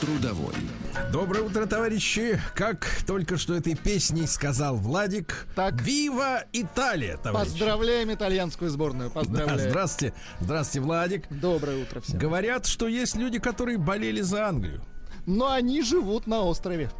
Трудовой. 0.00 0.54
Доброе 1.12 1.42
утро, 1.42 1.66
товарищи! 1.66 2.40
Как 2.54 2.86
только 3.06 3.36
что 3.36 3.54
этой 3.54 3.74
песней 3.74 4.28
сказал 4.28 4.76
Владик, 4.76 5.46
Так. 5.56 5.80
«Вива 5.82 6.44
Италия», 6.52 7.16
товарищи! 7.16 7.50
Поздравляем 7.50 8.12
итальянскую 8.12 8.70
сборную. 8.70 9.10
Да, 9.10 9.20
Поздравляем. 9.20 9.70
здравствуйте, 9.70 10.14
здравствуйте, 10.40 10.86
Владик. 10.86 11.24
Доброе 11.30 11.82
утро 11.82 12.00
всем. 12.00 12.18
Говорят, 12.18 12.66
что 12.66 12.86
есть 12.86 13.16
люди, 13.16 13.40
которые 13.40 13.78
болели 13.78 14.20
за 14.20 14.46
Англию. 14.46 14.84
Но 15.26 15.50
они 15.50 15.82
живут 15.82 16.26
на 16.28 16.42
острове. 16.42 16.90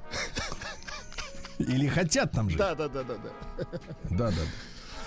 Или 1.59 1.87
хотят 1.87 2.32
там 2.32 2.48
жить. 2.51 2.59
Да, 2.59 2.74
да, 2.74 2.88
да, 2.88 3.04
да, 3.04 3.15
да. 3.15 3.65
да. 4.10 4.30
да. 4.30 4.34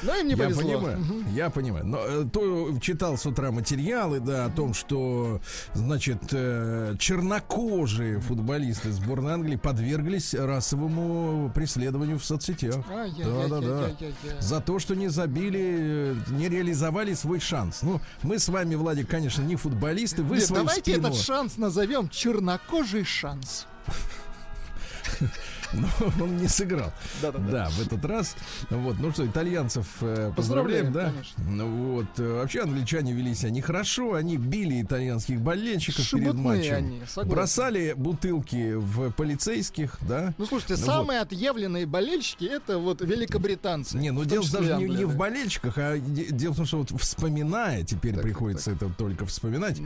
Но 0.03 0.15
им 0.15 0.27
не 0.27 0.33
Я 0.33 0.37
повезло. 0.37 0.61
понимаю, 0.61 1.05
я 1.33 1.49
понимаю. 1.49 1.85
Но 1.85 1.99
э, 1.99 2.25
то 2.31 2.77
читал 2.79 3.17
с 3.17 3.25
утра 3.25 3.51
материалы, 3.51 4.19
да, 4.19 4.45
о 4.45 4.49
том, 4.49 4.73
что, 4.73 5.41
значит, 5.73 6.23
э, 6.31 6.95
чернокожие 6.99 8.19
футболисты 8.19 8.91
сборной 8.91 9.33
Англии 9.33 9.55
подверглись 9.57 10.33
расовому 10.33 11.51
преследованию 11.53 12.17
в 12.19 12.25
соцсетях. 12.25 12.75
Да, 12.87 13.47
да, 13.47 13.59
да. 13.59 13.67
Ай-яй-яй-яй-яй-яй. 13.85 14.41
За 14.41 14.59
то, 14.61 14.79
что 14.79 14.95
не 14.95 15.07
забили, 15.09 15.61
э, 15.61 16.15
не 16.29 16.49
реализовали 16.49 17.13
свой 17.13 17.39
шанс. 17.39 17.81
Ну, 17.83 18.01
мы 18.23 18.39
с 18.39 18.49
вами, 18.49 18.75
Владик, 18.75 19.07
конечно, 19.09 19.41
не 19.43 19.55
футболисты. 19.55 20.23
Вы 20.23 20.37
Нет, 20.37 20.45
свою 20.45 20.63
давайте 20.63 20.93
спину... 20.93 21.07
этот 21.09 21.19
шанс 21.19 21.57
назовем 21.57 22.09
чернокожий 22.09 23.03
шанс. 23.03 23.67
Но 25.73 25.87
он 26.23 26.37
не 26.37 26.47
сыграл. 26.47 26.91
Да-да-да. 27.21 27.51
Да, 27.51 27.69
в 27.69 27.81
этот 27.81 28.03
раз. 28.05 28.35
Вот, 28.69 28.97
ну 28.99 29.11
что, 29.11 29.25
итальянцев 29.25 29.85
э, 30.01 30.31
поздравляем, 30.35 30.87
Поздравляем, 30.87 30.93
да? 30.93 31.11
конечно. 31.11 31.43
Ну 31.49 31.93
вот, 31.93 32.07
э, 32.19 32.33
вообще 32.39 32.61
англичане 32.61 33.13
вели 33.13 33.33
себя 33.35 33.51
нехорошо, 33.51 34.13
они 34.15 34.37
били 34.37 34.81
итальянских 34.81 35.39
болельщиков 35.41 36.09
перед 36.11 36.33
матчем. 36.35 36.75
они, 36.75 37.01
согласен. 37.07 37.31
бросали 37.31 37.93
бутылки 37.95 38.73
в 38.75 39.11
полицейских, 39.11 39.97
да? 40.01 40.33
Ну, 40.37 40.45
слушайте, 40.45 40.75
Ну 40.77 40.85
самые 40.85 41.19
отъявленные 41.21 41.85
болельщики 41.85 42.45
это 42.45 42.77
вот 42.77 43.01
великобританцы. 43.01 43.97
Не, 43.97 44.11
ну 44.11 44.25
дело 44.25 44.45
даже 44.51 44.75
не, 44.75 44.85
не 44.85 45.05
в 45.05 45.15
болельщиках, 45.15 45.77
а 45.77 45.97
де- 45.97 46.27
дело 46.31 46.53
в 46.53 46.57
том, 46.57 46.65
что 46.65 46.77
вот 46.79 46.91
вспоминая, 47.01 47.83
теперь 47.83 48.13
Так, 48.15 48.23
приходится 48.23 48.71
это 48.71 48.89
только 48.89 49.25
вспоминать, 49.25 49.81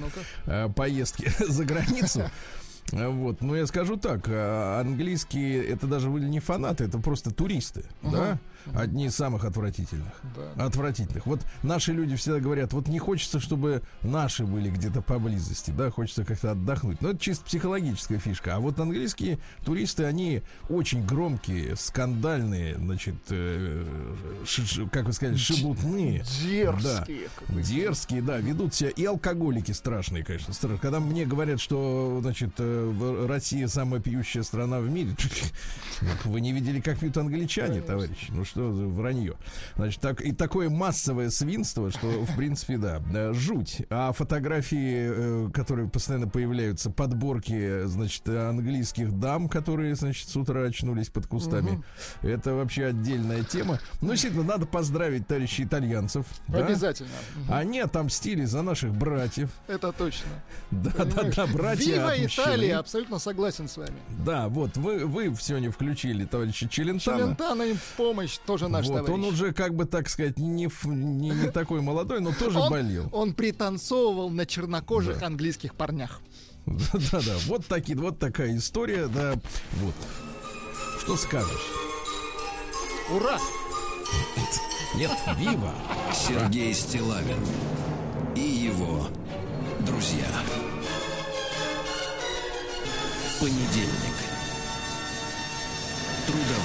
э, 0.46 0.70
поездки 0.76 1.32
за 1.48 1.64
границу. 1.66 2.30
Э, 2.96 3.08
Вот, 3.10 3.42
но 3.42 3.56
я 3.56 3.68
скажу 3.68 3.98
так, 3.98 4.28
э, 4.30 4.80
английские 4.80 5.66
это 5.66 5.86
даже 5.88 6.10
были 6.10 6.28
не 6.28 6.40
фанаты, 6.40 6.86
это 6.86 6.98
просто 7.00 7.32
туристы, 7.32 7.86
да, 8.02 8.40
одни 8.74 9.06
из 9.08 9.16
самых 9.16 9.46
отвратительных, 9.46 10.14
Да. 10.36 10.66
отвратительных. 10.66 11.26
Вот 11.26 11.42
наши 11.64 11.92
люди 11.94 12.16
всегда 12.16 12.40
говорят, 12.40 12.74
вот 12.74 12.88
не 12.88 13.00
хочется, 13.00 13.40
чтобы 13.40 13.82
наши 14.02 14.46
были 14.46 14.70
где-то 14.70 15.02
поблизости, 15.02 15.72
да, 15.72 15.92
хочется 15.92 16.26
как-то 16.26 16.52
отдохнуть. 16.52 17.02
Но 17.02 17.10
это 17.10 17.20
чисто 17.20 17.46
психологическая 17.46 18.20
фишка. 18.20 18.56
А 18.56 18.60
вот 18.60 18.80
английские 18.80 19.40
туристы, 19.64 20.06
они 20.06 20.42
очень 20.70 21.06
громкие, 21.06 21.76
скандальные, 21.76 22.76
значит, 22.78 23.16
э, 23.30 23.84
ши- 24.46 24.66
ши- 24.66 24.88
как 24.90 25.06
вы 25.06 25.14
сказали, 25.14 25.38
шебутные. 25.38 26.24
Дерзкие. 26.44 27.30
бы. 27.50 27.62
Дерзкие, 27.62 28.22
да, 28.22 28.38
ведут 28.38 28.74
себя. 28.74 28.90
И 28.90 29.04
алкоголики 29.06 29.72
страшные, 29.72 30.24
конечно. 30.24 30.54
страшные. 30.54 30.80
Когда 30.80 31.00
мне 31.00 31.26
говорят, 31.26 31.60
что, 31.60 32.20
значит, 32.22 32.52
э, 32.58 33.26
Россия 33.28 33.68
самая 33.68 34.02
пьющая 34.02 34.44
страна 34.44 34.80
в 34.80 34.90
мире, 34.90 35.16
вы 36.26 36.42
не 36.42 36.52
видели, 36.54 36.80
как 36.80 37.00
пьют 37.00 37.18
англичане, 37.18 37.82
товарищи. 37.82 38.28
Ну 38.30 38.46
что 38.46 38.55
за 38.56 38.88
вранье. 38.88 39.36
Значит, 39.76 40.02
так, 40.02 40.22
и 40.22 40.32
такое 40.32 40.70
массовое 40.70 41.30
свинство, 41.30 41.92
что, 41.92 42.08
в 42.08 42.36
принципе, 42.36 42.78
да, 42.78 43.02
э, 43.14 43.34
жуть. 43.34 43.82
А 43.90 44.12
фотографии, 44.12 45.48
э, 45.48 45.50
которые 45.54 45.90
постоянно 45.90 46.28
появляются, 46.28 46.90
подборки, 46.90 47.86
значит, 47.86 48.28
английских 48.28 49.18
дам, 49.20 49.50
которые, 49.50 49.96
значит, 49.96 50.30
с 50.30 50.36
утра 50.36 50.64
очнулись 50.64 51.10
под 51.10 51.28
кустами, 51.28 51.84
это 52.22 52.54
вообще 52.54 52.86
отдельная 52.86 53.44
тема. 53.44 53.80
Ну, 54.02 54.12
действительно, 54.12 54.44
надо 54.44 54.66
поздравить 54.66 55.28
товарищей 55.28 55.64
итальянцев. 55.64 56.26
да? 56.48 56.66
Обязательно. 56.66 57.10
Мгм. 57.36 57.54
Они 57.54 57.80
отомстили 57.80 58.46
за 58.46 58.62
наших 58.62 58.94
братьев. 58.94 59.50
Это 59.68 59.92
точно. 59.92 60.30
Да, 60.72 60.92
да, 60.92 61.06
Понимаешь? 61.06 61.36
да, 61.36 61.48
братья 61.48 61.94
Вива. 61.94 62.26
Италия, 62.26 62.78
абсолютно 62.78 63.20
согласен 63.20 63.68
с 63.68 63.78
вами. 63.78 63.96
Да, 64.26 64.48
вот 64.48 64.78
вы, 64.78 65.06
вы 65.06 65.36
сегодня 65.40 65.72
включили 65.72 66.26
товарища 66.26 66.68
Челентана. 66.68 67.20
Челентано 67.20 67.64
им 67.64 67.78
в 67.78 67.98
помощь, 67.98 68.38
тоже 68.46 68.68
наш 68.68 68.88
вот, 68.88 69.06
товарищ. 69.06 69.14
он 69.14 69.24
уже, 69.26 69.54
как 69.54 69.76
бы 69.76 69.86
так 69.86 70.10
сказать, 70.10 70.38
не, 70.38 70.70
не, 70.86 71.30
не 71.30 71.52
такой 71.52 71.82
молодой, 71.82 72.22
но 72.22 72.32
тоже 72.34 72.60
Он- 72.60 72.70
болел. 72.70 73.10
Он 73.12 73.34
пританцовывал 73.34 74.30
на 74.30 74.46
чернокожих 74.46 75.22
английских 75.24 75.76
парнях. 75.76 76.22
Да, 76.66 77.22
да, 77.22 77.36
вот 77.46 77.66
такие, 77.68 77.98
вот 77.98 78.18
такая 78.18 78.58
история, 78.58 79.08
да, 79.08 79.34
вот. 79.74 79.94
Что 81.00 81.16
скажешь? 81.16 81.68
Ура! 83.12 83.38
Нет, 84.96 85.12
Вива. 85.38 85.74
Сергей 86.14 86.74
Стилавин 86.74 87.38
и 88.36 88.40
его 88.42 89.08
друзья. 89.82 90.26
Понедельник. 93.40 94.16
Трудовой. 96.26 96.65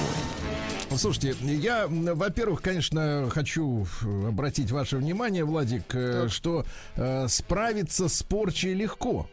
Слушайте, 0.97 1.35
я, 1.41 1.87
во-первых, 1.87 2.61
конечно, 2.61 3.29
хочу 3.31 3.87
э, 4.03 4.27
обратить 4.27 4.71
ваше 4.71 4.97
внимание, 4.97 5.43
Владик, 5.45 5.83
э, 5.93 6.27
что 6.29 6.65
э, 6.95 7.27
справиться 7.27 8.09
с 8.09 8.23
порчей 8.23 8.73
легко. 8.73 9.27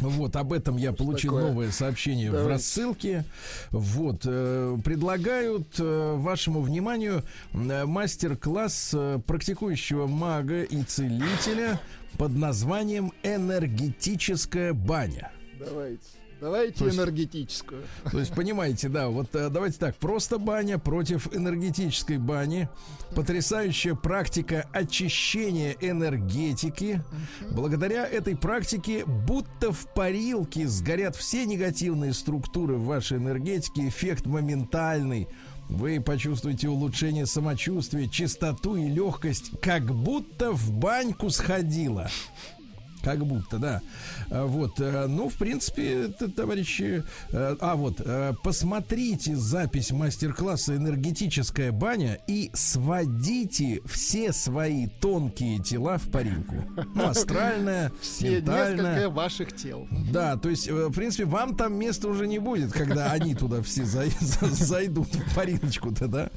Вот, 0.00 0.36
об 0.36 0.52
этом 0.52 0.76
я 0.76 0.92
получил 0.92 1.32
такое? 1.32 1.48
новое 1.48 1.70
сообщение 1.70 2.30
в 2.30 2.32
Давайте. 2.32 2.52
рассылке. 2.52 3.24
Вот, 3.70 4.22
э, 4.24 4.76
предлагают 4.84 5.68
э, 5.78 6.14
вашему 6.16 6.60
вниманию 6.60 7.22
э, 7.52 7.84
мастер-класс 7.84 8.90
э, 8.94 9.20
практикующего 9.26 10.06
мага 10.06 10.62
и 10.62 10.82
целителя 10.82 11.80
под 12.16 12.36
названием 12.36 13.12
«Энергетическая 13.22 14.72
баня». 14.72 15.30
Давайте. 15.58 16.17
Давайте 16.40 16.78
То 16.78 16.86
есть- 16.86 16.96
энергетическую. 16.98 17.82
То 18.10 18.18
есть, 18.18 18.32
понимаете, 18.34 18.88
да, 18.88 19.08
вот 19.08 19.34
э, 19.34 19.48
давайте 19.50 19.78
так, 19.78 19.96
просто 19.96 20.38
баня 20.38 20.78
против 20.78 21.34
энергетической 21.34 22.18
бани, 22.18 22.68
потрясающая 23.14 23.94
практика 23.94 24.68
очищения 24.72 25.76
энергетики. 25.80 27.02
Благодаря 27.50 28.06
этой 28.06 28.36
практике 28.36 29.04
будто 29.04 29.72
в 29.72 29.92
парилке 29.94 30.68
сгорят 30.68 31.16
все 31.16 31.44
негативные 31.44 32.12
структуры 32.12 32.74
в 32.76 32.84
вашей 32.84 33.18
энергетике, 33.18 33.88
эффект 33.88 34.26
моментальный. 34.26 35.28
Вы 35.68 36.00
почувствуете 36.00 36.68
улучшение 36.68 37.26
самочувствия, 37.26 38.08
чистоту 38.08 38.76
и 38.76 38.88
легкость, 38.88 39.52
как 39.60 39.92
будто 39.94 40.52
в 40.52 40.72
баньку 40.72 41.28
сходила. 41.28 42.08
Как 43.08 43.24
будто, 43.24 43.58
да. 43.58 43.80
А, 44.30 44.44
Вот, 44.44 44.78
э, 44.80 45.06
ну, 45.08 45.30
в 45.30 45.34
принципе, 45.36 46.08
товарищи... 46.36 47.02
э, 47.32 47.56
А, 47.58 47.74
вот, 47.74 48.02
э, 48.04 48.34
посмотрите 48.44 49.34
запись 49.34 49.92
мастер-класса 49.92 50.76
«Энергетическая 50.76 51.72
баня» 51.72 52.18
и 52.26 52.50
сводите 52.52 53.80
все 53.86 54.32
свои 54.34 54.88
тонкие 55.00 55.58
тела 55.58 55.96
в 55.96 56.10
парилку. 56.10 56.56
Ну, 56.94 57.06
астральная, 57.08 57.90
Все 58.02 58.42
несколько 58.42 59.08
ваших 59.08 59.56
тел. 59.56 59.88
Да, 60.12 60.36
то 60.36 60.50
есть, 60.50 60.70
в 60.70 60.92
принципе, 60.92 61.24
вам 61.24 61.56
там 61.56 61.74
места 61.78 62.08
уже 62.08 62.26
не 62.26 62.38
будет, 62.38 62.72
когда 62.72 63.10
они 63.12 63.34
туда 63.34 63.62
все 63.62 63.84
зай- 63.84 64.12
за- 64.20 64.54
зайдут 64.54 65.08
в 65.14 65.34
парилочку-то, 65.34 66.08
да? 66.08 66.30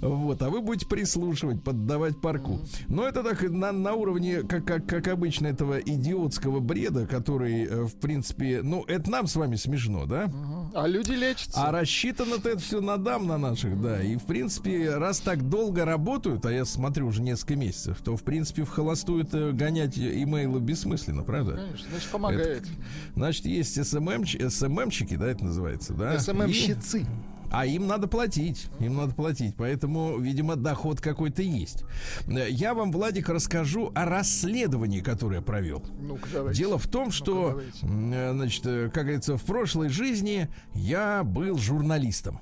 Вот, 0.00 0.40
а 0.42 0.50
вы 0.50 0.60
будете 0.60 0.86
прислушивать, 0.86 1.64
поддавать 1.64 2.20
парку. 2.20 2.60
Но 2.86 3.08
это 3.08 3.24
так 3.24 3.42
на, 3.42 3.72
на 3.72 3.94
уровне, 3.94 4.42
как, 4.42 4.64
как, 4.64 4.86
как 4.86 5.08
обычно, 5.08 5.48
этого 5.48 5.78
идиотского 6.12 6.60
бреда, 6.60 7.06
который, 7.06 7.64
э, 7.64 7.84
в 7.84 7.94
принципе, 7.96 8.60
ну, 8.62 8.84
это 8.84 9.10
нам 9.10 9.26
с 9.26 9.34
вами 9.36 9.56
смешно, 9.56 10.06
да? 10.06 10.30
А 10.74 10.86
люди 10.86 11.12
лечатся. 11.12 11.62
А 11.68 11.72
рассчитано-то 11.72 12.50
это 12.50 12.58
все 12.58 12.80
на 12.80 12.98
дам 12.98 13.26
на 13.26 13.38
наших, 13.38 13.80
да. 13.80 14.02
И, 14.02 14.16
в 14.16 14.24
принципе, 14.24 14.96
раз 14.96 15.20
так 15.20 15.48
долго 15.48 15.84
работают, 15.84 16.44
а 16.46 16.52
я 16.52 16.64
смотрю 16.64 17.06
уже 17.08 17.22
несколько 17.22 17.56
месяцев, 17.56 17.98
то, 18.04 18.16
в 18.16 18.22
принципе, 18.22 18.64
в 18.64 18.68
холостую 18.70 19.24
это 19.24 19.52
гонять 19.52 19.98
имейлы 19.98 20.60
бессмысленно, 20.60 21.22
правда? 21.22 21.52
Конечно, 21.56 21.88
значит, 21.90 22.10
помогает. 22.10 22.66
Значит, 23.14 23.46
есть 23.46 23.84
СММ, 23.84 24.24
СММщики, 24.26 25.16
да, 25.16 25.26
это 25.28 25.44
называется, 25.44 25.94
да? 25.94 26.14
И- 26.14 26.18
СММ-щицы. 26.18 27.06
А 27.52 27.66
им 27.66 27.86
надо 27.86 28.08
платить, 28.08 28.68
им 28.80 28.96
надо 28.96 29.14
платить, 29.14 29.54
поэтому, 29.56 30.18
видимо, 30.18 30.56
доход 30.56 31.02
какой-то 31.02 31.42
есть. 31.42 31.84
Я 32.26 32.72
вам, 32.72 32.90
Владик, 32.90 33.28
расскажу 33.28 33.92
о 33.94 34.06
расследовании, 34.06 35.00
которое 35.00 35.36
я 35.36 35.42
провел. 35.42 35.84
Давайте. 36.32 36.58
Дело 36.58 36.78
в 36.78 36.86
том, 36.86 37.10
что, 37.10 37.60
э, 37.82 38.32
значит, 38.32 38.66
э, 38.66 38.90
как 38.92 39.04
говорится, 39.04 39.36
в 39.36 39.42
прошлой 39.44 39.90
жизни 39.90 40.48
я 40.72 41.24
был 41.24 41.58
журналистом. 41.58 42.40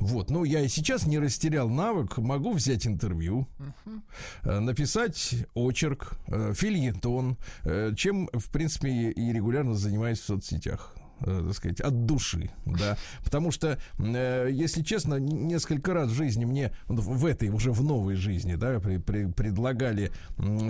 Вот, 0.00 0.28
ну 0.28 0.42
я 0.42 0.60
и 0.60 0.68
сейчас 0.68 1.06
не 1.06 1.20
растерял 1.20 1.68
навык, 1.68 2.18
могу 2.18 2.52
взять 2.52 2.88
интервью, 2.88 3.46
э, 4.42 4.58
написать 4.58 5.36
очерк, 5.54 6.18
фильетон, 6.26 7.36
чем, 7.96 8.28
в 8.32 8.50
принципе, 8.50 9.12
и 9.12 9.32
регулярно 9.32 9.74
занимаюсь 9.74 10.18
в 10.18 10.24
соцсетях 10.24 10.93
так 11.20 11.54
сказать, 11.54 11.80
от 11.80 12.06
души, 12.06 12.50
да, 12.64 12.96
потому 13.24 13.50
что, 13.50 13.78
э, 13.98 14.48
если 14.52 14.82
честно, 14.82 15.14
несколько 15.16 15.94
раз 15.94 16.10
в 16.10 16.14
жизни 16.14 16.44
мне, 16.44 16.72
в 16.88 17.26
этой, 17.26 17.48
уже 17.48 17.72
в 17.72 17.82
новой 17.82 18.14
жизни, 18.16 18.54
да, 18.56 18.80
при- 18.80 18.98
при- 18.98 19.26
предлагали 19.32 20.10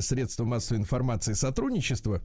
средства 0.00 0.44
массовой 0.44 0.80
информации 0.80 1.32
сотрудничество, 1.32 2.20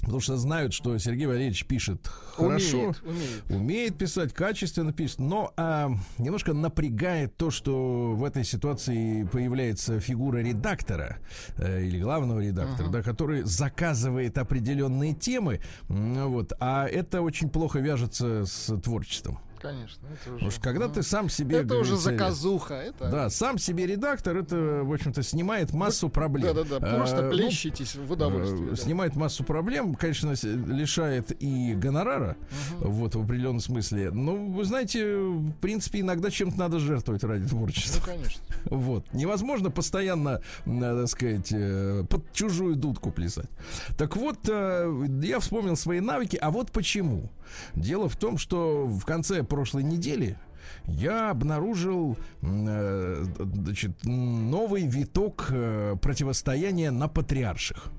потому 0.00 0.20
что 0.20 0.36
знают, 0.36 0.72
что 0.74 0.96
Сергей 0.98 1.26
Валерьевич 1.26 1.64
пишет 1.66 2.06
хорошо, 2.06 2.78
Умеет, 2.78 3.02
умеет. 3.02 3.50
Умеет 3.50 3.98
писать, 3.98 4.32
качественно 4.34 4.92
пишет, 4.92 5.18
но 5.20 5.52
а, 5.56 5.90
немножко 6.18 6.52
напрягает 6.52 7.36
то, 7.36 7.50
что 7.50 8.12
в 8.14 8.24
этой 8.24 8.44
ситуации 8.44 9.24
появляется 9.24 10.00
фигура 10.00 10.38
редактора 10.38 11.18
э, 11.56 11.84
или 11.84 12.00
главного 12.00 12.40
редактора, 12.40 12.88
да, 12.88 13.02
который 13.02 13.42
заказывает 13.42 14.36
определенные 14.38 15.14
темы, 15.14 15.60
вот, 15.88 16.52
а 16.60 16.86
это 16.86 17.22
очень 17.22 17.48
плохо 17.48 17.61
вяжется 17.74 18.44
с 18.46 18.76
творчеством. 18.80 19.38
Конечно. 19.62 20.04
Это 20.08 20.28
уже, 20.30 20.32
Потому 20.34 20.50
что 20.50 20.60
когда 20.60 20.88
ну, 20.88 20.92
ты 20.92 21.02
сам 21.04 21.28
себе... 21.28 21.58
это 21.58 21.76
уже 21.76 21.92
говорится, 21.92 22.10
заказуха. 22.10 22.74
Это... 22.74 23.08
Да, 23.08 23.30
сам 23.30 23.58
себе 23.58 23.86
редактор, 23.86 24.36
это, 24.36 24.56
в 24.82 24.92
общем-то, 24.92 25.22
снимает 25.22 25.72
массу 25.72 26.08
проблем. 26.08 26.52
Да-да-да, 26.52 26.84
А, 26.84 26.96
просто 26.96 27.22
ну, 27.22 27.30
плещитесь 27.30 27.94
в 27.94 28.10
удовольствие. 28.10 28.66
Э, 28.66 28.70
да. 28.70 28.76
Снимает 28.76 29.14
массу 29.14 29.44
проблем, 29.44 29.94
конечно, 29.94 30.34
лишает 30.42 31.40
и 31.40 31.74
гонорара, 31.74 32.36
вот, 32.80 33.14
в 33.14 33.22
определенном 33.22 33.60
смысле. 33.60 34.10
Но, 34.10 34.34
вы 34.34 34.64
знаете, 34.64 35.16
в 35.16 35.52
принципе, 35.60 36.00
иногда 36.00 36.28
чем-то 36.28 36.58
надо 36.58 36.80
жертвовать 36.80 37.22
ради 37.22 37.42
Ну, 37.42 37.48
творчества. 37.50 38.04
конечно. 38.04 38.42
Вот. 38.64 39.06
Невозможно 39.12 39.70
постоянно, 39.70 40.40
надо 40.64 41.06
сказать, 41.06 41.52
э, 41.52 42.04
под 42.10 42.32
чужую 42.32 42.74
дудку 42.74 43.12
плясать. 43.12 43.48
Так 43.96 44.16
вот, 44.16 44.38
э, 44.48 45.06
я 45.22 45.38
вспомнил 45.38 45.76
свои 45.76 46.00
навыки, 46.00 46.34
а 46.34 46.50
вот 46.50 46.72
почему. 46.72 47.30
Дело 47.74 48.08
в 48.08 48.16
том, 48.16 48.38
что 48.38 48.86
в 48.86 49.04
конце 49.04 49.42
прошлой 49.42 49.82
недели 49.82 50.38
я 50.86 51.30
обнаружил 51.30 52.16
э, 52.42 53.24
значит, 53.40 53.92
новый 54.04 54.86
виток 54.86 55.48
э, 55.50 55.96
противостояния 56.00 56.90
на 56.90 57.08
патриарших. 57.08 57.90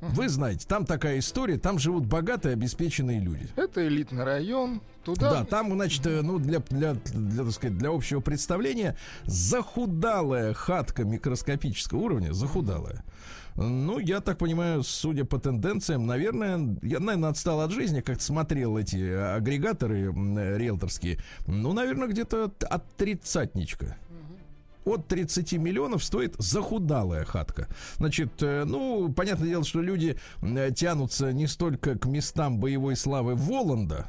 Вы 0.00 0.28
знаете, 0.28 0.66
там 0.66 0.86
такая 0.86 1.18
история, 1.18 1.58
там 1.58 1.78
живут 1.78 2.06
богатые, 2.06 2.54
обеспеченные 2.54 3.20
люди. 3.20 3.46
Это 3.56 3.86
элитный 3.86 4.24
район. 4.24 4.80
Туда 5.04 5.30
Да, 5.30 5.44
там, 5.44 5.70
значит, 5.72 6.06
э, 6.06 6.22
ну, 6.22 6.38
для, 6.38 6.60
для, 6.60 6.94
для, 6.94 7.44
так 7.44 7.52
сказать, 7.52 7.76
для 7.76 7.90
общего 7.90 8.20
представления, 8.20 8.96
захудалая 9.24 10.54
хатка 10.54 11.04
микроскопического 11.04 11.98
уровня, 11.98 12.32
захудалая. 12.32 13.04
Ну, 13.56 13.98
я 13.98 14.20
так 14.20 14.38
понимаю, 14.38 14.82
судя 14.82 15.24
по 15.24 15.38
тенденциям, 15.38 16.06
наверное, 16.06 16.76
я, 16.82 16.98
наверное, 16.98 17.30
отстал 17.30 17.60
от 17.60 17.70
жизни, 17.70 18.00
как-то 18.00 18.22
смотрел 18.22 18.76
эти 18.76 18.96
агрегаторы 18.96 20.06
риэлторские. 20.06 21.18
Ну, 21.46 21.72
наверное, 21.72 22.08
где-то 22.08 22.52
от 22.68 22.96
тридцатничка 22.96 23.96
от 24.84 25.08
30 25.08 25.54
миллионов 25.54 26.04
стоит 26.04 26.34
захудалая 26.38 27.24
хатка. 27.24 27.68
Значит, 27.96 28.42
э, 28.42 28.64
ну, 28.64 29.12
понятное 29.12 29.48
дело, 29.48 29.64
что 29.64 29.80
люди 29.80 30.16
э, 30.42 30.70
тянутся 30.74 31.32
не 31.32 31.46
столько 31.46 31.98
к 31.98 32.06
местам 32.06 32.58
боевой 32.58 32.96
славы 32.96 33.34
Воланда, 33.34 34.08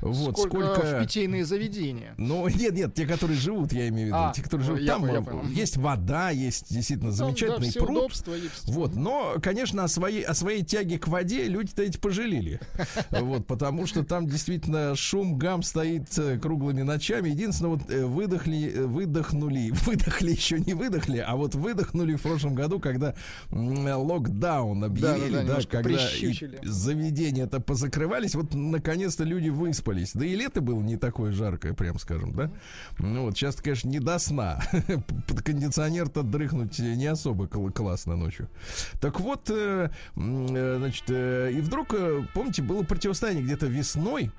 вот, 0.00 0.38
сколько, 0.38 0.74
сколько... 0.74 1.00
в 1.00 1.02
питейные 1.02 1.44
заведения. 1.44 2.14
Ну, 2.18 2.46
нет, 2.48 2.74
нет, 2.74 2.94
те, 2.94 3.06
которые 3.06 3.38
живут, 3.38 3.72
я 3.72 3.88
имею 3.88 4.06
в 4.06 4.08
виду. 4.08 4.16
А, 4.18 4.32
те, 4.34 4.42
которые 4.42 4.68
ну, 4.68 4.76
живут 4.76 4.86
я 4.86 4.92
там, 4.94 5.06
я 5.06 5.20
э, 5.20 5.22
понял. 5.22 5.48
есть 5.48 5.76
вода, 5.76 6.30
есть 6.30 6.72
действительно 6.72 7.10
Там, 7.10 7.28
замечательный 7.28 7.72
да, 7.72 7.80
пруд. 7.80 7.90
удобства. 7.98 8.34
Вот, 8.64 8.94
но, 8.94 9.36
конечно, 9.42 9.84
о 9.84 9.88
своей, 9.88 10.22
о 10.22 10.34
своей 10.34 10.62
тяге 10.62 10.98
к 10.98 11.08
воде 11.08 11.44
люди-то 11.44 11.82
эти 11.82 11.98
пожалели. 11.98 12.60
Вот, 13.10 13.46
потому 13.46 13.86
что 13.86 14.04
там 14.04 14.26
действительно 14.26 14.94
шум, 14.96 15.38
гам 15.38 15.62
стоит 15.62 16.08
круглыми 16.42 16.82
ночами. 16.82 17.30
Единственное, 17.30 17.70
вот 17.70 17.88
выдохли, 17.88 18.72
выдохнули, 18.76 19.72
выдохли 19.94 20.30
еще 20.32 20.58
не 20.60 20.74
выдохли, 20.74 21.18
а 21.18 21.36
вот 21.36 21.54
выдохнули 21.54 22.14
в 22.16 22.22
прошлом 22.22 22.54
году, 22.54 22.80
когда 22.80 23.14
локдаун 23.50 24.84
объявили, 24.84 25.12
Да-да-да, 25.12 25.36
да, 25.36 25.42
немножко 25.42 25.70
когда 25.70 25.90
и 25.90 25.94
прищучили. 25.94 26.58
заведения-то 26.62 27.60
позакрывались, 27.60 28.34
вот 28.34 28.54
наконец-то 28.54 29.24
люди 29.24 29.48
выспались. 29.48 30.12
Да 30.14 30.24
и 30.24 30.34
лето 30.34 30.60
было 30.60 30.80
не 30.80 30.96
такое 30.96 31.32
жаркое, 31.32 31.74
прям 31.74 31.98
скажем, 31.98 32.32
да? 32.34 32.50
Ну 32.98 33.22
вот, 33.24 33.36
сейчас, 33.36 33.56
конечно, 33.56 33.88
не 33.88 34.00
до 34.00 34.18
сна. 34.18 34.60
Под 35.28 35.42
кондиционер-то 35.42 36.22
дрыхнуть 36.22 36.78
не 36.78 37.06
особо 37.06 37.46
кл- 37.46 37.70
классно 37.70 38.16
ночью. 38.16 38.48
Так 39.00 39.20
вот, 39.20 39.50
э, 39.50 39.90
э, 40.16 40.76
значит, 40.78 41.04
э, 41.08 41.50
и 41.52 41.60
вдруг, 41.60 41.94
помните, 42.34 42.62
было 42.62 42.82
противостояние 42.82 43.44
где-то 43.44 43.66
весной, 43.66 44.30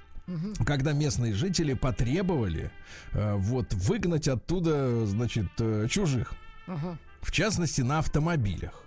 когда 0.65 0.93
местные 0.93 1.33
жители 1.33 1.73
потребовали 1.73 2.71
э, 3.11 3.35
вот 3.35 3.73
выгнать 3.73 4.27
оттуда, 4.27 5.05
значит, 5.05 5.47
э, 5.59 5.87
чужих. 5.89 6.33
Мгм. 6.67 6.97
В 7.21 7.31
частности, 7.31 7.81
на 7.81 7.99
автомобилях. 7.99 8.81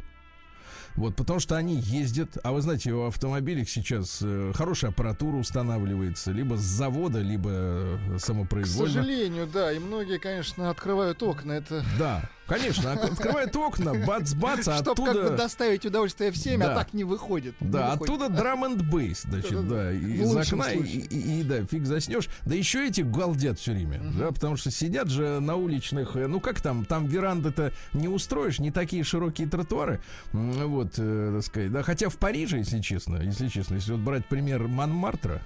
Вот, 0.96 1.14
потому 1.14 1.38
что 1.38 1.56
они 1.56 1.76
ездят, 1.76 2.38
а 2.42 2.50
вы 2.50 2.60
знаете, 2.60 2.90
у 2.92 3.06
автомобилях 3.06 3.68
сейчас 3.68 4.18
э, 4.20 4.52
хорошая 4.52 4.90
аппаратура 4.90 5.36
устанавливается, 5.36 6.32
либо 6.32 6.56
с 6.56 6.62
завода, 6.62 7.20
либо 7.20 7.50
э, 7.52 8.16
К 8.16 8.20
самопроизвольно. 8.20 8.94
сожалению, 8.94 9.46
да, 9.46 9.72
и 9.72 9.78
многие, 9.78 10.18
конечно, 10.18 10.70
открывают 10.70 11.22
окна. 11.22 11.52
Это 11.52 11.84
Да, 12.00 12.28
конечно, 12.48 12.92
от- 12.92 13.04
открывает 13.12 13.54
окна, 13.56 13.94
бац-бац, 13.94 14.66
а 14.68 14.78
чтобы 14.78 15.04
как 15.04 15.14
бы 15.14 15.20
оттуда... 15.20 15.36
доставить 15.36 15.84
удовольствие 15.86 16.32
всем, 16.32 16.60
Да. 16.60 16.72
а 16.72 16.74
так 16.76 16.94
не 16.94 17.04
выходит. 17.04 17.54
Не 17.60 17.68
Да, 17.68 17.90
выходит. 17.92 18.02
оттуда 18.02 18.28
драм 18.28 18.64
энд 18.64 18.82
бейс, 18.82 19.22
значит, 19.22 19.68
да, 19.68 19.92
из 19.92 20.34
окна, 20.34 20.72
и, 20.72 20.80
и- 20.82 21.40
и, 21.40 21.42
да, 21.42 21.64
фиг 21.64 21.84
заснешь. 21.86 22.28
Да 22.44 22.54
еще 22.54 22.86
эти 22.86 23.02
галдят 23.02 23.58
все 23.58 23.72
время, 23.72 24.00
да, 24.18 24.32
потому 24.32 24.56
что 24.56 24.70
сидят 24.70 25.08
же 25.08 25.40
на 25.40 25.56
уличных, 25.56 26.16
э, 26.16 26.26
ну 26.26 26.40
как 26.40 26.60
там, 26.60 26.84
там 26.84 27.06
веранды-то 27.06 27.72
не 27.92 28.08
устроишь, 28.08 28.58
не 28.58 28.70
такие 28.70 29.04
широкие 29.04 29.46
тротуары, 29.48 30.00
вот, 30.32 30.94
э, 30.98 31.32
так 31.36 31.44
сказать, 31.44 31.72
да, 31.72 31.82
хотя 31.82 32.08
в 32.08 32.16
Париже, 32.16 32.58
если 32.58 32.80
честно, 32.80 33.16
если 33.22 33.48
честно, 33.48 33.74
если 33.74 33.92
вот 33.92 34.00
брать 34.00 34.26
пример 34.26 34.66
Монмартра, 34.68 35.42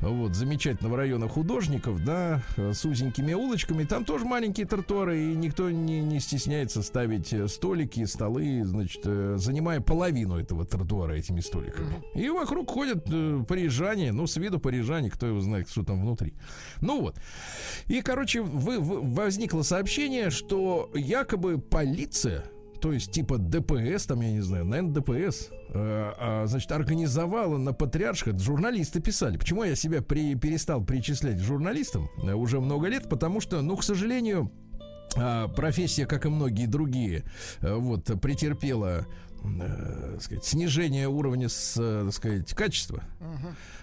вот, 0.00 0.34
замечательного 0.34 0.96
района 0.96 1.28
художников, 1.28 2.04
да, 2.04 2.42
э, 2.56 2.72
с 2.72 2.84
узенькими 2.84 3.34
улочками, 3.34 3.84
там 3.84 4.04
тоже 4.04 4.24
маленькие 4.24 4.66
тротуары, 4.66 5.20
и 5.20 5.34
никто 5.34 5.70
не, 5.70 6.00
не 6.00 6.18
стесняется 6.18 6.39
ставить 6.82 7.32
э, 7.32 7.48
столики, 7.48 8.04
столы, 8.04 8.64
значит, 8.64 9.02
э, 9.04 9.36
занимая 9.38 9.80
половину 9.80 10.38
этого 10.38 10.64
тротуара 10.64 11.14
этими 11.14 11.40
столиками. 11.40 12.02
И 12.14 12.28
вокруг 12.28 12.70
ходят 12.70 13.06
э, 13.10 13.44
парижане, 13.46 14.12
ну, 14.12 14.26
с 14.26 14.36
виду 14.36 14.58
парижане, 14.58 15.10
кто 15.10 15.26
его 15.26 15.40
знает, 15.40 15.68
что 15.68 15.82
там 15.82 16.00
внутри. 16.00 16.34
Ну 16.80 17.00
вот. 17.00 17.16
И, 17.86 18.00
короче, 18.02 18.42
вы, 18.42 18.78
вы- 18.78 19.00
возникло 19.00 19.62
сообщение, 19.62 20.30
что 20.30 20.90
якобы 20.94 21.58
полиция 21.58 22.44
то 22.80 22.92
есть 22.92 23.12
типа 23.12 23.38
ДПС, 23.38 24.06
там, 24.06 24.20
я 24.22 24.32
не 24.32 24.40
знаю, 24.40 24.64
наверное, 24.64 24.94
ДПС, 24.94 25.50
э, 25.50 25.74
а, 25.74 26.46
значит, 26.46 26.72
организовала 26.72 27.58
на 27.58 27.72
патриарших, 27.72 28.38
журналисты 28.38 29.00
писали. 29.00 29.36
Почему 29.36 29.64
я 29.64 29.76
себя 29.76 30.00
при, 30.02 30.34
перестал 30.34 30.82
причислять 30.82 31.36
к 31.36 31.42
журналистам 31.42 32.08
э, 32.22 32.32
уже 32.32 32.60
много 32.60 32.88
лет? 32.88 33.08
Потому 33.08 33.40
что, 33.40 33.60
ну, 33.60 33.76
к 33.76 33.84
сожалению, 33.84 34.50
профессия, 35.56 36.06
как 36.06 36.26
и 36.26 36.28
многие 36.28 36.66
другие, 36.66 37.24
э, 37.60 37.74
вот, 37.74 38.04
претерпела 38.20 39.06
э, 39.44 40.18
сказать, 40.20 40.44
снижение 40.44 41.08
уровня, 41.08 41.48
с, 41.48 41.74
э, 41.78 42.02
так 42.06 42.14
сказать, 42.14 42.52
качества. 42.54 43.02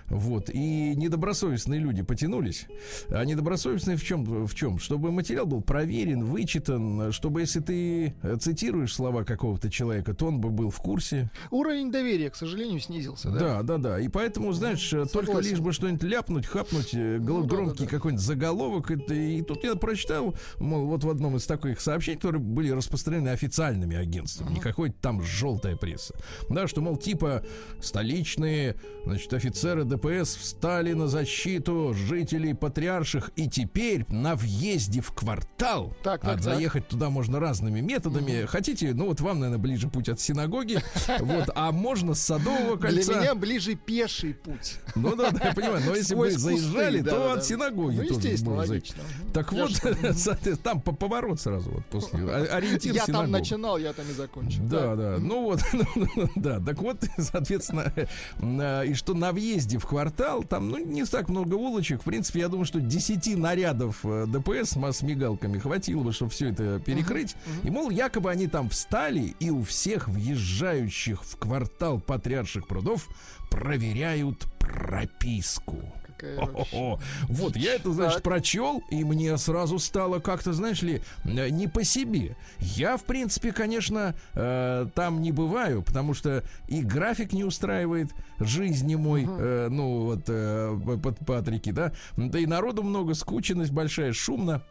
Вот. 0.09 0.49
И 0.53 0.95
недобросовестные 0.95 1.81
люди 1.81 2.01
потянулись. 2.01 2.67
А 3.09 3.25
недобросовестные 3.25 3.97
в 3.97 4.03
чем? 4.05 4.45
В 4.45 4.55
чем? 4.55 4.79
Чтобы 4.79 5.11
материал 5.11 5.45
был 5.45 5.59
проверен, 5.61 6.23
вычитан, 6.23 7.11
чтобы 7.11 7.41
если 7.41 7.59
ты 7.59 8.15
э, 8.21 8.37
цитируешь 8.39 8.93
слова 8.93 9.25
какого-то 9.25 9.69
человека, 9.69 10.13
то 10.13 10.27
он 10.27 10.39
бы 10.39 10.49
был 10.49 10.69
в 10.69 10.77
курсе. 10.77 11.29
Уровень 11.51 11.91
доверия, 11.91 12.29
к 12.29 12.35
сожалению, 12.37 12.79
снизился, 12.79 13.31
да? 13.31 13.39
Да, 13.39 13.63
да, 13.63 13.77
да. 13.77 13.99
И 13.99 14.07
поэтому, 14.07 14.53
знаешь, 14.53 14.93
э, 14.93 15.05
только 15.11 15.27
Согласен. 15.27 15.49
лишь 15.49 15.59
бы 15.59 15.73
что-нибудь 15.73 16.03
ляпнуть, 16.03 16.45
хапнуть, 16.45 16.93
э, 16.93 17.17
гл- 17.19 17.39
Ну 17.39 17.43
да, 17.43 17.47
громкий 17.55 17.79
да, 17.79 17.85
да. 17.85 17.89
какой-нибудь 17.89 18.23
заголовок. 18.23 18.91
это- 18.91 19.13
и 19.13 19.41
тут 19.41 19.63
я 19.65 19.75
прочитал, 19.75 20.35
мол, 20.59 20.85
вот 20.85 21.03
в 21.03 21.09
одном 21.09 21.35
из 21.35 21.45
таких 21.45 21.81
сообщений, 21.81 22.15
которые 22.17 22.41
были 22.41 22.69
распространены 22.71 23.29
официальными 23.29 23.97
агентствами, 23.97 24.53
не 24.53 24.59
какой-то 24.61 24.95
там 25.01 25.21
желтая 25.47 25.75
пресса. 25.77 26.13
Да, 26.49 26.67
что, 26.67 26.81
мол, 26.81 26.97
типа 26.97 27.43
столичные, 27.81 28.75
значит, 29.05 29.33
офицеры 29.33 29.85
ДПС 29.85 30.35
встали 30.35 30.93
на 30.93 31.07
защиту 31.07 31.93
жителей 31.93 32.53
патриарших, 32.53 33.31
и 33.35 33.49
теперь 33.49 34.05
на 34.09 34.35
въезде 34.35 34.99
в 35.01 35.11
квартал, 35.11 35.95
Так, 36.03 36.23
а 36.23 36.33
так, 36.33 36.41
заехать 36.41 36.87
туда 36.87 37.09
можно 37.09 37.39
разными 37.39 37.79
методами. 37.79 38.45
Хотите, 38.45 38.93
ну 38.93 39.05
вот 39.07 39.21
вам, 39.21 39.39
наверное, 39.39 39.61
ближе 39.61 39.87
путь 39.87 40.09
от 40.09 40.19
синагоги, 40.19 40.79
вот, 41.19 41.49
а 41.55 41.71
можно 41.71 42.13
с 42.13 42.19
Садового 42.21 42.75
Для 42.77 42.89
кольца. 42.89 43.19
меня 43.19 43.35
ближе 43.35 43.75
пеший 43.75 44.33
путь. 44.33 44.75
Ну 44.95 45.15
да, 45.15 45.31
да, 45.31 45.47
я 45.47 45.53
понимаю. 45.53 45.81
Но 45.85 45.95
если 45.95 46.15
бы 46.15 46.29
заезжали, 46.29 47.01
то 47.01 47.33
от 47.33 47.45
синагоги 47.45 48.05
Ну, 48.09 48.19
тоже 48.19 48.45
логично. 48.45 49.03
Так 49.33 49.53
вот, 49.53 49.71
там 50.63 50.81
по- 50.81 50.93
поворот 50.93 51.39
сразу 51.39 51.69
вот 51.71 51.85
после. 51.85 52.19
Ориентир 52.51 52.93
Я 52.93 53.05
там 53.05 53.31
начинал, 53.31 53.77
я 53.77 53.93
там 53.93 54.05
и 54.09 54.13
закончил. 54.13 54.63
Да, 54.63 54.95
да, 54.95 55.17
ну 55.19 55.36
вот, 55.41 55.61
ну, 55.95 56.29
да, 56.35 56.59
так 56.59 56.81
вот, 56.81 56.97
соответственно, 57.17 57.93
э, 58.39 58.87
и 58.87 58.93
что 58.93 59.13
на 59.13 59.31
въезде 59.31 59.77
в 59.77 59.85
квартал, 59.85 60.43
там, 60.43 60.69
ну, 60.69 60.77
не 60.77 61.05
так 61.05 61.29
много 61.29 61.55
улочек, 61.55 62.01
в 62.01 62.05
принципе, 62.05 62.41
я 62.41 62.47
думаю, 62.47 62.65
что 62.65 62.79
10 62.79 63.37
нарядов 63.37 63.99
э, 64.03 64.25
ДПС 64.27 64.77
с 64.77 65.01
мигалками 65.01 65.57
хватило 65.57 66.03
бы, 66.03 66.13
чтобы 66.13 66.31
все 66.31 66.49
это 66.49 66.79
перекрыть, 66.79 67.35
и, 67.63 67.69
мол, 67.69 67.89
якобы 67.89 68.29
они 68.29 68.47
там 68.47 68.69
встали, 68.69 69.35
и 69.39 69.49
у 69.49 69.63
всех 69.63 70.07
въезжающих 70.07 71.23
в 71.23 71.37
квартал 71.37 71.99
Патриарших 71.99 72.67
прудов 72.67 73.07
проверяют 73.49 74.45
прописку. 74.59 75.93
Какая 76.17 76.37
вообще. 76.37 76.97
Вот, 77.29 77.55
я 77.55 77.75
это, 77.75 77.91
значит, 77.91 78.23
прочел, 78.23 78.83
и 78.89 79.03
мне 79.03 79.37
сразу 79.37 79.79
стало 79.79 80.19
как-то, 80.19 80.53
знаешь 80.53 80.81
ли, 80.81 81.01
э, 81.23 81.49
не 81.49 81.67
по 81.67 81.83
себе. 81.83 82.35
Я, 82.59 82.97
в 82.97 83.03
принципе, 83.03 83.51
конечно, 83.51 84.15
э, 84.33 84.87
там 84.95 85.21
не 85.21 85.31
бываю, 85.31 85.83
потому 85.83 86.13
что 86.13 86.43
и 86.67 86.81
график 86.81 87.33
не 87.33 87.43
устраивает 87.43 88.11
жизни 88.39 88.95
мой, 88.95 89.25
э, 89.27 89.67
ну, 89.69 90.05
вот, 90.05 90.23
э, 90.27 90.97
под 91.01 91.19
Патрики, 91.25 91.71
да, 91.71 91.93
да 92.15 92.39
и 92.39 92.45
народу 92.45 92.83
много, 92.83 93.13
скученность 93.13 93.71
большая, 93.71 94.13
шумно. 94.13 94.63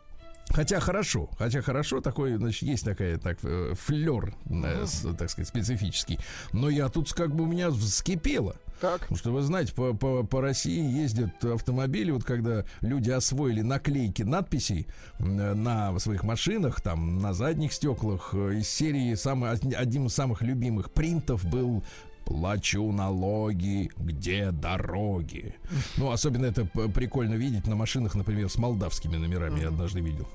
Хотя 0.50 0.78
хорошо, 0.78 1.28
хотя 1.38 1.60
хорошо, 1.60 2.00
такой, 2.00 2.36
значит, 2.36 2.62
есть 2.62 2.84
такая, 2.84 3.18
так, 3.18 3.38
э, 3.42 3.74
флер, 3.74 4.34
э, 4.48 4.86
с, 4.86 5.06
так 5.16 5.28
сказать, 5.28 5.48
специфический. 5.48 6.18
Но 6.52 6.68
я 6.68 6.88
тут 6.88 7.12
как 7.12 7.34
бы 7.34 7.44
у 7.44 7.46
меня 7.46 7.70
вскипело. 7.70 8.56
Так. 8.80 9.00
Потому 9.00 9.16
что 9.16 9.32
вы 9.32 9.42
знаете, 9.42 9.72
по, 9.72 9.94
по, 9.94 10.22
по 10.24 10.40
России 10.40 10.82
ездят 10.82 11.44
автомобили, 11.44 12.10
вот 12.10 12.24
когда 12.24 12.64
люди 12.80 13.10
освоили 13.10 13.62
наклейки 13.62 14.22
надписей 14.22 14.86
на 15.18 15.98
своих 15.98 16.24
машинах, 16.24 16.80
там 16.80 17.20
на 17.20 17.32
задних 17.32 17.72
стеклах, 17.72 18.34
из 18.34 18.68
серии 18.68 19.14
самый, 19.14 19.50
один 19.52 20.06
из 20.06 20.14
самых 20.14 20.42
любимых 20.42 20.90
принтов 20.90 21.44
был 21.44 21.82
Плачу 22.26 22.90
налоги, 22.90 23.88
где 23.96 24.50
дороги. 24.50 25.54
Ну, 25.96 26.10
особенно 26.10 26.46
это 26.46 26.64
прикольно 26.64 27.34
видеть 27.34 27.68
на 27.68 27.76
машинах, 27.76 28.16
например, 28.16 28.48
с 28.50 28.56
молдавскими 28.56 29.16
номерами. 29.16 29.60
Я 29.60 29.68
однажды 29.68 30.00
видел. 30.00 30.26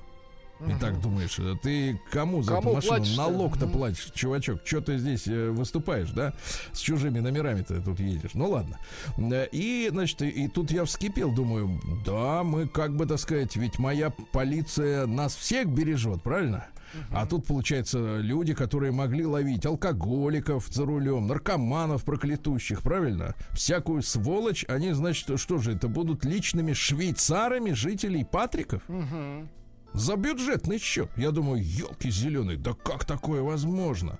И 0.68 0.74
так 0.78 1.00
думаешь, 1.00 1.38
э, 1.38 1.54
ты 1.62 2.00
кому 2.10 2.42
за 2.42 2.52
Кому 2.52 2.68
эту 2.70 2.74
машину 2.76 2.96
платишь-то? 2.96 3.16
налог-то 3.22 3.66
платишь, 3.66 4.10
чувачок? 4.14 4.60
Что 4.64 4.80
ты 4.80 4.98
здесь 4.98 5.26
э, 5.26 5.50
выступаешь, 5.50 6.10
да? 6.10 6.32
С 6.72 6.78
чужими 6.78 7.18
номерами-то 7.18 7.80
тут 7.80 8.00
едешь. 8.00 8.32
Ну 8.34 8.50
ладно. 8.50 8.78
Э, 9.18 9.46
И, 9.52 9.88
значит, 9.90 10.22
и, 10.22 10.48
тут 10.48 10.70
я 10.70 10.84
вскипел, 10.84 11.32
думаю, 11.32 11.80
да, 12.04 12.42
мы 12.42 12.68
как 12.68 12.96
бы, 12.96 13.06
так 13.06 13.18
сказать, 13.18 13.56
ведь 13.56 13.78
моя 13.78 14.10
полиция 14.10 15.06
нас 15.06 15.34
всех 15.34 15.68
бережет, 15.68 16.22
правильно? 16.22 16.66
А 17.10 17.24
тут, 17.24 17.46
получается, 17.46 18.18
люди, 18.18 18.52
которые 18.52 18.92
могли 18.92 19.24
ловить 19.24 19.64
алкоголиков 19.64 20.66
за 20.68 20.84
рулем, 20.84 21.26
наркоманов 21.26 22.04
проклятущих, 22.04 22.82
правильно? 22.82 23.34
Всякую 23.52 24.02
сволочь, 24.02 24.66
они, 24.68 24.92
значит, 24.92 25.40
что 25.40 25.56
же, 25.56 25.72
это 25.72 25.88
будут 25.88 26.24
личными 26.26 26.74
швейцарами 26.74 27.72
жителей 27.72 28.24
Патриков? 28.24 28.82
Мгм. 28.88 29.48
За 29.94 30.16
бюджетный 30.16 30.78
счет. 30.78 31.10
Я 31.16 31.30
думаю, 31.32 31.62
елки 31.62 32.10
зеленые, 32.10 32.56
да 32.56 32.72
как 32.72 33.04
такое 33.04 33.42
возможно? 33.42 34.18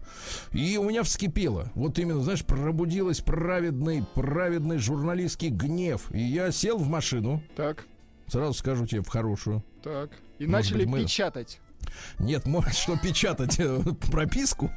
И 0.52 0.76
у 0.76 0.84
меня 0.88 1.02
вскипело. 1.02 1.70
Вот 1.74 1.98
именно, 1.98 2.20
знаешь, 2.22 2.44
пробудилась 2.44 3.20
праведный, 3.20 4.04
праведный 4.14 4.76
журналистский 4.78 5.48
гнев. 5.48 6.10
И 6.12 6.20
я 6.20 6.52
сел 6.52 6.76
в 6.76 6.88
машину, 6.88 7.42
Так, 7.56 7.86
сразу 8.26 8.52
скажу 8.52 8.86
тебе, 8.86 9.02
в 9.02 9.08
хорошую. 9.08 9.64
так. 9.82 10.10
И 10.38 10.46
Может 10.46 10.70
начали 10.72 10.84
быть, 10.84 10.88
мы- 10.92 11.02
печатать. 11.04 11.60
Нет, 12.18 12.46
может, 12.46 12.74
что 12.74 12.96
печатать 12.96 13.56
э, 13.58 13.80
прописку? 14.10 14.70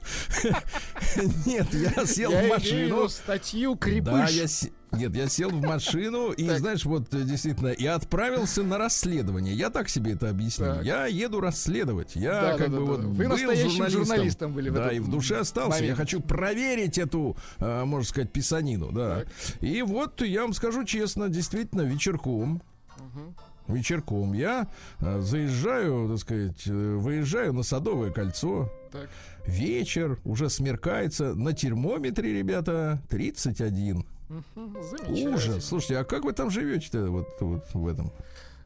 Нет, 1.46 1.74
я 1.74 2.06
сел 2.06 2.32
Я 2.32 2.44
в 2.44 2.50
машину. 2.50 3.10
статью 3.10 3.74
Да, 3.76 3.80
крепыш. 3.80 4.32
я 4.32 4.48
се- 4.48 4.72
нет, 4.92 5.14
я 5.14 5.28
сел 5.28 5.50
в 5.50 5.62
машину 5.62 6.32
и, 6.32 6.48
Так. 6.48 6.60
знаешь, 6.60 6.86
вот 6.86 7.14
э, 7.14 7.24
действительно, 7.24 7.68
и 7.70 7.86
отправился 7.86 8.64
на 8.64 8.78
расследование. 8.78 9.54
Я 9.54 9.70
так 9.70 9.90
себе 9.90 10.14
это 10.14 10.30
объяснил. 10.30 10.76
Так. 10.76 10.86
Я 10.86 11.06
еду 11.08 11.42
расследовать. 11.42 12.16
Я 12.16 12.40
Да, 12.42 12.58
как 12.58 12.72
да, 12.72 12.78
бы 12.80 12.86
да, 12.86 12.92
вот 12.92 13.02
да. 13.02 13.08
Вы 13.08 13.14
был 13.26 13.30
настоящим 13.32 13.70
журналистом. 13.72 14.06
журналистом 14.06 14.54
были 14.54 14.70
в 14.70 14.74
Да, 14.74 14.92
и 14.94 15.00
в 15.00 15.10
душе 15.10 15.38
остался. 15.40 15.78
Я 15.80 15.82
момент. 15.82 15.98
хочу 16.00 16.22
проверить 16.22 16.98
эту, 16.98 17.36
э, 17.60 17.84
можно 17.84 18.08
сказать, 18.08 18.32
писанину, 18.32 18.92
да. 18.94 19.20
Так. 19.26 19.28
И 19.62 19.82
вот 19.82 20.22
я 20.22 20.44
вам 20.44 20.54
скажу 20.54 20.86
честно, 20.86 21.28
действительно, 21.28 21.82
вечерком 21.82 22.62
Мгм. 22.98 23.36
Вечерком 23.68 24.34
я 24.34 24.68
э, 25.00 25.20
заезжаю, 25.22 26.10
так 26.10 26.20
сказать, 26.20 26.68
э, 26.68 26.72
выезжаю 26.72 27.54
на 27.54 27.64
Садовое 27.64 28.12
кольцо. 28.12 28.72
Так. 28.92 29.10
Вечер, 29.46 30.20
уже 30.24 30.50
смеркается. 30.50 31.36
На 31.36 31.54
термометре, 31.54 32.34
ребята, 32.34 33.02
31. 33.10 34.06
Мгм. 34.30 34.84
Замечательно. 34.84 35.36
Ужас. 35.36 35.66
Слушайте, 35.66 36.00
а 36.00 36.04
как 36.04 36.24
вы 36.24 36.34
там 36.34 36.50
живете 36.50 37.00
вот, 37.04 37.28
вот 37.40 37.66
в 37.74 37.88
этом? 37.88 38.12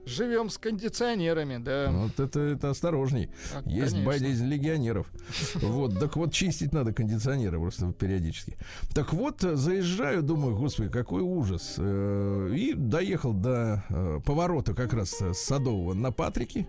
Живем 0.09 0.49
с 0.49 0.57
кондиционерами, 0.57 1.57
да. 1.57 1.91
Вот 1.91 2.19
это, 2.19 2.39
это 2.39 2.69
осторожней. 2.71 3.29
А, 3.53 3.61
Есть 3.69 3.91
конечно. 3.91 4.05
болезнь 4.05 4.45
легионеров. 4.47 5.07
Вот, 5.55 5.99
так 5.99 6.15
вот 6.15 6.33
чистить 6.33 6.73
надо 6.73 6.93
кондиционеры 6.93 7.59
просто 7.59 7.91
периодически. 7.93 8.57
Так 8.93 9.13
вот, 9.13 9.43
э, 9.43 9.55
заезжаю, 9.55 10.23
думаю, 10.23 10.55
господи, 10.57 10.89
какой 10.89 11.21
ужас. 11.21 11.75
Э, 11.77 12.51
И 12.55 12.73
доехал 12.73 13.33
до 13.33 13.83
э, 13.89 14.19
поворота 14.25 14.73
как 14.73 14.93
раз 14.93 15.21
Садового 15.33 15.93
на 15.93 16.11
Патрике. 16.11 16.67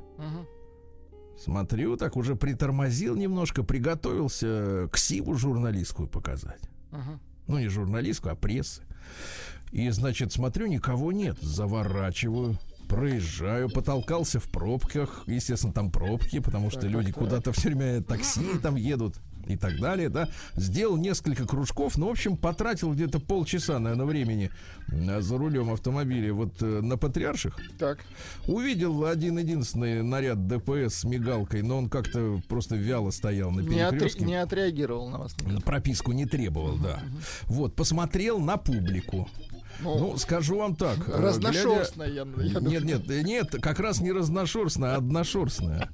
Смотрю, 1.38 1.96
так 1.96 2.16
уже 2.16 2.36
притормозил 2.36 3.16
немножко, 3.16 3.62
приготовился 3.62 4.88
ксиву 4.92 5.34
журналистскую 5.34 6.06
показать. 6.08 6.60
Ну, 7.46 7.58
не 7.58 7.68
журналистскую, 7.68 8.34
а 8.34 8.36
прессы. 8.36 8.82
И, 9.72 9.88
значит, 9.90 10.32
смотрю, 10.32 10.66
никого 10.66 11.12
нет. 11.12 11.38
Заворачиваю, 11.40 12.58
проезжаю, 12.90 13.70
потолкался 13.70 14.40
в 14.40 14.48
пробках. 14.50 15.22
Естественно, 15.26 15.72
там 15.72 15.90
пробки, 15.90 16.40
потому 16.40 16.70
что 16.70 16.80
Так, 16.82 16.90
люди 16.90 17.12
так, 17.12 17.18
куда-то 17.22 17.52
все 17.52 17.68
время 17.68 18.02
такси 18.02 18.40
там 18.62 18.74
едут 18.74 19.14
и 19.46 19.56
так 19.56 19.80
далее, 19.80 20.08
да. 20.10 20.28
Сделал 20.54 20.96
несколько 20.96 21.46
кружков, 21.46 21.96
ну, 21.96 22.08
в 22.08 22.10
общем, 22.10 22.36
потратил 22.36 22.92
где-то 22.92 23.18
полчаса, 23.20 23.78
наверное, 23.78 24.06
времени 24.06 24.50
э, 24.92 25.20
за 25.20 25.38
рулем 25.38 25.70
автомобиля 25.72 26.32
вот 26.34 26.62
э, 26.62 26.80
на 26.82 26.96
Патриарших. 26.96 27.58
Так. 27.78 27.98
Увидел 28.46 29.04
один 29.06 29.38
единственный 29.38 30.02
наряд 30.02 30.46
ДПС 30.46 30.94
с 31.00 31.04
мигалкой, 31.04 31.62
но 31.62 31.78
он 31.78 31.88
как-то 31.88 32.40
просто 32.48 32.76
вяло 32.76 33.10
стоял 33.10 33.50
на 33.50 33.60
Не, 33.60 33.78
отре- 33.78 33.90
перекрестке. 33.90 34.24
не 34.24 34.34
отреагировал 34.36 35.08
на 35.08 35.18
вас. 35.18 35.34
никак. 35.40 35.64
Прописку 35.64 36.12
не 36.12 36.26
требовал, 36.26 36.76
да. 36.76 37.00
Вот, 37.46 37.74
посмотрел 37.74 38.38
на 38.40 38.56
публику. 38.56 39.28
Ну, 39.80 40.16
скажу 40.18 40.58
вам 40.58 40.74
так. 40.76 40.98
э, 41.08 41.20
разношерстная, 41.20 42.08
я, 42.08 42.26
я. 42.38 42.60
Нет, 42.60 42.84
нет, 42.84 43.10
э, 43.10 43.22
нет, 43.22 43.56
как 43.62 43.80
раз 43.80 44.00
не 44.00 44.12
разношерстная, 44.12 44.94
а 44.94 44.96
одношерстная. 44.96 45.88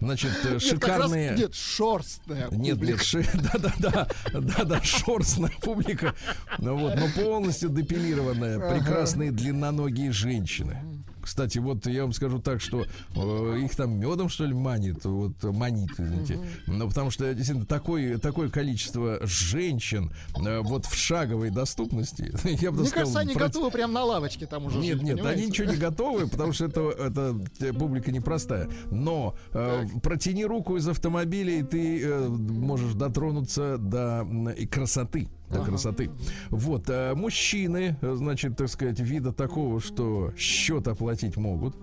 Значит, 0.00 0.30
э, 0.44 0.52
Нет, 0.52 0.52
как 0.52 0.52
раз- 0.52 0.62
шикарные... 0.62 1.34
нет, 1.36 1.54
шерстная 1.54 2.48
Нет, 2.50 2.74
публика. 2.74 2.92
нет, 2.92 3.02
ши- 3.02 3.26
да-да-да, 3.52 4.08
да-да, 4.32 4.82
шорстная 4.82 5.52
публика, 5.60 6.14
ну 6.58 6.76
вот, 6.76 6.94
но 6.96 7.08
полностью 7.08 7.68
депилированная, 7.70 8.58
прекрасные 8.74 9.30
длинноногие 9.32 10.12
женщины. 10.12 10.78
Кстати, 11.22 11.58
вот 11.58 11.86
я 11.86 12.02
вам 12.02 12.12
скажу 12.12 12.38
так, 12.40 12.60
что 12.60 12.84
э, 13.14 13.60
их 13.64 13.74
там 13.76 13.98
медом, 13.98 14.28
что 14.28 14.44
ли, 14.44 14.54
манит, 14.54 15.04
вот 15.04 15.42
манит, 15.42 15.92
извините. 15.98 16.38
Ну, 16.66 16.88
потому 16.88 17.10
что, 17.10 17.32
действительно, 17.32 17.66
такое, 17.66 18.18
такое 18.18 18.50
количество 18.50 19.18
женщин 19.22 20.12
э, 20.36 20.60
вот 20.60 20.86
в 20.86 20.94
шаговой 20.94 21.50
доступности, 21.50 22.32
я 22.62 22.70
бы 22.70 22.80
Мне 22.80 22.88
сказал, 22.88 23.04
кажется, 23.04 23.20
они 23.20 23.34
проти- 23.34 23.46
готовы 23.52 23.70
прям 23.70 23.92
на 23.92 24.04
лавочке 24.04 24.46
там 24.46 24.66
уже 24.66 24.78
нет, 24.78 24.98
жить, 24.98 25.02
нет, 25.02 25.16
понимаете? 25.16 25.40
они 25.40 25.50
ничего 25.50 25.70
не 25.70 25.76
готовы, 25.76 26.28
потому 26.28 26.52
что 26.52 26.66
это, 26.66 26.80
это 26.98 27.40
э, 27.60 27.72
публика 27.72 28.10
непростая. 28.10 28.68
Но 28.90 29.34
э, 29.52 29.86
протяни 30.02 30.44
руку 30.44 30.76
из 30.76 30.88
автомобиля, 30.88 31.58
и 31.58 31.62
ты 31.62 32.02
э, 32.02 32.28
можешь 32.28 32.94
дотронуться 32.94 33.78
до 33.78 34.26
и 34.56 34.66
красоты. 34.66 35.28
До 35.52 35.64
красоты. 35.64 36.10
Вот, 36.50 36.88
э, 36.88 37.14
мужчины, 37.14 37.96
э, 38.00 38.14
значит, 38.16 38.56
так 38.56 38.68
сказать, 38.68 39.00
вида 39.00 39.32
такого, 39.32 39.80
что 39.80 40.32
счет 40.36 40.88
оплатить 40.88 41.36
могут, 41.36 41.76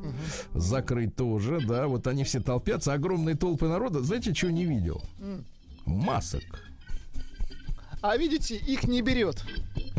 закрыть 0.53 1.15
тоже, 1.15 1.59
да, 1.65 1.87
вот 1.87 2.07
они 2.07 2.23
все 2.23 2.39
толпятся, 2.39 2.93
огромные 2.93 3.35
толпы 3.35 3.67
народа. 3.67 4.01
Знаете, 4.01 4.33
что 4.33 4.51
не 4.51 4.65
видел? 4.65 5.01
Масок. 5.85 6.68
А 8.01 8.17
видите, 8.17 8.55
их 8.55 8.83
не 8.85 9.01
берет. 9.01 9.43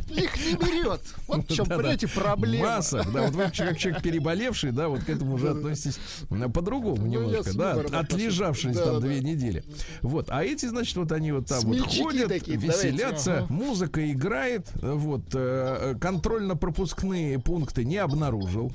Их 0.08 0.36
не 0.44 0.54
берет. 0.54 1.00
Вот 1.28 1.48
в 1.48 1.54
чем, 1.54 1.66
Да-да. 1.66 1.76
понимаете, 1.76 2.08
проблема. 2.08 2.66
Масса, 2.66 3.06
да, 3.12 3.22
вот 3.22 3.34
вы 3.34 3.44
как 3.44 3.78
человек 3.78 4.02
переболевший, 4.02 4.72
да, 4.72 4.88
вот 4.88 5.04
к 5.04 5.08
этому 5.08 5.34
уже 5.34 5.50
относитесь 5.50 6.00
э, 6.30 6.48
по-другому 6.48 6.96
Ну, 6.96 7.06
немножко, 7.06 7.54
да, 7.54 7.72
отлежавшись 8.00 8.76
там 8.76 9.00
две 9.00 9.20
недели. 9.20 9.62
Вот, 10.02 10.26
а 10.30 10.42
эти, 10.42 10.66
значит, 10.66 10.96
вот 10.96 11.12
они 11.12 11.32
вот 11.32 11.46
там 11.46 11.60
вот 11.62 11.80
ходят, 11.80 12.28
такие, 12.28 12.58
давайте, 12.58 12.88
веселятся, 12.88 13.38
ага. 13.38 13.52
музыка 13.52 14.10
играет, 14.10 14.70
вот, 14.82 15.26
э, 15.34 15.94
контрольно-пропускные 16.00 17.38
пункты 17.38 17.84
не 17.84 17.98
обнаружил. 17.98 18.72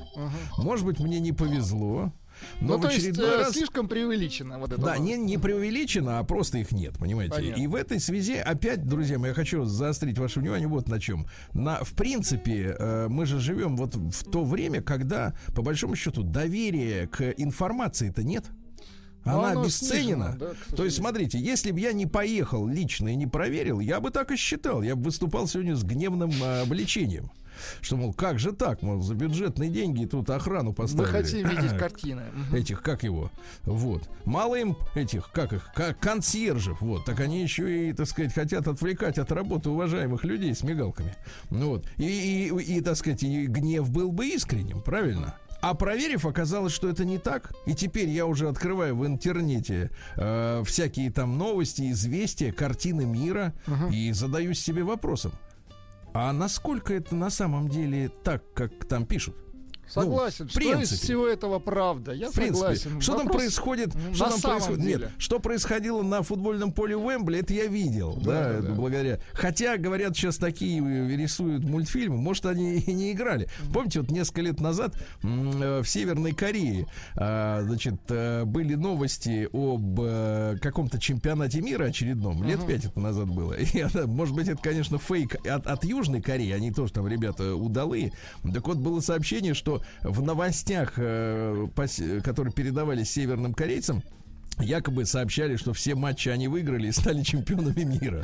Может 0.58 0.86
быть, 0.86 1.00
мне 1.00 1.20
не 1.20 1.34
повезло. 1.34 2.14
Но 2.62 2.74
Ну, 2.74 2.78
в 2.78 2.82
то 2.84 2.90
есть, 2.90 3.18
э, 3.18 3.38
раз... 3.38 3.54
слишком 3.54 3.88
преувеличено 3.88 4.60
вот 4.60 4.72
это. 4.72 4.82
Да, 4.82 4.96
вот. 4.96 5.00
не, 5.00 5.18
не 5.18 5.38
преувеличено, 5.38 6.20
а 6.20 6.24
просто 6.24 6.58
их 6.60 6.72
нет, 6.72 6.98
понимаете. 6.98 7.36
Понятно. 7.36 7.62
И 7.62 7.68
в 7.68 7.76
этой 7.76 8.00
связи, 8.00 8.36
опять, 8.36 8.86
друзья 8.86 9.20
мои, 9.20 9.30
я 9.30 9.36
хочу 9.36 9.66
заострить 9.66 10.18
ваше 10.18 10.40
внимание 10.40 10.68
вот 10.68 10.88
на 10.88 11.00
чем. 11.00 11.28
На, 11.54 11.84
в 11.84 11.94
принципе, 11.94 12.76
э, 12.78 13.08
мы 13.10 13.26
же 13.26 13.40
живем 13.40 13.78
вот 13.78 13.96
в 13.96 14.32
то 14.32 14.44
время, 14.44 14.82
когда, 14.82 15.36
по 15.56 15.62
большому 15.62 15.96
счету, 15.96 16.24
доверия 16.24 17.08
к 17.08 17.34
информации-то 17.38 18.24
нет. 18.24 18.46
Ну, 19.26 19.40
Она 19.40 19.62
обесценена. 19.62 20.34
снижено, 20.34 20.54
да, 20.70 20.76
То 20.76 20.86
есть, 20.86 20.98
смотрите, 20.98 21.40
если 21.40 21.72
бы 21.72 21.80
я 21.80 21.94
не 21.94 22.06
поехал 22.06 22.68
лично 22.68 23.10
и 23.10 23.16
не 23.16 23.26
проверил, 23.26 23.80
я 23.80 24.00
бы 24.00 24.12
так 24.12 24.32
и 24.32 24.36
считал. 24.36 24.84
Я 24.84 24.96
бы 24.96 25.06
выступал 25.06 25.48
сегодня 25.48 25.76
с 25.76 25.84
гневным 25.84 26.30
э, 26.30 26.62
обличением. 26.62 27.32
Что, 27.82 27.98
мол, 27.98 28.14
как 28.14 28.40
же 28.40 28.52
так? 28.52 28.82
Мол, 28.82 29.02
за 29.02 29.16
бюджетные 29.16 29.70
деньги 29.70 30.06
тут 30.06 30.30
охрану 30.30 30.70
Мы 30.70 30.76
поставили. 30.76 31.12
хотим 31.12 31.48
видеть 31.48 31.78
картины. 31.78 32.24
Этих, 32.54 32.82
как 32.82 33.04
его, 33.04 33.32
вот. 33.64 34.10
Мало 34.26 34.56
им 34.56 34.78
этих, 34.96 35.32
как 35.32 35.54
их, 35.54 35.70
как 35.76 36.00
консьержев, 36.00 36.82
вот. 36.82 37.06
Так 37.06 37.20
они 37.20 37.42
еще 37.42 37.90
и, 37.90 37.94
так 37.94 38.08
сказать, 38.08 38.34
хотят 38.34 38.68
отвлекать 38.68 39.18
от 39.18 39.32
работы 39.32 39.70
уважаемых 39.70 40.24
людей 40.24 40.54
с 40.54 40.64
мигалками. 40.64 41.16
Вот. 41.50 41.88
И, 41.98 42.50
и, 42.50 42.78
и, 42.78 42.82
так 42.82 42.96
сказать, 42.98 43.24
и 43.24 43.46
гнев 43.48 43.90
был 43.90 44.12
бы 44.12 44.28
искренним, 44.28 44.82
правильно? 44.82 45.36
А 45.62 45.74
проверив, 45.74 46.26
оказалось, 46.28 46.74
что 46.74 46.90
это 46.90 47.06
не 47.06 47.18
так. 47.18 47.52
И 47.66 47.74
теперь 47.74 48.10
я 48.10 48.28
уже 48.28 48.50
открываю 48.50 48.96
в 48.96 49.06
интернете 49.08 49.90
э, 50.16 50.62
всякие 50.64 51.12
там 51.12 51.40
новости, 51.40 51.90
известия, 51.92 52.52
картины 52.52 53.06
мира 53.06 53.54
и 53.92 54.12
задаюсь 54.12 54.60
себе 54.62 54.84
вопросом. 54.84 55.32
А 56.18 56.32
насколько 56.32 56.94
это 56.94 57.14
на 57.14 57.30
самом 57.30 57.68
деле 57.68 58.10
так, 58.24 58.42
как 58.54 58.86
там 58.86 59.06
пишут? 59.06 59.36
Согласен. 59.88 60.48
в 60.48 60.52
что 60.52 60.60
из 60.60 60.66
принципе. 60.74 60.96
всего 61.04 61.28
этого 61.28 61.60
правда? 61.60 62.12
Я 62.14 62.30
В 62.30 62.34
принципе, 62.34 62.58
согласен. 62.76 63.02
что 63.02 63.14
там 63.18 63.28
Вопрос- 63.28 63.42
происходит? 63.42 63.94
ну, 63.96 64.14
Что 64.14 64.30
там 64.30 64.42
происходит? 64.42 64.82
деле. 64.82 64.98
Нет, 65.06 65.12
что 65.18 65.40
происходило 65.40 66.02
на 66.02 66.22
футбольном 66.24 66.72
поле 66.72 66.96
Уэмбли, 66.98 67.40
это 67.40 67.54
я 67.54 67.68
видел, 67.68 68.16
да, 68.24 68.54
Да, 68.54 68.62
да. 68.62 68.74
благодаря. 68.74 69.20
Хотя 69.34 69.78
говорят, 69.78 70.16
сейчас 70.16 70.38
такие 70.38 70.80
рисуют 71.16 71.64
мультфильмы, 71.64 72.18
может 72.18 72.46
они 72.46 72.78
и 72.78 72.94
не 72.94 73.12
играли. 73.12 73.48
Помните, 73.74 74.02
вот 74.02 74.12
несколько 74.12 74.42
лет 74.42 74.60
назад 74.60 74.96
э, 75.24 75.82
в 75.84 75.86
Северной 75.88 76.32
Корее, 76.34 76.88
а, 77.16 77.62
значит, 77.64 77.96
э, 78.10 78.44
были 78.46 78.76
новости 78.76 79.48
об 79.54 80.00
э, 80.02 80.58
каком-то 80.62 81.00
чемпионате 81.00 81.62
мира 81.62 81.86
очередном. 81.86 82.44
Лет 82.44 82.66
пять 82.66 82.86
это 82.86 83.00
назад 83.00 83.28
было. 83.30 83.54
И 83.54 83.78
это, 83.78 84.08
может 84.08 84.36
быть, 84.36 84.48
это, 84.48 84.62
конечно, 84.62 84.98
фейк 84.98 85.36
от, 85.46 85.68
от 85.68 85.84
Южной 85.86 86.22
Кореи. 86.22 86.52
Они 86.52 86.72
тоже 86.72 86.94
там 86.94 87.08
ребята 87.08 87.56
удалые. 87.56 88.12
Так 88.54 88.68
вот, 88.68 88.78
было 88.78 89.00
сообщение, 89.00 89.54
что 89.54 89.75
в 90.04 90.22
новостях, 90.22 90.94
э, 90.98 91.68
которые 92.24 92.54
передавались 92.54 93.12
северным 93.12 93.54
корейцам, 93.54 94.04
Якобы 94.60 95.06
сообщали, 95.06 95.58
что 95.58 95.74
все 95.74 95.96
матчи 95.96 96.30
они 96.30 96.48
выиграли 96.48 96.88
и 96.88 96.92
стали 96.92 97.24
чемпионами 97.24 97.84
мира. 97.84 98.24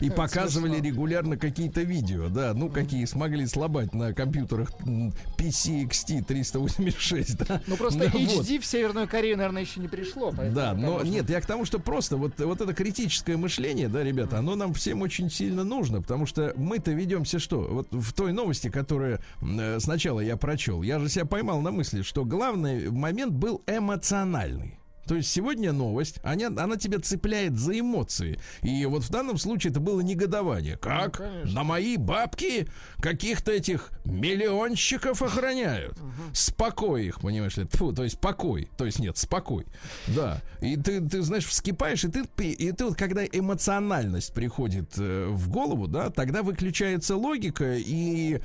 И 0.00 0.08
показывали 0.10 0.80
регулярно 0.80 1.36
какие-то 1.36 1.82
видео, 1.82 2.28
да, 2.28 2.54
ну 2.54 2.70
какие 2.70 3.04
смогли 3.04 3.46
слабать 3.46 3.94
на 3.94 4.14
компьютерах 4.14 4.70
м, 4.86 5.12
PC 5.36 5.86
XT 5.88 6.24
386, 6.24 7.36
да. 7.46 7.60
Ну 7.66 7.76
просто 7.76 7.98
Ну, 8.14 8.18
вот. 8.36 8.46
HD 8.46 8.58
в 8.58 8.64
Северную 8.66 9.06
Корею, 9.06 9.36
наверное, 9.36 9.62
еще 9.62 9.80
не 9.80 9.88
пришло. 9.88 10.28
поэтому 10.34 10.54
Да, 10.54 10.72
но 10.74 10.92
можно- 10.92 11.10
нет, 11.10 11.28
я 11.30 11.40
к 11.40 11.46
тому, 11.46 11.64
что 11.64 11.78
просто 11.78 12.16
вот, 12.16 12.38
вот 12.40 12.60
это 12.60 12.72
критическое 12.72 13.36
мышление, 13.36 13.88
да, 13.88 14.02
ребята, 14.02 14.38
оно 14.38 14.56
нам 14.56 14.72
всем 14.74 15.02
очень 15.02 15.30
сильно 15.30 15.62
нужно, 15.64 16.00
потому 16.00 16.26
что 16.26 16.52
мы-то 16.56 16.92
ведемся 16.92 17.38
что? 17.38 17.60
Вот 17.60 17.88
в 17.92 18.12
той 18.14 18.32
новости, 18.32 18.70
которую 18.70 19.20
э, 19.42 19.78
сначала 19.80 20.20
я 20.20 20.36
прочел, 20.36 20.82
я 20.82 20.98
же 20.98 21.08
себя 21.08 21.26
поймал 21.26 21.60
на 21.60 21.70
мысли, 21.70 22.02
что 22.02 22.24
главный 22.24 22.90
момент 22.90 23.32
был 23.32 23.62
эмоциональный. 23.66 24.79
То 25.10 25.16
есть 25.16 25.28
сегодня 25.28 25.72
новость, 25.72 26.20
она, 26.22 26.46
она 26.62 26.76
тебя 26.76 27.00
цепляет 27.00 27.58
за 27.58 27.80
эмоции. 27.80 28.38
И 28.62 28.86
вот 28.86 29.02
в 29.02 29.10
данном 29.10 29.38
случае 29.38 29.72
это 29.72 29.80
было 29.80 30.02
негодование. 30.02 30.76
Как? 30.76 31.16
конечно. 31.16 31.52
На 31.52 31.64
мои 31.64 31.96
бабки 31.96 32.68
каких-то 33.00 33.50
этих 33.50 33.90
миллионщиков 34.04 35.20
охраняют. 35.20 35.98
Спокой 36.32 37.06
их, 37.06 37.20
понимаешь 37.20 37.56
ли. 37.56 37.66
Тьфу, 37.66 37.92
то 37.92 38.04
есть 38.04 38.20
покой. 38.20 38.68
То 38.76 38.86
есть 38.86 39.00
нет, 39.00 39.16
спокой. 39.18 39.66
Да. 40.06 40.40
И 40.60 40.76
ты, 40.76 41.00
ты 41.00 41.22
знаешь, 41.22 41.46
вскипаешь, 41.46 42.04
и 42.04 42.08
ты, 42.08 42.22
и 42.44 42.70
ты 42.70 42.84
вот 42.84 42.94
когда 42.96 43.24
эмоциональность 43.24 44.32
приходит 44.32 44.92
э, 44.96 45.26
в 45.28 45.48
голову, 45.50 45.88
да, 45.88 46.10
тогда 46.10 46.44
выключается 46.44 47.16
логика, 47.16 47.74
и 47.76 48.40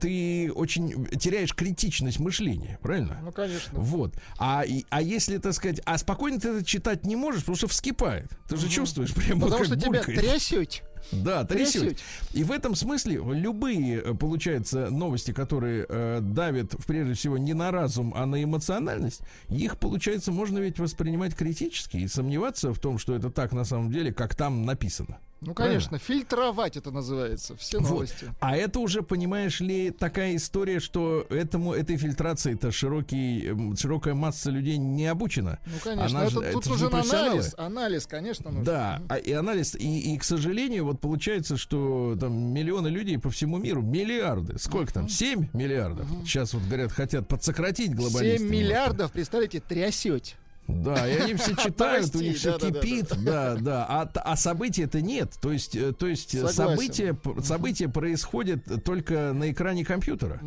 ты 0.00 0.52
очень 0.54 1.06
теряешь 1.16 1.52
критичность 1.54 2.20
мышления, 2.20 2.78
правильно? 2.82 3.18
Ну, 3.20 3.32
конечно. 3.32 3.80
Вот. 3.80 4.14
А, 4.38 4.62
и- 4.64 4.84
а 4.90 5.02
если, 5.02 5.38
так 5.38 5.54
сказать, 5.54 5.80
а 5.88 5.96
спокойно 5.96 6.38
ты 6.38 6.50
это 6.50 6.64
читать 6.64 7.06
не 7.06 7.16
можешь, 7.16 7.40
потому 7.40 7.56
что 7.56 7.66
вскипает. 7.66 8.30
Ты 8.46 8.58
же 8.58 8.68
чувствуешь 8.68 9.14
прямо 9.14 9.40
Потому 9.40 9.64
что 9.64 9.74
тебя 9.74 10.02
трясет. 10.02 10.82
Да, 11.12 11.44
трясет. 11.44 11.98
И 12.34 12.44
в 12.44 12.52
этом 12.52 12.74
смысле 12.74 13.22
любые, 13.24 14.02
э, 14.02 14.14
получается, 14.14 14.90
новости, 14.90 15.32
которые 15.32 15.86
э, 15.88 16.20
давят, 16.20 16.74
прежде 16.86 17.14
всего, 17.14 17.38
не 17.38 17.54
на 17.54 17.70
разум, 17.70 18.12
а 18.14 18.26
на 18.26 18.42
эмоциональность, 18.42 19.22
их, 19.48 19.78
получается, 19.78 20.30
можно 20.30 20.58
ведь 20.58 20.78
воспринимать 20.78 21.34
критически 21.34 21.96
и 21.96 22.08
сомневаться 22.08 22.74
в 22.74 22.78
том, 22.78 22.98
что 22.98 23.14
это 23.14 23.30
так 23.30 23.52
на 23.52 23.64
самом 23.64 23.90
деле, 23.90 24.12
как 24.12 24.34
там 24.34 24.66
написано. 24.66 25.18
Ну, 25.40 25.54
конечно, 25.54 25.98
фильтровать 25.98 26.76
это 26.76 26.90
называется. 26.90 27.56
Все 27.56 27.78
Вот. 27.78 27.88
новости. 27.90 28.32
А 28.40 28.56
это 28.56 28.80
уже, 28.80 29.02
понимаешь 29.02 29.60
ли, 29.60 29.90
такая 29.90 30.34
история, 30.34 30.80
что 30.80 31.26
этому, 31.30 31.72
этой 31.74 31.96
фильтрации-то 31.96 32.72
широкий, 32.72 33.46
эм, 33.46 33.76
широкая 33.76 34.14
масса 34.14 34.50
людей 34.50 34.78
не 34.78 35.06
обучена. 35.06 35.58
Ну, 35.66 35.72
конечно. 35.82 36.18
Она 36.18 36.26
это, 36.26 36.30
же- 36.30 36.36
тут 36.36 36.44
это 36.44 36.62
же 36.64 36.70
нужен 36.70 36.90
профессионалы. 36.90 37.28
анализ. 37.30 37.54
Анализ, 37.56 38.06
конечно, 38.06 38.50
нужен. 38.50 38.64
Да, 38.64 39.00
а- 39.08 39.16
и 39.16 39.32
анализ, 39.32 39.76
и, 39.76 40.14
и, 40.14 40.18
к 40.18 40.24
сожалению, 40.24 40.84
вот 40.86 41.00
получается, 41.00 41.56
что 41.56 42.16
там 42.18 42.32
миллионы 42.52 42.88
людей 42.88 43.18
по 43.18 43.30
всему 43.30 43.58
миру, 43.58 43.80
миллиарды, 43.82 44.58
сколько 44.58 44.92
там, 44.92 45.08
7 45.08 45.48
миллиардов. 45.52 46.06
Сейчас 46.24 46.52
вот 46.52 46.64
говорят, 46.64 46.90
хотят 46.92 47.28
подсократить 47.28 47.94
глобалисты. 47.94 48.38
7 48.38 48.46
немножко. 48.48 48.52
миллиардов, 48.64 49.12
представляете, 49.12 49.60
трясете. 49.60 50.34
Да, 50.68 51.08
и 51.08 51.16
они 51.16 51.34
все 51.34 51.56
читают, 51.64 52.14
у 52.14 52.20
них 52.20 52.36
все 52.36 52.58
кипит, 52.58 53.10
да, 53.24 53.56
да, 53.56 53.86
а, 53.88 54.10
а 54.14 54.36
события-то 54.36 55.00
нет, 55.00 55.32
то 55.40 55.50
есть, 55.50 55.74
э, 55.74 55.92
то 55.92 56.06
есть 56.06 56.34
э, 56.34 56.46
события, 56.48 57.18
события 57.42 57.88
происходят 57.88 58.84
только 58.84 59.32
на 59.32 59.50
экране 59.50 59.82
компьютера, 59.82 60.40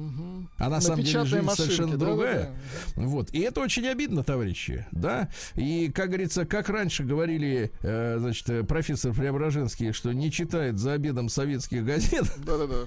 а 0.59 0.69
на, 0.69 0.79
самом 0.79 1.03
деле 1.03 1.25
жизнь 1.25 1.49
совершенно 1.49 1.97
другая. 1.97 2.51
Вот. 2.95 3.31
И 3.31 3.39
это 3.39 3.61
очень 3.61 3.87
обидно, 3.87 4.23
товарищи, 4.23 4.85
да. 4.91 5.29
И, 5.55 5.91
как 5.93 6.09
говорится, 6.09 6.45
как 6.45 6.69
раньше 6.69 7.03
говорили, 7.03 7.71
э, 7.81 8.17
значит, 8.19 8.67
профессор 8.67 9.13
Преображенский, 9.13 9.91
что 9.91 10.11
не 10.13 10.31
читает 10.31 10.77
за 10.77 10.93
обедом 10.93 11.29
советских 11.29 11.83
газет. 11.83 12.25
Да-да-да. 12.45 12.85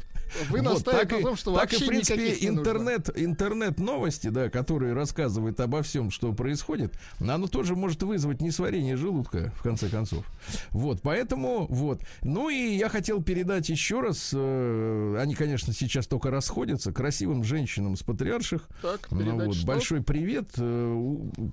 Вы 0.51 0.62
настаиваете 0.62 1.16
на 1.16 1.23
том, 1.23 1.37
что 1.37 1.55
так 1.55 1.73
и, 1.73 1.75
вообще 1.75 1.85
в 1.85 1.88
принципе, 1.88 2.23
никаких 2.23 2.42
не 2.42 2.51
нужно. 2.51 2.61
интернет, 2.61 3.11
интернет 3.14 3.79
новости, 3.79 4.29
да, 4.29 4.49
которые 4.51 4.94
рассказывают 4.94 5.59
обо 5.61 5.83
всем, 5.83 6.11
что 6.11 6.33
происходит, 6.33 6.94
оно 7.33 7.47
тоже 7.47 7.75
может 7.77 8.03
вызвать 8.03 8.41
несварение 8.41 8.97
желудка, 8.97 9.53
в 9.59 9.63
конце 9.63 9.89
концов. 9.89 10.25
Вот, 10.71 11.01
поэтому, 11.03 11.67
вот. 11.69 12.01
Ну 12.23 12.51
и 12.51 12.75
я 12.77 12.89
хотел 12.89 13.23
передать 13.23 13.69
еще 13.69 14.01
раз, 14.01 14.31
э, 14.35 15.17
они, 15.21 15.35
конечно, 15.35 15.73
сейчас 15.73 16.07
только 16.07 16.31
расходятся, 16.31 16.93
красивым 16.93 17.45
женщинам 17.45 17.97
с 17.97 18.03
патриарших. 18.03 18.69
Так, 18.83 19.09
Ну 19.11 19.19
передать 19.21 19.47
вот, 19.47 19.57
что? 19.57 19.67
большой 19.67 20.03
привет. 20.03 20.51
Э, 20.59 20.95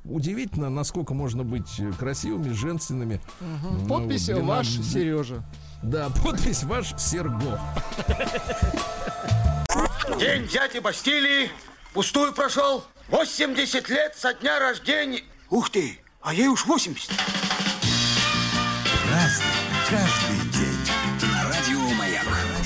Удивительно, 0.04 0.70
насколько 0.70 1.14
можно 1.14 1.44
быть 1.44 1.80
э, 1.80 1.92
красивыми, 1.94 2.52
женственными. 2.52 3.22
Мгм. 3.40 3.78
Ну, 3.84 3.88
Подпись 3.88 4.30
вот, 4.30 4.44
ваш 4.44 4.68
длина- 4.68 4.84
Сережа. 4.84 5.44
Да, 5.84 6.10
подпись 6.24 6.64
ваш 6.64 6.94
Серго. 7.00 7.60
День 10.20 10.48
дяди 10.48 10.80
Бастилии 10.80 11.50
пустую 11.94 12.34
прошел. 12.34 12.84
80 13.10 13.90
лет 13.90 14.16
со 14.16 14.34
дня 14.34 14.60
рождения. 14.60 15.22
Ух 15.52 15.70
ты, 15.70 16.00
а 16.22 16.34
ей 16.34 16.48
уж 16.48 16.66
80. 16.66 17.12
Разный, 19.10 19.46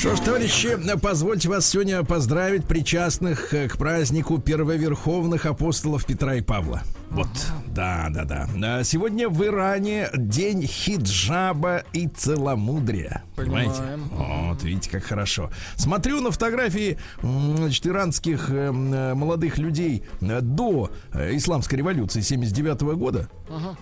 Что 0.06 0.15
ж, 0.15 0.20
товарищи, 0.20 0.78
позвольте 1.02 1.50
вас 1.50 1.65
сегодня 1.65 2.04
поздравить 2.04 2.65
причастных 2.65 3.56
э, 3.56 3.68
к 3.68 3.76
празднику 3.76 4.38
первоверховных 4.38 5.48
апостолов 5.48 6.06
Петра 6.06 6.36
и 6.36 6.41
Павла. 6.41 6.84
Вот, 7.10 7.28
да, 7.65 8.10
да, 8.12 8.24
да. 8.24 8.48
А 8.62 8.84
Сегодня 8.84 9.28
в 9.28 9.44
Иране 9.44 10.10
день 10.15 10.68
хиджаба 10.68 11.86
и 11.91 12.08
целомудрия. 12.08 13.24
Понимаете? 13.36 13.82
Понимаем. 13.82 14.50
Вот, 14.50 14.62
видите, 14.62 14.91
как 14.91 15.06
хорошо. 15.06 15.50
Смотрю 15.76 16.22
на 16.22 16.30
фотографии 16.30 17.00
значит, 17.24 17.88
иранских 17.88 18.52
э, 18.52 18.68
э, 18.68 19.13
молодых 19.15 19.58
людей 19.58 20.04
до 20.22 20.91
исламской 21.15 21.80
революции 21.80 22.22
79 22.22 22.82
года 22.96 23.28
Ага. 23.50 23.76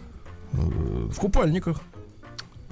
в 0.54 1.16
купальниках. 1.16 1.82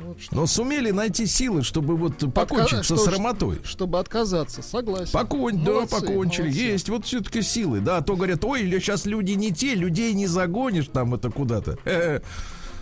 Вот 0.05 0.21
что. 0.21 0.35
Но 0.35 0.47
сумели 0.47 0.91
найти 0.91 1.25
силы, 1.25 1.63
чтобы 1.63 1.95
вот 1.95 2.33
покончить 2.33 2.79
со 2.85 2.95
что- 2.95 2.97
срамотой. 2.97 3.59
Чтобы 3.63 3.99
отказаться, 3.99 4.61
согласен. 4.61 5.11
Поконь, 5.11 5.63
да, 5.63 5.85
покончили. 5.85 6.45
молодцы. 6.45 6.59
Есть 6.61 6.89
вот 6.89 7.05
все-таки 7.05 7.41
силы. 7.41 7.79
Да, 7.79 7.97
а 7.97 8.01
то 8.01 8.15
говорят, 8.15 8.43
ой, 8.43 8.61
сейчас 8.79 9.05
люди 9.05 9.31
не 9.33 9.51
те, 9.51 9.75
людей 9.75 10.13
не 10.13 10.27
загонишь 10.27 10.87
там 10.91 11.13
это 11.13 11.29
куда-то. 11.29 11.77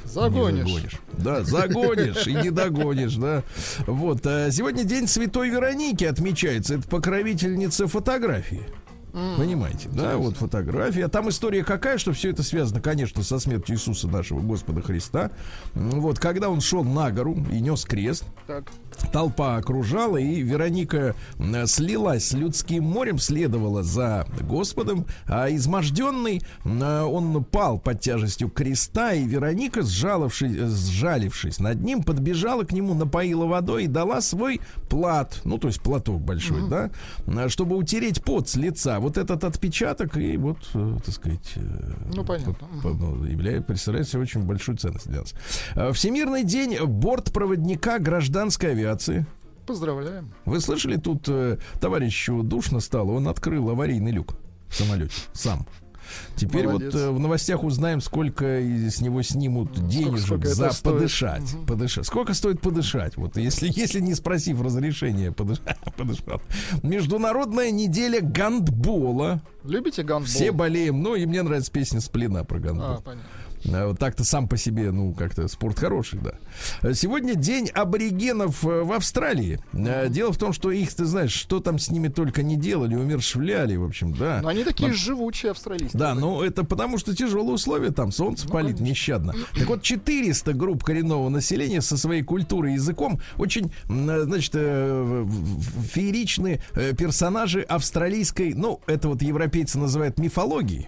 Загонишь. 0.05 0.65
Не 0.65 0.71
загонишь. 0.71 0.99
Да, 1.11 1.43
загонишь 1.43 2.27
и 2.27 2.33
не 2.33 2.49
догонишь, 2.49 3.15
да. 3.15 3.43
Вот. 3.85 4.25
а 4.25 4.49
Сегодня 4.49 4.83
день 4.83 5.07
Святой 5.07 5.49
Вероники 5.49 6.03
отмечается. 6.05 6.75
Это 6.75 6.87
покровительница 6.87 7.87
фотографии. 7.87 8.63
Понимаете, 9.11 9.89
да, 9.89 10.17
вот 10.17 10.37
фотография. 10.37 11.07
Там 11.07 11.29
история 11.29 11.63
какая, 11.63 11.97
что 11.97 12.13
все 12.13 12.29
это 12.29 12.43
связано, 12.43 12.81
конечно, 12.81 13.23
со 13.23 13.39
смертью 13.39 13.75
Иисуса 13.75 14.07
нашего 14.07 14.39
Господа 14.41 14.81
Христа. 14.81 15.31
Вот, 15.73 16.19
когда 16.19 16.49
он 16.49 16.61
шел 16.61 16.83
на 16.83 17.11
гору 17.11 17.37
и 17.51 17.59
нес 17.59 17.85
крест, 17.85 18.25
Так. 18.47 18.65
Толпа 19.11 19.55
окружала, 19.57 20.17
и 20.17 20.41
Вероника 20.41 21.15
слилась 21.65 22.27
с 22.27 22.33
людским 22.33 22.83
морем, 22.83 23.17
следовала 23.19 23.83
за 23.83 24.25
Господом, 24.41 25.05
а 25.25 25.49
изможденный 25.49 26.41
он 26.65 27.43
пал 27.43 27.79
под 27.79 28.01
тяжестью 28.01 28.49
креста, 28.49 29.13
и 29.13 29.25
Вероника, 29.25 29.81
сжалившись, 29.81 30.55
э, 30.55 30.67
сжалившись 30.67 31.59
над 31.59 31.81
ним, 31.81 32.03
подбежала 32.03 32.63
к 32.63 32.71
нему, 32.71 32.93
напоила 32.93 33.45
водой 33.45 33.85
и 33.85 33.87
дала 33.87 34.21
свой 34.21 34.61
плат, 34.89 35.41
ну, 35.43 35.57
то 35.57 35.67
есть 35.67 35.81
платок 35.81 36.21
большой, 36.21 36.69
да, 36.69 36.89
э, 37.27 37.49
чтобы 37.49 37.75
утереть 37.77 38.23
пот 38.23 38.49
с 38.49 38.55
лица. 38.55 38.99
Вот 38.99 39.17
этот 39.17 39.43
отпечаток, 39.43 40.17
и 40.17 40.37
вот, 40.37 40.57
э, 40.73 40.97
так 41.05 41.15
сказать... 41.15 41.53
э, 41.55 41.61
Ну, 42.13 42.23
понятно. 42.25 42.53
по- 42.83 42.89
ну, 42.89 43.23
являет, 43.25 43.65
представляет 43.67 44.07
себе 44.07 44.21
очень 44.21 44.41
большую 44.43 44.77
ценность 44.77 45.07
для 45.09 45.21
нас. 45.21 45.33
Э, 45.75 45.91
Всемирный 45.93 46.43
день 46.43 46.77
бортпроводника 46.85 47.99
гражданской 47.99 48.71
авиации. 48.71 48.88
Поздравляем. 49.65 50.31
Вы 50.45 50.59
слышали, 50.61 50.97
тут 50.97 51.27
э, 51.27 51.57
товарищу 51.79 52.41
душно 52.41 52.79
стало, 52.79 53.11
он 53.11 53.27
открыл 53.27 53.69
аварийный 53.69 54.11
люк 54.11 54.33
в 54.67 54.75
самолете 54.75 55.13
сам. 55.33 55.65
Теперь 56.35 56.65
Молодец. 56.67 56.93
вот 56.93 57.01
э, 57.01 57.09
в 57.11 57.19
новостях 57.19 57.63
узнаем, 57.63 58.01
сколько 58.01 58.45
с 58.45 59.01
него 59.01 59.21
снимут 59.21 59.73
денежек 59.87 60.25
сколько 60.25 60.47
за 60.49 60.71
стоит. 60.71 60.95
подышать. 60.95 61.55
подышать. 61.67 62.05
Сколько 62.05 62.33
стоит 62.33 62.61
подышать? 62.61 63.17
Вот 63.17 63.37
если, 63.37 63.67
если 63.75 63.99
не 63.99 64.15
спросив 64.15 64.61
разрешения, 64.61 65.31
подышать, 65.31 65.77
подышал. 65.97 66.41
Международная 66.83 67.71
неделя 67.71 68.21
гандбола. 68.21 69.41
Любите 69.63 70.03
гандбол? 70.03 70.27
Все 70.27 70.51
болеем. 70.51 71.01
Ну, 71.01 71.15
и 71.15 71.25
мне 71.25 71.43
нравится 71.43 71.71
песня 71.71 71.99
Сплина 71.99 72.43
про 72.43 72.59
гандбол. 72.59 72.85
А, 72.85 73.01
понятно. 73.01 73.29
Вот 73.65 73.99
так-то 73.99 74.23
сам 74.23 74.47
по 74.47 74.57
себе, 74.57 74.91
ну, 74.91 75.13
как-то 75.13 75.47
спорт 75.47 75.79
хороший, 75.79 76.19
да. 76.19 76.33
А 76.81 76.93
Сегодня 76.93 77.35
день 77.35 77.69
аборигенов 77.69 78.63
э, 78.65 78.83
в 78.83 78.91
Австралии. 78.93 79.59
Дело 79.73 80.31
в 80.31 80.37
том, 80.37 80.53
что 80.53 80.71
их, 80.71 80.93
ты 80.93 81.05
знаешь, 81.05 81.31
что 81.31 81.59
там 81.59 81.77
с 81.79 81.89
ними 81.91 82.07
только 82.07 82.43
не 82.43 82.55
делали, 82.55 82.95
умершвляли, 82.95 83.75
в 83.75 83.83
общем, 83.85 84.13
да. 84.13 84.39
Но 84.41 84.49
они 84.49 84.63
такие 84.63 84.87
Нам- 84.89 84.97
живучие 84.97 85.51
австралийцы. 85.51 85.97
Да, 85.97 86.15
но 86.15 86.43
это 86.43 86.63
потому 86.63 86.97
что 86.97 87.15
тяжелые 87.15 87.53
условия 87.53 87.91
там, 87.91 88.11
солнце 88.11 88.45
Ну, 88.45 88.51
палит 88.53 88.77
конечно. 88.77 88.83
нещадно. 88.83 89.33
Так 89.59 89.67
вот, 89.67 89.81
400 89.81 90.53
групп 90.53 90.83
коренного 90.83 91.27
населения 91.29 91.81
со 91.81 91.97
своей 91.97 92.23
культурой 92.23 92.71
и 92.71 92.75
языком 92.75 93.19
очень, 93.37 93.71
э, 93.89 94.21
значит, 94.23 94.51
э, 94.55 95.25
фееричные 95.91 96.61
э, 96.73 96.93
персонажи 96.93 97.61
австралийской, 97.61 98.53
ну, 98.53 98.79
это 98.87 99.09
вот 99.09 99.21
европейцы 99.21 99.77
называют 99.79 100.17
мифологией. 100.19 100.87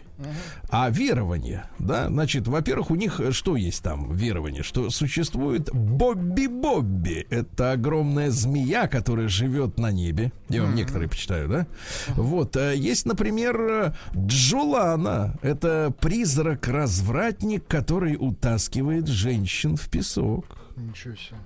А 0.70 0.90
верование, 0.90 1.66
да, 1.80 2.08
значит, 2.08 2.48
во-первых, 2.48 2.92
у 2.92 2.96
них 2.96 3.20
э, 3.20 3.32
что 3.32 3.56
есть 3.56 3.84
там 3.84 4.14
верование, 4.14 4.64
что 4.64 4.90
существует 4.90 5.70
Бобби-Бобби. 5.74 7.28
Это 7.30 7.72
огромная 7.74 8.32
змея, 8.32 8.88
которая 8.88 9.28
живет 9.28 9.78
на 9.78 9.92
небе. 9.92 10.32
Я 10.50 10.64
вам 10.64 10.76
некоторые 10.76 11.10
почитаю, 11.10 11.48
да? 11.50 11.68
Вот. 12.16 12.56
э, 12.56 12.76
Есть, 12.76 13.06
например, 13.06 13.62
э, 13.62 13.94
Джулана. 14.16 15.36
Это 15.42 15.94
призрак-развратник, 16.00 17.66
который 17.68 18.16
утаскивает 18.20 19.08
женщин 19.08 19.76
в 19.76 19.90
песок. 19.90 20.61
Ничего 20.90 21.16
себе. 21.16 21.38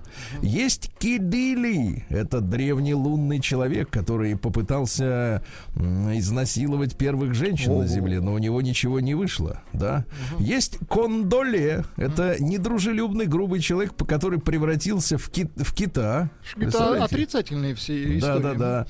Есть 0.42 0.90
Кидили. 0.98 2.04
Это 2.08 2.40
древний 2.40 2.94
лунный 2.94 3.40
человек, 3.40 3.90
который 3.90 4.36
попытался 4.36 5.42
изнасиловать 5.76 6.96
первых 6.96 7.34
женщин 7.34 7.70
на 7.72 7.78
Ого. 7.78 7.86
Земле, 7.86 8.20
но 8.20 8.32
у 8.34 8.38
него 8.38 8.60
ничего 8.62 9.00
не 9.00 9.14
вышло. 9.14 9.62
Да? 9.72 10.04
Есть 10.38 10.78
Кондоле. 10.88 11.84
Это 11.96 12.36
недружелюбный, 12.42 13.26
грубый 13.26 13.60
человек, 13.60 13.94
который 14.06 14.40
превратился 14.40 15.18
в, 15.18 15.28
ки- 15.30 15.50
в 15.56 15.74
кита. 15.74 16.30
Это 16.58 17.04
отрицательные 17.04 17.74
все 17.74 18.04
Да, 18.06 18.18
истории. 18.18 18.42
да, 18.42 18.54
да. 18.54 18.86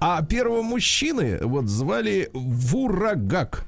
А 0.00 0.22
первого 0.24 0.62
мужчины 0.62 1.38
вот 1.42 1.66
звали 1.68 2.30
Вурагак. 2.32 3.66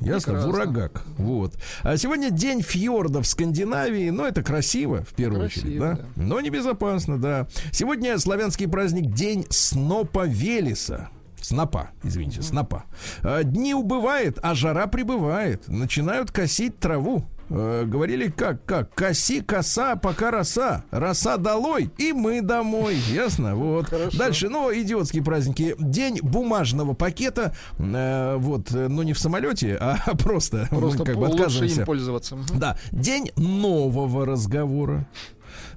Ясно? 0.00 0.34
Прекрасно. 0.34 0.50
Вурагак. 0.52 1.04
Вот. 1.18 1.54
А 1.82 1.96
сегодня 1.96 2.30
день 2.30 2.62
фьордов 2.62 3.24
в 3.24 3.28
Скандинавии. 3.28 4.10
Ну, 4.10 4.24
это 4.24 4.42
красиво, 4.42 5.04
в 5.04 5.14
первую 5.14 5.40
Красиво, 5.42 5.60
очередь, 5.61 5.61
да? 5.68 5.94
да. 5.94 6.04
Но 6.16 6.40
небезопасно, 6.40 7.18
да. 7.18 7.46
Сегодня 7.70 8.18
славянский 8.18 8.68
праздник 8.68 9.12
День 9.12 9.46
Снопа 9.50 10.26
Велеса. 10.26 11.08
Снопа, 11.40 11.90
извините, 12.04 12.40
снопа. 12.40 12.84
А, 13.22 13.42
Дни 13.42 13.74
убывает, 13.74 14.38
а 14.42 14.54
жара 14.54 14.86
прибывает. 14.86 15.66
Начинают 15.66 16.30
косить 16.30 16.78
траву. 16.78 17.24
Э, 17.54 17.84
говорили 17.84 18.28
как, 18.28 18.64
как, 18.64 18.94
коси 18.94 19.42
коса, 19.42 19.96
пока 19.96 20.30
роса, 20.30 20.84
роса 20.90 21.36
долой, 21.36 21.90
и 21.98 22.12
мы 22.12 22.40
домой, 22.40 22.96
ясно? 23.10 23.54
Вот. 23.56 23.88
Хорошо. 23.88 24.16
Дальше, 24.16 24.48
ну, 24.48 24.72
идиотские 24.72 25.22
праздники. 25.22 25.74
День 25.78 26.20
бумажного 26.22 26.94
пакета, 26.94 27.54
э, 27.78 28.36
вот, 28.38 28.70
ну, 28.70 29.02
не 29.02 29.12
в 29.12 29.18
самолете, 29.18 29.76
а 29.78 29.98
просто, 30.16 30.66
Просто 30.70 31.00
мы 31.00 31.04
как 31.04 31.16
бы 31.18 31.26
отказываемся. 31.26 31.80
им 31.80 31.86
пользоваться. 31.86 32.38
Да, 32.54 32.78
день 32.90 33.30
нового 33.36 34.24
разговора. 34.24 35.06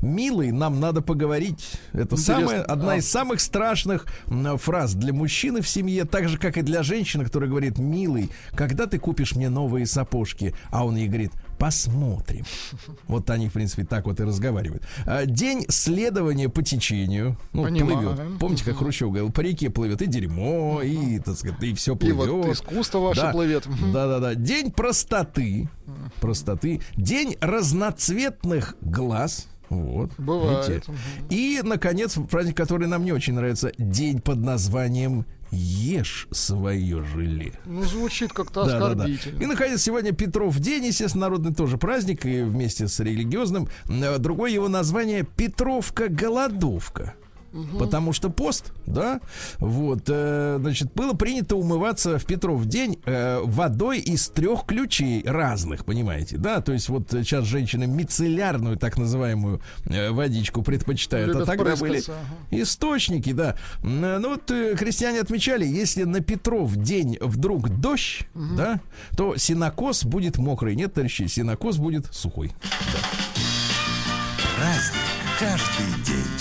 Милый, 0.01 0.51
нам 0.51 0.79
надо 0.79 1.01
поговорить. 1.01 1.73
Это 1.93 2.15
Интересно. 2.15 2.17
самая, 2.39 2.61
одна 2.63 2.93
А. 2.93 2.97
из 2.97 3.09
самых 3.09 3.39
страшных 3.41 4.05
фраз 4.57 4.93
для 4.93 5.13
мужчины 5.13 5.61
в 5.61 5.67
семье, 5.67 6.05
так 6.05 6.29
же, 6.29 6.37
как 6.37 6.57
и 6.57 6.61
для 6.61 6.83
женщины, 6.83 7.23
которая 7.25 7.49
говорит, 7.49 7.77
милый, 7.77 8.29
когда 8.55 8.85
ты 8.87 8.99
купишь 8.99 9.35
мне 9.35 9.49
новые 9.49 9.85
сапожки? 9.85 10.53
А 10.71 10.85
он 10.85 10.95
ей 10.95 11.07
говорит, 11.07 11.31
посмотрим. 11.59 12.45
Вот 13.07 13.29
они, 13.29 13.49
в 13.49 13.53
принципе, 13.53 13.83
так 13.85 14.05
вот 14.05 14.19
и 14.19 14.23
разговаривают. 14.23 14.83
А, 15.05 15.25
День 15.25 15.65
следования 15.69 16.49
по 16.49 16.61
течению. 16.63 17.37
Ну, 17.53 17.63
Понимаю. 17.63 18.15
плывет. 18.15 18.39
Помните, 18.39 18.63
как 18.65 18.77
Хрущев 18.77 19.07
говорил, 19.09 19.31
по 19.31 19.41
реке 19.41 19.69
плывет 19.69 20.01
и 20.01 20.05
дерьмо, 20.07 20.81
и, 20.81 21.19
так 21.19 21.37
сказать, 21.37 21.61
и 21.63 21.73
все 21.73 21.93
И 21.93 21.97
плывет. 21.97 22.29
вот 22.29 22.47
искусство 22.53 22.99
ваше 22.99 23.21
Да. 23.21 23.31
плывет. 23.31 23.67
Да-да-да. 23.93 24.35
День 24.35 24.71
простоты. 24.71 25.69
Простоты. 26.19 26.81
День 26.95 27.37
разноцветных 27.41 28.75
глаз. 28.81 29.47
Вот. 29.69 30.11
Бывает. 30.17 30.67
видите? 30.87 30.93
И, 31.29 31.61
наконец, 31.63 32.17
праздник, 32.29 32.55
который 32.57 32.87
нам 32.87 33.03
не 33.03 33.11
очень 33.11 33.33
нравится. 33.33 33.71
День 33.77 34.21
под 34.21 34.39
названием 34.39 35.25
«Ешь 35.51 36.27
свое 36.31 37.03
желе». 37.03 37.53
Ну, 37.65 37.83
звучит 37.83 38.33
как-то 38.33 38.65
Да, 38.65 38.71
да, 38.71 38.79
да. 38.79 38.85
оскорбительно. 39.03 39.41
И, 39.41 39.45
наконец, 39.45 39.81
сегодня 39.81 40.11
Петров 40.11 40.57
день, 40.59 40.85
естественно, 40.85 41.27
народный 41.27 41.53
тоже 41.53 41.77
праздник, 41.77 42.25
и 42.25 42.41
вместе 42.41 42.87
с 42.87 42.99
религиозным. 42.99 43.67
Э, 43.87 44.17
Другое 44.17 44.51
его 44.51 44.67
название 44.67 45.23
Петровка-голодовка. 45.23 47.13
Потому 47.79 48.13
что 48.13 48.29
пост, 48.29 48.73
да, 48.85 49.21
вот, 49.59 50.03
э, 50.07 50.57
значит, 50.59 50.93
было 50.93 51.13
принято 51.13 51.55
умываться 51.55 52.19
в 52.19 52.25
Петров 52.25 52.65
день 52.65 52.99
э, 53.05 53.39
водой 53.43 53.99
из 53.99 54.27
трех 54.29 54.65
ключей 54.65 55.23
разных, 55.25 55.85
понимаете, 55.85 56.37
да, 56.37 56.61
то 56.61 56.73
есть 56.73 56.89
вот 56.89 57.09
сейчас 57.11 57.45
женщины 57.45 57.87
мицеллярную 57.87 58.77
так 58.77 58.97
называемую 58.97 59.61
э, 59.85 60.11
водичку 60.11 60.63
предпочитают, 60.63 61.29
Любят 61.29 61.43
а 61.43 61.45
тогда 61.45 61.75
были 61.75 61.99
ага. 61.99 62.15
источники, 62.51 63.31
да. 63.31 63.55
Ну 63.83 64.29
вот 64.29 64.51
э, 64.51 64.75
христиане 64.75 65.21
отмечали, 65.21 65.65
если 65.65 66.03
на 66.03 66.19
Петров 66.19 66.75
день 66.75 67.17
вдруг 67.21 67.69
дождь, 67.69 68.27
да, 68.33 68.81
то 69.15 69.37
синокос 69.37 70.03
будет 70.03 70.37
мокрый. 70.37 70.75
Нет, 70.75 70.93
товарищи, 70.93 71.27
синокос 71.27 71.77
будет 71.77 72.13
сухой. 72.13 72.51
Праздник 74.55 75.05
каждый 75.39 76.03
день. 76.05 76.34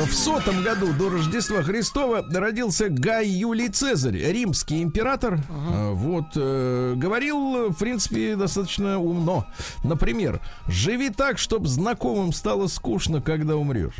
Маяк. 0.00 0.10
В 0.10 0.14
сотом 0.14 0.62
году 0.62 0.92
до 0.92 1.10
Рождества 1.10 1.62
Христова 1.62 2.24
родился 2.32 2.88
Гай 2.88 3.26
Юлий 3.28 3.68
Цезарь, 3.68 4.16
римский 4.16 4.82
император. 4.82 5.40
А, 5.50 5.92
Вот, 5.92 6.26
э, 6.36 6.94
говорил, 6.96 7.70
в 7.70 7.78
принципе, 7.78 8.36
достаточно 8.36 8.98
умно. 8.98 9.46
Например, 9.84 10.40
живи 10.66 11.10
так, 11.10 11.38
чтобы 11.38 11.68
знакомым 11.68 12.32
стало 12.32 12.66
скучно, 12.68 13.20
когда 13.20 13.56
умрешь. 13.56 13.96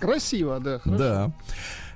Красиво, 0.00 0.58
да. 0.60 0.78
хорошо. 0.78 0.98
Да. 0.98 1.32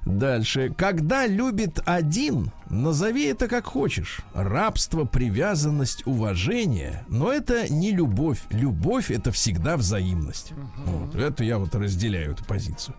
Дальше. 0.07 0.73
Когда 0.79 1.27
любит 1.27 1.81
один, 1.85 2.53
назови 2.71 3.25
это 3.25 3.49
как 3.49 3.67
хочешь. 3.67 4.21
Рабство, 4.35 5.05
привязанность, 5.05 6.07
уважение. 6.07 7.05
Но 7.09 7.33
это 7.33 7.69
не 7.73 7.91
любовь. 7.91 8.39
Любовь 8.51 9.11
это 9.11 9.33
всегда 9.33 9.77
взаимность. 9.77 10.53
Вот. 10.85 11.17
Это 11.17 11.43
я 11.43 11.59
вот 11.59 11.75
разделяю 11.75 12.33
эту 12.33 12.45
позицию. 12.45 12.95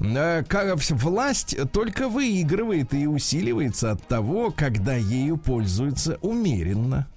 А, 0.00 0.44
как 0.44 0.78
власть 0.90 1.56
только 1.72 2.08
выигрывает 2.08 2.94
и 2.94 3.08
усиливается 3.08 3.90
от 3.90 4.06
того, 4.06 4.54
когда 4.56 4.94
ею 4.94 5.38
пользуются 5.38 6.18
умеренно. 6.22 7.08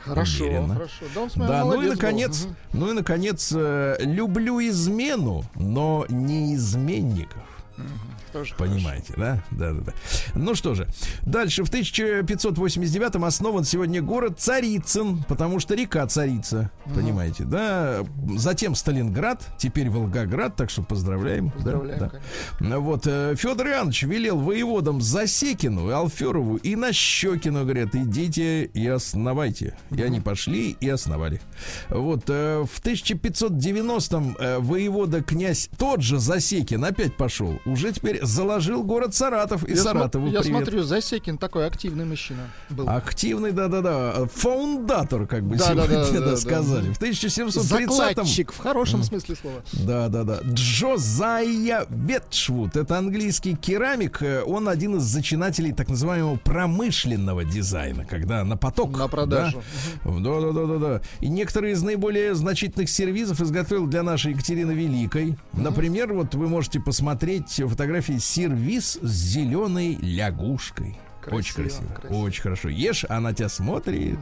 Хорошо, 0.00 0.44
Уверенно. 0.44 0.74
хорошо. 0.74 1.04
Да, 1.14 1.20
он 1.22 1.30
с 1.30 1.36
моим 1.36 1.48
Да, 1.50 1.64
ну 1.64 1.82
и 1.82 1.88
наконец, 1.88 2.44
Мгм. 2.44 2.56
ну 2.72 2.90
и 2.90 2.92
наконец, 2.94 3.52
э, 3.54 3.96
люблю 4.00 4.60
измену, 4.60 5.44
но 5.56 6.06
не 6.08 6.54
изменников. 6.54 7.42
Тоже 8.34 8.52
Понимаете, 8.56 9.14
да? 9.16 9.44
Да, 9.52 9.72
да, 9.72 9.80
да. 9.80 9.92
Ну 10.34 10.56
что 10.56 10.74
же, 10.74 10.88
дальше 11.22 11.62
в 11.62 11.70
1589-м 11.70 13.24
основан 13.24 13.62
сегодня 13.62 14.02
город 14.02 14.40
Царицын, 14.40 15.22
потому 15.28 15.60
что 15.60 15.76
река 15.76 16.04
Царица, 16.08 16.72
понимаете, 16.96 17.44
да? 17.44 18.00
Затем 18.36 18.74
Сталинград, 18.74 19.46
теперь 19.56 19.88
Волгоград, 19.88 20.56
так 20.56 20.68
что 20.68 20.82
поздравляем. 20.82 21.50
да, 21.50 21.54
Поздравляем, 21.54 21.98
да. 22.00 22.10
Ну 22.58 22.80
Вот, 22.80 23.06
э, 23.06 23.36
Федор 23.36 23.68
Иванович 23.68 24.02
велел 24.02 24.40
воеводам 24.40 25.00
Засекину, 25.00 25.88
Алферову 25.94 26.56
и 26.56 26.74
Нащекину, 26.74 27.62
говорят, 27.62 27.94
идите 27.94 28.64
и 28.64 28.84
основайте. 28.88 29.78
И 29.92 30.02
они 30.02 30.20
пошли 30.20 30.76
и 30.80 30.88
основали. 30.88 31.40
Вот, 31.88 32.24
э, 32.26 32.64
в 32.68 32.82
1590-м 32.82 34.36
э, 34.40 34.58
воевода 34.58 35.22
князь 35.22 35.70
тот 35.78 36.02
же 36.02 36.18
Засекин 36.18 36.84
опять 36.84 37.16
пошел. 37.16 37.60
Уже 37.64 37.92
теперь 37.92 38.23
заложил 38.24 38.82
город 38.82 39.14
Саратов. 39.14 39.66
И 39.68 39.72
Я, 39.72 39.76
Саратову 39.76 40.26
я 40.26 40.40
привет. 40.40 40.56
смотрю, 40.56 40.82
Засекин 40.82 41.38
такой 41.38 41.66
активный 41.66 42.04
мужчина 42.04 42.50
был. 42.70 42.88
Активный, 42.88 43.52
да-да-да, 43.52 44.26
фаундатор, 44.32 45.26
как 45.26 45.44
бы 45.44 45.56
Да, 45.56 45.74
да, 45.74 45.84
сегодня 45.84 45.96
да, 45.96 46.10
да, 46.10 46.20
да, 46.20 46.30
да. 46.30 46.36
сказали. 46.36 46.92
В 46.92 47.00
1730-м 47.00 47.50
Закладчик 47.94 48.52
в 48.52 48.58
хорошем 48.58 49.02
смысле 49.02 49.36
слова. 49.36 49.62
Да, 49.72 50.08
да, 50.08 50.24
да. 50.24 50.40
Джозайя 50.44 51.86
Ветшвуд. 51.90 52.76
Это 52.76 52.98
английский 52.98 53.54
керамик. 53.56 54.22
Э, 54.22 54.42
Он 54.44 54.68
один 54.68 54.96
из 54.96 55.02
зачинателей 55.02 55.72
так 55.72 55.88
называемого 55.88 56.36
промышленного 56.36 57.44
дизайна, 57.44 58.04
когда 58.04 58.44
на 58.44 58.56
поток. 58.56 58.96
На 58.96 59.08
продажу. 59.08 59.62
Да, 60.04 60.10
да, 60.40 60.40
да, 60.40 60.52
да, 60.52 60.66
да. 60.66 60.78
да. 60.78 61.00
И 61.20 61.28
некоторые 61.28 61.74
из 61.74 61.82
наиболее 61.82 62.34
значительных 62.34 62.88
сервизов 62.88 63.40
изготовил 63.40 63.86
для 63.86 64.02
нашей 64.02 64.32
Екатерины 64.32 64.72
Великой. 64.72 65.36
Например, 65.52 66.12
вот 66.12 66.34
вы 66.34 66.48
можете 66.48 66.80
посмотреть 66.80 67.60
фотографии 67.66 68.13
сервиз 68.18 68.98
с 69.00 69.10
зеленой 69.10 69.98
лягушкой. 70.00 70.96
Очень 71.32 71.54
Красиво, 71.54 71.78
красиво, 71.86 72.00
красиво. 72.00 72.18
очень 72.20 72.42
хорошо. 72.42 72.68
Ешь, 72.68 73.04
она 73.08 73.32
тебя 73.32 73.48
смотрит. 73.48 74.18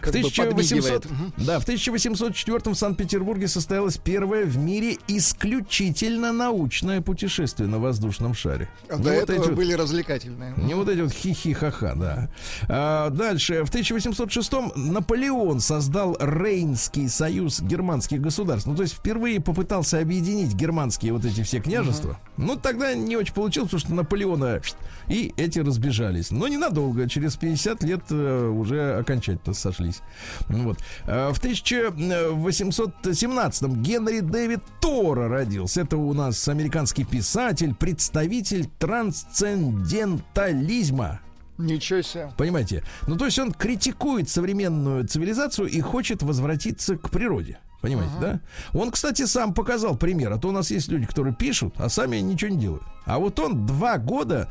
Как 0.00 0.10
в 0.10 0.12
бы 0.12 0.18
1800, 0.20 0.54
подмигивает. 0.54 1.10
Мгм. 1.10 1.32
да, 1.38 1.58
в 1.60 1.62
1804 1.64 2.74
в 2.74 2.78
Санкт-Петербурге 2.78 3.48
состоялось 3.48 3.96
первое 3.98 4.44
в 4.44 4.56
мире 4.58 4.96
исключительно 5.08 6.32
научное 6.32 7.00
путешествие 7.00 7.68
на 7.68 7.78
воздушном 7.78 8.34
шаре. 8.34 8.68
А 8.88 8.96
Не 8.96 9.02
до 9.02 9.10
вот 9.10 9.22
этого 9.22 9.38
эти 9.40 9.48
вот- 9.48 9.56
были 9.56 9.72
развлекательные. 9.74 10.54
не 10.56 10.74
вот 10.74 10.88
эти 10.88 11.00
вот 11.00 11.12
хихи-ха-ха, 11.12 11.94
да. 11.94 12.28
А, 12.68 13.10
дальше. 13.10 13.64
В 13.64 13.70
1806 13.70 14.72
Наполеон 14.76 15.60
создал 15.60 16.16
Рейнский 16.20 17.08
союз 17.08 17.60
германских 17.60 18.20
государств. 18.20 18.66
Ну, 18.66 18.74
то 18.76 18.82
есть 18.82 18.94
впервые 18.94 19.40
попытался 19.40 19.98
объединить 20.00 20.54
германские 20.54 21.12
вот 21.12 21.24
эти 21.24 21.42
все 21.42 21.60
княжества. 21.60 22.18
Ну, 22.36 22.56
тогда 22.56 22.94
не 22.94 23.16
очень 23.16 23.34
получилось, 23.34 23.70
потому 23.70 23.80
что 23.80 23.94
Наполеона 23.94 24.60
и 25.08 25.32
эти 25.36 25.58
разбежались. 25.58 26.30
Но 26.38 26.46
ненадолго. 26.46 27.08
Через 27.08 27.34
50 27.36 27.82
лет 27.82 28.02
э, 28.10 28.46
уже 28.46 28.96
окончательно 28.96 29.54
сошлись. 29.54 30.02
Вот. 30.48 30.78
А, 31.04 31.32
В 31.32 31.38
1817 31.38 33.68
Генри 33.78 34.20
Дэвид 34.20 34.60
Тора 34.80 35.28
родился. 35.28 35.80
Это 35.80 35.96
у 35.96 36.14
нас 36.14 36.46
американский 36.46 37.02
писатель, 37.04 37.74
представитель 37.74 38.68
трансцендентализма. 38.78 41.20
Ничего 41.58 42.02
себе. 42.02 42.30
Понимаете? 42.36 42.84
Ну, 43.08 43.16
то 43.16 43.24
есть 43.24 43.40
он 43.40 43.50
критикует 43.52 44.28
современную 44.28 45.08
цивилизацию 45.08 45.66
и 45.66 45.80
хочет 45.80 46.22
возвратиться 46.22 46.96
к 46.96 47.10
природе. 47.10 47.58
Понимаете, 47.80 48.14
да? 48.20 48.40
Он, 48.72 48.90
кстати, 48.90 49.24
сам 49.24 49.54
показал 49.54 49.96
пример. 49.96 50.32
А 50.32 50.38
то 50.38 50.48
у 50.48 50.52
нас 50.52 50.70
есть 50.70 50.88
люди, 50.88 51.06
которые 51.06 51.34
пишут, 51.34 51.74
а 51.78 51.88
сами 51.88 52.16
ничего 52.16 52.50
не 52.50 52.58
делают. 52.58 52.82
А 53.04 53.18
вот 53.18 53.38
он 53.38 53.66
два 53.66 53.98
года 53.98 54.50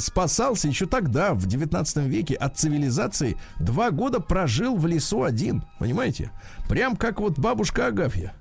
спасался 0.00 0.68
еще 0.68 0.86
тогда, 0.86 1.34
в 1.34 1.46
19 1.46 1.98
веке, 1.98 2.34
от 2.34 2.56
цивилизации. 2.56 3.36
Два 3.60 3.90
года 3.90 4.20
прожил 4.20 4.76
в 4.76 4.86
лесу 4.86 5.22
один. 5.22 5.64
Понимаете? 5.78 6.30
Прям 6.68 6.96
как 6.96 7.20
вот 7.20 7.38
бабушка 7.38 7.88
Агафья. 7.88 8.34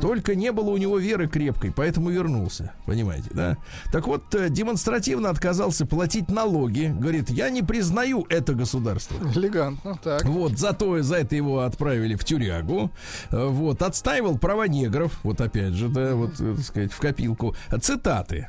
Только 0.00 0.34
не 0.34 0.52
было 0.52 0.70
у 0.70 0.76
него 0.76 0.98
веры 0.98 1.28
крепкой, 1.28 1.72
поэтому 1.74 2.10
вернулся. 2.10 2.72
Понимаете, 2.86 3.30
да? 3.32 3.56
Так 3.92 4.06
вот, 4.06 4.34
э, 4.34 4.48
демонстративно 4.48 5.30
отказался 5.30 5.86
платить 5.86 6.30
налоги. 6.30 6.94
Говорит, 6.98 7.30
я 7.30 7.50
не 7.50 7.62
признаю 7.62 8.26
это 8.28 8.54
государство. 8.54 9.16
Элегантно, 9.34 9.98
так. 10.02 10.24
Вот, 10.24 10.58
зато 10.58 11.02
за 11.02 11.16
это 11.16 11.36
его 11.36 11.60
отправили 11.60 12.14
в 12.14 12.24
тюрягу. 12.24 12.90
Э, 13.30 13.46
Вот, 13.48 13.82
отстаивал 13.82 14.38
права 14.38 14.68
негров. 14.68 15.18
Вот 15.22 15.40
опять 15.40 15.74
же, 15.74 15.88
да, 15.88 16.14
вот, 16.14 16.40
э, 16.40 16.54
так 16.56 16.64
сказать, 16.64 16.92
в 16.92 16.98
копилку. 16.98 17.54
Цитаты. 17.80 18.48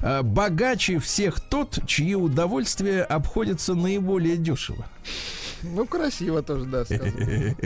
«Э, 0.00 0.22
Богаче 0.22 0.98
всех 0.98 1.40
тот, 1.40 1.78
чьи 1.86 2.14
удовольствия 2.14 3.02
обходятся 3.02 3.74
наиболее 3.74 4.36
дешево. 4.36 4.86
Ну, 5.62 5.86
красиво 5.86 6.42
тоже, 6.42 6.64
да, 6.66 6.84
сказано. 6.84 7.08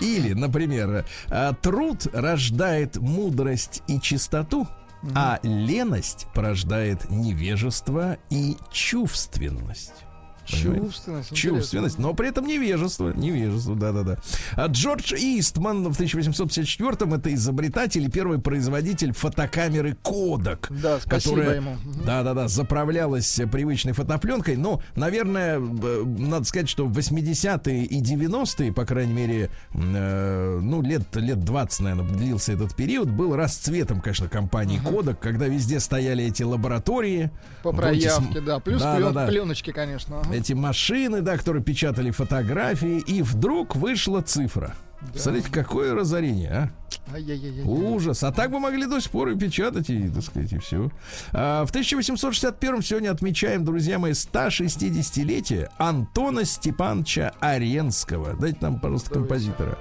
Или, 0.00 0.32
например, 0.32 1.04
э, 1.28 1.52
труд 1.60 2.06
рождает 2.12 2.96
мудрость 2.96 3.82
и 3.88 4.00
чистоту, 4.00 4.66
а 5.14 5.40
леность 5.42 6.26
порождает 6.34 7.10
невежество 7.10 8.18
и 8.28 8.56
чувственность. 8.70 10.04
Чувственность. 10.50 11.34
Чувственность, 11.34 11.98
но 11.98 12.14
при 12.14 12.28
этом 12.28 12.46
невежество. 12.46 13.12
Невежество, 13.12 13.74
да-да-да. 13.76 14.18
А 14.54 14.66
Джордж 14.66 15.14
Истман 15.14 15.92
в 15.92 16.00
1854-м 16.00 17.14
это 17.14 17.32
изобретатель 17.34 18.04
и 18.04 18.08
первый 18.10 18.38
производитель 18.40 19.12
фотокамеры 19.12 19.96
Кодак. 20.02 20.68
Да, 20.70 20.98
которая, 21.06 21.56
ему. 21.56 21.76
Да-да-да, 22.04 22.48
заправлялась 22.48 23.40
привычной 23.50 23.92
фотопленкой. 23.92 24.56
Но, 24.56 24.82
наверное, 24.96 25.58
надо 25.58 26.44
сказать, 26.44 26.68
что 26.68 26.86
в 26.86 26.96
80-е 26.96 27.84
и 27.84 28.00
90-е, 28.02 28.72
по 28.72 28.84
крайней 28.84 29.12
мере, 29.12 29.50
э, 29.74 30.58
ну, 30.62 30.82
лет, 30.82 31.14
лет 31.16 31.44
20, 31.44 31.80
наверное, 31.80 32.08
длился 32.14 32.52
этот 32.52 32.74
период, 32.74 33.08
был 33.10 33.34
расцветом, 33.36 34.00
конечно, 34.00 34.28
компании 34.28 34.78
Кодак, 34.78 35.20
когда 35.20 35.46
везде 35.46 35.80
стояли 35.80 36.24
эти 36.24 36.42
лаборатории. 36.42 37.30
По 37.62 37.72
проявке, 37.72 38.40
да. 38.40 38.58
Плюс 38.60 38.80
Да, 38.82 38.96
плен- 38.96 39.12
да, 39.12 39.24
да. 39.24 39.26
пленочки, 39.26 39.72
конечно. 39.72 40.20
ага. 40.20 40.36
Эти 40.40 40.52
машины, 40.52 41.20
да, 41.22 41.36
которые 41.36 41.62
печатали 41.62 42.10
фотографии, 42.10 42.98
и 42.98 43.22
вдруг 43.22 43.76
вышла 43.76 44.20
цифра. 44.22 44.74
Смотрите, 45.14 45.50
какое 45.50 45.94
разорение, 45.94 46.50
а? 46.50 47.14
Ай-яй-яй-яй. 47.14 47.64
Ужас. 47.64 48.22
А 48.22 48.32
так 48.32 48.50
бы 48.50 48.60
могли 48.60 48.86
до 48.86 49.00
сих 49.00 49.10
пор 49.10 49.30
и 49.30 49.38
печатать, 49.38 49.88
и, 49.88 50.08
так 50.08 50.22
сказать, 50.22 50.52
и 50.52 50.58
все. 50.58 50.90
в 51.32 51.68
1861 51.70 52.82
сегодня 52.82 53.10
отмечаем, 53.10 53.64
друзья 53.64 53.98
мои, 53.98 54.12
160-летие 54.12 55.68
Антона 55.78 56.44
Степановича 56.44 57.32
Аренского. 57.40 58.34
Дайте 58.34 58.58
нам, 58.60 58.78
пожалуйста, 58.78 59.10
композитора. 59.10 59.78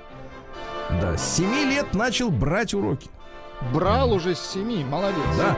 Да, 0.90 1.18
с 1.18 1.36
7 1.36 1.70
лет 1.70 1.94
начал 1.94 2.32
брать 2.32 2.74
уроки. 2.74 3.10
Брал 3.74 4.14
уже 4.14 4.36
с 4.36 4.40
семи, 4.40 4.86
молодец. 4.86 5.20
Да. 5.38 5.58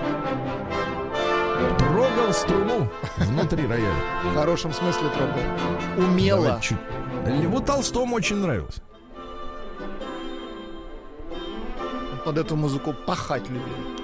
Трогал 1.78 2.34
струну 2.34 2.90
внутри 3.18 3.68
рояля. 3.68 3.94
В 4.24 4.36
хорошем 4.36 4.74
смысле 4.74 5.10
трогал. 5.10 5.42
Умело. 5.98 6.60
Чуть. 6.62 6.78
Льву 7.26 7.62
Толстому 7.62 8.16
очень 8.16 8.38
нравилось. 8.38 8.82
Под 12.26 12.38
эту 12.38 12.56
музыку 12.56 12.94
пахать 13.06 13.48
любил. 13.50 14.01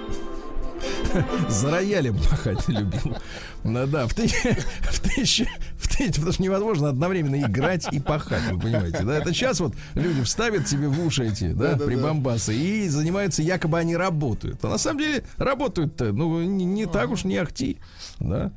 За 1.48 1.70
роялем 1.70 2.16
махать 2.16 2.68
любил. 2.68 3.16
Да, 3.64 4.06
в, 4.06 4.14
ты- 4.14 4.28
в, 4.82 5.00
тысяча- 5.00 5.48
в 5.76 5.88
Видите, 5.98 6.20
потому 6.20 6.32
что 6.32 6.42
невозможно 6.44 6.88
одновременно 6.90 7.40
играть 7.40 7.92
и 7.92 7.98
пахать, 7.98 8.42
вы 8.52 8.60
понимаете, 8.60 9.02
да? 9.02 9.16
Это 9.16 9.32
сейчас 9.32 9.58
вот 9.58 9.74
люди 9.94 10.22
вставят 10.22 10.68
себе 10.68 10.86
в 10.86 11.04
уши 11.04 11.26
эти, 11.26 11.52
да, 11.52 11.76
прибамбасы 11.76 12.54
и 12.54 12.88
занимаются, 12.88 13.42
якобы 13.42 13.78
они 13.78 13.96
работают. 13.96 14.64
А 14.64 14.68
на 14.68 14.78
самом 14.78 15.00
деле 15.00 15.24
работают-то, 15.38 16.12
ну, 16.12 16.40
не, 16.42 16.64
не 16.64 16.86
так 16.86 17.10
уж 17.10 17.24
не 17.24 17.36
ахти, 17.36 17.78
да. 18.20 18.50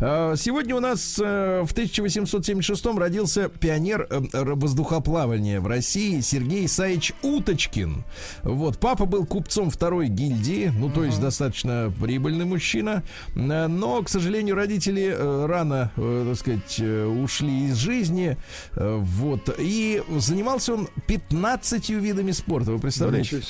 А, 0.00 0.36
Сегодня 0.36 0.76
у 0.76 0.80
нас 0.80 1.18
э, 1.18 1.62
в 1.66 1.72
1876 1.72 2.86
родился 2.96 3.48
пионер 3.48 4.06
э, 4.10 4.20
воздухоплавания 4.54 5.60
в 5.60 5.66
России 5.66 6.20
Сергей 6.20 6.66
Исаевич 6.66 7.14
Уточкин. 7.22 8.04
Вот, 8.42 8.78
папа 8.78 9.06
был 9.06 9.24
купцом 9.24 9.70
второй 9.70 10.08
гильдии, 10.08 10.70
ну, 10.74 10.90
то 10.90 11.04
есть 11.04 11.20
достаточно 11.20 11.92
прибыльный 12.00 12.44
мужчина, 12.44 13.02
Э, 13.34 13.66
но, 13.66 14.02
к 14.02 14.08
сожалению, 14.08 14.56
родители 14.56 15.16
рано, 15.18 15.90
так 15.96 16.36
сказать, 16.36 16.80
ушли 16.80 17.66
из 17.68 17.76
жизни, 17.76 18.36
вот, 18.74 19.54
и 19.58 20.02
занимался 20.16 20.74
он 20.74 20.88
15 21.06 21.90
видами 21.90 22.32
спорта, 22.32 22.72
вы 22.72 22.78
представляете? 22.78 23.42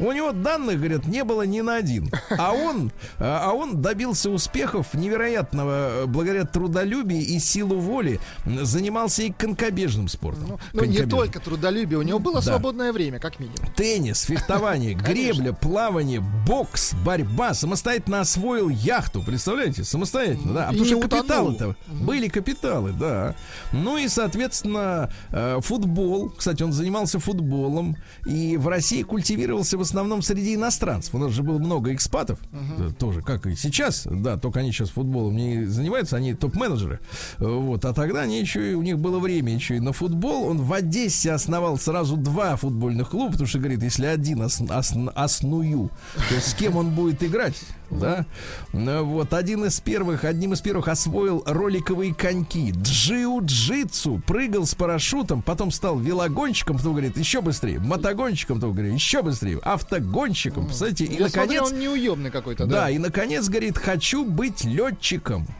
У 0.00 0.10
него 0.12 0.32
данных, 0.32 0.78
говорят, 0.78 1.06
не 1.06 1.24
было 1.24 1.42
ни 1.42 1.60
на 1.60 1.76
один. 1.76 2.10
А 2.30 2.52
он, 2.52 2.92
а 3.18 3.42
а 3.42 3.54
он 3.54 3.82
добился 3.82 4.30
успехов 4.30 4.94
невероятного 5.02 6.04
э, 6.04 6.06
благодаря 6.06 6.44
трудолюбию 6.44 7.20
и 7.20 7.38
силу 7.38 7.78
воли. 7.78 8.20
Занимался 8.46 9.22
и 9.24 9.30
конькобежным 9.32 10.08
спортом. 10.08 10.44
Ну, 10.48 10.58
ну, 10.72 10.84
не 10.84 11.06
только 11.06 11.40
трудолюбие, 11.40 11.98
у 11.98 12.02
него 12.02 12.18
было 12.18 12.36
Да. 12.36 12.42
свободное 12.42 12.92
время, 12.92 13.18
как 13.18 13.38
минимум. 13.40 13.58
Теннис, 13.76 14.22
фехтование, 14.22 14.94
гребля, 15.08 15.52
плавание, 15.52 16.20
бокс, 16.46 16.94
борьба. 17.04 17.54
Самостоятельно 17.54 18.20
освоил 18.20 18.68
яхту. 18.68 19.22
Представляете? 19.22 19.84
Самостоятельно, 19.84 20.52
да. 20.54 20.68
А 20.68 20.72
И 20.72 20.78
потому 20.78 20.86
что 21.00 21.08
капиталы-то 21.08 21.76
были 21.88 22.28
капиталы, 22.28 22.92
да. 22.92 23.34
Ну 23.72 23.96
и, 23.98 24.08
соответственно, 24.08 25.12
э, 25.30 25.58
футбол. 25.62 26.30
Кстати, 26.30 26.62
он 26.62 26.72
занимался 26.72 27.18
футболом. 27.18 27.96
И 28.26 28.56
в 28.56 28.68
России 28.68 29.02
культивировался 29.02 29.76
в 29.78 29.80
основном 29.80 30.22
среди 30.22 30.54
иностранцев. 30.54 31.14
У 31.14 31.18
нас 31.18 31.32
же 31.32 31.42
было 31.42 31.58
много 31.58 31.92
экспатов. 31.94 32.38
э, 32.52 32.90
Тоже, 32.98 33.22
как 33.22 33.46
и 33.46 33.54
сейчас. 33.56 34.06
Да, 34.10 34.36
только 34.36 34.60
они 34.60 34.72
сейчас 34.72 34.90
футболом 34.92 35.36
не 35.36 35.64
занимаются. 35.64 36.16
Они 36.16 36.34
топ-менеджеры. 36.34 37.00
Вот. 37.38 37.84
А 37.84 37.92
тогда 37.92 38.20
они 38.22 38.40
еще 38.40 38.72
и, 38.72 38.74
у 38.74 38.82
них 38.82 38.98
было 38.98 39.18
время 39.18 39.54
еще 39.54 39.76
и 39.76 39.80
на 39.80 39.92
футбол. 39.92 40.48
Он 40.48 40.58
в 40.62 40.72
Одессе 40.72 41.32
основал 41.32 41.78
сразу 41.78 42.16
два 42.16 42.56
футбольных 42.56 43.10
клуба, 43.10 43.32
потому 43.32 43.46
что 43.48 43.58
говорит, 43.58 43.82
если 43.82 44.06
один 44.06 44.42
ос- 44.42 44.60
ос- 44.60 44.94
осную, 45.14 45.90
то 46.28 46.40
с 46.40 46.54
кем 46.54 46.76
он 46.76 46.90
будет 46.90 47.22
играть? 47.22 47.60
Да? 47.90 48.24
Ну, 48.72 49.04
Вот 49.04 49.34
один 49.34 49.64
из 49.66 49.78
первых, 49.80 50.24
одним 50.24 50.54
из 50.54 50.60
первых 50.62 50.88
освоил 50.88 51.42
роликовые 51.46 52.14
коньки, 52.14 52.72
джиу-джитсу, 52.72 54.20
прыгал 54.22 54.64
с 54.66 54.74
парашютом, 54.74 55.42
потом 55.42 55.70
стал 55.70 55.98
велогонщиком, 55.98 56.78
кто 56.78 56.90
говорит, 56.90 57.18
еще 57.18 57.40
быстрее, 57.42 57.78
мотогонщиком, 57.80 58.58
кто 58.58 58.72
говорит, 58.72 58.94
еще 58.94 59.22
быстрее, 59.22 59.58
автогонщиком, 59.62 60.66
представляете, 60.66 61.04
и 61.04 61.18
Я 61.18 61.28
смотрю, 61.28 61.42
наконец... 61.60 61.72
он 61.72 61.78
неуемный 61.78 62.30
какой-то, 62.30 62.66
Да, 62.66 62.84
да? 62.84 62.90
и 62.90 62.98
наконец 62.98 63.48
говорит, 63.48 63.76
хочу 63.78 64.24
быть 64.24 64.64
летчиком. 64.64 64.81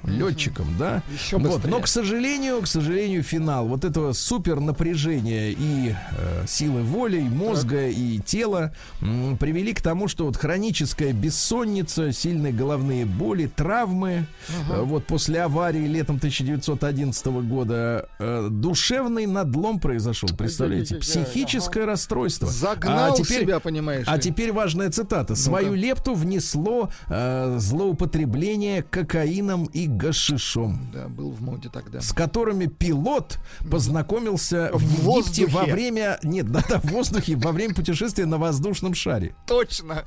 Летчиком, 0.05 0.75
да. 0.79 1.03
Еще 1.13 1.37
Вот, 1.39 1.47
быстрее. 1.55 1.71
но, 1.71 1.81
к 1.81 1.87
сожалению, 1.89 2.61
к 2.63 2.67
сожалению, 2.67 3.23
финал 3.23 3.67
вот 3.69 3.85
этого 3.85 4.13
супер 4.13 4.61
напряжения 4.61 5.51
и 5.53 5.95
э, 6.13 6.45
силы 6.47 6.83
воли, 6.83 7.19
и 7.19 7.29
мозга, 7.29 7.89
и 7.89 8.19
тела 8.19 8.73
м, 9.01 9.37
привели 9.39 9.73
к 9.73 9.81
тому, 9.83 10.09
что 10.09 10.25
вот 10.27 10.37
хроническая 10.37 11.13
бессонница, 11.13 12.13
сильные 12.13 12.53
головные 12.53 13.07
боли, 13.07 13.47
травмы, 13.47 14.27
э, 14.71 14.81
вот 14.83 15.07
после 15.07 15.43
аварии 15.43 15.87
летом 15.87 16.17
1911 16.17 17.27
года 17.49 18.09
э, 18.19 18.49
душевный 18.51 19.27
надлом 19.27 19.79
произошел, 19.81 20.29
представляете, 20.37 20.97
психическое 20.97 21.85
расстройство. 21.85 22.49
Загнал 22.49 23.15
А 23.15 23.17
теперь- 23.17 23.43
себя, 23.43 23.61
понимаешь 23.61 24.07
а 24.07 24.19
теперь 24.19 24.53
важная 24.53 24.91
цитата. 24.91 25.35
Свою 25.35 25.75
лепту 25.75 26.15
внесло 26.15 26.91
э, 27.09 27.57
злоупотребление 27.59 28.83
кокаином 29.13 29.67
и 29.67 29.87
гашишом, 29.87 30.89
Да, 30.93 31.07
был 31.09 31.31
в 31.33 31.43
моде 31.43 31.69
тогда. 31.69 32.01
с 32.01 32.13
которыми 32.13 32.65
пилот 32.67 33.39
познакомился 33.71 34.71
в, 34.73 34.79
В 34.79 35.19
Египте 35.19 35.47
во 35.47 35.65
время... 35.65 36.19
Нет, 36.23 36.51
да, 36.51 36.65
да, 36.69 36.81
в 36.81 36.87
воздухе, 36.87 37.37
во 37.37 37.53
время 37.53 37.75
путешествия 37.75 38.25
на 38.25 38.39
воздушном 38.39 38.95
шаре. 38.95 39.35
Точно. 39.47 40.05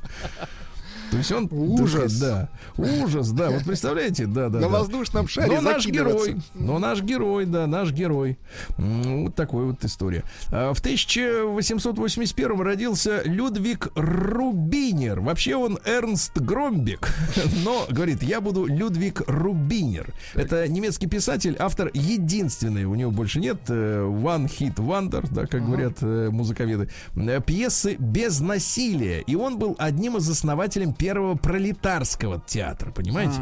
То 1.11 1.17
есть 1.17 1.31
он... 1.31 1.47
Ужас. 1.51 2.19
Да, 2.19 2.49
ужас, 2.77 3.31
да. 3.31 3.49
Вот 3.49 3.63
представляете, 3.63 4.25
да, 4.25 4.49
да. 4.49 4.59
На 4.59 4.69
да. 4.69 4.79
воздушном 4.79 5.27
шаре 5.27 5.55
Но 5.55 5.61
наш 5.61 5.85
герой, 5.87 6.37
но 6.53 6.79
наш 6.79 7.01
герой, 7.01 7.45
да, 7.45 7.67
наш 7.67 7.91
герой. 7.91 8.37
Вот 8.77 9.35
такой 9.35 9.65
вот 9.65 9.83
история. 9.83 10.23
А, 10.51 10.73
В 10.73 10.79
1881 10.79 12.61
родился 12.61 13.21
Людвиг 13.25 13.89
Рубинер. 13.95 15.21
Вообще 15.21 15.55
он 15.55 15.79
Эрнст 15.85 16.37
Громбек, 16.37 17.13
но 17.63 17.85
говорит, 17.89 18.23
я 18.23 18.41
буду 18.41 18.65
Людвиг 18.65 19.21
Рубинер. 19.27 20.13
Это 20.33 20.67
немецкий 20.67 21.07
писатель, 21.07 21.55
автор 21.59 21.91
единственный, 21.93 22.85
у 22.85 22.95
него 22.95 23.11
больше 23.11 23.39
нет 23.39 23.57
э, 23.69 24.01
One 24.01 24.47
Hit 24.47 24.75
Wonder, 24.75 25.27
да, 25.31 25.45
как 25.45 25.65
говорят 25.65 25.97
э, 26.01 26.29
музыковеды, 26.31 26.89
э, 27.15 27.41
пьесы 27.45 27.95
без 27.99 28.39
насилия. 28.39 29.21
И 29.21 29.35
он 29.35 29.57
был 29.57 29.75
одним 29.77 30.17
из 30.17 30.29
основателей 30.29 30.93
первого 30.97 31.35
пролетарского 31.35 32.41
театра, 32.45 32.91
понимаете? 32.91 33.39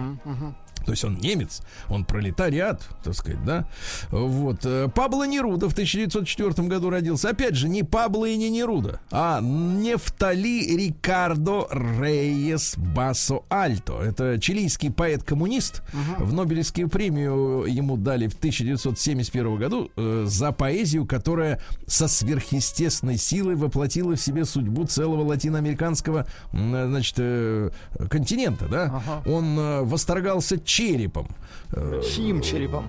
То 0.86 0.91
есть 0.91 1.04
он 1.06 1.17
немец, 1.17 1.62
он 1.89 2.06
пролетариат, 2.06 2.82
так 3.04 3.13
сказать, 3.15 3.43
да. 3.46 3.67
Вот. 4.12 4.60
э, 4.65 4.89
Пабло 4.93 5.26
Неруда 5.26 5.69
в 5.69 5.74
1904 5.74 6.67
году 6.67 6.89
родился. 6.89 7.30
Опять 7.30 7.56
же, 7.56 7.69
не 7.69 7.84
Пабло 7.84 8.26
и 8.26 8.36
не 8.36 8.50
Неруда, 8.50 9.00
а 9.12 9.39
Нефтали 9.41 10.76
Рикардо 10.76 11.67
Рейес 11.72 12.76
Басо 12.78 13.41
Альто. 13.50 14.02
Это 14.02 14.39
чилийский 14.39 14.89
поэт-коммунист. 14.91 15.82
В 16.19 16.34
Нобелевскую 16.34 16.89
премию 16.89 17.65
ему 17.67 17.98
дали 17.98 18.28
в 18.28 18.36
1971 18.36 19.56
году 19.58 19.91
э, 19.96 20.26
за 20.28 20.52
поэзию, 20.52 21.06
которая 21.06 21.60
со 21.88 22.08
сверхъестественной 22.08 23.17
силой 23.17 23.56
воплотила 23.56 24.15
в 24.15 24.22
себе 24.22 24.46
судьбу 24.46 24.86
целого 24.86 25.22
латиноамериканского 25.24 26.26
м, 26.52 26.72
значит, 26.89 27.15
э, 27.17 27.69
континента, 28.10 28.67
да. 28.67 29.02
Он 29.26 29.58
э, 29.58 29.82
восторгался 29.84 30.60
черепом, 30.73 31.27
э, 31.71 32.01
Чьим 32.15 32.41
черепом? 32.41 32.88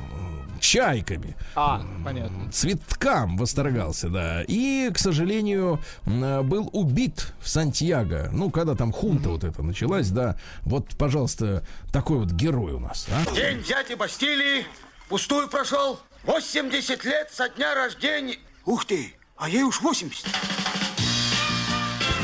чайками, 0.61 1.37
А, 1.55 1.83
понятно. 2.03 2.51
цветкам 2.51 3.37
восторгался, 3.37 4.09
да. 4.09 4.43
И, 4.49 4.91
к 4.95 4.99
сожалению, 4.99 5.79
э, 6.07 6.41
был 6.43 6.71
убит 6.73 7.35
в 7.41 7.49
Сантьяго. 7.51 8.31
Ну, 8.33 8.51
когда 8.51 8.75
там 8.75 8.91
хунта 8.91 9.29
вот 9.29 9.45
это 9.45 9.63
началась, 9.63 10.09
да. 10.09 10.37
Вот, 10.63 10.97
пожалуйста, 10.97 11.63
такой 11.93 12.19
вот 12.19 12.31
герой 12.31 12.73
у 12.73 12.81
нас, 12.81 13.07
а. 13.11 13.35
День 13.35 13.63
дяди 13.63 13.93
Бастилии 13.95 14.65
пустую 15.11 15.49
прошел. 15.49 16.01
80 16.25 17.05
лет 17.05 17.29
со 17.31 17.51
дня 17.51 17.75
рождения. 17.75 18.39
Ух 18.65 18.87
ты, 18.87 19.13
а 19.37 19.51
ей 19.51 19.65
уж 19.65 19.83
80. 19.83 20.25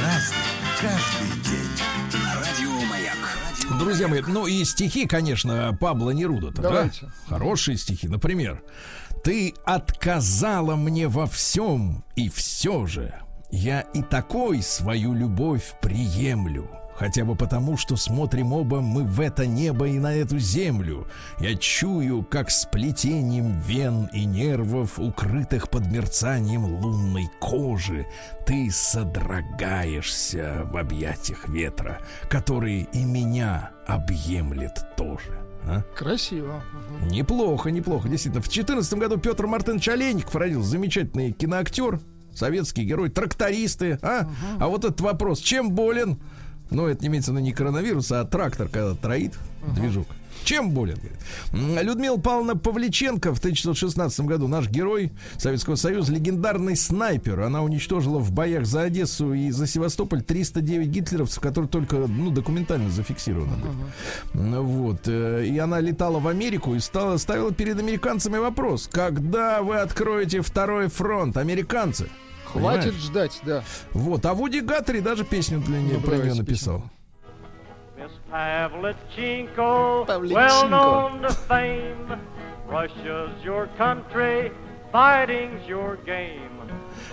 Каждый 0.00 0.59
Друзья 3.80 4.08
мои, 4.08 4.20
ну 4.26 4.46
и 4.46 4.62
стихи, 4.64 5.06
конечно, 5.06 5.74
Пабло 5.80 6.10
Неруда-то, 6.10 6.60
да? 6.60 6.68
Давайте. 6.68 7.10
Хорошие 7.26 7.78
стихи, 7.78 8.08
например. 8.08 8.62
Ты 9.24 9.54
отказала 9.64 10.76
мне 10.76 11.08
во 11.08 11.26
всем, 11.26 12.04
и 12.14 12.28
все 12.28 12.86
же 12.86 13.14
я 13.50 13.80
и 13.80 14.02
такой 14.02 14.60
свою 14.62 15.14
любовь 15.14 15.74
приемлю. 15.80 16.68
Хотя 17.00 17.24
бы 17.24 17.34
потому, 17.34 17.78
что 17.78 17.96
смотрим 17.96 18.52
оба 18.52 18.82
мы 18.82 19.04
в 19.04 19.20
это 19.20 19.46
небо 19.46 19.88
и 19.88 19.98
на 19.98 20.14
эту 20.14 20.38
землю. 20.38 21.06
Я 21.38 21.56
чую, 21.56 22.22
как 22.22 22.50
сплетением 22.50 23.58
вен 23.60 24.10
и 24.12 24.26
нервов, 24.26 24.98
укрытых 24.98 25.70
под 25.70 25.86
мерцанием 25.86 26.62
лунной 26.66 27.30
кожи, 27.40 28.06
ты 28.44 28.68
содрогаешься 28.70 30.68
в 30.70 30.76
объятиях 30.76 31.48
ветра, 31.48 32.02
который 32.28 32.86
и 32.92 33.02
меня 33.02 33.70
объемлет 33.86 34.94
тоже. 34.98 35.40
А? 35.64 35.80
Красиво. 35.96 36.62
Неплохо, 37.10 37.70
неплохо. 37.70 38.10
Действительно, 38.10 38.42
в 38.42 38.48
2014 38.48 38.94
году 38.98 39.16
Петр 39.16 39.46
Мартынович 39.46 39.88
Олейников 39.88 40.36
родился. 40.36 40.68
Замечательный 40.68 41.32
киноактер, 41.32 41.98
советский 42.34 42.84
герой, 42.84 43.08
трактористы. 43.08 43.98
А, 44.02 44.28
а 44.58 44.68
вот 44.68 44.84
этот 44.84 45.00
вопрос, 45.00 45.40
чем 45.40 45.70
болен? 45.70 46.20
Но 46.70 46.88
это 46.88 47.02
не 47.02 47.08
имеется 47.08 47.32
в 47.32 47.34
виду 47.34 47.44
не 47.44 47.52
коронавирус, 47.52 48.10
а 48.12 48.24
трактор, 48.24 48.68
когда 48.68 48.94
троит 48.94 49.34
движок. 49.76 50.06
Чем 50.44 50.70
болен? 50.70 50.96
говорит. 51.52 51.84
Людмила 51.84 52.16
Павловна 52.16 52.56
Павличенко 52.56 53.34
в 53.34 53.38
1916 53.40 54.20
году, 54.20 54.48
наш 54.48 54.68
герой 54.70 55.12
Советского 55.36 55.74
Союза, 55.74 56.12
легендарный 56.14 56.76
снайпер. 56.76 57.40
Она 57.40 57.62
уничтожила 57.62 58.18
в 58.18 58.32
боях 58.32 58.64
за 58.64 58.82
Одессу 58.82 59.34
и 59.34 59.50
за 59.50 59.66
Севастополь 59.66 60.22
309 60.22 60.88
гитлеровцев, 60.88 61.42
которые 61.42 61.68
только 61.68 61.96
ну, 61.96 62.30
документально 62.30 62.90
зафиксированы 62.90 63.52
были. 63.56 63.72
Ну 64.32 64.62
Вот. 64.62 65.02
э, 65.08 65.44
И 65.46 65.58
она 65.58 65.78
летала 65.80 66.20
в 66.20 66.26
Америку 66.26 66.74
и 66.74 66.80
стала, 66.80 67.18
ставила 67.18 67.52
перед 67.52 67.78
американцами 67.78 68.38
вопрос. 68.38 68.88
Когда 68.90 69.60
вы 69.60 69.76
откроете 69.76 70.40
второй 70.40 70.88
фронт, 70.88 71.36
американцы? 71.36 72.08
Хватит 72.52 72.84
Понимаешь? 72.84 73.02
ждать, 73.02 73.40
да. 73.44 73.64
Вот. 73.92 74.24
А 74.26 74.34
Вуди 74.34 74.60
Гаттери 74.60 75.00
даже 75.00 75.24
песню 75.24 75.60
для 75.60 75.78
нее, 75.80 75.98
Ну, 75.98 76.00
про 76.00 76.16
нее 76.16 76.34
написал. 76.34 76.84
Miss 77.96 78.10
Pavlichenko, 78.32 80.06
well 80.06 80.68
known 80.68 81.20
to 81.22 81.30
fame. 81.48 82.18
Russia's 82.68 83.30
your 83.44 83.68
country, 83.78 84.52
fighting's 84.92 85.66
your 85.68 85.98
game. 86.04 86.50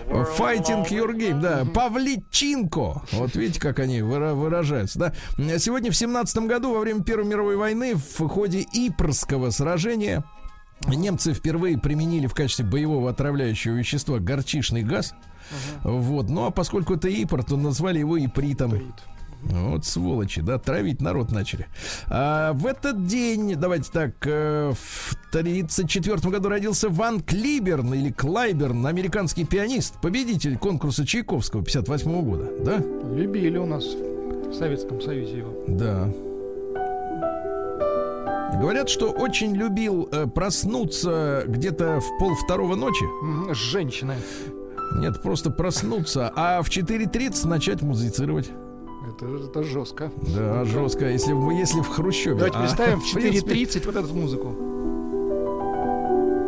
The 0.07 0.13
world 0.13 0.27
Fighting 0.37 0.85
your 0.89 1.13
game, 1.13 1.41
да. 1.41 1.65
Павличинко. 1.73 3.01
Вот 3.11 3.35
видите, 3.35 3.59
как 3.59 3.79
они 3.79 3.99
выра- 3.99 4.33
выражаются, 4.33 4.97
да. 4.99 5.13
Сегодня 5.59 5.91
в 5.91 5.95
семнадцатом 5.95 6.47
году, 6.47 6.73
во 6.73 6.79
время 6.79 7.03
Первой 7.03 7.25
мировой 7.25 7.57
войны, 7.57 7.95
в 7.95 8.27
ходе 8.27 8.65
Ипрского 8.73 9.49
сражения, 9.49 10.23
немцы 10.87 11.33
впервые 11.33 11.77
применили 11.77 12.27
в 12.27 12.33
качестве 12.33 12.65
боевого 12.65 13.09
отравляющего 13.09 13.73
вещества 13.75 14.19
горчичный 14.19 14.83
газ. 14.83 15.13
Вот. 15.83 16.29
Ну, 16.29 16.45
а 16.45 16.51
поскольку 16.51 16.95
это 16.95 17.09
Ипр, 17.09 17.43
то 17.43 17.57
назвали 17.57 17.99
его 17.99 18.23
Ипритом. 18.23 18.73
Вот 19.43 19.85
сволочи, 19.85 20.41
да, 20.41 20.57
травить 20.57 21.01
народ 21.01 21.31
начали. 21.31 21.67
А, 22.07 22.53
в 22.53 22.65
этот 22.65 23.05
день, 23.05 23.55
давайте 23.55 23.91
так, 23.91 24.15
э, 24.25 24.73
в 24.73 25.15
1934 25.29 26.31
году 26.31 26.49
родился 26.49 26.89
Ван 26.89 27.21
Клиберн 27.21 27.93
или 27.93 28.11
Клайберн, 28.11 28.85
американский 28.85 29.45
пианист, 29.45 30.01
победитель 30.01 30.57
конкурса 30.57 31.05
Чайковского 31.05 31.63
58 31.63 32.21
года, 32.23 32.51
да? 32.61 32.77
Любили 33.15 33.57
у 33.57 33.65
нас 33.65 33.85
в 33.85 34.53
Советском 34.53 35.01
Союзе 35.01 35.37
его. 35.37 35.53
Да. 35.67 36.09
Говорят, 38.59 38.89
что 38.89 39.11
очень 39.11 39.55
любил 39.55 40.09
э, 40.11 40.25
проснуться 40.25 41.43
где-то 41.47 41.99
в 41.99 42.19
пол 42.19 42.33
второго 42.33 42.75
ночи. 42.75 43.05
С 43.53 43.57
женщиной. 43.57 44.15
Нет, 44.95 45.21
просто 45.21 45.49
проснуться, 45.51 46.31
а 46.35 46.61
в 46.61 46.69
4.30 46.69 47.47
начать 47.47 47.81
музицировать. 47.81 48.49
Это, 49.07 49.25
это 49.25 49.63
жестко. 49.63 50.11
Да, 50.35 50.65
жестко, 50.65 51.09
если, 51.09 51.31
если 51.57 51.81
в 51.81 51.87
Хрущеве. 51.87 52.35
Давайте 52.35 52.57
А, 52.57 52.61
представим 52.61 52.99
в 52.99 53.13
принципе, 53.13 53.53
4.30 53.53 53.85
вот 53.85 53.95
эту 53.95 54.13
музыку. 54.13 54.55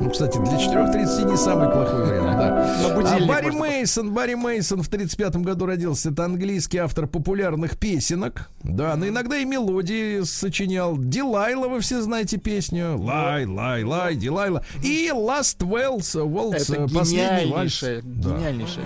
Ну, 0.02 0.10
кстати, 0.10 0.38
для 0.38 0.58
4.30 0.58 1.30
не 1.32 1.38
самый 1.38 1.70
плохой 1.70 2.06
вариант, 2.06 2.38
да. 2.40 2.50
А 3.20 3.26
Барри 3.26 3.50
Мейсон, 3.50 4.14
Барри 4.14 4.36
Мейсон 4.36 4.82
в 4.82 4.88
35 4.88 5.38
году 5.38 5.66
родился. 5.66 6.10
Это 6.10 6.26
английский 6.26 6.78
автор 6.78 7.08
популярных 7.08 7.78
песенок. 7.78 8.50
Да, 8.64 8.96
но 8.96 9.08
иногда 9.08 9.38
и 9.38 9.46
мелодии 9.46 10.22
сочинял. 10.22 10.98
Дилайла, 10.98 11.68
вы 11.68 11.80
все 11.82 12.02
знаете 12.02 12.38
песню. 12.38 12.98
Лай, 12.98 13.46
лай, 13.46 13.84
лай, 13.84 14.16
Дилайла. 14.16 14.64
И 14.84 15.10
Last 15.14 15.58
Wells, 15.60 16.16
Waltz, 16.16 16.72
Это 16.72 16.84
э, 16.84 16.88
последний 16.94 17.52
вальс. 17.52 17.82
гениальнейшая? 17.82 18.86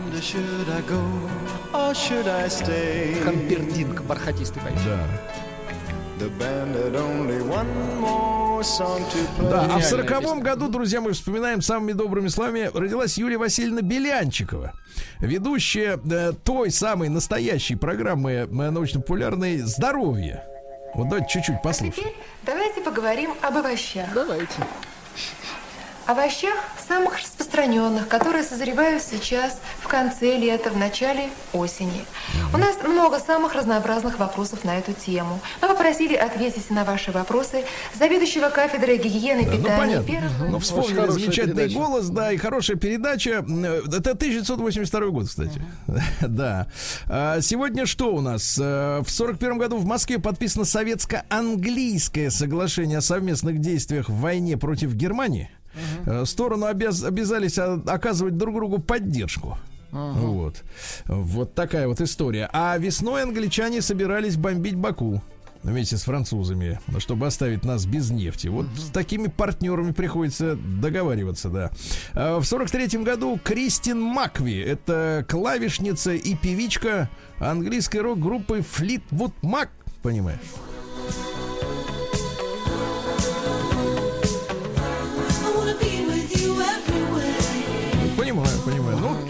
Хампердинг, 3.23 4.01
бархатистый 4.03 4.61
поет. 4.61 4.77
Да. 4.85 4.99
Да, 9.39 9.69
а 9.73 9.79
в 9.79 9.83
сороковом 9.83 10.39
году, 10.39 10.69
друзья, 10.69 11.01
мы 11.01 11.11
вспоминаем 11.11 11.61
самыми 11.61 11.91
добрыми 11.91 12.29
словами, 12.29 12.71
родилась 12.73 13.17
Юлия 13.17 13.37
Васильевна 13.37 13.81
Белянчикова, 13.81 14.73
ведущая 15.19 15.99
э, 16.09 16.31
той 16.43 16.71
самой 16.71 17.09
настоящей 17.09 17.75
программы 17.75 18.31
э, 18.31 18.45
научно-популярной 18.45 19.59
«Здоровье». 19.59 20.45
Вот 20.95 21.09
давайте 21.09 21.29
чуть-чуть 21.29 21.61
послушаем. 21.61 21.93
Теперь 21.93 22.13
давайте 22.45 22.81
поговорим 22.81 23.33
об 23.41 23.57
овощах. 23.57 24.07
Давайте. 24.13 24.53
Овощах 26.05 26.55
самых 26.85 27.17
распространенных, 27.19 28.09
которые 28.09 28.43
созревают 28.43 29.01
сейчас 29.01 29.59
в 29.79 29.87
конце 29.87 30.37
лета, 30.37 30.69
в 30.69 30.77
начале 30.77 31.29
осени. 31.53 32.03
У 32.53 32.57
нас 32.57 32.75
много 32.83 33.19
самых 33.19 33.55
разнообразных 33.55 34.19
вопросов 34.19 34.65
на 34.65 34.77
эту 34.77 34.91
тему. 34.91 35.39
Мы 35.61 35.67
попросили 35.69 36.15
ответить 36.15 36.69
на 36.69 36.83
ваши 36.83 37.11
вопросы 37.13 37.63
заведующего 37.97 38.49
кафедрой 38.49 38.97
гигиены 38.97 39.41
и 39.41 39.45
Ну, 39.45 39.51
питания 39.63 39.77
понятно. 40.01 40.03
первого. 40.07 40.51
Ну, 40.51 40.59
вспомнили 40.59 41.07
замечательный 41.09 41.55
передача. 41.55 41.75
голос, 41.77 42.09
да, 42.09 42.31
и 42.33 42.37
хорошая 42.37 42.75
передача. 42.75 43.45
Э, 43.47 43.81
Это 43.87 44.11
1982 44.11 45.07
год, 45.07 45.27
кстати. 45.29 45.61
Да. 46.21 46.67
А 47.07 47.39
Сегодня 47.41 47.85
что 47.85 48.13
у 48.13 48.19
нас? 48.19 48.57
Э, 48.61 49.01
В 49.05 49.09
41 49.09 49.57
году 49.57 49.77
в 49.77 49.85
Москве 49.85 50.19
подписано 50.19 50.65
советско-английское 50.65 52.29
соглашение 52.29 52.97
о 52.97 53.01
совместных 53.01 53.59
действиях 53.59 54.09
в 54.09 54.19
войне 54.19 54.57
против 54.57 54.93
Германии. 54.95 55.49
Э, 56.05 56.25
Стороны 56.25 56.65
обяз- 56.65 57.03
обязались 57.03 57.57
оказывать 57.57 58.37
друг 58.37 58.55
другу 58.55 58.79
поддержку. 58.79 59.57
Вот. 59.91 60.63
Вот 61.05 61.53
такая 61.53 61.87
вот 61.87 62.01
история. 62.01 62.49
А 62.51 62.77
весной 62.77 63.21
англичане 63.23 63.81
собирались 63.81 64.37
бомбить 64.37 64.75
Баку 64.75 65.21
вместе 65.61 65.97
с 65.97 66.03
французами, 66.03 66.79
чтобы 66.97 67.27
оставить 67.27 67.63
нас 67.63 67.85
без 67.85 68.09
нефти. 68.09 68.47
Вот 68.47 68.65
с 68.75 68.89
такими 68.89 69.27
партнерами 69.27 69.91
приходится 69.91 70.55
договариваться, 70.55 71.49
да. 71.49 71.69
А 72.13 72.39
В 72.39 72.45
сорок 72.45 72.71
третьем 72.71 73.03
году 73.03 73.39
Кристин 73.43 74.01
Макви, 74.01 74.57
это 74.57 75.25
клавишница 75.29 76.13
и 76.13 76.35
певичка 76.35 77.07
английской 77.39 77.97
рок-группы 77.97 78.59
Fleetwood 78.59 79.33
Mac, 79.43 79.69
понимаешь? 80.01 80.39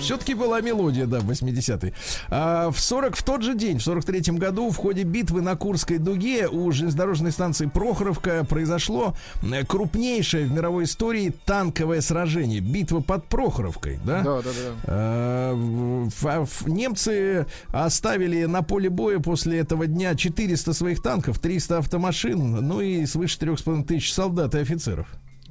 Все-таки 0.03 0.33
была 0.33 0.61
мелодия, 0.61 1.05
да, 1.05 1.19
в 1.19 1.29
80-е. 1.29 1.93
А, 2.29 2.71
в 2.71 2.79
40 2.79 3.15
в 3.15 3.23
тот 3.23 3.41
же 3.43 3.55
день, 3.55 3.79
в 3.79 3.87
43-м 3.87 4.37
году, 4.37 4.69
в 4.69 4.77
ходе 4.77 5.03
битвы 5.03 5.41
на 5.41 5.55
Курской 5.55 5.97
дуге 5.97 6.47
у 6.47 6.71
железнодорожной 6.71 7.31
станции 7.31 7.65
Прохоровка 7.67 8.43
произошло 8.43 9.15
э, 9.41 9.63
крупнейшее 9.65 10.45
в 10.45 10.51
мировой 10.51 10.83
истории 10.85 11.33
танковое 11.45 12.01
сражение. 12.01 12.59
Битва 12.59 12.99
под 13.01 13.25
Прохоровкой, 13.27 13.99
да? 14.05 14.21
Да, 14.21 14.41
да, 14.41 14.49
да. 14.49 14.75
А, 14.85 15.53
в- 15.53 16.45
в- 16.45 16.67
немцы 16.67 17.45
оставили 17.69 18.45
на 18.45 18.61
поле 18.61 18.89
боя 18.89 19.19
после 19.19 19.59
этого 19.59 19.87
дня 19.87 20.15
400 20.15 20.73
своих 20.73 21.01
танков, 21.01 21.39
300 21.39 21.77
автомашин, 21.79 22.51
ну 22.67 22.81
и 22.81 23.05
свыше 23.05 23.37
3,5 23.39 23.83
тысяч 23.85 24.13
солдат 24.13 24.55
и 24.55 24.59
офицеров. 24.59 25.07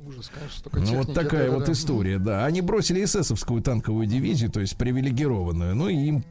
Ужас, 0.06 0.30
конечно, 0.34 0.92
Ну, 0.92 1.04
вот 1.04 1.14
такая 1.14 1.46
да, 1.48 1.56
вот 1.56 1.64
да. 1.66 1.72
история, 1.72 2.18
да. 2.18 2.44
Они 2.44 2.60
бросили 2.60 3.04
эсэсовскую 3.04 3.62
танковую 3.62 4.06
дивизию, 4.06 4.50
то 4.50 4.60
есть 4.60 4.76
привилегированную, 4.76 5.74
ну 5.76 5.88
и 5.88 5.94
им 5.94 6.24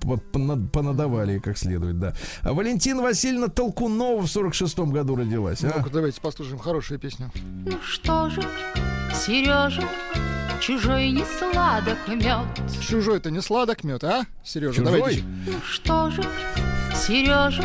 по- 0.00 0.16
пона- 0.32 0.68
понадавали 0.68 1.38
как 1.38 1.56
следует, 1.56 1.98
да. 1.98 2.12
А 2.42 2.52
Валентина 2.52 3.00
Васильевна 3.02 3.48
Толкунова 3.48 4.20
в 4.20 4.26
46-м 4.26 4.90
году 4.92 5.16
родилась, 5.16 5.64
а? 5.64 5.72
Ну-ка, 5.76 5.90
давайте 5.90 6.20
послушаем 6.20 6.58
хорошую 6.58 7.00
песню. 7.00 7.30
Ну 7.64 7.78
что 7.82 8.28
же, 8.28 8.42
Сережа, 9.14 9.82
чужой 10.60 11.10
не 11.10 11.24
сладок 11.24 11.96
мед. 12.08 12.46
Чужой 12.86 13.16
это 13.16 13.30
не 13.30 13.40
сладок 13.40 13.82
мед, 13.82 14.04
а? 14.04 14.26
Сережа, 14.44 14.74
Чужой? 14.76 14.92
давайте. 14.98 15.22
Ну 15.46 15.52
что 15.66 16.10
же, 16.10 16.22
Сережа, 16.94 17.64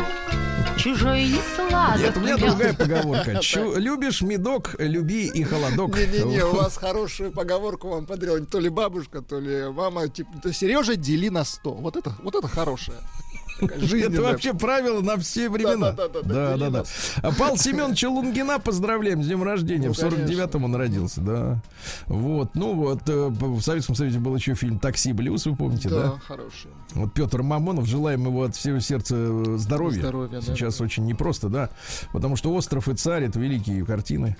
чужой 0.82 1.24
не 1.24 1.40
сладок 1.56 2.00
Нет, 2.00 2.16
у 2.16 2.20
меня 2.20 2.36
другая 2.36 2.74
поговорка. 2.74 3.38
Чу- 3.42 3.76
любишь 3.76 4.22
медок, 4.22 4.74
люби 4.78 5.26
и 5.26 5.42
холодок. 5.44 5.96
Не-не-не, 5.96 6.44
у 6.44 6.54
вас 6.54 6.76
хорошую 6.76 7.32
поговорку 7.32 7.88
вам 7.88 8.06
подарила 8.06 8.40
то 8.40 8.58
ли 8.58 8.68
бабушка, 8.68 9.22
то 9.22 9.38
ли 9.38 9.70
мама. 9.70 10.08
Типа, 10.08 10.52
Сережа, 10.52 10.96
дели 10.96 11.28
на 11.28 11.44
100. 11.44 11.70
Вот 11.72 11.96
это, 11.96 12.14
вот 12.22 12.34
это 12.34 12.48
хорошая. 12.48 12.98
Это 13.60 14.22
вообще 14.22 14.54
правило 14.54 15.00
на 15.00 15.16
все 15.18 15.48
времена. 15.48 15.92
Да, 15.92 16.08
да, 16.08 16.22
да. 16.22 16.56
дели 16.56 16.84
А 17.22 17.32
Павла 17.32 17.58
Семеновича 17.58 18.08
Лунгина 18.08 18.58
поздравляем 18.58 19.22
с 19.22 19.26
днем 19.26 19.42
рождения. 19.42 19.88
Ну, 19.88 19.94
В 19.94 19.98
49-м 19.98 20.64
он 20.64 20.74
родился, 20.74 21.20
да. 21.20 21.62
Вот, 22.06 22.54
ну 22.54 22.74
вот, 22.74 23.08
э, 23.08 23.28
в 23.28 23.60
Советском 23.60 23.94
Союзе 23.94 24.18
был 24.18 24.34
еще 24.34 24.54
фильм 24.54 24.78
«Такси 24.78 25.12
Блюз», 25.12 25.46
вы 25.46 25.56
помните, 25.56 25.88
да? 25.88 26.02
Да, 26.02 26.18
хорошая. 26.26 26.72
Вот 26.94 27.12
Петр 27.14 27.42
Мамонов, 27.42 27.86
желаем 27.86 28.26
его 28.26 28.44
от 28.44 28.56
всего 28.56 28.80
сердца 28.80 29.14
э, 29.18 29.56
здоровья. 29.58 30.00
Здоровья, 30.00 30.40
да, 30.40 30.42
Сейчас 30.42 30.80
очень 30.80 31.06
непросто, 31.06 31.48
да. 31.48 31.70
Потому 32.12 32.36
что 32.36 32.52
«Остров 32.54 32.88
и 32.88 32.94
царь»— 32.94 33.24
это 33.24 33.38
великие 33.38 33.84
картины. 33.84 34.36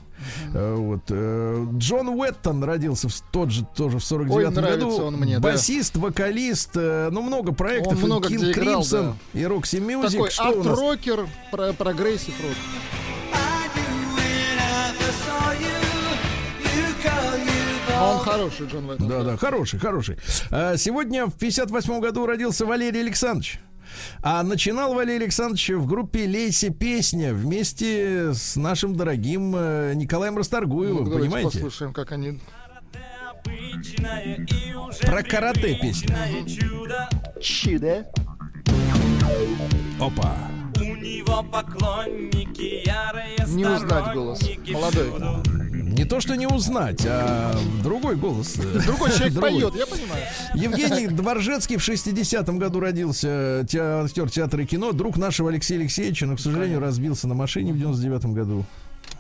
Э, 0.55 0.75
Вот. 0.75 1.03
э, 1.09 1.67
Джон 1.79 2.09
Уэттон 2.09 2.63
родился 2.65 3.09
в 3.09 3.21
тот 3.33 3.51
же, 3.51 3.65
тоже 3.75 3.99
в 3.99 4.05
49 4.05 4.37
Ой, 4.37 4.55
нравится 4.55 4.87
году. 4.87 5.05
он 5.05 5.15
мне, 5.17 5.39
да. 5.39 5.49
Басист, 5.49 5.97
вокалист, 5.97 6.71
э, 6.75 7.09
ну, 7.11 7.23
много 7.23 7.53
проектов. 7.53 7.95
Он 7.95 8.05
много 8.05 8.29
King 8.29 8.51
играл, 8.53 8.83
Crimson, 8.83 9.15
и 9.35 9.41
Roxy 9.41 9.81
Music. 9.85 10.11
Такой 10.13 10.31
Что 10.31 10.49
арт-рокер, 10.49 11.29
про 11.51 11.73
прогрессив 11.73 12.35
рок. 12.43 12.57
А 17.95 18.15
он 18.15 18.19
хороший, 18.21 18.67
Джон 18.67 18.89
Уэттон. 18.91 19.09
Да, 19.09 19.23
да, 19.23 19.37
хороший, 19.37 19.79
хороший. 19.79 20.17
А, 20.51 20.77
Сегодня 20.77 21.27
в 21.27 21.35
58 21.35 22.01
году 22.01 22.27
родился 22.27 22.67
Валерий 22.67 23.01
Александрович. 23.01 23.61
А 24.23 24.43
начинал 24.43 24.95
Валерий 24.95 25.23
Александрович 25.25 25.71
в 25.71 25.87
группе 25.87 26.27
«Лейся 26.27 26.71
песня» 26.71 27.33
вместе 27.35 28.33
с 28.35 28.57
нашим 28.57 28.95
дорогим 28.97 29.55
э, 29.57 29.93
Николаем 29.95 30.37
Расторгуевым, 30.39 31.05
Ну, 31.05 31.19
понимаете? 31.19 31.51
послушаем, 31.59 31.93
как 31.93 32.13
они... 32.13 32.41
Про 35.03 35.23
карате 35.23 35.75
песня. 35.81 36.17
Чудо. 37.41 38.07
Опа. 40.01 40.37
Не 43.49 43.65
узнать 43.67 44.15
голос. 44.15 44.41
Молодой. 44.69 45.11
Не 46.03 46.09
то, 46.09 46.21
что 46.21 46.35
не 46.35 46.49
узнать, 46.49 47.07
а 47.07 47.55
другой 47.81 48.17
голос. 48.17 48.55
Другой 48.87 49.13
человек 49.13 49.35
Другой. 49.35 49.51
поет, 49.53 49.75
я 49.77 49.87
понимаю. 49.87 50.25
Евгений 50.53 51.07
Дворжецкий 51.07 51.77
в 51.77 51.89
60-м 51.89 52.59
году 52.59 52.81
родился, 52.81 53.65
те- 53.69 53.81
актер 53.81 54.29
театра 54.29 54.65
и 54.65 54.67
кино, 54.67 54.91
друг 54.91 55.17
нашего 55.17 55.51
Алексея 55.51 55.79
Алексеевича, 55.79 56.27
но, 56.27 56.35
к 56.35 56.41
сожалению, 56.41 56.81
разбился 56.81 57.29
на 57.29 57.35
машине 57.35 57.73
в 57.73 57.77
99-м 57.77 58.35
году. 58.35 58.65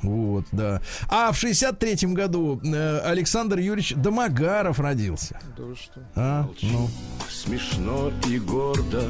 Вот, 0.02 0.44
да. 0.50 0.82
А 1.08 1.30
в 1.30 1.40
63-м 1.40 2.14
году 2.14 2.60
э, 2.64 2.98
Александр 3.04 3.58
Юрьевич 3.60 3.94
Домогаров 3.94 4.80
родился. 4.80 5.38
Да 5.56 5.62
вы 5.62 5.76
что? 5.76 6.00
А, 6.16 6.48
ну. 6.62 6.90
Смешно 7.30 8.10
и 8.28 8.40
гордо, 8.40 9.04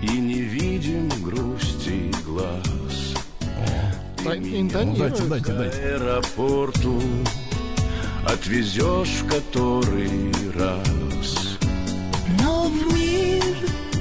и 0.00 0.12
не 0.16 0.42
видим 0.42 1.08
грусти 1.24 2.12
глаз. 2.24 2.62
Та- 4.24 4.34
Ну, 4.36 4.60
Интонирует. 4.60 4.98
дайте, 5.12 5.22
дайте, 5.24 5.52
дайте. 5.52 5.76
аэропорту 5.78 7.00
отвезешь 8.24 9.22
в 9.22 9.28
который 9.28 10.32
раз. 10.54 11.58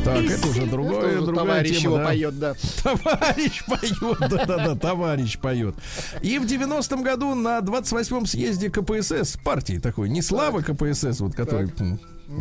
Так, 0.03 0.23
это 0.25 0.47
уже 0.47 0.65
другое, 0.65 1.11
Это 1.11 1.21
другая 1.25 1.45
товарищ 1.45 1.81
тема, 1.81 1.83
его 1.83 1.97
да. 1.97 2.05
поет, 2.05 2.39
да. 2.39 2.53
Товарищ 2.83 3.63
поет, 3.65 4.19
да-да-да, 4.31 4.75
товарищ 4.75 5.37
поет. 5.37 5.75
И 6.23 6.39
в 6.39 6.45
90-м 6.45 7.03
году 7.03 7.35
на 7.35 7.59
28-м 7.59 8.25
съезде 8.25 8.71
КПСС, 8.71 9.37
партии 9.43 9.77
такой, 9.77 10.09
не 10.09 10.23
слава 10.23 10.61
КПСС, 10.61 11.19
вот 11.19 11.35
который, 11.35 11.69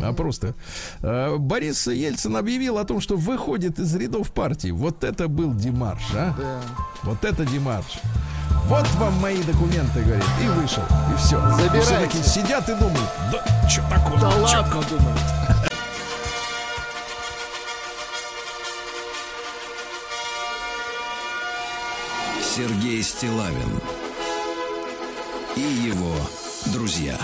а 0.01 0.13
просто, 0.13 0.53
э, 1.01 1.35
Борис 1.37 1.87
Ельцин 1.87 2.35
объявил 2.37 2.77
о 2.77 2.83
том, 2.83 3.01
что 3.01 3.17
выходит 3.17 3.79
из 3.79 3.95
рядов 3.95 4.31
партии. 4.31 4.71
Вот 4.71 5.03
это 5.03 5.27
был 5.27 5.53
Димарш, 5.53 6.03
а? 6.13 6.33
Да. 6.37 6.61
Вот 7.03 7.23
это 7.25 7.45
Димарш. 7.45 7.99
Вот 8.65 8.87
вам 8.95 9.13
мои 9.19 9.41
документы, 9.43 10.01
говорит, 10.01 10.23
и 10.41 10.47
вышел, 10.47 10.83
и 11.13 11.17
все. 11.17 11.39
Забирайте. 11.51 11.81
Все 11.81 11.99
такие 11.99 12.23
сидят 12.23 12.69
и 12.69 12.73
думают, 12.75 13.09
да 13.31 13.67
что 13.67 13.81
такое? 13.89 14.19
Да 14.19 14.31
чё 14.31 14.57
ладно, 14.57 14.81
думаю. 14.89 15.17
Сергей 22.55 23.01
Стилавин 23.01 23.81
и 25.55 25.61
его 25.61 26.15
друзья. 26.67 27.17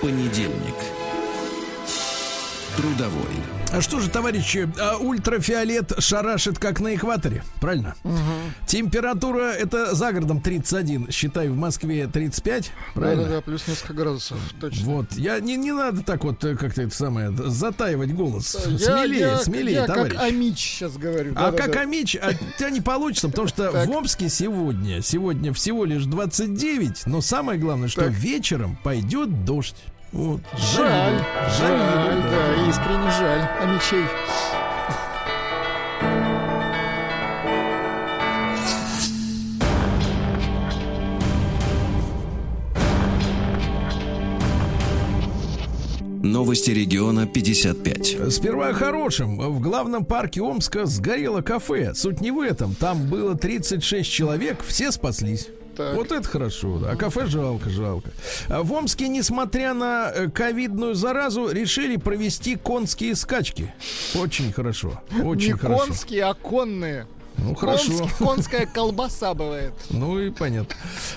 Понедельник. 0.00 0.74
Трудовой. 2.76 3.55
А 3.76 3.82
что 3.82 4.00
же, 4.00 4.08
товарищи, 4.08 4.66
а 4.80 4.96
ультрафиолет 4.96 5.92
шарашит 5.98 6.58
как 6.58 6.80
на 6.80 6.94
экваторе, 6.94 7.44
правильно? 7.60 7.94
Температура 8.66 9.50
это 9.50 9.94
за 9.94 10.12
городом 10.12 10.40
31, 10.40 11.10
считай, 11.10 11.50
в 11.50 11.56
Москве 11.56 12.06
35, 12.06 12.72
правильно? 12.94 13.24
Да-да-да, 13.24 13.40
плюс 13.42 13.68
несколько 13.68 13.92
градусов, 13.92 14.38
точно. 14.58 14.84
Вот, 14.86 15.12
я 15.12 15.40
не, 15.40 15.58
не 15.58 15.72
надо 15.72 16.02
так 16.02 16.24
вот 16.24 16.42
э, 16.44 16.56
как-то 16.56 16.80
это 16.80 16.96
самое 16.96 17.30
затаивать 17.36 18.14
голос. 18.14 18.56
Я- 18.66 18.78
смелее, 18.78 19.18
я- 19.20 19.38
смелее, 19.40 19.74
я 19.74 19.84
товарищ. 19.86 20.14
как 20.14 20.22
Амич 20.22 20.58
сейчас 20.58 20.96
говорю. 20.96 21.32
а 21.32 21.50
да-да-да. 21.50 21.62
как 21.64 21.76
Амич, 21.76 22.16
а 22.16 22.32
тебя 22.32 22.70
не 22.70 22.80
получится, 22.80 23.28
потому 23.28 23.46
что 23.46 23.72
в 23.72 23.90
Омске 23.90 24.30
сегодня, 24.30 25.02
сегодня 25.02 25.52
всего 25.52 25.84
лишь 25.84 26.04
29, 26.06 27.04
но 27.04 27.20
самое 27.20 27.58
главное, 27.58 27.88
что 27.88 28.06
вечером 28.06 28.78
пойдет 28.82 29.44
дождь. 29.44 29.76
Вот. 30.12 30.40
Жаль, 30.56 31.22
жаль, 31.58 31.78
Завидую, 31.78 32.22
да. 32.22 32.30
да, 32.30 32.68
искренне 32.70 33.10
жаль. 33.10 33.48
Амичей. 33.60 34.04
Новости 46.22 46.70
региона 46.70 47.26
55. 47.26 48.32
Сперва 48.32 48.68
о 48.68 48.72
хорошем. 48.72 49.38
В 49.38 49.60
главном 49.60 50.04
парке 50.04 50.42
Омска 50.42 50.86
сгорело 50.86 51.40
кафе. 51.40 51.94
Суть 51.94 52.20
не 52.20 52.30
в 52.30 52.40
этом. 52.40 52.74
Там 52.74 53.08
было 53.08 53.36
36 53.36 54.10
человек, 54.10 54.62
все 54.66 54.90
спаслись. 54.90 55.48
Так. 55.76 55.94
Вот 55.94 56.10
это 56.10 56.26
хорошо, 56.26 56.78
да. 56.78 56.92
А 56.92 56.96
кафе 56.96 57.26
жалко, 57.26 57.68
жалко. 57.68 58.10
А 58.48 58.62
В 58.62 58.72
Омске, 58.72 59.08
несмотря 59.08 59.74
на 59.74 60.10
э, 60.14 60.30
ковидную 60.30 60.94
заразу, 60.94 61.50
решили 61.50 61.96
провести 61.96 62.56
конские 62.56 63.14
скачки. 63.14 63.74
Очень 64.14 64.52
хорошо. 64.52 65.00
Очень 65.22 65.52
Не 65.52 65.58
хорошо. 65.58 65.84
конские, 65.86 66.24
а 66.24 66.34
конные. 66.34 67.06
Ну 67.38 67.54
хорошо. 67.54 67.92
Конск- 67.92 68.18
конская 68.18 68.66
колбаса 68.66 69.34
бывает. 69.34 69.72
Ну 69.90 70.18
и 70.18 70.30
понятно. 70.30 70.74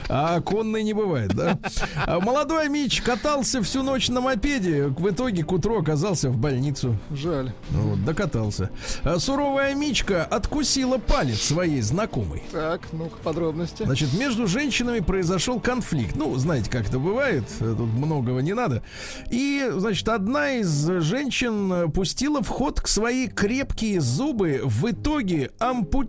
А 0.10 0.42
конной 0.42 0.84
не 0.84 0.94
бывает, 0.94 1.34
да? 1.34 1.58
А 2.06 2.20
молодой 2.20 2.66
Амич 2.66 3.02
катался 3.02 3.62
всю 3.64 3.84
ночь 3.84 4.10
на 4.10 4.22
мопеде. 4.22 4.88
В 4.88 5.10
итоге 5.10 5.44
к 5.44 5.52
утру 5.52 5.80
оказался 5.80 6.30
в 6.30 6.38
больницу. 6.38 6.98
Жаль. 7.12 7.54
Ну 7.70 7.82
Вот, 7.82 8.04
докатался. 8.06 8.70
А 9.04 9.18
суровая 9.18 9.74
Мичка 9.76 10.24
откусила 10.26 10.98
палец 10.98 11.42
своей 11.42 11.82
знакомой. 11.82 12.44
Так, 12.52 12.82
ну-ка, 12.92 13.18
подробности. 13.24 13.84
Значит, 13.84 14.14
между 14.14 14.46
женщинами 14.48 15.00
произошел 15.00 15.60
конфликт. 15.60 16.16
Ну, 16.16 16.36
знаете, 16.38 16.70
как 16.70 16.88
это 16.90 17.00
бывает, 17.00 17.44
тут 17.60 17.80
многого 17.80 18.42
не 18.42 18.54
надо. 18.54 18.84
И, 19.32 19.70
значит, 19.78 20.08
одна 20.10 20.52
из 20.54 20.86
женщин 21.02 21.92
пустила 21.92 22.42
в 22.44 22.48
ход 22.50 22.82
к 22.82 22.88
свои 22.88 23.28
крепкие 23.28 24.02
зубы, 24.02 24.62
в 24.64 24.90
итоге 24.92 25.52
ампутировала 25.60 26.09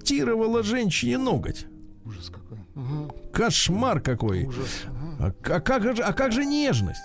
женщине 0.62 1.18
ноготь. 1.18 1.66
Ужас 2.06 2.30
какой. 2.30 2.58
Мгм. 2.74 3.10
Кошмар 3.32 4.00
какой. 4.00 4.44
Ужас. 4.44 4.84
А, 5.18 5.32
а 5.44 5.60
как 5.60 5.82
же, 5.82 6.02
а 6.02 6.12
как 6.12 6.32
же 6.32 6.44
нежность? 6.44 7.02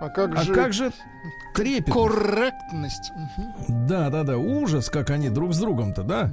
А 0.00 0.08
как 0.08 0.34
А 0.34 0.42
же 0.42 0.54
как 0.54 0.72
же 0.72 0.92
трепет? 1.54 1.92
корректность? 1.92 3.12
Да, 3.68 4.08
да, 4.08 4.22
да, 4.22 4.38
ужас, 4.38 4.88
как 4.88 5.10
они 5.10 5.28
друг 5.28 5.52
с 5.52 5.58
другом-то, 5.58 6.02
да? 6.04 6.30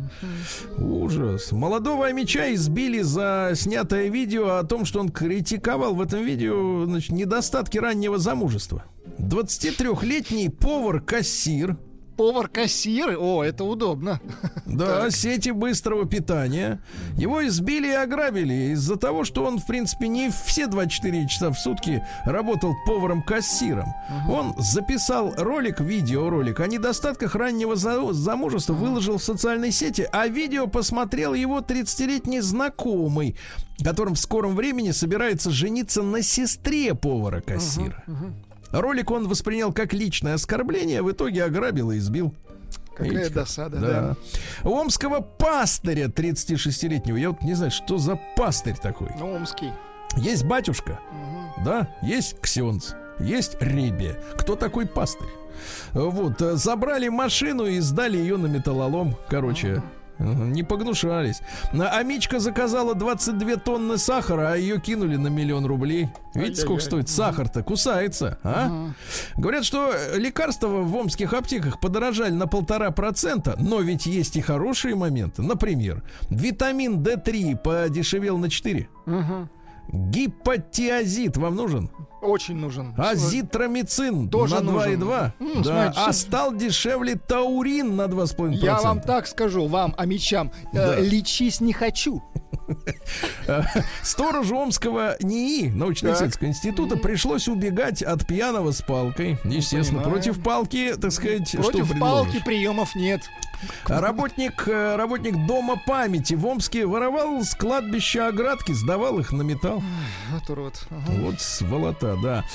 Ужас. 0.77 1.51
Молодого 1.51 2.07
Амича 2.07 2.53
избили 2.53 3.01
за 3.01 3.51
снятое 3.55 4.07
видео 4.09 4.55
о 4.55 4.63
том, 4.63 4.85
что 4.85 5.01
он 5.01 5.09
критиковал 5.09 5.95
в 5.95 6.01
этом 6.01 6.23
видео 6.23 6.85
значит, 6.85 7.11
недостатки 7.11 7.77
раннего 7.77 8.17
замужества. 8.17 8.83
23-летний 9.19 10.49
повар-кассир, 10.49 11.75
Повар-кассир? 12.17 13.15
О, 13.19 13.43
это 13.43 13.63
удобно. 13.63 14.19
да, 14.65 15.09
сети 15.11 15.51
быстрого 15.51 16.05
питания. 16.05 16.81
Его 17.15 17.45
избили 17.47 17.87
и 17.87 17.91
ограбили 17.93 18.71
из-за 18.73 18.95
того, 18.97 19.23
что 19.23 19.45
он, 19.45 19.59
в 19.59 19.65
принципе, 19.67 20.07
не 20.07 20.29
все 20.29 20.67
24 20.67 21.27
часа 21.27 21.51
в 21.51 21.59
сутки 21.59 22.03
работал 22.25 22.75
поваром-кассиром. 22.85 23.93
Он 24.29 24.55
записал 24.57 25.33
ролик, 25.37 25.79
видеоролик 25.79 26.59
о 26.59 26.67
недостатках 26.67 27.35
раннего 27.35 27.75
за- 27.75 28.13
замужества, 28.13 28.73
выложил 28.73 29.17
в 29.17 29.23
социальной 29.23 29.71
сети, 29.71 30.07
а 30.11 30.27
видео 30.27 30.67
посмотрел 30.67 31.33
его 31.33 31.59
30-летний 31.61 32.41
знакомый, 32.41 33.35
которым 33.83 34.15
в 34.15 34.19
скором 34.19 34.55
времени 34.55 34.91
собирается 34.91 35.51
жениться 35.51 36.01
на 36.01 36.21
сестре 36.23 36.95
повара-кассира. 36.95 38.03
Ролик 38.71 39.11
он 39.11 39.27
воспринял 39.27 39.71
как 39.73 39.93
личное 39.93 40.33
оскорбление, 40.35 41.01
в 41.01 41.11
итоге 41.11 41.43
ограбил 41.43 41.91
и 41.91 41.97
избил. 41.97 42.33
Какая 42.95 43.11
Видите, 43.11 43.29
досада, 43.33 43.77
Да. 43.77 43.87
да. 44.63 44.69
Омского 44.69 45.19
пастыря 45.21 46.07
36-летнего. 46.07 47.15
Я 47.15 47.29
вот 47.29 47.41
не 47.43 47.53
знаю, 47.53 47.71
что 47.71 47.97
за 47.99 48.19
пастырь 48.35 48.75
такой. 48.75 49.09
Ну, 49.19 49.35
Омский. 49.35 49.71
Есть 50.15 50.45
батюшка, 50.45 50.99
да, 51.63 51.89
есть 52.01 52.39
ксенц, 52.41 52.93
есть 53.19 53.57
ребе. 53.61 54.19
Кто 54.37 54.55
такой 54.55 54.87
пастырь? 54.87 55.27
Вот, 55.93 56.41
э, 56.41 56.55
забрали 56.55 57.07
машину 57.09 57.65
и 57.65 57.79
сдали 57.79 58.17
ее 58.17 58.37
на 58.37 58.47
металлолом. 58.47 59.15
Короче, 59.29 59.73
Ага, 59.77 59.83
Не 60.19 60.63
погнушались. 60.63 61.41
А 61.73 62.01
Мичка 62.03 62.39
заказала 62.39 62.95
22 62.95 63.57
тонны 63.57 63.97
сахара, 63.97 64.53
а 64.53 64.55
ее 64.55 64.79
кинули 64.79 65.15
на 65.15 65.27
миллион 65.27 65.65
рублей. 65.65 66.09
Видите, 66.33 66.61
сколько 66.61 66.83
стоит 66.83 67.09
сахар-то? 67.09 67.63
Кусается, 67.63 68.39
а? 68.43 68.91
Говорят, 69.35 69.65
что 69.65 69.93
лекарства 70.15 70.67
в 70.67 70.95
омских 70.95 71.33
аптеках 71.33 71.79
подорожали 71.79 72.31
на 72.31 72.47
полтора 72.47 72.91
процента, 72.91 73.55
но 73.59 73.79
ведь 73.81 74.05
есть 74.05 74.35
и 74.37 74.41
хорошие 74.41 74.95
моменты. 74.95 75.41
Например, 75.41 76.03
витамин 76.29 76.99
D3 77.01 77.57
подешевел 77.57 78.37
на 78.37 78.49
4. 78.49 78.89
Гипотиазид 79.89 81.37
вам 81.37 81.55
нужен? 81.55 81.89
Очень 82.21 82.55
нужен. 82.55 82.93
Азитромицин 82.97 84.29
Тоже 84.29 84.55
на 84.55 84.61
нужен. 84.61 85.01
2,2. 85.01 85.31
М, 85.39 85.61
да. 85.63 85.93
А 85.95 86.11
стал 86.13 86.53
дешевле 86.55 87.15
таурин 87.15 87.95
на 87.95 88.07
2,5%. 88.07 88.55
Я 88.55 88.79
вам 88.81 89.01
так 89.01 89.27
скажу, 89.27 89.67
вам, 89.67 89.93
амичам, 89.97 90.51
э, 90.73 90.75
Да. 90.75 90.99
лечись 90.99 91.61
не 91.61 91.73
хочу. 91.73 92.23
Сторожу 94.03 94.57
Омского 94.57 95.15
НИИ, 95.21 95.69
научно-исследовательского 95.69 96.47
института, 96.49 96.97
пришлось 96.97 97.47
убегать 97.47 98.01
от 98.01 98.27
пьяного 98.27 98.71
с 98.71 98.81
палкой. 98.81 99.37
Естественно, 99.45 100.01
понимаю. 100.01 100.09
против 100.09 100.43
палки, 100.43 100.95
так 100.99 101.11
сказать, 101.11 101.51
Против 101.51 101.97
палки 101.99 102.41
приемов 102.43 102.95
нет. 102.95 103.21
Работник, 103.87 104.67
э, 104.67 104.95
работник 104.97 105.47
Дома 105.47 105.81
памяти 105.87 106.35
в 106.35 106.45
Омске 106.45 106.85
воровал 106.85 107.41
с 107.41 107.55
кладбища 107.55 108.27
оградки, 108.27 108.71
сдавал 108.71 109.17
их 109.19 109.31
на 109.31 109.41
металл. 109.41 109.81
Вот 110.31 110.49
урод. 110.49 110.87
Ага. 110.91 111.17
Вот 111.21 111.41
сволота, 111.41 112.06
да. 112.15 112.45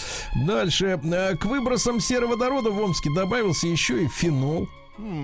Дальше. 0.47 0.99
Э, 1.05 1.37
К 1.37 1.45
выбросам 1.45 2.01
сероводорода 2.01 2.71
в 2.71 2.79
Омске 2.81 3.11
добавился 3.15 3.67
еще 3.67 4.05
и 4.05 4.09
фенол. 4.09 4.69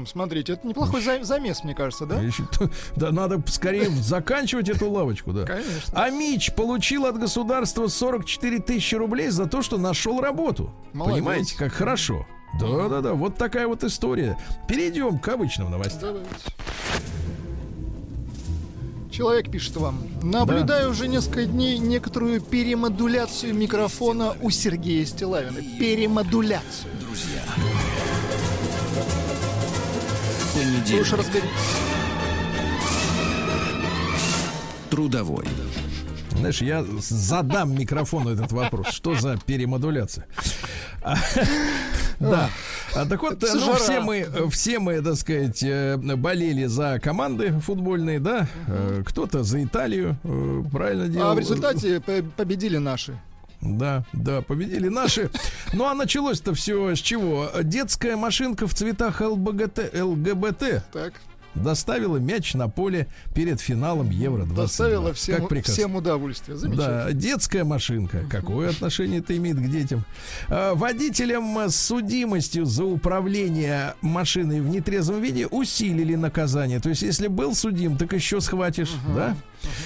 Смотрите, 0.06 0.54
это 0.54 0.66
неплохой 0.66 1.02
за- 1.02 1.22
замес, 1.24 1.62
мне 1.62 1.74
кажется, 1.74 2.06
да? 2.06 2.20
Еще- 2.20 2.48
Да, 2.96 3.12
надо 3.12 3.40
скорее 3.48 3.88
заканчивать 3.90 4.68
эту 4.70 4.90
лавочку, 4.90 5.32
да. 5.32 5.44
Конечно. 5.44 5.92
А 5.92 6.10
Мич 6.10 6.52
получил 6.54 7.04
от 7.06 7.18
государства 7.18 7.86
44 7.86 8.58
тысячи 8.60 8.94
рублей 8.94 9.28
за 9.28 9.46
то, 9.46 9.62
что 9.62 9.76
нашел 9.78 10.20
работу. 10.20 10.72
Молодец. 10.92 11.18
Понимаете, 11.18 11.56
как 11.56 11.72
хорошо. 11.72 12.26
Да-да-да, 12.58 13.12
вот 13.12 13.36
такая 13.36 13.68
вот 13.68 13.84
история. 13.84 14.38
Перейдем 14.66 15.18
к 15.18 15.28
обычным 15.28 15.70
новостям. 15.70 16.00
Давайте. 16.14 16.28
Человек 19.18 19.50
пишет 19.50 19.74
вам. 19.74 19.98
Наблюдаю 20.22 20.90
уже 20.90 21.08
несколько 21.08 21.44
дней 21.44 21.78
некоторую 21.78 22.40
перемодуляцию 22.40 23.52
микрофона 23.52 24.36
у 24.40 24.50
Сергея 24.50 25.04
Стилавина. 25.04 25.60
Перемодуляцию. 25.80 26.92
Уж 27.10 27.18
Понедельник. 30.54 31.12
разгоритесь. 31.12 31.50
Трудовой. 34.88 35.46
Знаешь, 36.38 36.62
я 36.62 36.84
задам 37.00 37.74
микрофону 37.74 38.30
этот 38.30 38.52
вопрос. 38.52 38.88
Что 38.88 39.14
за 39.14 39.36
перемодуляция? 39.44 40.26
А, 41.02 41.16
Да. 42.20 42.50
А, 42.96 43.06
так 43.06 43.22
вот, 43.22 43.40
ну, 43.42 43.74
все 43.74 44.00
мы, 44.00 44.26
все 44.50 44.78
мы, 44.80 45.00
так 45.02 45.14
сказать, 45.16 45.62
э, 45.62 45.96
болели 45.96 46.64
за 46.66 46.98
команды 47.00 47.58
футбольные, 47.60 48.18
да? 48.18 48.48
Э, 48.66 49.02
Кто-то 49.06 49.44
за 49.44 49.62
Италию, 49.62 50.16
э, 50.24 50.62
правильно 50.72 51.06
делал. 51.06 51.30
А 51.30 51.34
в 51.34 51.38
результате 51.38 52.00
по- 52.00 52.22
победили 52.36 52.78
наши. 52.78 53.16
Да, 53.60 54.04
да, 54.12 54.40
победили 54.42 54.88
наши. 54.88 55.30
Ну 55.72 55.84
а 55.84 55.94
началось-то 55.94 56.54
все 56.54 56.94
с 56.94 56.98
чего? 57.00 57.50
Детская 57.62 58.16
машинка 58.16 58.66
в 58.66 58.74
цветах 58.74 59.20
ЛБГТ, 59.20 59.92
ЛГБТ 60.00 60.84
Так. 60.92 61.12
Доставила 61.58 62.16
мяч 62.16 62.54
на 62.54 62.68
поле 62.68 63.08
перед 63.34 63.60
финалом 63.60 64.10
Евро 64.10 64.44
20. 64.44 64.56
Доставила 64.56 65.12
всем, 65.12 65.36
как 65.36 65.48
прекрасно. 65.48 65.72
всем 65.74 65.96
удовольствие. 65.96 66.56
Замечательно. 66.56 67.04
Да, 67.04 67.12
детская 67.12 67.64
машинка. 67.64 68.24
Какое 68.30 68.70
отношение 68.70 69.20
это 69.20 69.36
имеет 69.36 69.58
к 69.58 69.68
детям? 69.68 70.04
А, 70.48 70.74
Водителям 70.74 71.58
с 71.58 71.76
судимостью 71.76 72.64
за 72.64 72.84
управление 72.84 73.94
машиной 74.00 74.60
в 74.60 74.68
нетрезвом 74.68 75.20
виде 75.20 75.46
усилили 75.46 76.14
наказание. 76.14 76.80
То 76.80 76.88
есть, 76.88 77.02
если 77.02 77.26
был 77.28 77.54
судим, 77.54 77.96
так 77.96 78.12
еще 78.12 78.40
схватишь, 78.40 78.92
да? 79.14 79.36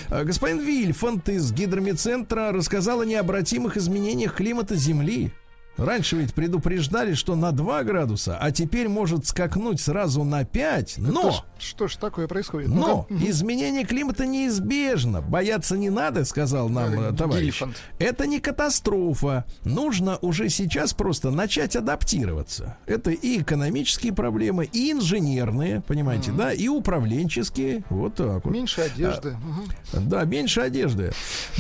А, 0.09 0.25
Господин 0.25 0.61
Вильфант 0.61 1.29
из 1.29 1.53
гидромедцентра 1.53 2.53
рассказал 2.53 3.01
о 3.01 3.07
необратимых 3.07 3.77
изменениях 3.77 4.35
климата 4.35 4.77
Земли. 4.77 5.33
Раньше 5.79 6.17
ведь 6.17 6.35
предупреждали, 6.35 7.15
что 7.15 7.35
на 7.35 7.51
2 7.51 7.85
градуса, 7.85 8.37
а 8.39 8.51
теперь 8.51 8.89
может 8.89 9.27
скакнуть 9.27 9.81
сразу 9.81 10.23
на 10.23 10.45
5, 10.45 10.97
но... 10.99 11.45
Что 11.63 11.87
ж 11.89 11.97
такое 11.97 12.27
происходит? 12.27 12.69
Но 12.69 13.07
Ну-ка. 13.09 13.25
изменение 13.31 13.85
климата 13.85 14.27
неизбежно. 14.27 15.21
Бояться 15.23 15.77
не 15.79 15.91
надо, 15.91 16.25
сказал 16.25 16.69
нам 16.69 16.93
Э, 17.01 17.13
товарищ. 17.13 17.45
Гильфанд. 17.45 17.77
Это 17.99 18.27
не 18.27 18.41
катастрофа. 18.41 19.45
Нужно 19.65 20.19
уже 20.23 20.49
сейчас 20.49 20.93
просто 20.93 21.31
начать 21.31 21.77
адаптироваться. 21.77 22.77
Это 22.87 23.11
и 23.13 23.41
экономические 23.41 24.13
проблемы, 24.13 24.65
и 24.73 24.91
инженерные, 24.93 25.81
понимаете, 25.87 26.33
да, 26.33 26.53
и 26.53 26.69
управленческие. 26.69 27.85
Вот 27.91 28.17
так 28.17 28.45
вот. 28.45 28.53
Меньше 28.53 28.81
одежды. 28.83 29.37
Мгм. 29.93 30.09
Да, 30.09 30.25
меньше 30.25 30.61
одежды, 30.63 31.13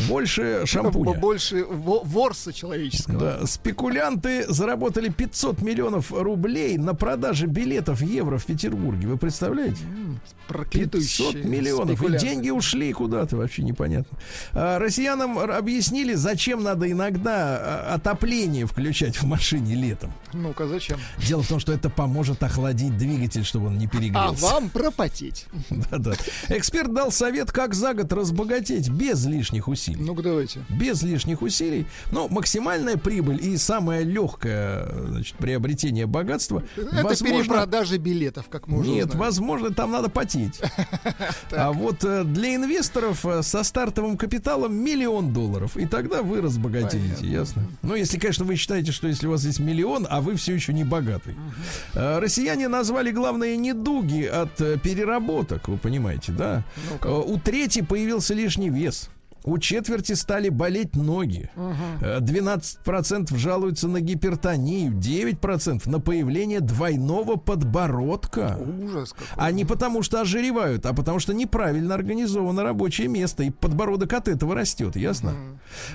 больше 0.08 0.62
шампуня. 0.66 1.18
Больше 1.18 1.64
во- 1.64 2.02
ворса 2.02 2.52
человеческого. 2.52 3.18
Да, 3.18 3.46
спекулянты 3.46 4.44
заработали 4.52 5.08
500 5.10 5.62
миллионов 5.62 6.10
рублей 6.12 6.76
на 6.78 6.94
продаже 6.94 7.46
билетов 7.46 8.02
евро 8.02 8.38
в 8.38 8.46
Петербурге. 8.46 9.06
Вы 9.08 9.16
представляете? 9.16 9.78
500 9.92 10.46
Проклятущие 10.46 11.44
миллионов. 11.44 12.02
И 12.02 12.18
деньги 12.18 12.50
ушли 12.50 12.92
куда-то, 12.92 13.36
вообще 13.36 13.62
непонятно. 13.62 14.18
А, 14.52 14.78
россиянам 14.78 15.38
объяснили, 15.38 16.14
зачем 16.14 16.62
надо 16.62 16.90
иногда 16.90 17.56
а, 17.90 17.94
отопление 17.94 18.66
включать 18.66 19.16
в 19.16 19.24
машине 19.24 19.74
летом. 19.74 20.12
Ну-ка, 20.32 20.66
зачем? 20.66 20.98
Дело 21.18 21.42
в 21.42 21.48
том, 21.48 21.60
что 21.60 21.72
это 21.72 21.88
поможет 21.90 22.42
охладить 22.42 22.96
двигатель, 22.96 23.44
чтобы 23.44 23.68
он 23.68 23.78
не 23.78 23.86
А 23.86 23.88
перегрелся. 23.88 24.44
вам 24.44 24.68
пропотеть. 24.70 25.46
Да-да. 25.70 26.12
Эксперт 26.48 26.92
дал 26.92 27.12
совет, 27.12 27.50
как 27.52 27.74
за 27.74 27.94
год 27.94 28.12
разбогатеть 28.12 28.88
без 28.90 29.24
лишних 29.26 29.68
усилий. 29.68 30.02
Ну-ка, 30.02 30.22
давайте. 30.22 30.60
Без 30.68 31.02
лишних 31.02 31.42
усилий. 31.42 31.86
Но 32.10 32.28
максимальная 32.28 32.96
прибыль 32.96 33.38
и 33.42 33.56
самое 33.56 34.04
легкое 34.04 34.88
значит, 35.08 35.36
приобретение 35.36 36.06
богатства. 36.06 36.62
Это 36.76 37.02
возможно, 37.02 37.38
перепродажа 37.42 37.98
билетов, 37.98 38.48
как 38.48 38.66
мы 38.66 38.80
уже 38.80 38.90
Нет, 38.90 39.06
узнали. 39.06 39.20
возможно, 39.20 39.70
там 39.82 39.90
надо 39.90 40.08
потеть. 40.08 40.60
А 41.50 41.72
вот 41.72 42.04
э, 42.04 42.24
для 42.24 42.54
инвесторов 42.54 43.26
э, 43.26 43.42
со 43.42 43.62
стартовым 43.62 44.16
капиталом 44.16 44.74
миллион 44.74 45.32
долларов. 45.32 45.76
И 45.76 45.86
тогда 45.86 46.22
вы 46.22 46.40
разбогатеете, 46.40 47.26
ясно? 47.26 47.64
Ну, 47.82 47.94
если, 47.94 48.18
конечно, 48.18 48.44
вы 48.44 48.56
считаете, 48.56 48.92
что 48.92 49.06
если 49.08 49.26
у 49.26 49.30
вас 49.30 49.44
есть 49.44 49.60
миллион, 49.60 50.06
а 50.08 50.20
вы 50.20 50.36
все 50.36 50.54
еще 50.54 50.72
не 50.72 50.84
богатый. 50.84 51.34
Э, 51.94 52.20
Россияне 52.20 52.68
назвали 52.68 53.10
главные 53.10 53.56
недуги 53.56 54.24
от 54.24 54.56
переработок, 54.82 55.68
вы 55.68 55.76
понимаете, 55.76 56.32
да? 56.32 56.62
У 57.04 57.38
трети 57.38 57.82
появился 57.82 58.34
лишний 58.34 58.70
вес. 58.70 59.10
У 59.44 59.58
четверти 59.58 60.12
стали 60.12 60.48
болеть 60.50 60.94
ноги. 60.94 61.50
Э, 62.00 62.20
12% 62.20 63.36
жалуются 63.36 63.88
на 63.88 64.00
гипертонию, 64.00 64.92
9% 64.92 65.88
на 65.90 66.00
появление 66.00 66.60
двойного 66.60 67.36
подбородка. 67.36 68.58
Ужас 68.84 69.12
какой. 69.12 69.26
А 69.36 69.50
не 69.50 69.64
потому, 69.64 70.02
что 70.02 70.20
ожиревают, 70.20 70.86
а 70.86 70.92
потому, 70.92 71.18
что 71.18 71.34
неправильно 71.34 71.94
организовано 71.94 72.62
рабочее 72.62 73.08
место, 73.08 73.42
и 73.42 73.50
подбородок 73.50 74.12
от 74.12 74.28
этого 74.28 74.54
растет, 74.54 74.96
ясно? 74.96 75.34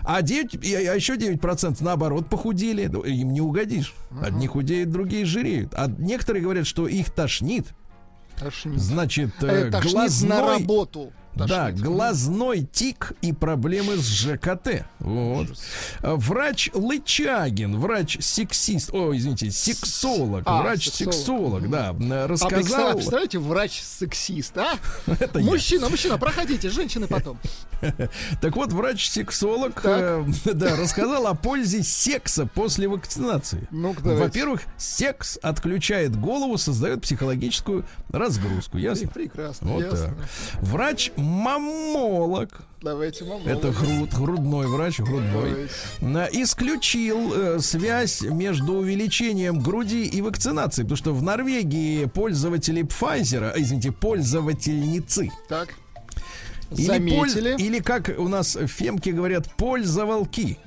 А, 0.03 0.21
9, 0.21 0.55
и- 0.55 0.75
а 0.75 0.93
еще 0.95 1.15
9% 1.17 1.81
наоборот 1.81 2.29
похудели. 2.29 2.83
Им 3.07 3.31
не 3.33 3.41
угодишь. 3.41 3.93
Одни 4.21 4.47
худеют, 4.47 4.91
другие 4.91 5.25
жиреют. 5.25 5.73
А 5.73 5.87
некоторые 5.97 6.43
говорят, 6.43 6.67
что 6.67 6.87
их 6.87 7.11
тошнит. 7.11 7.67
Тошнит. 8.37 8.77
Значит, 8.79 9.31
э, 9.41 9.47
Э, 9.67 9.71
тошнит 9.71 9.93
глазной... 9.93 10.29
на 10.29 10.41
работу. 10.47 11.11
Да, 11.45 11.71
глазной 11.71 12.61
тик 12.63 13.13
и 13.21 13.33
проблемы 13.33 13.97
с 13.97 14.05
ЖКТ. 14.07 14.85
Вот. 14.99 15.47
А, 16.01 16.15
Врач 16.15 16.69
Лычагин, 16.73 17.77
врач-сексист, 17.77 18.93
о, 18.93 19.15
извините, 19.15 19.51
сексолог, 19.51 20.43
А, 20.45 20.61
врач-сексолог, 20.61 21.69
да, 21.69 21.89
А 21.99 22.27
рассказал... 22.27 22.59
представ- 22.59 22.93
представляете, 22.95 23.39
врач-сексист, 23.39 24.57
а? 24.57 24.77
Это 25.19 25.39
я. 25.39 25.45
Мужчина, 25.45 25.89
мужчина, 25.89 26.17
проходите, 26.17 26.69
женщины 26.69 27.07
потом. 27.07 27.37
Так 28.41 28.55
вот, 28.55 28.73
врач-сексолог, 28.73 29.81
э, 29.83 30.25
да, 30.45 30.75
рассказал 30.75 31.27
о 31.27 31.33
пользе 31.35 31.83
секса 31.83 32.45
после 32.47 32.87
вакцинации. 32.87 33.67
Давайте. 33.71 34.01
Во-первых, 34.01 34.61
секс 34.77 35.37
отключает 35.41 36.15
голову, 36.19 36.57
создает 36.57 37.01
психологическую 37.01 37.85
разгрузку. 38.09 38.77
Ясно? 38.77 39.07
Прекрасно, 39.09 39.71
Вот 39.71 39.83
ясно. 39.83 39.97
так. 40.07 40.15
Врач 40.61 41.11
маммолог, 41.27 42.49
Давайте, 42.81 43.25
маму. 43.25 43.45
это 43.45 43.71
груд, 43.71 44.13
грудной 44.13 44.67
врач, 44.67 44.99
грудной, 44.99 45.67
на- 46.01 46.25
исключил 46.27 47.33
э, 47.33 47.59
связь 47.59 48.21
между 48.21 48.73
увеличением 48.73 49.59
груди 49.59 50.05
и 50.05 50.21
вакцинацией, 50.21 50.85
потому 50.85 50.97
что 50.97 51.13
в 51.13 51.21
Норвегии 51.21 52.05
пользователи 52.05 52.83
Pfizer, 52.83 53.51
а, 53.53 53.59
извините, 53.59 53.91
пользовательницы, 53.91 55.29
Так. 55.49 55.69
или, 56.71 56.85
Заметили. 56.85 57.53
поль- 57.55 57.61
или 57.61 57.79
как 57.79 58.11
у 58.17 58.27
нас 58.27 58.55
в 58.55 58.67
Фемке 58.67 59.11
говорят, 59.11 59.51
пользовалки. 59.55 60.57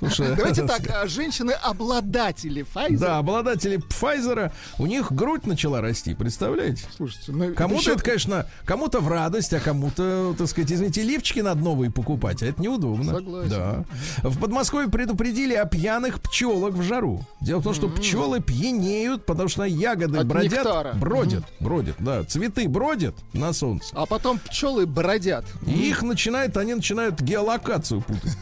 Слушай, 0.00 0.34
Давайте 0.36 0.62
так, 0.66 0.80
а, 0.90 1.06
женщины-обладатели 1.06 2.64
Pfizer. 2.74 2.98
Да, 2.98 3.18
обладатели 3.18 3.78
Pfizer, 3.78 4.50
у 4.78 4.86
них 4.86 5.12
грудь 5.12 5.46
начала 5.46 5.80
расти, 5.80 6.14
представляете? 6.14 6.84
Слушайте, 6.96 7.32
ну, 7.32 7.54
Кому-то 7.54 7.80
еще- 7.82 7.92
это, 7.92 8.02
конечно, 8.02 8.46
кому-то 8.64 9.00
в 9.00 9.08
радость, 9.08 9.52
а 9.52 9.60
кому-то, 9.60 10.34
так 10.36 10.48
сказать, 10.48 10.72
извините, 10.72 11.02
лифчики 11.02 11.40
надо 11.40 11.60
новые 11.62 11.90
покупать, 11.90 12.42
а 12.42 12.46
это 12.46 12.60
неудобно. 12.62 13.12
Согласен. 13.14 13.50
Да. 13.50 13.84
В 14.28 14.40
Подмосковье 14.40 14.88
предупредили 14.88 15.54
о 15.54 15.66
пьяных 15.66 16.20
пчелок 16.22 16.72
в 16.74 16.82
жару. 16.82 17.24
Дело 17.40 17.60
в 17.60 17.64
том, 17.64 17.74
что 17.74 17.88
пчелы 17.88 18.40
пьянеют, 18.40 19.26
потому 19.26 19.48
что 19.48 19.64
ягоды 19.64 20.18
От 20.18 20.26
бродят, 20.26 20.52
нектара. 20.52 20.92
бродят, 20.94 21.44
бродят, 21.60 21.96
да, 21.98 22.24
цветы 22.24 22.68
бродят 22.68 23.14
на 23.34 23.52
солнце. 23.52 23.88
А 23.92 24.06
потом 24.06 24.38
пчелы 24.38 24.86
бродят. 24.86 25.44
И 25.66 25.88
их 25.90 26.02
начинает, 26.02 26.56
они 26.56 26.74
начинают 26.74 27.20
геолокацию 27.20 28.00
путать. 28.00 28.36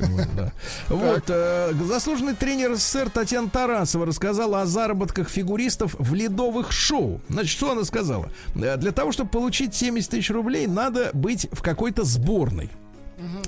Вот, 0.89 1.25
э, 1.29 1.48
заслуженный 1.73 2.35
тренер 2.35 2.75
СССР 2.77 3.11
Татьяна 3.11 3.49
Тарасова 3.49 4.07
рассказала 4.07 4.63
о 4.63 4.67
заработках 4.67 5.29
фигуристов 5.29 5.95
в 5.99 6.15
ледовых 6.15 6.73
шоу. 6.73 7.21
Значит, 7.29 7.51
что 7.51 7.73
она 7.73 7.85
сказала? 7.85 8.31
Э, 8.55 8.77
Для 8.77 8.93
того, 8.93 9.13
чтобы 9.13 9.31
получить 9.31 9.75
70 9.75 10.11
тысяч 10.11 10.31
рублей, 10.31 10.67
надо 10.67 11.11
быть 11.13 11.49
в 11.53 11.63
какой-то 11.63 12.05
сборной. 12.05 12.71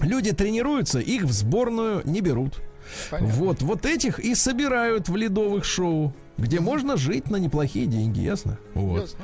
Люди 0.02 0.32
тренируются, 0.32 0.98
их 0.98 1.22
в 1.24 1.32
сборную 1.32 2.02
не 2.04 2.20
берут. 2.20 2.60
Вот, 3.20 3.62
вот 3.62 3.86
этих 3.86 4.18
и 4.18 4.34
собирают 4.34 5.08
в 5.08 5.14
ледовых 5.14 5.64
шоу, 5.64 6.12
где 6.38 6.58
можно 6.58 6.96
жить 6.96 7.30
на 7.30 7.36
неплохие 7.36 7.86
деньги, 7.86 8.20
ясно? 8.20 8.58
Вот. 8.74 9.02
Ясно. 9.02 9.18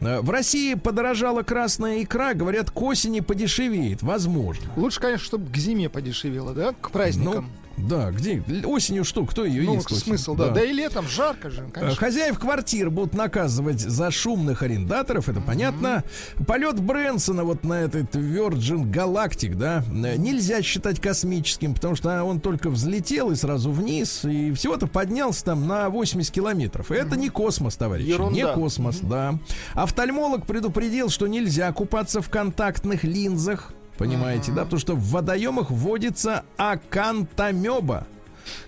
Э, 0.00 0.20
В 0.22 0.30
России 0.30 0.74
подорожала 0.74 1.42
красная 1.42 2.02
икра, 2.02 2.34
говорят, 2.34 2.70
к 2.70 2.82
осени 2.82 3.20
подешевеет, 3.20 4.02
возможно. 4.02 4.66
Лучше, 4.76 5.00
конечно, 5.00 5.24
чтобы 5.24 5.52
к 5.52 5.56
зиме 5.56 5.88
подешевело, 5.88 6.52
да? 6.52 6.72
К 6.72 6.90
праздникам. 6.90 7.44
Ну, 7.44 7.61
да, 7.76 8.10
где? 8.10 8.42
Осенью 8.64 9.04
что? 9.04 9.24
Кто 9.26 9.44
ее 9.44 9.62
Ну, 9.62 9.74
ест? 9.74 9.86
осенью? 9.86 10.02
смысл, 10.02 10.34
да. 10.34 10.50
да. 10.50 10.62
и 10.62 10.72
летом 10.72 11.06
жарко 11.08 11.50
же, 11.50 11.62
Э, 11.62 11.70
конечно. 11.72 11.96
Хозяев 11.96 12.38
квартир 12.38 12.90
будут 12.90 13.14
наказывать 13.14 13.80
за 13.80 14.10
шумных 14.10 14.62
арендаторов, 14.62 15.28
это 15.28 15.40
понятно. 15.40 16.04
Полет 16.46 16.80
Брэнсона 16.80 17.44
вот 17.44 17.64
на 17.64 17.74
этот 17.82 18.14
Virgin 18.14 18.90
Galactic, 18.90 19.54
да, 19.54 19.84
э, 19.90 20.16
нельзя 20.16 20.62
считать 20.62 21.00
космическим, 21.00 21.74
потому 21.74 21.94
что 21.96 22.22
он 22.24 22.40
только 22.40 22.70
взлетел 22.70 23.30
и 23.30 23.34
сразу 23.34 23.70
вниз, 23.70 24.24
и 24.24 24.52
всего-то 24.52 24.86
поднялся 24.86 25.44
там 25.44 25.66
на 25.66 25.88
80 25.90 26.32
километров. 26.32 26.90
Это 26.90 27.16
не 27.16 27.28
космос, 27.28 27.76
товарищи, 27.76 28.08
Ерунда. 28.08 28.34
не 28.34 28.46
космос, 28.54 28.98
да. 29.00 29.38
Офтальмолог 29.74 30.46
предупредил, 30.46 31.08
что 31.08 31.26
нельзя 31.26 31.72
купаться 31.72 32.20
в 32.22 32.28
контактных 32.28 33.04
линзах, 33.04 33.72
понимаете, 34.02 34.50
да, 34.50 34.64
потому 34.64 34.80
что 34.80 34.96
в 34.96 35.10
водоемах 35.10 35.70
вводится 35.70 36.42
акантомеба 36.56 38.08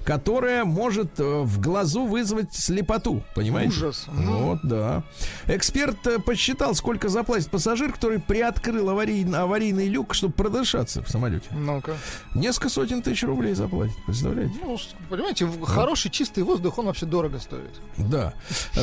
которая 0.05 0.65
может 0.65 1.19
э, 1.19 1.41
в 1.43 1.61
глазу 1.61 2.05
вызвать 2.05 2.55
слепоту, 2.55 3.23
понимаете? 3.35 3.71
Ужас. 3.71 4.07
Вот, 4.09 4.61
да. 4.63 5.03
Эксперт 5.47 6.07
э, 6.07 6.19
посчитал, 6.19 6.75
сколько 6.75 7.09
заплатит 7.09 7.51
пассажир, 7.51 7.93
который 7.93 8.19
приоткрыл 8.19 8.91
аварийный, 8.91 9.39
аварийный 9.39 9.89
люк, 9.89 10.15
чтобы 10.15 10.35
продышаться 10.35 11.03
в 11.03 11.09
самолете. 11.09 11.47
Ну-ка. 11.53 11.97
Несколько 12.35 12.69
сотен 12.69 13.03
тысяч 13.03 13.23
рублей 13.25 13.55
заплатит, 13.55 13.97
представляете? 14.07 14.55
Ну, 14.63 14.79
понимаете, 15.09 15.49
хороший 15.65 16.11
чистый 16.11 16.45
воздух, 16.45 16.79
он 16.79 16.87
вообще 16.87 17.07
дорого 17.07 17.39
стоит. 17.39 17.81
Да. 17.97 18.35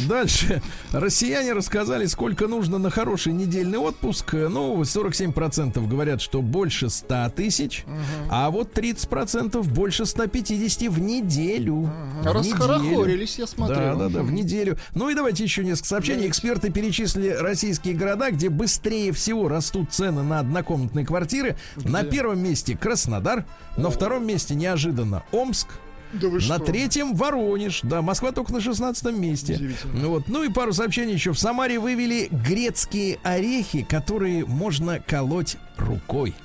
Дальше. 0.08 0.62
Россияне 0.92 1.54
рассказали, 1.54 2.06
сколько 2.06 2.48
нужно 2.48 2.78
на 2.78 2.90
хороший 2.90 3.34
недельный 3.34 3.78
отпуск. 3.78 4.34
Ну, 4.34 4.82
47% 4.82 5.88
говорят, 5.88 6.22
что 6.22 6.42
больше 6.42 6.90
100 6.90 7.30
тысяч, 7.36 7.86
а 8.30 8.50
вот 8.50 8.78
30% 8.78 9.62
больше 9.70 10.06
150 10.06 10.81
в 10.90 11.00
неделю. 11.00 11.76
В 12.22 12.26
неделю. 12.26 12.34
Расхорохорились, 12.34 13.40
я 13.40 13.48
смотрю. 13.48 13.76
Да, 13.76 13.96
да, 13.96 14.10
да, 14.10 14.22
в 14.24 14.32
неделю. 14.32 14.78
Ну 14.96 15.10
и 15.10 15.16
давайте 15.16 15.44
еще 15.44 15.64
несколько 15.64 15.88
сообщений. 15.88 16.28
Эксперты 16.28 16.72
перечислили 16.72 17.30
российские 17.30 17.94
города, 17.96 18.32
где 18.32 18.50
быстрее 18.50 19.12
всего 19.12 19.48
растут 19.48 19.92
цены 19.92 20.24
на 20.24 20.40
однокомнатные 20.40 21.06
квартиры. 21.06 21.58
На 21.76 22.04
первом 22.04 22.44
месте 22.44 22.78
Краснодар, 22.78 23.46
на 23.78 23.90
втором 23.90 24.26
месте 24.26 24.56
неожиданно 24.56 25.24
Омск. 25.32 25.68
Да 26.14 26.28
На 26.28 26.40
что? 26.42 26.60
третьем 26.60 27.16
Воронеж, 27.16 27.80
да, 27.84 28.02
Москва 28.02 28.34
только 28.34 28.52
на 28.52 28.60
шестнадцатом 28.60 29.22
месте. 29.22 29.72
Ну 29.94 30.10
вот, 30.10 30.28
ну 30.28 30.44
и 30.44 30.50
пару 30.50 30.74
сообщений 30.74 31.14
еще. 31.14 31.32
В 31.32 31.40
Самаре 31.40 31.80
вывели 31.80 32.28
грецкие 32.30 33.18
орехи, 33.24 33.84
которые 33.84 34.46
можно 34.46 35.00
колоть 35.00 35.56
рукой. 35.78 36.36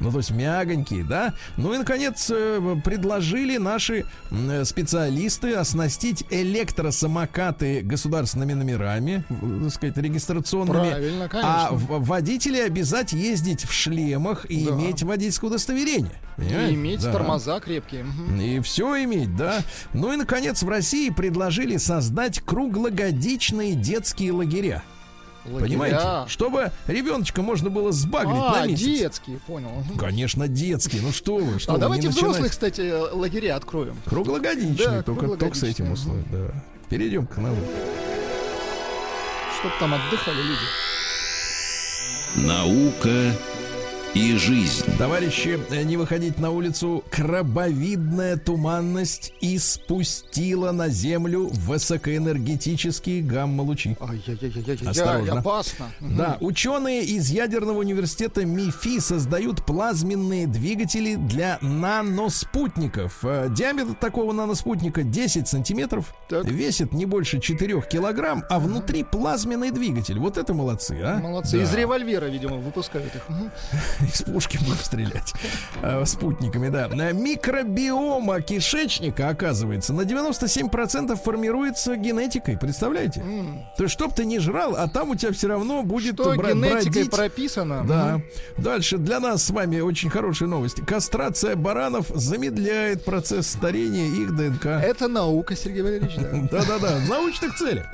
Ну, 0.00 0.10
то 0.12 0.18
есть 0.18 0.30
мягонькие, 0.30 1.04
да? 1.04 1.34
Ну 1.56 1.74
и, 1.74 1.78
наконец, 1.78 2.30
э, 2.30 2.76
предложили 2.84 3.56
наши 3.56 4.04
э, 4.30 4.64
специалисты 4.64 5.54
оснастить 5.54 6.24
электросамокаты 6.30 7.82
государственными 7.82 8.52
номерами, 8.54 9.24
в- 9.28 9.64
так 9.64 9.72
сказать, 9.74 9.96
регистрационными. 9.98 10.88
Правильно, 10.90 11.24
А 11.24 11.28
конечно. 11.28 11.68
в- 11.72 12.04
водители 12.06 12.58
обязать 12.60 13.12
ездить 13.12 13.64
в 13.64 13.72
шлемах 13.72 14.44
и 14.46 14.64
Да. 14.66 14.72
иметь 14.72 15.02
водительское 15.02 15.50
удостоверение. 15.50 16.12
И 16.36 16.40
Понимаете? 16.42 16.74
иметь 16.74 17.02
Да. 17.02 17.12
тормоза 17.12 17.60
крепкие. 17.60 18.06
И 18.40 18.60
все 18.60 19.02
иметь, 19.04 19.34
да. 19.36 19.60
Ну 19.92 20.12
и, 20.12 20.16
наконец, 20.16 20.62
в 20.62 20.68
России 20.68 21.10
предложили 21.10 21.76
создать 21.76 22.40
круглогодичные 22.40 23.74
детские 23.74 24.32
лагеря. 24.32 24.82
Понимаете? 25.60 25.96
Лагеря. 25.96 26.28
Чтобы 26.28 26.72
ребеночка 26.86 27.42
можно 27.42 27.70
было 27.70 27.92
сбагрить 27.92 28.34
А, 28.36 28.60
на 28.60 28.66
месяц. 28.66 28.84
детские, 28.84 29.38
понял. 29.38 29.70
Конечно, 29.98 30.48
детские. 30.48 31.02
Ну 31.02 31.12
что 31.12 31.36
вы, 31.36 31.58
что 31.58 31.72
А 31.72 31.74
вы, 31.74 31.80
давайте 31.80 32.08
взрослых, 32.08 32.50
кстати, 32.50 32.92
лагеря 33.12 33.56
откроем. 33.56 33.96
Круглогодичные, 34.06 34.76
Да, 34.98 35.02
только, 35.02 35.28
только 35.36 35.56
с 35.56 35.62
этим 35.62 35.92
условием, 35.92 36.26
да. 36.30 36.64
Перейдем 36.88 37.26
к 37.26 37.36
науке. 37.36 37.60
Чтоб 39.60 39.72
там 39.80 39.94
отдыхали 39.94 40.36
люди. 40.42 40.60
Наука 42.36 43.32
и 44.14 44.34
жизнь. 44.36 44.84
Товарищи, 44.98 45.58
э, 45.70 45.82
не 45.82 45.96
выходить 45.96 46.38
на 46.38 46.50
улицу. 46.50 47.04
Крабовидная 47.10 48.36
туманность 48.36 49.32
испустила 49.40 50.72
на 50.72 50.88
Землю 50.88 51.48
высокоэнергетические 51.52 53.22
гамма-лучи. 53.22 53.96
Осторожно. 54.86 55.40
опасно. 55.40 55.86
Да, 56.00 56.36
ученые 56.40 57.04
из 57.04 57.30
ядерного 57.30 57.78
университета 57.80 58.44
МИФИ 58.44 58.98
создают 59.00 59.64
плазменные 59.64 60.46
двигатели 60.46 61.14
для 61.16 61.58
наноспутников. 61.60 63.18
Э, 63.24 63.48
Диаметр 63.50 63.94
такого 63.94 64.32
наноспутника 64.32 65.02
10 65.02 65.46
сантиметров, 65.46 66.14
Так. 66.28 66.44
весит 66.46 66.92
не 66.92 67.04
больше 67.06 67.40
4 67.40 67.82
килограмм, 67.82 68.44
а 68.48 68.58
внутри 68.58 69.04
плазменный 69.04 69.70
двигатель. 69.70 70.18
Вот 70.18 70.38
это 70.38 70.54
молодцы, 70.54 70.98
а? 71.04 71.18
Молодцы. 71.18 71.58
Да. 71.58 71.62
Из 71.64 71.74
револьвера, 71.74 72.26
видимо, 72.26 72.56
выпускают 72.56 73.14
их. 73.14 73.22
Из 74.14 74.22
пушки 74.22 74.58
будем 74.58 74.76
стрелять. 74.78 75.32
Э, 75.82 76.04
Спутниками, 76.04 76.68
да. 76.68 76.88
Э, 76.88 77.12
Микробиома 77.12 78.40
кишечника, 78.40 79.28
оказывается, 79.28 79.92
на 79.92 80.02
97% 80.02 81.16
формируется 81.22 81.96
генетикой. 81.96 82.56
Представляете? 82.58 83.22
То 83.76 83.84
есть, 83.84 83.92
чтоб 83.94 84.14
ты 84.14 84.24
не 84.24 84.38
жрал, 84.38 84.74
а 84.76 84.88
там 84.88 85.10
у 85.10 85.14
тебя 85.14 85.32
все 85.32 85.48
равно 85.48 85.82
будет 85.82 86.14
Что 86.14 86.34
бра- 86.34 86.52
генетикой 86.52 86.82
бродить. 87.04 87.10
прописано? 87.10 87.84
Да. 87.86 88.14
Мгм. 88.18 88.24
Дальше 88.58 88.98
для 88.98 89.20
нас 89.20 89.42
с 89.44 89.50
вами 89.50 89.80
очень 89.80 90.10
хорошие 90.10 90.48
новости. 90.48 90.80
Кастрация 90.80 91.56
баранов 91.56 92.06
замедляет 92.14 93.04
процесс 93.04 93.48
старения 93.48 94.06
их 94.06 94.34
ДНК. 94.36 94.66
Это 94.66 95.08
наука, 95.08 95.56
Сергей 95.56 95.82
Валерьевич, 95.82 96.16
да. 96.16 96.28
Да-да-да, 96.58 96.96
в 96.98 97.08
научных 97.08 97.56
целях. 97.56 97.86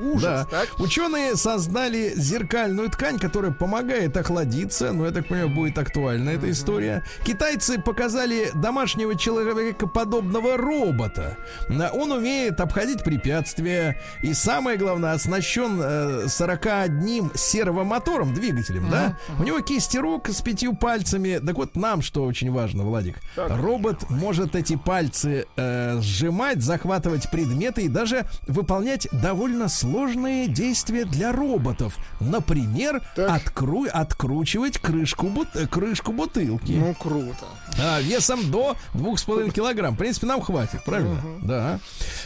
Ужас, 0.00 0.22
Да. 0.22 0.44
так? 0.44 0.68
Ученые 0.78 1.36
создали 1.36 2.12
зеркальную 2.16 2.88
ткань, 2.90 3.18
которая 3.18 3.52
помогает 3.52 4.16
охладиться. 4.16 4.92
Ну, 4.92 5.04
я 5.04 5.10
так 5.10 5.26
понимаю, 5.28 5.48
будет 5.48 5.78
актуальна 5.78 6.30
эта 6.30 6.50
история. 6.50 7.02
Китайцы 7.24 7.80
показали 7.80 8.50
домашнего 8.54 9.14
человекоподобного 9.16 10.56
робота. 10.56 11.36
На- 11.68 11.90
Он 11.90 12.12
умеет 12.12 12.60
обходить 12.60 13.02
препятствия. 13.02 14.00
И 14.22 14.34
самое 14.34 14.76
главное, 14.78 15.12
оснащен 15.12 15.80
э, 15.82 16.28
41 16.28 17.32
сервомотором, 17.34 18.34
двигателем, 18.34 18.88
да? 18.90 19.18
У 19.38 19.42
него 19.42 19.60
кисти 19.60 19.96
рук 19.98 20.28
с 20.28 20.40
пятью 20.42 20.74
пальцами. 20.76 21.38
Так 21.44 21.56
вот, 21.56 21.76
нам 21.76 22.02
что 22.02 22.24
очень 22.24 22.50
важно, 22.52 22.84
Владик. 22.84 23.16
Робот 23.36 24.08
может 24.10 24.54
эти 24.54 24.76
пальцы 24.76 25.46
э, 25.56 25.98
сжимать, 26.00 26.62
захватывать 26.62 27.30
предметы 27.30 27.82
и 27.82 27.88
даже 27.88 28.26
выполнять 28.46 29.08
довольно 29.12 29.68
сложные 29.68 29.87
сложные 29.92 30.48
действия 30.48 31.04
для 31.04 31.32
роботов. 31.32 31.96
Например, 32.20 33.02
откру- 33.16 33.88
откручивать 33.88 34.78
крышку, 34.78 35.28
бут- 35.28 35.54
э, 35.54 35.66
крышку 35.66 36.12
бутылки. 36.12 36.72
Ну, 36.72 36.94
круто. 36.94 37.46
А, 37.80 38.00
весом 38.00 38.50
до 38.50 38.76
2,5 38.94 39.50
килограмм. 39.50 39.94
В 39.94 39.98
принципе, 39.98 40.26
нам 40.26 40.40
хватит, 40.42 40.84
правильно? 40.84 41.22
Да. 41.42 41.80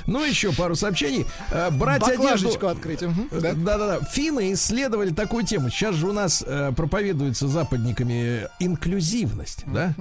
Ну, 0.07 0.25
еще 0.25 0.53
пару 0.53 0.75
сообщений. 0.75 1.27
Э, 1.51 1.71
Брать 1.71 2.03
одежду... 2.09 2.49
Открыть. 2.69 3.03
мгм, 3.03 3.29
да. 3.31 3.53
Да-да-да. 3.53 4.01
Финны 4.07 4.53
исследовали 4.55 5.11
такую 5.11 5.45
тему. 5.45 5.71
Сейчас 5.71 5.95
же 5.95 6.09
у 6.09 6.13
нас 6.13 6.43
э, 6.47 6.73
проповедуется 6.77 7.49
западниками 7.49 8.49
инклюзивность, 8.59 9.65
да? 9.67 9.95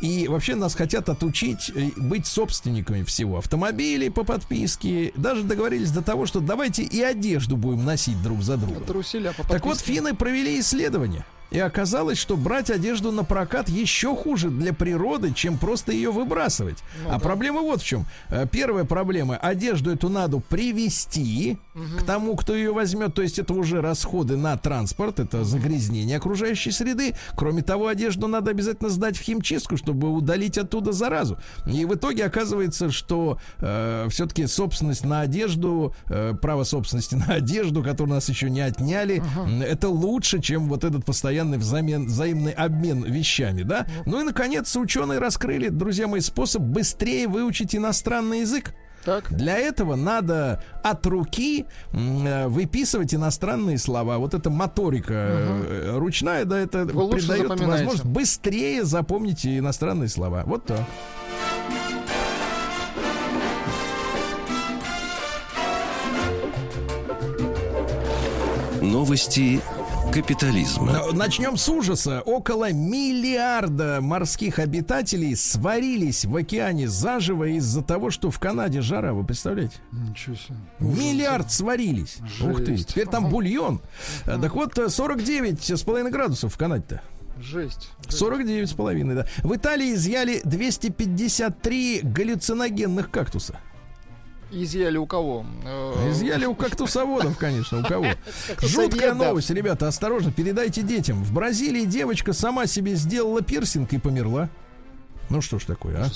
И 0.00 0.28
вообще 0.28 0.54
нас 0.54 0.74
хотят 0.74 1.08
отучить 1.08 1.72
быть 1.96 2.26
собственниками 2.26 3.02
всего. 3.04 3.38
Автомобилей 3.38 4.10
по 4.10 4.24
подписке. 4.24 5.12
Даже 5.16 5.42
договорились 5.42 5.90
до 5.90 6.02
того, 6.02 6.26
что 6.26 6.40
давайте 6.40 6.82
и 6.82 6.99
одежду 7.02 7.56
будем 7.56 7.84
носить 7.84 8.22
друг 8.22 8.42
за 8.42 8.56
другом. 8.56 8.84
Труселя 8.84 9.32
Так 9.48 9.64
вот, 9.64 9.78
финны 9.80 10.14
провели 10.14 10.60
исследование. 10.60 11.24
И 11.50 11.58
оказалось, 11.58 12.18
что 12.18 12.36
брать 12.36 12.70
одежду 12.70 13.10
на 13.12 13.24
прокат 13.24 13.68
еще 13.68 14.14
хуже 14.14 14.50
для 14.50 14.72
природы, 14.72 15.32
чем 15.34 15.58
просто 15.58 15.92
ее 15.92 16.10
выбрасывать. 16.12 16.78
а 17.08 17.18
проблема 17.18 17.60
вот 17.62 17.82
в 17.82 17.84
чем. 17.84 18.06
Э, 18.28 18.46
Первая 18.50 18.84
проблема. 18.84 19.36
Одежду 19.36 19.90
эту 19.90 20.08
надо 20.08 20.38
привести 20.38 21.58
к 21.98 22.02
тому, 22.04 22.36
кто 22.36 22.54
ее 22.54 22.72
возьмет. 22.72 23.14
То 23.14 23.22
есть 23.22 23.38
это 23.38 23.52
уже 23.54 23.80
расходы 23.80 24.36
на 24.36 24.56
транспорт, 24.56 25.18
это 25.18 25.42
загрязнение 25.44 26.18
окружающей 26.18 26.70
среды. 26.70 27.14
Кроме 27.36 27.62
того, 27.62 27.88
одежду 27.88 28.28
надо 28.28 28.50
обязательно 28.50 28.90
сдать 28.90 29.16
в 29.16 29.22
химчистку, 29.22 29.76
чтобы 29.76 30.08
удалить 30.12 30.58
оттуда 30.58 30.92
заразу. 30.92 31.38
И 31.66 31.84
в 31.84 31.94
итоге 31.94 32.24
оказывается, 32.26 32.90
что 32.90 33.38
все-таки 34.10 34.46
собственность 34.46 35.04
на 35.04 35.20
одежду, 35.22 35.94
э, 36.08 36.34
право 36.40 36.64
собственности 36.64 37.14
на 37.28 37.34
одежду, 37.34 37.82
которую 37.82 38.14
нас 38.14 38.28
еще 38.28 38.50
не 38.50 38.60
отняли, 38.60 39.22
м, 39.36 39.62
это 39.62 39.88
лучше, 39.88 40.40
чем 40.40 40.68
вот 40.68 40.84
этот 40.84 41.04
постоянный 41.04 41.39
взамен, 41.44 42.06
взаимный 42.06 42.52
обмен 42.52 43.02
вещами, 43.04 43.62
да? 43.62 43.86
Ну 44.06 44.20
и, 44.20 44.24
наконец, 44.24 44.74
ученые 44.76 45.18
раскрыли, 45.18 45.68
друзья 45.68 46.06
мои, 46.06 46.20
способ 46.20 46.62
быстрее 46.62 47.28
выучить 47.28 47.74
иностранный 47.74 48.40
язык. 48.40 48.74
Так. 49.04 49.32
Для 49.32 49.56
этого 49.56 49.96
надо 49.96 50.62
от 50.82 51.06
руки 51.06 51.64
э, 51.92 52.48
выписывать 52.48 53.14
иностранные 53.14 53.78
слова. 53.78 54.18
Вот 54.18 54.34
эта 54.34 54.50
моторика 54.50 55.14
э, 55.14 55.96
ручная, 55.96 56.44
да, 56.44 56.58
это 56.58 56.84
Вы 56.84 57.10
придает 57.10 57.48
возможность 57.48 58.04
быстрее 58.04 58.84
запомнить 58.84 59.46
иностранные 59.46 60.08
слова. 60.08 60.42
Вот 60.44 60.66
так. 60.66 60.84
Новости 68.82 69.60
капитализма. 70.12 70.92
Но 70.92 71.12
Начнем 71.12 71.56
с 71.56 71.68
ужаса. 71.68 72.20
Около 72.22 72.72
миллиарда 72.72 73.98
морских 74.00 74.58
обитателей 74.58 75.36
сварились 75.36 76.24
в 76.24 76.34
океане 76.36 76.88
заживо 76.88 77.44
из-за 77.44 77.82
того, 77.82 78.10
что 78.10 78.30
в 78.30 78.38
Канаде 78.38 78.80
жара, 78.80 79.12
вы 79.12 79.24
представляете? 79.24 79.76
Ничего 79.92 80.36
себе. 80.36 80.56
Миллиард 80.78 81.50
сварились. 81.52 82.18
Ух 82.42 82.58
ты, 82.58 82.76
Жесть. 82.76 82.88
теперь 82.88 83.06
там 83.06 83.28
бульон. 83.28 83.80
А, 84.26 84.38
Так 84.38 84.54
вот, 84.54 84.78
э, 84.78 84.88
49 84.88 85.70
с 85.76 85.82
половиной 85.82 86.10
градусов 86.10 86.54
в 86.54 86.58
Канаде-то. 86.58 87.02
Жесть. 87.40 87.90
49 88.08 88.68
с 88.68 88.72
половиной, 88.72 89.14
да. 89.14 89.26
В 89.42 89.54
Италии 89.54 89.94
изъяли 89.94 90.40
253 90.44 92.00
галлюциногенных 92.02 93.10
кактуса. 93.10 93.60
Изъяли 94.52 94.96
у 94.96 95.06
кого? 95.06 95.44
Э, 95.64 96.10
Изъяли 96.10 96.44
у 96.46 96.54
кактусоводов, 96.54 97.36
конечно, 97.38 97.80
у 97.80 97.84
кого. 97.84 98.06
Жуткая 98.60 99.14
новость, 99.14 99.50
ребята, 99.50 99.88
осторожно, 99.88 100.32
передайте 100.32 100.82
детям. 100.82 101.22
В 101.22 101.32
Бразилии 101.32 101.84
девочка 101.84 102.32
сама 102.32 102.66
себе 102.66 102.94
сделала 102.94 103.42
пирсинг 103.42 103.92
и 103.92 103.98
померла. 103.98 104.48
Ну 105.28 105.40
что 105.40 105.60
ж 105.60 105.64
такое, 105.64 105.96
а? 105.96 106.08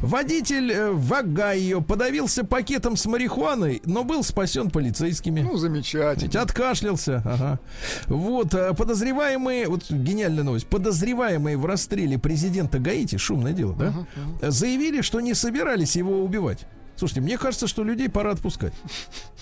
Водитель 0.00 0.72
э, 0.72 0.90
в 0.90 1.12
Огайо 1.12 1.82
подавился 1.82 2.44
пакетом 2.44 2.96
с 2.96 3.04
марихуаной, 3.04 3.82
но 3.84 4.04
был 4.04 4.24
спасен 4.24 4.70
полицейскими. 4.70 5.42
Ну, 5.42 5.52
Ведь 5.52 5.60
замечательно. 5.60 6.40
откашлялся. 6.40 7.22
Ага. 7.26 7.60
Вот, 8.06 8.54
э, 8.54 8.72
подозреваемые, 8.72 9.68
вот 9.68 9.90
гениальная 9.90 10.44
новость, 10.44 10.66
подозреваемые 10.68 11.58
в 11.58 11.66
расстреле 11.66 12.18
президента 12.18 12.78
Гаити, 12.78 13.18
шумное 13.18 13.52
дело, 13.52 13.74
да? 13.74 13.92
э, 14.40 14.50
Заявили, 14.50 15.02
что 15.02 15.20
не 15.20 15.34
собирались 15.34 15.94
его 15.96 16.24
убивать. 16.24 16.66
Слушайте, 16.96 17.20
мне 17.20 17.38
кажется, 17.38 17.66
что 17.66 17.84
людей 17.84 18.08
пора 18.08 18.32
отпускать. 18.32 18.72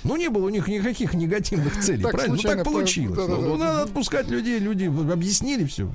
Ну, 0.05 0.17
не 0.17 0.29
было 0.29 0.47
у 0.47 0.49
них 0.49 0.69
никаких 0.69 1.15
негативных 1.15 1.81
целей, 1.81 2.03
Так 2.03 2.13
правильно? 2.13 2.37
Ну, 2.37 2.43
так 2.43 2.65
получилось. 2.65 3.17
по- 3.19 3.27
да-да-да. 3.27 3.47
Ну, 3.47 3.57
надо 3.57 3.83
отпускать 3.83 4.29
людей, 4.29 4.59
люди 4.59 4.87
объяснили 4.87 5.65
все. 5.65 5.93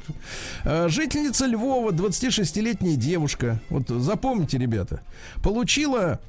Жительница 0.64 1.46
Львова, 1.46 1.92
26-летняя 1.92 2.96
девушка, 2.96 3.60
вот 3.70 3.90
запомните, 3.90 4.58
ребята, 4.58 5.02
получила 5.44 6.20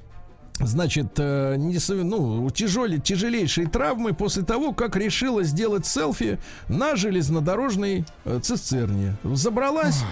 значит, 0.60 1.12
э, 1.18 1.56
не 1.56 1.78
ну, 2.04 2.50
тяжеле, 2.50 2.98
тяжелейшие 2.98 3.68
травмы 3.68 4.12
после 4.12 4.42
того, 4.42 4.72
как 4.72 4.96
решила 4.96 5.42
сделать 5.44 5.86
селфи 5.86 6.38
на 6.68 6.96
железнодорожной 6.96 8.04
э, 8.24 8.40
цистерне. 8.42 9.16
Забралась. 9.24 10.02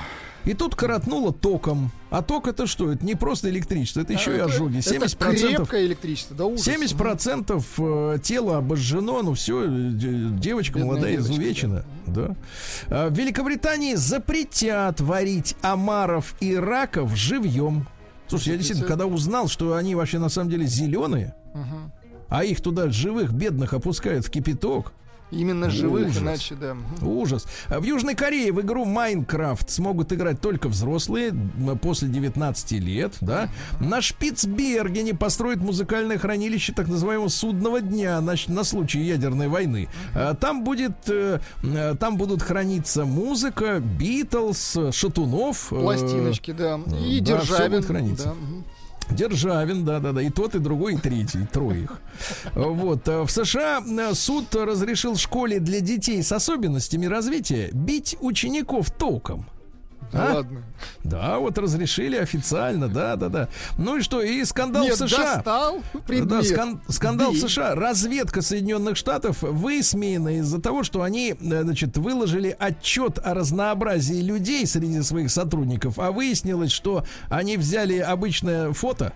И 0.46 0.54
тут 0.54 0.76
коротнула 0.76 1.32
током. 1.32 1.90
А 2.08 2.22
ток 2.22 2.46
это 2.46 2.68
что? 2.68 2.92
Это 2.92 3.04
не 3.04 3.16
просто 3.16 3.50
электричество, 3.50 4.00
это 4.00 4.12
еще 4.12 4.36
и 4.36 4.38
ожоги. 4.38 4.78
70%, 4.78 5.62
Это 5.64 5.84
электричество, 5.84 6.36
да 6.36 6.44
ужас. 6.46 6.66
70% 6.66 8.14
э, 8.14 8.18
тела 8.20 8.58
обожжено, 8.58 9.22
ну 9.22 9.34
все, 9.34 9.66
девочка 9.68 10.74
Бедная 10.74 10.92
молодая 10.92 11.12
девочка, 11.12 11.32
изувечена. 11.32 11.84
Да. 12.06 12.36
А 12.88 13.08
В 13.08 13.14
Великобритании 13.18 13.96
запретят 13.96 15.00
варить 15.00 15.56
омаров 15.62 16.36
и 16.38 16.54
раков 16.54 17.16
живьем. 17.16 17.88
Слушай, 18.28 18.50
я 18.50 18.56
действительно, 18.56 18.86
когда 18.86 19.06
узнал, 19.06 19.48
что 19.48 19.74
они 19.74 19.96
вообще 19.96 20.20
на 20.20 20.28
самом 20.28 20.50
деле 20.50 20.66
зеленые, 20.66 21.34
а 22.28 22.44
их 22.44 22.60
туда 22.60 22.88
живых, 22.90 23.32
бедных 23.32 23.72
опускают 23.72 24.24
в 24.24 24.30
кипяток. 24.30 24.92
Именно 25.32 25.70
живых, 25.70 26.08
Ужас. 26.08 26.22
иначе, 26.22 26.54
да. 26.54 26.76
Ужас. 27.02 27.46
А 27.68 27.80
В 27.80 27.84
Южной 27.84 28.14
Корее 28.14 28.52
в 28.52 28.60
игру 28.60 28.84
Майнкрафт 28.84 29.68
смогут 29.70 30.12
играть 30.12 30.40
только 30.40 30.68
взрослые 30.68 31.34
после 31.82 32.08
19 32.08 32.72
лет, 32.72 33.14
да. 33.20 33.48
На 33.80 34.00
Шпицбергене 34.00 35.14
построят 35.14 35.58
музыкальное 35.60 36.18
хранилище 36.18 36.72
так 36.72 36.86
называемого 36.88 37.28
судного 37.28 37.80
дня 37.80 38.20
на, 38.20 38.34
на 38.46 38.62
случай 38.64 39.00
ядерной 39.00 39.48
войны. 39.48 39.88
А, 40.14 40.34
Там 40.34 40.62
будет, 40.62 40.92
э, 41.08 41.40
э, 41.64 41.94
там 41.98 42.16
будут 42.18 42.42
храниться 42.42 43.04
музыка, 43.04 43.80
Битлз, 43.80 44.76
Шатунов. 44.92 45.72
э, 45.72 45.76
Пластиночки, 45.80 46.52
да. 46.52 46.78
И 47.04 47.20
да, 47.20 47.38
Державин. 47.38 47.70
будет 47.72 47.84
храниться. 47.86 48.26
да. 48.26 48.34
Державин, 49.10 49.84
да-да-да, 49.84 50.22
и 50.22 50.30
тот, 50.30 50.54
и 50.54 50.58
другой, 50.58 50.94
и 50.94 50.98
третий, 50.98 51.46
трое 51.46 51.84
их. 51.84 52.00
Вот. 52.54 53.06
э, 53.08 53.22
В 53.22 53.30
США 53.30 53.82
э, 53.86 54.14
суд 54.14 54.54
разрешил 54.54 55.16
школе 55.16 55.60
для 55.60 55.80
детей 55.80 56.22
с 56.22 56.32
особенностями 56.32 57.06
развития 57.06 57.70
бить 57.72 58.16
учеников 58.20 58.90
током. 58.90 59.46
Да 60.12 60.30
А? 60.30 60.34
ладно. 60.36 60.62
Да, 61.04 61.38
вот 61.38 61.58
разрешили 61.58 62.16
официально, 62.16 62.88
да-да-да. 62.88 63.48
Ну 63.78 63.96
и 63.98 64.00
что, 64.02 64.20
и 64.22 64.44
скандал 64.44 64.84
Нет, 64.84 64.94
в 64.94 65.08
США. 65.08 65.36
достал 65.36 65.80
Да, 65.92 66.00
предмет. 66.00 66.44
скан- 66.44 66.80
скандал 66.88 67.32
Бей. 67.32 67.40
в 67.40 67.48
США. 67.48 67.74
Разведка 67.74 68.42
Соединенных 68.42 68.96
Штатов 68.96 69.42
высмеяна 69.42 70.38
из-за 70.38 70.60
того, 70.60 70.82
что 70.82 71.02
они, 71.02 71.30
э, 71.40 71.62
значит, 71.62 71.96
выложили 71.96 72.54
отчет 72.58 73.18
о 73.24 73.34
разнообразии 73.34 74.20
людей 74.20 74.66
среди 74.66 75.02
своих 75.02 75.30
сотрудников, 75.30 75.98
а 75.98 76.12
выяснилось, 76.12 76.72
что 76.72 77.04
они 77.28 77.56
взяли 77.56 77.98
обычное 77.98 78.72
фото 78.72 79.12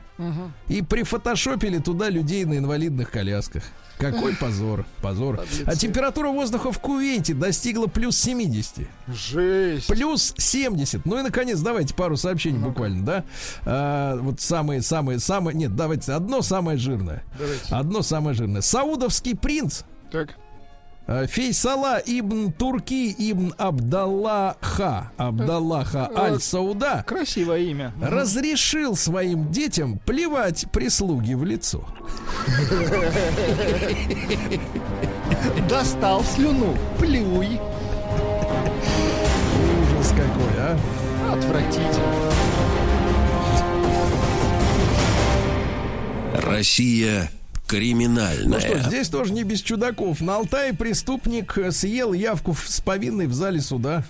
и 0.69 0.83
прифотошопили 0.83 1.79
туда 1.79 2.09
людей 2.11 2.45
на 2.45 2.59
инвалидных 2.59 3.11
колясках. 3.11 3.65
Какой 4.01 4.35
позор, 4.35 4.87
позор. 5.03 5.41
А 5.67 5.77
температура 5.77 6.29
воздуха 6.29 6.73
в 6.73 6.79
Кувейте 6.79 7.35
достигла 7.35 7.87
плюс 7.87 8.17
70. 8.17 8.89
Жесть. 9.09 9.87
Плюс 9.87 10.35
70. 10.37 11.05
Ну 11.05 11.19
и 11.19 11.23
наконец, 11.23 11.61
давайте 11.61 11.95
пару 11.95 12.17
сообщений 12.17 12.59
буквально, 12.59 13.05
да? 13.05 13.25
А, 13.65 14.17
вот 14.17 14.41
самые, 14.41 14.83
самые, 14.83 15.21
самые. 15.21 15.55
Нет, 15.55 15.77
давайте 15.77 16.13
одно 16.13 16.43
самое 16.43 16.79
жирное. 16.79 17.23
Давайте. 17.39 17.75
Одно 17.75 18.03
самое 18.03 18.35
жирное. 18.35 18.63
Саудовский 18.63 19.37
принц 19.37 19.83
Так. 20.11 20.37
А, 21.13 21.27
Фейсала 21.27 22.01
ибн 22.07 22.53
Турки 22.53 23.13
ибн 23.19 23.53
Абдаллаха 23.59 25.11
Абдаллаха 25.17 26.09
Э, 26.15 26.19
Аль-Сауда 26.19 27.05
Красивое 27.07 27.59
имя. 27.59 27.93
разрешил 28.01 28.95
своим 28.97 29.51
детям 29.51 29.99
плевать 29.99 30.67
прислуги 30.73 31.35
в 31.35 31.45
лицо. 31.45 31.85
Достал 35.69 36.23
слюну. 36.25 36.75
Плюй. 36.99 37.61
Ужас 39.99 40.11
какой, 40.11 40.59
а! 40.59 40.79
Отвратительно. 41.33 42.31
Россия 46.35 47.31
Криминальное. 47.71 48.47
Ну 48.49 48.61
что, 48.61 48.79
здесь 48.81 49.09
тоже 49.09 49.33
не 49.33 49.45
без 49.45 49.61
чудаков. 49.63 50.21
На 50.21 50.37
Алтае 50.37 50.75
преступник 50.75 51.57
э, 51.57 51.71
съел 51.71 52.13
явку 52.13 52.53
в- 52.53 52.69
с 52.69 52.81
повинной 52.81 53.27
в 53.29 53.33
зале 53.33 53.61
суда. 53.61 54.03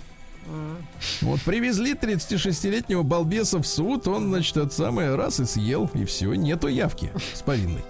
Вот 1.21 1.41
привезли 1.43 1.93
36-летнего 1.93 3.03
балбеса 3.03 3.59
в 3.63 3.67
суд, 3.67 4.09
он, 4.09 4.31
значит, 4.31 4.57
это 4.57 4.71
самое 4.75 5.15
раз 5.15 5.39
и 5.39 5.45
съел, 5.45 5.89
и 5.95 6.05
все, 6.07 6.33
нету 6.35 6.67
явки 6.67 7.13
с 7.35 7.43
повинной. 7.43 7.83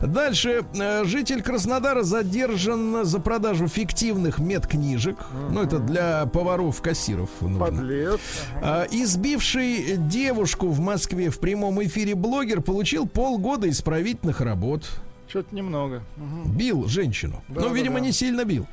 Дальше. 0.00 0.62
э, 0.74 1.04
Житель 1.04 1.40
Краснодара 1.42 2.02
задержан 2.02 3.04
за 3.06 3.18
продажу 3.18 3.66
фиктивных 3.68 4.40
медкнижек. 4.40 5.16
Ну, 5.50 5.62
это 5.62 5.78
для 5.78 6.26
поваров-кассиров. 6.26 7.30
Подлец. 7.58 8.20
А, 8.60 8.86
Избивший 8.90 9.96
девушку 9.96 10.68
в 10.68 10.80
Москве 10.80 11.30
в 11.30 11.38
прямом 11.38 11.82
эфире 11.84 12.14
блогер 12.14 12.60
получил 12.60 13.06
полгода 13.06 13.70
исправительных 13.70 14.40
работ. 14.42 14.84
Что-то 15.32 15.56
немного. 15.56 16.02
Мгм. 16.18 16.52
Бил 16.54 16.86
женщину. 16.88 17.42
Да, 17.48 17.62
ну, 17.62 17.68
да, 17.70 17.74
видимо, 17.74 17.94
да. 17.94 18.00
не 18.00 18.12
сильно 18.12 18.44
бил. 18.44 18.66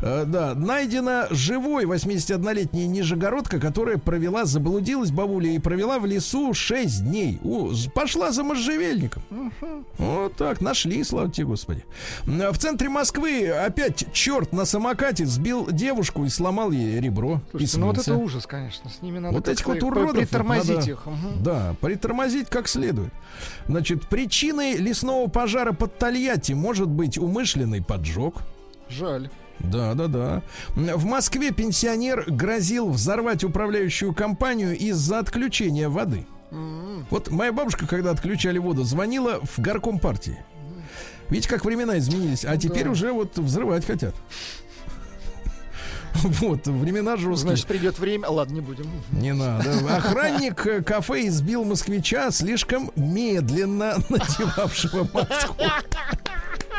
Э, 0.00 0.24
да, 0.26 0.54
найдена 0.54 1.26
живой 1.30 1.84
81-летняя 1.84 2.86
нижегородка, 2.86 3.60
которая 3.60 3.98
провела, 3.98 4.46
заблудилась 4.46 5.10
бабуля 5.10 5.50
и 5.50 5.58
провела 5.58 5.98
в 5.98 6.06
лесу 6.06 6.54
6 6.54 7.04
дней. 7.04 7.38
О, 7.44 7.70
пошла 7.94 8.32
за 8.32 8.44
можжевельником. 8.44 9.24
Вот 9.98 10.34
так, 10.36 10.62
нашли, 10.62 11.04
слава 11.04 11.30
тебе, 11.30 11.48
Господи. 11.48 11.84
В 12.24 12.56
центре 12.56 12.88
Москвы 12.88 13.50
опять 13.50 14.10
черт 14.14 14.54
на 14.54 14.64
самокате 14.64 15.26
сбил 15.26 15.70
девушку 15.70 16.24
и 16.24 16.30
сломал 16.30 16.70
ей 16.70 16.98
ребро. 16.98 17.42
Слушайте, 17.50 17.78
ну 17.78 17.86
вот 17.88 17.98
это 17.98 18.14
ужас, 18.14 18.46
конечно. 18.46 18.88
С 18.88 19.02
ними 19.02 19.18
надо 19.18 19.36
Вот 19.36 19.48
этих 19.48 19.66
вот 19.66 19.82
уродов 19.82 20.16
притормозить 20.16 20.76
надо- 20.76 20.90
их. 20.92 21.04
Мгм. 21.04 21.42
Да, 21.42 21.76
притормозить 21.82 22.48
как 22.48 22.68
следует. 22.68 23.12
Значит, 23.68 24.08
причиной 24.08 24.76
лесного 24.78 25.28
пожара 25.28 25.72
под 25.72 25.98
Тольятти 26.10 26.52
может 26.52 26.86
быть 26.86 27.18
умышленный 27.18 27.82
поджог. 27.82 28.36
Жаль. 28.88 29.28
Да, 29.58 29.94
да, 29.94 30.06
да. 30.06 30.42
В 30.76 31.04
Москве 31.04 31.50
пенсионер 31.50 32.24
грозил 32.28 32.90
взорвать 32.90 33.42
управляющую 33.42 34.14
компанию 34.14 34.78
из-за 34.78 35.18
отключения 35.18 35.88
воды. 35.88 36.24
Вот 37.10 37.32
моя 37.32 37.52
бабушка, 37.52 37.88
когда 37.88 38.12
отключали 38.12 38.58
воду, 38.58 38.84
звонила 38.84 39.40
в 39.42 39.58
горком 39.58 39.98
партии. 39.98 40.38
Видите, 41.28 41.48
как 41.48 41.64
времена 41.64 41.98
изменились, 41.98 42.44
а 42.44 42.56
теперь 42.56 42.84
Да. 42.84 42.90
уже 42.90 43.10
вот 43.10 43.36
взрывать 43.36 43.84
хотят. 43.84 44.14
Вот, 46.40 46.66
времена 46.66 47.16
жесткие. 47.16 47.36
Значит, 47.36 47.66
придет 47.66 47.98
время. 47.98 48.28
Ладно, 48.28 48.54
не 48.54 48.60
будем. 48.60 48.90
Не 49.12 49.32
надо. 49.32 49.70
Охранник 49.96 50.66
э, 50.66 50.82
кафе 50.82 51.26
избил 51.28 51.64
москвича 51.64 52.30
слишком 52.30 52.90
медленно 52.96 53.96
надевавшего 54.08 55.08
маску. 55.12 55.56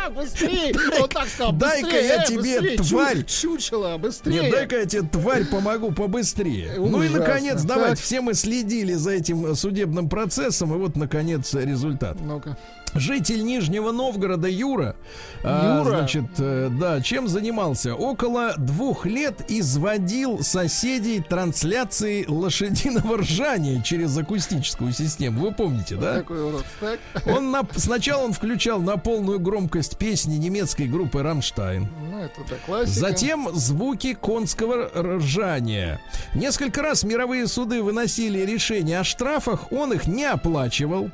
Быстрее! 0.15 0.73
Вот 0.99 1.13
так 1.13 1.27
сказал. 1.27 1.51
Дай-ка 1.51 1.99
я 1.99 2.23
э, 2.23 2.27
тебе, 2.27 2.61
быстрее, 2.61 2.77
тварь! 2.77 3.25
Чучело, 3.25 3.97
быстрее! 3.97 4.41
Нет, 4.41 4.51
дай-ка 4.51 4.79
я 4.79 4.85
тебе, 4.85 5.01
тварь, 5.01 5.45
помогу 5.45 5.91
побыстрее. 5.91 6.75
Ну 6.77 7.03
и, 7.03 7.09
наконец, 7.09 7.63
давайте, 7.63 8.01
все 8.01 8.21
мы 8.21 8.33
следили 8.33 8.93
за 8.93 9.11
этим 9.11 9.45
э, 9.47 9.55
судебным 9.55 10.07
процессом, 10.07 10.73
и 10.73 10.77
вот, 10.77 10.95
наконец, 10.95 11.53
результат. 11.53 12.17
Ну-ка. 12.21 12.57
Житель 12.99 13.43
Нижнего 13.43 13.91
Новгорода 13.91 14.47
Юра, 14.47 14.95
а, 15.43 15.83
Юра? 15.83 15.97
значит, 15.97 16.25
э, 16.39 16.69
да, 16.71 17.01
чем 17.01 17.27
занимался? 17.27 17.95
Около 17.95 18.55
двух 18.57 19.05
лет 19.05 19.45
изводил 19.47 20.43
соседей 20.43 21.21
трансляции 21.21 22.25
лошадиного 22.27 23.17
ржания 23.17 23.81
через 23.81 24.17
акустическую 24.17 24.91
систему. 24.93 25.41
Вы 25.41 25.53
помните, 25.53 25.95
да? 25.95 26.15
Такой 26.15 26.43
урод. 26.43 26.65
Так. 26.79 26.99
Он 27.27 27.51
на, 27.51 27.67
сначала 27.75 28.23
он 28.23 28.33
включал 28.33 28.81
на 28.81 28.97
полную 28.97 29.39
громкость 29.39 29.97
песни 29.97 30.35
немецкой 30.37 30.87
группы 30.87 31.21
Рамштайн. 31.21 31.87
Ну, 32.11 32.19
это 32.19 32.41
да, 32.49 32.55
классика. 32.65 32.99
Затем 32.99 33.49
звуки 33.53 34.13
конского 34.13 34.89
ржания. 34.95 36.01
Несколько 36.33 36.81
раз 36.81 37.03
мировые 37.03 37.47
суды 37.47 37.81
выносили 37.81 38.39
решения 38.39 38.99
о 38.99 39.03
штрафах, 39.03 39.71
он 39.71 39.93
их 39.93 40.07
не 40.07 40.25
оплачивал. 40.25 41.11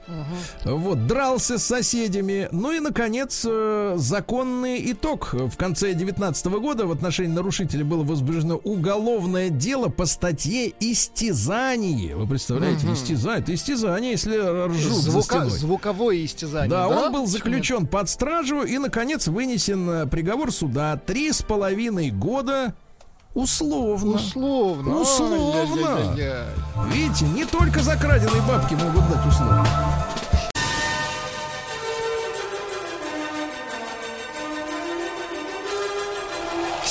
Вот, 0.64 1.08
дрался 1.08 1.58
с 1.58 1.72
соседями. 1.78 2.48
Ну 2.52 2.72
и, 2.72 2.80
наконец, 2.80 3.44
э, 3.50 3.94
законный 3.98 4.92
итог. 4.92 5.34
В 5.34 5.56
конце 5.58 5.94
2019 5.94 6.60
года 6.60 6.86
в 6.86 6.92
отношении 6.92 7.34
нарушителя 7.34 7.84
было 7.84 8.04
возбуждено 8.04 8.58
уголовное 8.58 9.50
дело 9.50 9.88
по 9.90 10.06
статье 10.06 10.72
«Истязание». 10.80 12.16
Вы 12.16 12.28
представляете, 12.28 12.86
истязание. 12.94 13.42
Это 13.42 13.56
истязание, 13.56 14.12
если 14.12 14.38
ржут 14.68 14.94
за 14.94 15.12
Звука- 15.12 15.24
стеной. 15.24 15.50
звуковое 15.50 16.26
истязание. 16.26 16.70
Да, 16.70 16.88
Да, 16.88 16.90
он 17.08 17.12
был 17.12 17.26
заключен 17.26 17.88
под 17.88 18.08
стражу 18.08 18.62
и, 18.62 18.78
наконец, 18.78 19.28
вынесен 19.28 19.90
э, 19.90 20.06
приговор 20.08 20.52
суда 20.52 20.98
три 21.04 21.32
с 21.32 21.42
половиной 21.42 22.12
года 22.12 22.76
условно. 23.34 24.16
Условно. 24.18 24.98
Условно. 25.00 25.98
Ай-яй-яй-яй. 25.98 26.46
Видите, 26.94 27.26
не 27.26 27.46
только 27.46 27.80
за 27.82 27.96
краденые 27.96 28.42
бабки 28.48 28.76
могут 28.76 29.10
дать 29.10 29.26
условно. 29.28 29.66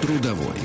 Трудовой. 0.00 0.56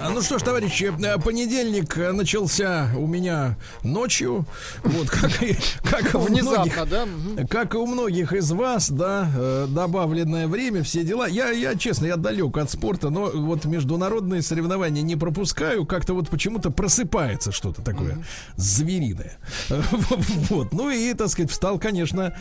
А, 0.00 0.08
Ну 0.08 0.22
что 0.22 0.38
ж, 0.38 0.42
товарищи, 0.42 0.90
э, 1.04 1.18
понедельник 1.18 1.98
э, 1.98 2.12
начался 2.12 2.90
у 2.96 3.06
меня 3.06 3.58
ночью. 3.82 4.46
Вот 4.82 5.10
как 5.10 5.42
и, 5.42 5.56
как 5.84 6.14
и 6.14 6.16
у 6.16 6.20
многих. 6.20 6.42
Внезапно, 6.42 6.86
да? 6.86 7.46
Как 7.46 7.74
и 7.74 7.76
у 7.76 7.86
многих 7.86 8.32
из 8.32 8.50
вас, 8.50 8.90
да, 8.90 9.30
э, 9.36 9.66
добавленное 9.68 10.48
время, 10.48 10.82
все 10.82 11.04
дела. 11.04 11.26
Я, 11.28 11.50
я, 11.50 11.74
честно, 11.76 12.06
я 12.06 12.16
далек 12.16 12.56
от 12.56 12.70
спорта, 12.70 13.10
но 13.10 13.26
вот 13.26 13.66
международные 13.66 14.40
соревнования 14.40 15.02
не 15.02 15.16
пропускаю. 15.16 15.84
Как-то 15.84 16.14
вот 16.14 16.30
почему-то 16.30 16.70
просыпается 16.70 17.52
что-то 17.52 17.82
такое 17.82 18.24
звериное. 18.56 19.36
Вот. 20.50 20.72
Ну 20.72 20.90
и, 20.90 21.12
так 21.14 21.28
сказать, 21.28 21.50
встал, 21.50 21.78
конечно, 21.78 22.34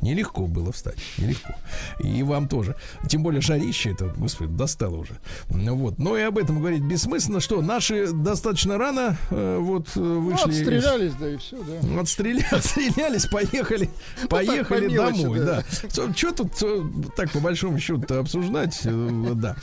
Нелегко 0.00 0.46
было 0.46 0.70
встать, 0.72 0.96
нелегко. 1.18 1.54
И 1.98 2.22
вам 2.22 2.48
тоже. 2.48 2.76
Тем 3.08 3.22
более 3.24 3.40
жарище 3.40 3.90
это, 3.92 4.06
господи, 4.16 4.52
достало 4.52 4.96
уже. 4.96 5.18
Ну 5.50 5.74
Вот. 5.76 5.98
Но 5.98 6.16
и 6.16 6.22
об 6.22 6.38
этом 6.38 6.58
говорить 6.60 6.82
бессмысленно. 6.82 7.40
Что 7.40 7.60
наши 7.62 8.12
достаточно 8.12 8.78
рано 8.78 9.16
э, 9.30 9.58
вот 9.60 9.88
э, 9.96 10.00
Ну, 10.00 10.20
вышли. 10.20 10.50
из- 10.50 10.58
отстрелялись, 10.60 11.12
да, 11.14 11.28
и 11.30 11.36
все, 11.36 11.56
да. 11.62 12.00
Отстреля... 12.00 12.46
Отстрелялись, 12.52 13.26
поехали, 13.26 13.90
поехали 14.28 14.86
по 14.88 14.92
мелочи, 14.92 15.22
домой, 15.22 15.38
да. 15.40 15.64
да. 15.96 16.12
Что 16.14 16.32
тут 16.32 16.52
э, 16.62 16.82
так 17.16 17.32
по 17.32 17.40
большому 17.40 17.78
счету 17.80 18.14
обсуждать, 18.14 18.80
э, 18.84 19.30
да. 19.34 19.56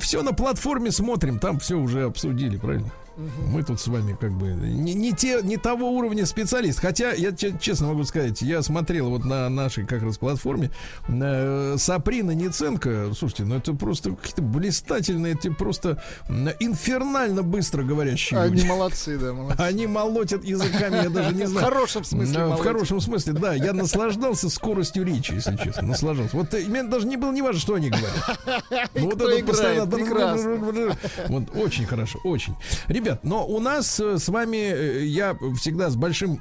Все 0.00 0.22
на 0.22 0.32
платформе 0.32 0.90
смотрим, 0.90 1.38
там 1.38 1.58
все 1.58 1.76
уже 1.76 2.04
обсудили, 2.04 2.56
правильно? 2.56 2.90
Мы 3.46 3.62
тут 3.62 3.80
с 3.80 3.86
вами 3.86 4.16
как 4.20 4.32
бы 4.32 4.48
не, 4.48 4.94
не, 4.94 5.12
те, 5.12 5.40
не 5.42 5.56
того 5.56 5.90
уровня 5.90 6.24
специалист. 6.26 6.78
Хотя, 6.80 7.12
я 7.12 7.32
че- 7.32 7.56
честно 7.60 7.88
могу 7.88 8.04
сказать, 8.04 8.40
я 8.42 8.62
смотрел 8.62 9.10
вот 9.10 9.24
на 9.24 9.48
нашей 9.48 9.84
как 9.86 10.02
раз 10.02 10.18
платформе 10.18 10.70
э, 11.08 11.74
Саприна 11.78 12.30
Ниценко. 12.32 13.12
Слушайте, 13.16 13.44
ну 13.44 13.56
это 13.56 13.74
просто 13.74 14.10
какие-то 14.12 14.42
блистательные, 14.42 15.34
эти 15.34 15.48
просто 15.48 16.02
инфернально 16.60 17.42
быстро 17.42 17.82
говорящие 17.82 18.40
Они 18.40 18.54
люди. 18.56 18.66
молодцы, 18.66 19.18
да, 19.18 19.32
молодцы. 19.32 19.60
Они 19.60 19.86
молотят 19.86 20.44
языками, 20.44 21.02
я 21.02 21.10
даже 21.10 21.34
не 21.34 21.44
В 21.44 21.48
знаю. 21.48 21.66
хорошем 21.66 22.04
смысле 22.04 22.34
Да, 22.34 22.48
в 22.56 22.60
хорошем 22.60 23.00
смысле, 23.00 23.32
да. 23.34 23.54
Я 23.54 23.72
наслаждался 23.72 24.48
скоростью 24.50 25.04
речи, 25.04 25.32
если 25.32 25.56
честно. 25.56 25.82
Наслаждался. 25.88 26.36
Вот 26.36 26.54
э, 26.54 26.64
мне 26.66 26.82
даже 26.82 27.06
не 27.06 27.16
было 27.16 27.32
не 27.32 27.42
важно, 27.42 27.60
что 27.60 27.74
они 27.74 27.90
говорят. 27.90 28.90
Вот 28.94 29.20
это 29.20 29.44
постоянно... 29.46 29.90
Вот 31.28 31.44
очень 31.56 31.86
хорошо, 31.86 32.18
очень. 32.24 32.54
Ребят, 32.88 33.09
но 33.22 33.46
у 33.46 33.60
нас 33.60 33.98
э, 34.00 34.18
с 34.18 34.28
вами 34.28 34.56
э, 34.56 35.04
я 35.04 35.36
всегда 35.58 35.90
с 35.90 35.96
большим 35.96 36.40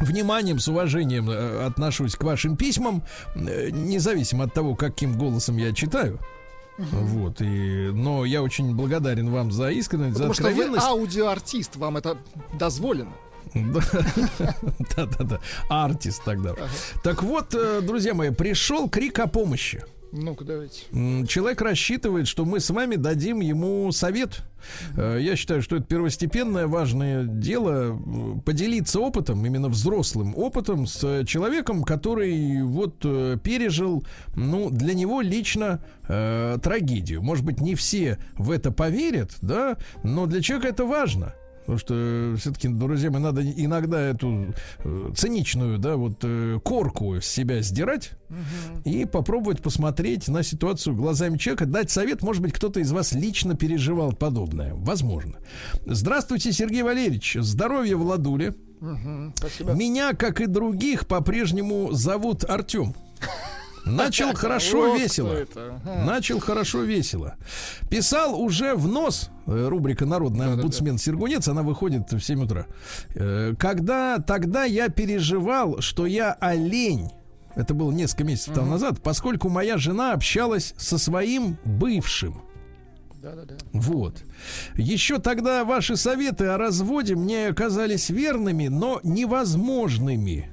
вниманием, 0.00 0.58
с 0.58 0.68
уважением 0.68 1.30
э, 1.30 1.64
отношусь 1.66 2.14
к 2.16 2.22
вашим 2.22 2.56
письмам, 2.56 3.02
независимо 3.34 4.44
от 4.44 4.54
того, 4.54 4.74
каким 4.74 5.16
голосом 5.16 5.56
я 5.56 5.72
читаю. 5.72 6.18
Вот, 6.78 7.40
и, 7.40 7.90
но 7.92 8.24
я 8.24 8.42
очень 8.42 8.74
благодарен 8.74 9.30
вам 9.30 9.52
за 9.52 9.70
искренность, 9.70 10.14
Потому 10.14 10.32
за 10.32 10.34
что 10.34 10.42
вы 10.44 10.50
откровенность. 10.50 10.86
аудиоартист, 10.86 11.76
вам 11.76 11.98
это 11.98 12.16
дозволено. 12.58 13.12
Да, 13.54 13.82
да, 14.96 15.24
да. 15.24 15.40
Артист 15.68 16.22
тогда. 16.24 16.54
Так 17.02 17.22
вот, 17.22 17.54
друзья 17.82 18.14
мои, 18.14 18.30
пришел 18.30 18.88
крик 18.88 19.18
о 19.18 19.26
помощи. 19.26 19.84
Ну-ка, 20.12 20.44
давайте. 20.44 20.82
Человек 21.26 21.62
рассчитывает, 21.62 22.28
что 22.28 22.44
мы 22.44 22.60
с 22.60 22.68
вами 22.68 22.96
дадим 22.96 23.40
ему 23.40 23.90
совет. 23.92 24.42
Э, 24.94 25.18
Я 25.18 25.36
считаю, 25.36 25.62
что 25.62 25.76
это 25.76 25.86
первостепенное 25.86 26.66
важное 26.66 27.24
дело 27.24 27.98
поделиться 28.44 29.00
опытом, 29.00 29.44
именно 29.46 29.68
взрослым 29.68 30.36
опытом 30.36 30.86
с 30.86 31.24
человеком, 31.24 31.82
который 31.82 32.62
вот 32.62 32.96
э, 33.04 33.38
пережил, 33.42 34.04
ну, 34.36 34.68
для 34.68 34.92
него 34.92 35.22
лично 35.22 35.82
э, 36.08 36.58
трагедию. 36.62 37.22
Может 37.22 37.46
быть, 37.46 37.60
не 37.62 37.74
все 37.74 38.18
в 38.36 38.50
это 38.50 38.70
поверят, 38.70 39.32
да, 39.40 39.78
но 40.02 40.26
для 40.26 40.42
человека 40.42 40.68
это 40.68 40.84
важно. 40.84 41.34
Потому 41.62 41.78
что 41.78 42.34
все-таки, 42.38 42.68
друзья 42.68 43.10
мои, 43.10 43.22
надо 43.22 43.42
иногда 43.42 44.00
эту 44.00 44.54
э, 44.78 45.10
циничную, 45.16 45.78
да, 45.78 45.96
вот 45.96 46.18
э, 46.22 46.58
корку 46.62 47.20
с 47.20 47.26
себя 47.26 47.62
сдирать 47.62 48.12
и 48.84 49.04
попробовать 49.04 49.62
посмотреть 49.62 50.28
на 50.28 50.42
ситуацию 50.42 50.96
глазами 50.96 51.38
человека, 51.38 51.66
дать 51.66 51.90
совет. 51.90 52.22
Может 52.22 52.42
быть, 52.42 52.52
кто-то 52.52 52.80
из 52.80 52.90
вас 52.90 53.12
лично 53.12 53.54
переживал 53.54 54.12
подобное. 54.12 54.74
Возможно. 54.74 55.34
Здравствуйте, 55.86 56.52
Сергей 56.52 56.82
Валерьевич. 56.82 57.36
Здоровья 57.38 57.96
Владуле. 57.96 58.54
Мгм, 58.80 59.32
Спасибо. 59.36 59.72
Меня, 59.72 60.12
как 60.14 60.40
и 60.40 60.46
других, 60.46 61.06
по-прежнему 61.06 61.92
зовут 61.92 62.44
Артем. 62.44 62.94
Начал 63.84 64.34
хорошо, 64.34 64.96
весело. 64.96 65.36
Начал 65.84 66.38
хорошо, 66.40 66.82
весело. 66.82 67.34
Писал 67.90 68.40
уже 68.40 68.74
в 68.74 68.86
нос, 68.86 69.30
э, 69.46 69.68
рубрика 69.68 70.06
«Народный 70.06 70.52
омбудсмен 70.52 70.98
Сергунец», 70.98 71.48
она 71.48 71.62
выходит 71.62 72.12
в 72.12 72.20
7 72.20 72.44
утра. 72.44 72.66
Э, 73.14 73.54
Когда 73.58 74.18
тогда 74.18 74.64
я 74.64 74.88
переживал, 74.88 75.80
что 75.80 76.06
я 76.06 76.32
олень, 76.32 77.10
это 77.54 77.74
было 77.74 77.90
несколько 77.90 78.24
месяцев 78.24 78.54
тому 78.54 78.70
назад, 78.70 79.02
поскольку 79.02 79.48
моя 79.48 79.78
жена 79.78 80.12
общалась 80.12 80.74
со 80.76 80.96
своим 80.98 81.58
бывшим. 81.64 82.42
Да-да-да. 83.22 83.54
Вот. 83.72 84.22
Еще 84.74 85.18
тогда 85.18 85.64
ваши 85.64 85.96
советы 85.96 86.46
о 86.46 86.58
разводе 86.58 87.14
мне 87.14 87.52
казались 87.52 88.10
верными, 88.10 88.66
но 88.68 89.00
невозможными. 89.04 90.51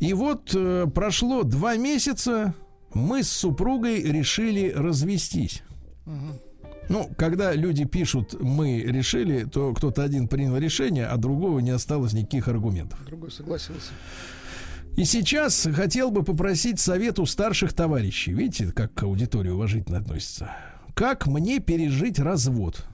И 0.00 0.12
вот 0.12 0.52
э, 0.54 0.86
прошло 0.94 1.42
два 1.42 1.76
месяца, 1.76 2.54
мы 2.94 3.22
с 3.22 3.30
супругой 3.30 4.02
решили 4.02 4.70
развестись. 4.70 5.62
Ну, 6.88 7.10
когда 7.18 7.52
люди 7.52 7.84
пишут 7.84 8.34
«мы 8.40 8.80
решили», 8.80 9.44
то 9.44 9.74
кто-то 9.74 10.02
один 10.02 10.26
принял 10.26 10.56
решение, 10.56 11.06
а 11.06 11.18
другого 11.18 11.58
не 11.58 11.70
осталось 11.70 12.14
никаких 12.14 12.48
аргументов. 12.48 12.98
Другой 13.04 13.30
согласился. 13.30 13.90
И 14.96 15.04
сейчас 15.04 15.68
хотел 15.74 16.10
бы 16.10 16.24
попросить 16.24 16.80
совет 16.80 17.18
у 17.18 17.26
старших 17.26 17.74
товарищей. 17.74 18.32
Видите, 18.32 18.72
как 18.72 18.94
к 18.94 19.02
аудитории 19.02 19.50
уважительно 19.50 19.98
относится. 19.98 20.50
Как 20.94 21.26
мне 21.26 21.60
пережить 21.60 22.18
развод? 22.18 22.84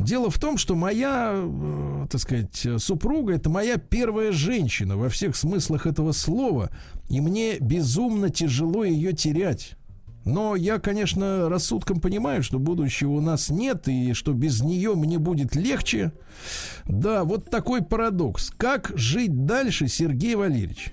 Дело 0.00 0.30
в 0.30 0.38
том, 0.38 0.58
что 0.58 0.74
моя, 0.74 1.32
э, 1.34 2.06
так 2.10 2.20
сказать, 2.20 2.66
супруга 2.78 3.34
это 3.34 3.50
моя 3.50 3.76
первая 3.76 4.32
женщина 4.32 4.96
во 4.96 5.08
всех 5.08 5.36
смыслах 5.36 5.86
этого 5.86 6.12
слова, 6.12 6.70
и 7.08 7.20
мне 7.20 7.58
безумно 7.58 8.30
тяжело 8.30 8.84
ее 8.84 9.12
терять. 9.12 9.76
Но 10.26 10.56
я, 10.56 10.80
конечно, 10.80 11.48
рассудком 11.48 12.00
понимаю, 12.00 12.42
что 12.42 12.58
будущего 12.58 13.12
у 13.12 13.20
нас 13.20 13.48
нет, 13.48 13.86
и 13.86 14.12
что 14.12 14.32
без 14.32 14.60
нее 14.60 14.96
мне 14.96 15.18
будет 15.18 15.54
легче. 15.54 16.12
Да, 16.84 17.22
вот 17.22 17.48
такой 17.48 17.82
парадокс. 17.82 18.50
Как 18.56 18.90
жить 18.96 19.46
дальше, 19.46 19.86
Сергей 19.86 20.34
Валерьевич? 20.34 20.92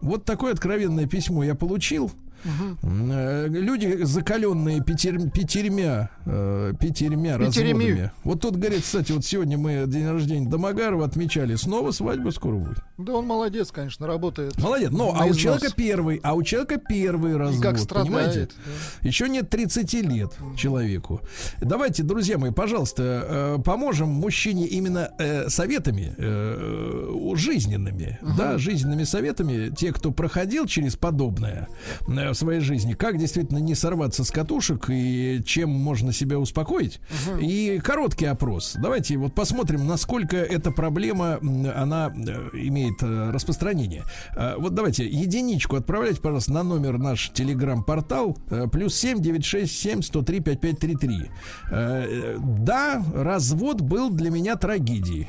Вот 0.00 0.24
такое 0.24 0.52
откровенное 0.52 1.06
письмо 1.06 1.42
я 1.42 1.56
получил. 1.56 2.12
Э, 2.44 3.48
Люди, 3.48 4.02
закаленные 4.02 4.80
пятер- 4.82 5.30
пятерьмя, 5.30 6.10
э, 6.26 6.72
пятерьмя 6.78 7.38
Пятереми. 7.38 7.84
разводами. 7.84 8.10
Вот 8.24 8.40
тут, 8.40 8.56
говорит, 8.56 8.82
кстати, 8.82 9.12
вот 9.12 9.24
сегодня 9.24 9.58
мы 9.58 9.84
день 9.86 10.06
рождения 10.08 10.48
Домогарова 10.48 11.04
отмечали. 11.04 11.54
Снова 11.54 11.90
свадьба 11.92 12.30
скоро 12.30 12.56
будет. 12.56 12.78
Да 12.98 13.14
он 13.14 13.26
молодец, 13.26 13.70
конечно, 13.70 14.06
работает. 14.06 14.58
Молодец. 14.58 14.90
Но, 14.90 15.14
а 15.16 15.26
у 15.26 15.34
человека 15.34 15.72
первый, 15.74 16.20
а 16.22 16.34
у 16.34 16.42
человека 16.42 16.78
первый 16.78 17.36
развод, 17.36 17.62
как 17.62 17.78
страдает, 17.78 18.06
понимаете? 18.08 18.48
да. 19.02 19.08
Еще 19.08 19.28
нет 19.28 19.50
30 19.50 20.02
лет 20.02 20.32
человеку. 20.56 21.20
Давайте, 21.60 22.02
друзья 22.02 22.38
мои, 22.38 22.50
пожалуйста, 22.50 23.56
э, 23.58 23.62
поможем 23.64 24.08
мужчине 24.08 24.66
именно 24.66 25.10
э, 25.18 25.48
советами 25.48 26.14
э, 26.18 27.32
жизненными, 27.34 28.18
да, 28.36 28.58
жизненными 28.58 29.04
советами. 29.04 29.72
Те, 29.74 29.92
кто 29.92 30.10
проходил 30.12 30.66
через 30.66 30.96
подобное 30.96 31.68
э, 32.08 32.31
в 32.32 32.36
своей 32.36 32.60
жизни, 32.60 32.92
как 32.94 33.18
действительно 33.18 33.58
не 33.58 33.74
сорваться 33.74 34.24
с 34.24 34.30
катушек 34.30 34.86
и 34.88 35.42
чем 35.44 35.70
можно 35.70 36.12
себя 36.12 36.38
успокоить. 36.38 37.00
И 37.40 37.80
короткий 37.82 38.26
опрос. 38.26 38.74
Давайте 38.78 39.16
вот 39.16 39.34
посмотрим, 39.34 39.86
насколько 39.86 40.36
эта 40.36 40.70
проблема, 40.70 41.38
она 41.74 42.12
э, 42.14 42.50
имеет 42.54 43.02
э, 43.02 43.30
распространение. 43.30 44.04
Э, 44.36 44.54
Вот 44.58 44.74
давайте 44.74 45.06
единичку 45.06 45.76
отправляйте, 45.76 46.20
пожалуйста, 46.20 46.52
на 46.52 46.62
номер 46.62 46.98
наш 46.98 47.30
телеграм-портал 47.32 48.36
плюс 48.70 48.94
семь 48.94 49.20
девять 49.20 49.44
шесть 49.44 49.78
семь 49.80 50.02
сто 50.02 50.22
три 50.22 50.40
пять 50.40 50.60
пять 50.60 50.78
три 50.78 50.94
три. 50.96 51.30
Э, 51.70 52.38
Да, 52.40 53.02
развод 53.14 53.80
был 53.80 54.10
для 54.10 54.30
меня 54.30 54.56
трагедией. 54.56 55.28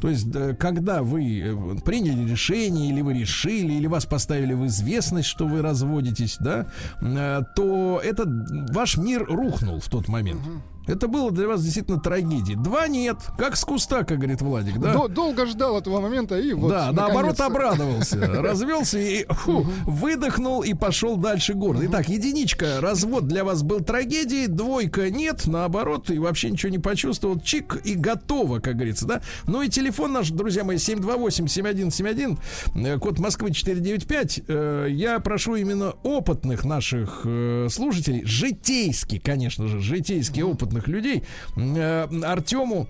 То 0.00 0.08
есть, 0.08 0.30
да, 0.30 0.54
когда 0.54 1.02
вы 1.02 1.40
э, 1.40 1.76
приняли 1.84 2.28
решение, 2.28 2.90
или 2.90 3.02
вы 3.02 3.14
решили, 3.14 3.74
или 3.74 3.86
вас 3.86 4.06
поставили 4.06 4.54
в 4.54 4.66
известность, 4.66 5.28
что 5.28 5.46
вы 5.46 5.62
разводитесь, 5.62 6.36
да, 6.40 6.66
э, 7.00 7.42
то 7.54 8.00
этот 8.02 8.28
ваш 8.70 8.96
мир 8.96 9.24
рухнул 9.24 9.80
в 9.80 9.88
тот 9.88 10.08
момент. 10.08 10.40
Это 10.86 11.06
было 11.08 11.30
для 11.30 11.46
вас 11.46 11.62
действительно 11.62 12.00
трагедией. 12.00 12.56
Два 12.56 12.88
нет, 12.88 13.18
как 13.38 13.56
с 13.56 13.64
куста, 13.64 14.02
как 14.04 14.18
говорит 14.18 14.40
Владик, 14.42 14.78
да? 14.78 14.92
Дол- 14.94 15.08
Долго 15.08 15.46
ждал 15.46 15.78
этого 15.78 16.00
момента 16.00 16.38
и 16.38 16.52
вот. 16.52 16.70
да, 16.70 16.86
наоборот, 16.92 17.38
наконец-то. 17.38 17.46
обрадовался, 17.46 18.16
развелся 18.42 18.98
и 18.98 19.24
фу, 19.28 19.66
выдохнул 19.86 20.62
и 20.62 20.74
пошел 20.74 21.16
дальше 21.16 21.54
город. 21.54 21.82
Итак, 21.84 22.08
единичка, 22.08 22.80
развод 22.80 23.28
для 23.28 23.44
вас 23.44 23.62
был 23.62 23.80
трагедией, 23.80 24.46
двойка 24.48 25.10
нет, 25.10 25.46
наоборот, 25.46 26.10
и 26.10 26.18
вообще 26.18 26.50
ничего 26.50 26.70
не 26.72 26.78
почувствовал. 26.78 27.38
Чик 27.40 27.80
и 27.84 27.94
готово, 27.94 28.58
как 28.60 28.74
говорится, 28.76 29.06
да? 29.06 29.20
Ну 29.46 29.62
и 29.62 29.68
телефон 29.68 30.12
наш, 30.12 30.30
друзья 30.30 30.64
мои, 30.64 30.78
728-7171, 30.78 32.38
э, 32.74 32.98
код 32.98 33.18
Москвы 33.18 33.52
495. 33.52 34.40
Э, 34.48 34.86
Я 34.90 35.20
прошу 35.20 35.54
именно 35.56 35.90
опытных 36.02 36.64
наших 36.64 37.22
э, 37.24 37.68
слушателей, 37.70 38.24
житейски, 38.24 39.18
конечно 39.18 39.66
же, 39.66 39.80
житейски 39.80 40.40
опытных 40.70 40.88
людей, 40.88 41.24
э, 41.56 42.06
Артему 42.24 42.88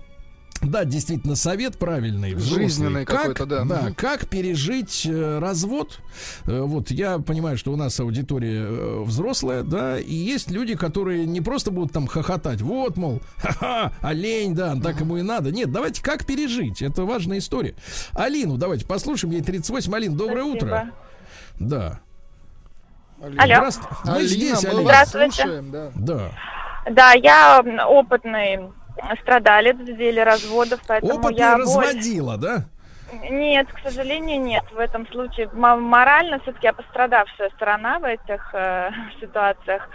да, 0.61 0.85
действительно, 0.85 1.35
совет 1.35 1.79
правильный, 1.79 2.35
взрослый. 2.35 2.67
Жизненный 2.67 3.03
Как- 3.03 3.21
какой-то, 3.21 3.47
да. 3.47 3.63
Да, 3.63 3.91
как 3.97 4.27
пережить 4.27 5.07
э, 5.09 5.39
развод? 5.39 5.97
Э, 6.45 6.61
вот 6.61 6.91
я 6.91 7.17
понимаю, 7.17 7.57
что 7.57 7.73
у 7.73 7.75
нас 7.75 7.99
аудитория 7.99 8.67
э, 8.67 9.03
взрослая, 9.03 9.63
да, 9.63 9.97
и 9.99 10.13
есть 10.13 10.51
люди, 10.51 10.75
которые 10.75 11.25
не 11.25 11.41
просто 11.41 11.71
будут 11.71 11.93
там 11.93 12.05
хохотать, 12.05 12.61
вот, 12.61 12.95
мол, 12.95 13.23
ха-ха, 13.37 13.91
олень, 14.01 14.53
да, 14.53 14.75
так 14.75 14.99
ему 14.99 15.17
и 15.17 15.23
надо. 15.23 15.51
Нет, 15.51 15.71
давайте 15.71 16.03
как 16.03 16.27
пережить, 16.27 16.83
это 16.83 17.05
важная 17.05 17.39
история. 17.39 17.73
Алину 18.11 18.57
давайте 18.57 18.85
послушаем, 18.85 19.33
ей 19.33 19.41
38. 19.41 19.91
Алин, 19.95 20.15
доброе 20.15 20.43
утро. 20.43 20.91
Да. 21.59 22.01
Алина. 23.19 23.43
Алло. 23.43 23.55
Здравствуй. 23.55 23.87
Мы 24.05 24.11
Алина, 24.11 24.27
здесь, 24.27 24.65
Алина. 24.65 24.81
Здравствуйте. 24.83 25.31
слушаем, 25.41 25.71
да. 25.71 25.91
Да. 25.95 26.31
Да, 26.89 27.13
я 27.13 27.61
опытный 27.87 28.71
страдалец 29.21 29.75
в 29.75 29.85
деле 29.85 30.23
разводов, 30.23 30.79
поэтому 30.87 31.13
Опытный 31.13 31.37
я 31.37 31.57
разводила, 31.57 32.37
да? 32.37 32.65
Нет, 33.29 33.67
к 33.71 33.79
сожалению, 33.79 34.41
нет. 34.41 34.63
В 34.71 34.79
этом 34.79 35.05
случае 35.07 35.49
морально 35.53 36.39
все-таки 36.39 36.67
я 36.67 36.73
пострадавшая 36.73 37.49
сторона 37.51 37.99
в 37.99 38.05
этих 38.05 38.49
э, 38.53 38.91
ситуациях. 39.21 39.89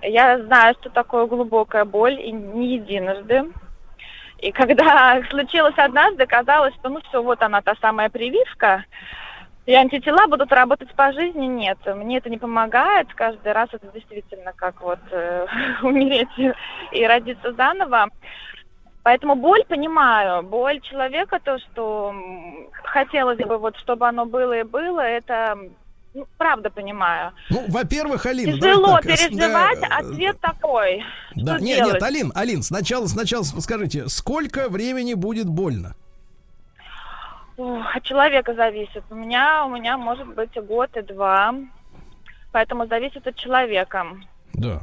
Я 0.00 0.38
знаю, 0.44 0.74
что 0.80 0.90
такое 0.90 1.26
глубокая 1.26 1.84
боль, 1.84 2.20
и 2.20 2.32
не 2.32 2.74
единожды. 2.74 3.44
И 4.38 4.52
когда 4.52 5.22
случилось 5.30 5.74
однажды, 5.76 6.26
казалось, 6.26 6.74
что 6.74 6.88
ну 6.88 7.00
все, 7.08 7.22
вот 7.22 7.42
она, 7.42 7.62
та 7.62 7.74
самая 7.80 8.10
прививка, 8.10 8.84
и 9.66 9.74
антитела 9.74 10.26
будут 10.26 10.52
работать 10.52 10.92
по 10.94 11.12
жизни. 11.12 11.46
Нет, 11.46 11.78
мне 11.86 12.18
это 12.18 12.28
не 12.28 12.38
помогает. 12.38 13.12
Каждый 13.14 13.52
раз 13.52 13.68
это 13.72 13.86
действительно 13.94 14.52
как 14.54 14.80
вот 14.82 14.98
э, 15.10 15.46
умереть 15.82 16.54
и 16.90 17.06
родиться 17.06 17.52
заново. 17.52 18.08
Поэтому 19.04 19.34
боль 19.34 19.64
понимаю, 19.68 20.42
боль 20.42 20.80
человека, 20.80 21.40
то, 21.42 21.58
что 21.58 22.14
хотелось 22.84 23.38
бы, 23.38 23.58
вот, 23.58 23.76
чтобы 23.78 24.06
оно 24.06 24.26
было 24.26 24.60
и 24.60 24.62
было, 24.62 25.00
это 25.00 25.58
ну, 26.14 26.26
правда 26.38 26.70
понимаю. 26.70 27.32
Ну, 27.50 27.64
во-первых, 27.68 28.26
Алина, 28.26 28.52
Тяжело 28.52 29.00
так, 29.00 29.04
с- 29.10 29.26
переживать, 29.28 29.80
да, 29.80 29.86
ответ 29.98 30.38
такой. 30.40 31.02
Да, 31.34 31.56
Что 31.56 31.64
нет, 31.64 31.78
делать? 31.78 31.94
нет, 31.94 32.02
Алин, 32.02 32.32
Алин, 32.34 32.62
сначала, 32.62 33.06
сначала 33.06 33.42
скажите, 33.42 34.08
сколько 34.08 34.68
времени 34.68 35.14
будет 35.14 35.48
больно? 35.48 35.96
От 37.94 38.02
человека 38.02 38.54
зависит. 38.54 39.04
У 39.10 39.14
меня, 39.14 39.64
у 39.66 39.70
меня 39.70 39.96
может 39.96 40.26
быть 40.34 40.56
и 40.56 40.60
год, 40.60 40.96
и 40.96 41.02
два. 41.02 41.54
поэтому 42.52 42.86
зависит 42.86 43.26
от 43.26 43.36
человека. 43.36 44.06
Да. 44.54 44.80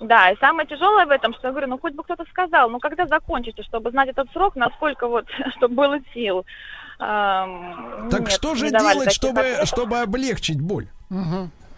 Да, 0.00 0.30
и 0.30 0.36
самое 0.38 0.66
тяжелое 0.66 1.04
в 1.04 1.10
этом, 1.10 1.34
что 1.34 1.48
я 1.48 1.50
говорю, 1.52 1.68
ну 1.68 1.78
хоть 1.78 1.92
бы 1.92 2.02
кто-то 2.02 2.24
сказал, 2.30 2.70
ну 2.70 2.78
когда 2.78 3.06
закончите, 3.06 3.62
чтобы 3.62 3.90
знать 3.90 4.08
этот 4.08 4.30
срок, 4.32 4.56
насколько 4.56 5.06
вот, 5.06 5.26
чтобы 5.56 5.74
было 5.74 5.98
сил. 6.14 6.46
Эм, 6.98 8.08
Так 8.10 8.20
нет, 8.20 8.30
что 8.30 8.54
же 8.54 8.70
делать, 8.70 9.12
чтобы, 9.12 9.56
чтобы 9.64 10.00
облегчить 10.00 10.60
боль? 10.60 10.88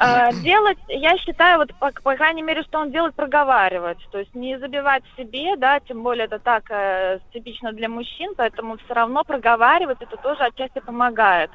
А, 0.03 0.33
делать, 0.33 0.79
я 0.89 1.17
считаю, 1.19 1.59
вот 1.59 1.73
по, 1.75 1.93
по 2.03 2.17
крайней 2.17 2.43
мере, 2.43 2.63
что 2.63 2.81
он 2.81 2.91
делает, 2.91 3.15
проговаривать. 3.15 3.99
То 4.11 4.19
есть 4.19 4.35
не 4.35 4.59
забивать 4.59 5.05
себе, 5.17 5.57
да, 5.57 5.79
тем 5.79 6.03
более 6.03 6.25
это 6.25 6.41
так 6.41 6.65
э, 6.71 7.21
типично 7.33 7.73
для 7.73 7.89
мужчин, 7.89 8.33
поэтому 8.37 8.79
все 8.79 8.95
равно 8.95 9.23
проговаривать 9.23 9.99
это 10.01 10.17
тоже 10.17 10.43
отчасти 10.43 10.81
помогает. 10.81 11.51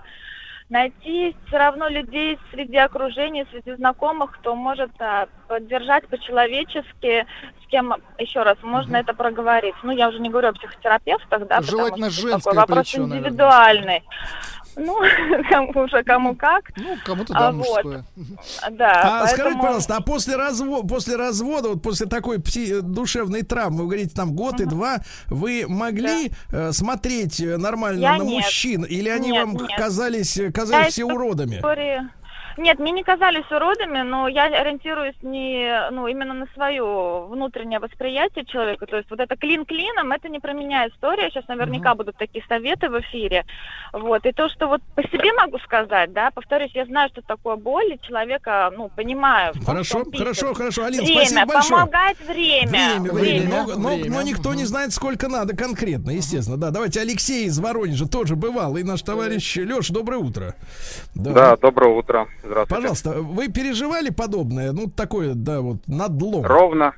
Найти 0.69 1.35
все 1.47 1.57
равно 1.57 1.89
людей 1.89 2.37
среди 2.51 2.77
окружения, 2.77 3.45
среди 3.51 3.73
знакомых, 3.75 4.31
кто 4.31 4.53
может 4.53 4.91
а, 4.99 5.27
поддержать 5.47 6.07
по-человечески, 6.07 7.25
с 7.63 7.67
кем, 7.69 7.95
еще 8.17 8.43
раз, 8.43 8.57
можно 8.61 8.97
это 8.97 9.13
проговорить. 9.13 9.75
Ну, 9.83 9.91
я 9.91 10.09
уже 10.09 10.19
не 10.19 10.29
говорю 10.29 10.49
о 10.49 10.53
психотерапевтах, 10.53 11.47
да, 11.47 11.61
Желательно 11.61 12.07
потому 12.07 12.11
что 12.11 12.21
женское 12.21 12.51
такой 12.51 12.55
вопрос 12.55 12.91
плечо, 12.91 13.07
наверное. 13.07 14.03
Ну, 14.77 14.95
кому 15.49 15.71
уже 15.85 16.03
кому 16.03 16.35
как. 16.35 16.71
Ну, 16.77 16.95
кому-то 17.03 17.33
А, 17.35 17.39
да, 17.39 17.51
вот. 17.51 17.83
мужское. 17.83 18.05
Да, 18.71 19.21
А 19.23 19.27
скажите, 19.27 19.43
поэтому- 19.43 19.61
пожалуйста, 19.61 19.95
а 19.97 20.01
после, 20.01 20.35
разво- 20.35 20.87
после 20.87 21.15
развода, 21.15 21.69
вот 21.69 21.81
после 21.81 22.05
такой 22.05 22.37
пси- 22.37 22.81
душевной 22.81 23.41
травмы, 23.41 23.79
вы 23.79 23.85
говорите, 23.87 24.13
там 24.15 24.33
год 24.33 24.61
и 24.61 24.65
два, 24.65 24.97
вы 25.27 25.65
могли 25.67 26.31
э, 26.51 26.71
смотреть 26.71 27.39
э, 27.41 27.57
нормально 27.57 27.99
Я 28.01 28.17
на 28.17 28.23
нет. 28.23 28.43
мужчин? 28.43 28.83
Или 28.83 29.09
они 29.09 29.31
Нет, 29.31 29.45
вам 29.45 29.55
нет. 29.55 29.69
казались, 29.77 30.37
э, 30.37 30.45
Я 30.45 30.51
казались 30.51 30.93
все 30.93 31.05
уродами? 31.05 31.55
истории- 31.57 32.09
Нет, 32.57 32.79
мне 32.79 32.91
не 32.91 33.03
казались 33.03 33.49
уродами, 33.51 34.01
но 34.01 34.27
я 34.27 34.45
ориентируюсь 34.45 35.15
не, 35.21 35.89
ну, 35.91 36.07
именно 36.07 36.33
на 36.33 36.47
свое 36.53 37.25
внутреннее 37.29 37.79
восприятие 37.79 38.45
человека. 38.45 38.87
То 38.87 38.97
есть 38.97 39.09
вот 39.11 39.19
это 39.19 39.35
клин 39.35 39.65
клином, 39.65 40.11
это 40.11 40.27
не 40.27 40.39
про 40.39 40.53
меня 40.53 40.87
история. 40.87 41.29
Сейчас 41.29 41.47
наверняка 41.47 41.93
будут 41.93 42.17
такие 42.17 42.43
советы 42.47 42.89
в 42.89 42.99
эфире. 43.01 43.45
Вот. 43.93 44.25
И 44.25 44.31
то, 44.31 44.49
что 44.49 44.67
вот 44.67 44.81
по 44.95 45.03
себе 45.03 45.31
могу 45.33 45.59
сказать, 45.59 46.11
да, 46.13 46.31
повторюсь, 46.31 46.71
я 46.73 46.85
знаю, 46.85 47.09
что 47.09 47.21
такое 47.21 47.55
боль, 47.55 47.93
и 47.93 47.99
человека, 48.01 48.71
ну, 48.75 48.89
понимаю. 48.89 49.53
Хорошо, 49.65 49.99
что 49.99 50.09
он 50.09 50.17
хорошо, 50.17 50.53
хорошо. 50.53 50.83
Алин, 50.85 51.03
время, 51.03 51.25
спасибо 51.25 51.45
большое. 51.45 51.79
помогать 51.79 52.19
время. 52.21 52.69
Время, 52.69 53.13
время. 53.13 53.49
Но, 53.49 53.77
но- 53.77 53.95
время. 53.95 54.11
но 54.11 54.21
никто 54.23 54.53
не 54.53 54.65
знает, 54.65 54.93
сколько 54.93 55.27
надо 55.27 55.55
конкретно, 55.55 56.11
естественно. 56.11 56.57
Да, 56.57 56.71
давайте 56.71 57.01
Алексей 57.01 57.45
из 57.45 57.59
Воронежа 57.59 58.07
тоже 58.07 58.35
бывал. 58.35 58.77
И 58.77 58.83
наш 58.83 59.01
товарищ 59.01 59.57
Леш, 59.57 59.89
доброе 59.89 60.17
утро. 60.17 60.55
Да, 61.13 61.55
доброе 61.57 61.93
утро. 61.93 62.27
Здравствуйте. 62.47 62.75
Пожалуйста, 62.75 63.21
вы 63.21 63.49
переживали 63.49 64.09
подобное? 64.09 64.71
Ну, 64.71 64.89
такое, 64.89 65.33
да, 65.33 65.59
вот, 65.59 65.85
надлом. 65.87 66.45
Ровно, 66.45 66.93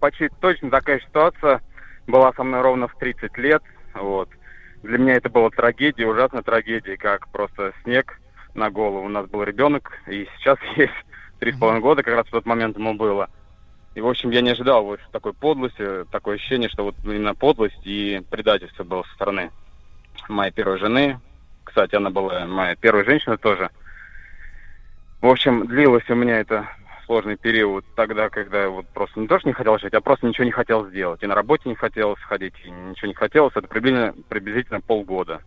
почти 0.00 0.30
точно 0.40 0.70
такая 0.70 1.00
ситуация 1.00 1.60
была 2.06 2.32
со 2.32 2.42
мной 2.42 2.62
ровно 2.62 2.88
в 2.88 2.96
30 2.96 3.36
лет. 3.36 3.62
Вот. 3.94 4.30
Для 4.82 4.96
меня 4.96 5.14
это 5.14 5.28
была 5.28 5.50
трагедия, 5.50 6.06
ужасная 6.06 6.42
трагедия, 6.42 6.96
как 6.96 7.28
просто 7.28 7.72
снег 7.82 8.18
на 8.54 8.70
голову. 8.70 9.04
У 9.04 9.08
нас 9.08 9.26
был 9.26 9.42
ребенок, 9.42 9.92
и 10.06 10.26
сейчас 10.38 10.58
есть 10.76 10.92
три 11.38 11.52
с 11.52 11.58
половиной 11.58 11.82
года, 11.82 12.02
как 12.02 12.14
раз 12.14 12.26
в 12.26 12.30
тот 12.30 12.46
момент 12.46 12.78
ему 12.78 12.94
было. 12.94 13.28
И, 13.94 14.00
в 14.00 14.08
общем, 14.08 14.30
я 14.30 14.40
не 14.40 14.50
ожидал 14.50 14.84
вот 14.84 15.00
такой 15.12 15.34
подлости, 15.34 16.04
такое 16.10 16.36
ощущение, 16.36 16.70
что 16.70 16.84
вот 16.84 16.94
именно 17.04 17.34
подлость 17.34 17.80
и 17.84 18.22
предательство 18.30 18.84
было 18.84 19.02
со 19.02 19.14
стороны 19.14 19.50
моей 20.28 20.52
первой 20.52 20.78
жены. 20.78 21.20
Кстати, 21.64 21.94
она 21.94 22.08
была 22.08 22.46
моя 22.46 22.74
первая 22.76 23.04
женщина 23.04 23.36
тоже. 23.36 23.70
В 25.20 25.26
общем, 25.26 25.66
длилось 25.66 26.08
у 26.08 26.14
меня 26.14 26.38
это 26.38 26.68
сложный 27.06 27.36
период 27.36 27.84
тогда, 27.96 28.28
когда 28.28 28.62
я 28.64 28.68
вот 28.68 28.86
просто 28.88 29.18
не 29.18 29.26
то, 29.26 29.38
что 29.38 29.48
не 29.48 29.54
хотел 29.54 29.78
жить, 29.78 29.94
а 29.94 30.00
просто 30.00 30.26
ничего 30.26 30.44
не 30.44 30.52
хотел 30.52 30.86
сделать. 30.88 31.22
И 31.22 31.26
на 31.26 31.34
работе 31.34 31.68
не 31.68 31.74
хотелось 31.74 32.20
ходить, 32.20 32.54
и 32.64 32.70
ничего 32.70 33.08
не 33.08 33.14
хотелось. 33.14 33.56
Это 33.56 33.66
приблизительно, 33.66 34.14
приблизительно 34.28 34.80
полгода. 34.80 35.40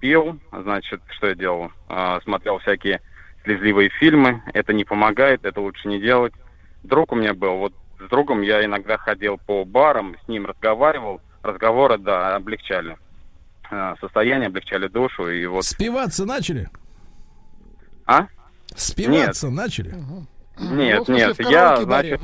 Пил, 0.00 0.38
значит, 0.52 1.00
что 1.08 1.28
я 1.28 1.34
делал? 1.34 1.72
А, 1.88 2.20
смотрел 2.20 2.58
всякие 2.58 3.00
слезливые 3.44 3.88
фильмы. 3.88 4.42
Это 4.52 4.74
не 4.74 4.84
помогает, 4.84 5.44
это 5.44 5.60
лучше 5.60 5.88
не 5.88 6.00
делать. 6.00 6.34
Друг 6.82 7.12
у 7.12 7.16
меня 7.16 7.32
был, 7.32 7.56
вот 7.56 7.72
с 7.98 8.08
другом 8.10 8.42
я 8.42 8.62
иногда 8.64 8.98
ходил 8.98 9.38
по 9.38 9.64
барам, 9.64 10.16
с 10.22 10.28
ним 10.28 10.44
разговаривал. 10.46 11.20
Разговоры, 11.42 11.98
да, 11.98 12.36
облегчали 12.36 12.96
а, 13.70 13.96
состояние, 14.00 14.48
облегчали 14.48 14.88
душу. 14.88 15.28
И 15.28 15.46
вот... 15.46 15.64
Спиваться 15.64 16.26
начали? 16.26 16.68
А? 18.06 18.28
Спиваться 18.74 19.50
начали? 19.50 19.94
Нет, 20.58 21.08
Ну, 21.08 21.14
нет, 21.14 21.36
я, 21.50 21.76
значит, 21.84 22.20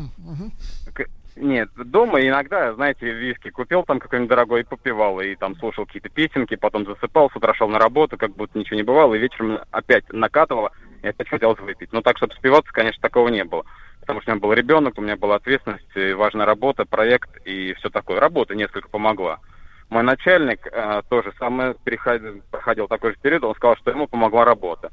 к- 0.95 1.07
нет, 1.37 1.69
дома 1.77 2.21
иногда, 2.21 2.73
знаете, 2.75 3.11
виски 3.13 3.51
купил 3.51 3.83
там 3.83 3.99
какой-нибудь 3.99 4.29
дорогой 4.31 4.61
и 4.61 4.65
попивал, 4.65 5.21
и 5.21 5.35
там 5.35 5.57
слушал 5.57 5.87
какие-то 5.87 6.11
песенки, 6.11 6.55
потом 6.55 6.85
засыпал, 6.87 7.31
с 7.31 7.37
утра 7.37 7.55
шел 7.55 7.69
на 7.69 7.79
работу, 7.79 8.17
как 8.17 8.37
будто 8.37 8.59
ничего 8.59 8.77
не 8.77 8.83
бывало, 8.85 9.15
и 9.15 9.19
вечером 9.19 9.59
опять 9.73 10.05
накатывало, 10.13 10.71
и 11.03 11.09
опять 11.09 11.29
хотелось 11.29 11.59
выпить. 11.61 11.93
Но 11.93 12.03
так, 12.03 12.19
чтобы 12.19 12.35
спиваться, 12.35 12.73
конечно, 12.73 13.01
такого 13.03 13.29
не 13.29 13.43
было. 13.45 13.65
Потому 14.01 14.21
что 14.23 14.31
у 14.31 14.35
меня 14.35 14.41
был 14.43 14.53
ребенок, 14.53 14.95
у 14.97 15.03
меня 15.03 15.17
была 15.17 15.37
ответственность, 15.37 16.17
важная 16.17 16.47
работа, 16.47 16.85
проект 16.85 17.31
и 17.45 17.75
все 17.75 17.91
такое. 17.91 18.21
Работа 18.21 18.55
несколько 18.55 18.89
помогла. 18.89 19.39
Мой 19.89 20.03
начальник 20.05 20.67
э, 20.71 21.03
тоже 21.11 21.33
самое 21.39 21.75
переходил, 21.85 22.43
проходил 22.51 22.87
такой 22.87 23.11
же 23.13 23.19
период, 23.21 23.43
он 23.45 23.55
сказал, 23.57 23.77
что 23.77 23.91
ему 23.91 24.07
помогла 24.07 24.45
работа. 24.45 24.93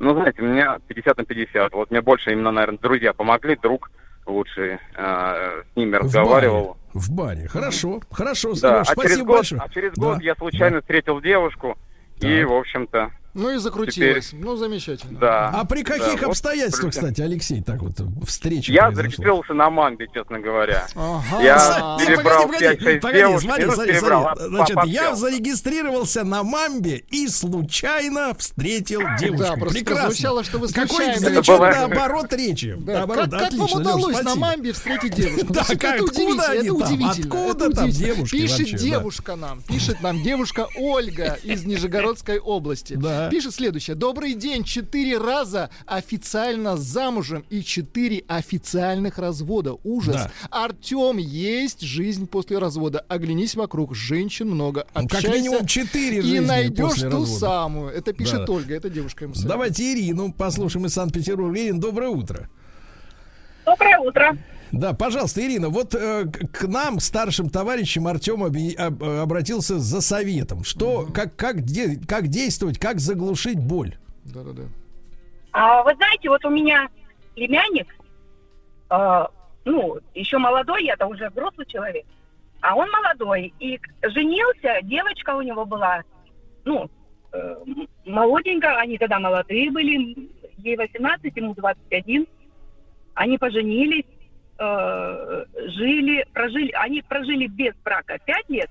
Ну, 0.00 0.12
знаете, 0.14 0.42
у 0.42 0.46
меня 0.46 0.78
50 0.88 1.16
на 1.18 1.24
50. 1.24 1.72
Вот 1.72 1.90
мне 1.90 2.00
больше 2.00 2.32
именно, 2.32 2.50
наверное, 2.50 2.78
друзья 2.78 3.12
помогли, 3.12 3.56
друг 3.56 3.90
лучше 4.26 4.78
э, 4.96 5.62
с 5.72 5.76
ними 5.76 5.96
разговаривал. 5.96 6.76
В 6.94 7.10
бане. 7.14 7.46
Хорошо, 7.48 8.00
хорошо, 8.10 8.54
Да, 8.60 8.80
а 8.80 8.84
через 8.84 8.92
спасибо 9.00 9.26
год, 9.26 9.36
большое. 9.36 9.60
а 9.64 9.68
через 9.68 9.92
Да, 9.94 10.02
год 10.02 10.22
я 10.22 10.34
случайно 10.34 10.80
встретил 10.80 11.20
девушку, 11.20 11.76
и, 12.20 12.42
в 12.44 12.52
общем-то, 12.52 13.10
Ну 13.36 13.50
и 13.54 13.58
закрутилось. 13.58 14.30
Ну, 14.32 14.56
замечательно. 14.56 15.18
да. 15.18 15.48
А 15.54 15.64
при 15.64 15.82
каких 15.82 16.04
да, 16.20 16.26
вот 16.26 16.30
обстоятельствах, 16.30 16.92
при- 16.92 16.98
кстати, 16.98 17.20
Алексей, 17.20 17.62
так 17.62 17.82
вот 17.82 17.92
встреча 18.26 18.72
Я 18.72 18.82
произошла? 18.84 18.96
зарегистрировался 19.02 19.52
на 19.54 19.70
мамбе, 19.70 20.08
честно 20.12 20.40
говоря. 20.40 20.86
Ага. 20.94 21.42
Я 21.42 21.96
Не, 22.00 22.06
перебрал 22.06 22.42
погоди, 22.46 22.64
5-6 22.64 22.78
погоди, 22.78 22.98
погоди, 23.00 23.18
девушек, 23.18 23.42
смотри, 23.42 23.70
смотри, 23.70 23.92
перебрал, 23.92 24.22
смотри. 24.24 24.44
а- 24.44 24.48
Значит, 24.48 24.76
я 24.86 25.14
зарегистрировался 25.16 26.24
на 26.24 26.42
Мамбе 26.42 27.04
и 27.10 27.28
случайно 27.28 28.34
встретил 28.38 29.00
девушку. 29.20 29.44
Да, 29.44 29.52
просто 29.54 29.74
Прекрасно. 29.74 30.04
прозвучало, 30.06 30.44
что 30.44 30.58
вы 30.58 30.68
Какой 30.68 31.18
замечательный 31.18 31.84
оборот 31.84 32.32
речи. 32.32 32.74
Да, 32.78 32.92
Наоборот, 32.94 33.30
как, 33.30 33.40
как 33.40 33.52
вам 33.52 33.72
удалось 33.72 34.14
на 34.16 34.22
спасибо. 34.22 34.40
мамбе 34.46 34.72
встретить 34.72 35.14
девушку? 35.14 35.46
Да, 35.52 35.64
Ну, 35.68 35.74
это 35.74 35.78
как- 35.78 36.00
удивительно, 36.02 36.42
откуда 36.42 36.50
они 36.50 36.58
это 36.58 36.66
там? 36.68 36.76
удивительно, 36.76 37.10
Откуда 37.10 37.66
это 37.66 37.76
там 37.76 37.90
девушки 37.90 38.36
Пишет 38.36 38.58
вообще, 38.58 38.72
да. 38.76 38.82
девушка 38.82 39.36
нам, 39.36 39.62
пишет 39.62 40.00
нам 40.00 40.22
девушка 40.22 40.66
Ольга 40.76 41.38
из 41.42 41.64
Нижегородской 41.64 42.38
области. 42.38 42.94
Да. 42.94 43.25
Пишет 43.30 43.54
следующее. 43.54 43.96
Добрый 43.96 44.34
день, 44.34 44.64
четыре 44.64 45.18
раза 45.18 45.70
официально 45.86 46.76
замужем 46.76 47.44
и 47.50 47.62
четыре 47.62 48.24
официальных 48.28 49.18
развода. 49.18 49.74
Ужас. 49.84 50.28
Артем, 50.50 51.18
есть 51.18 51.80
жизнь 51.80 52.26
после 52.26 52.58
развода. 52.58 53.04
Оглянись 53.08 53.54
вокруг, 53.54 53.94
женщин 53.94 54.48
много. 54.50 54.86
Ну, 54.94 55.02
как 55.08 55.18
Общайся 55.20 55.32
минимум 55.38 55.66
четыре 55.66 56.18
И 56.18 56.22
жизни 56.22 56.38
найдешь 56.40 56.88
после 56.88 57.10
ту 57.10 57.20
развода. 57.20 57.40
самую. 57.40 57.90
Это 57.90 58.12
пишет 58.12 58.46
Да. 58.46 58.52
Ольга, 58.52 58.74
это 58.74 58.88
девушка 58.90 59.24
ему 59.24 59.34
советует. 59.34 59.52
Давайте 59.52 59.92
Ирину 59.92 60.32
послушаем 60.32 60.86
из 60.86 60.94
Санкт-Петербурга. 60.94 61.58
Ирина, 61.58 61.80
доброе 61.80 62.08
утро. 62.10 62.48
Доброе 63.64 63.98
утро. 63.98 64.36
Да, 64.72 64.92
пожалуйста, 64.94 65.40
Ирина, 65.40 65.68
вот 65.68 65.94
э, 65.94 66.24
к 66.26 66.66
нам, 66.66 66.98
старшим 67.00 67.48
товарищам, 67.50 68.06
Артем 68.08 68.44
объ- 68.44 68.74
об- 68.76 69.02
э, 69.02 69.20
обратился 69.20 69.78
за 69.78 70.00
советом. 70.00 70.64
Что, 70.64 71.06
как, 71.14 71.36
как, 71.36 71.62
де- 71.62 71.98
как 72.06 72.28
действовать, 72.28 72.78
как 72.78 72.98
заглушить 72.98 73.58
боль? 73.60 73.96
Да-да-да. 74.24 74.62
А, 75.52 75.82
вы 75.84 75.94
знаете, 75.94 76.28
вот 76.28 76.44
у 76.44 76.50
меня 76.50 76.88
племянник, 77.34 77.86
а, 78.90 79.30
ну, 79.64 79.98
еще 80.14 80.38
молодой, 80.38 80.84
я-то 80.84 81.06
уже 81.06 81.30
взрослый 81.30 81.66
человек, 81.66 82.04
а 82.60 82.74
он 82.74 82.88
молодой, 82.90 83.54
и 83.60 83.80
женился, 84.02 84.80
девочка 84.82 85.36
у 85.36 85.42
него 85.42 85.64
была, 85.64 86.02
ну, 86.64 86.90
э, 87.32 87.54
молоденькая, 88.04 88.76
они 88.78 88.98
тогда 88.98 89.18
молодые 89.20 89.70
были, 89.70 90.28
ей 90.58 90.76
18, 90.76 91.36
ему 91.36 91.54
21, 91.54 92.26
они 93.14 93.38
поженились, 93.38 94.04
э, 94.58 95.44
жили, 95.68 96.26
прожили, 96.32 96.70
они 96.72 97.02
прожили 97.02 97.46
без 97.46 97.74
брака 97.84 98.18
5 98.24 98.48
лет, 98.48 98.70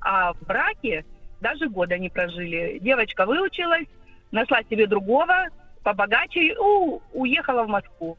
а 0.00 0.32
в 0.32 0.42
браке 0.46 1.04
даже 1.40 1.68
года 1.68 1.98
не 1.98 2.08
прожили. 2.08 2.78
Девочка 2.80 3.26
выучилась, 3.26 3.86
нашла 4.30 4.62
себе 4.64 4.86
другого, 4.86 5.48
побогаче, 5.82 6.56
у- 6.58 7.00
уехала 7.12 7.64
в 7.64 7.68
Москву. 7.68 8.18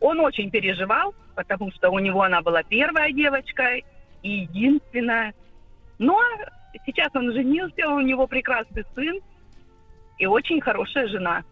Он 0.00 0.20
очень 0.20 0.50
переживал, 0.50 1.14
потому 1.34 1.70
что 1.72 1.90
у 1.90 1.98
него 1.98 2.22
она 2.22 2.42
была 2.42 2.62
первая 2.62 3.12
девочка 3.12 3.76
и 4.22 4.28
единственная. 4.28 5.34
Но 5.98 6.20
сейчас 6.86 7.08
он 7.14 7.32
женился, 7.32 7.88
у 7.88 8.00
него 8.00 8.26
прекрасный 8.26 8.84
сын 8.94 9.20
и 10.18 10.26
очень 10.26 10.60
хорошая 10.60 11.06
жена. 11.08 11.44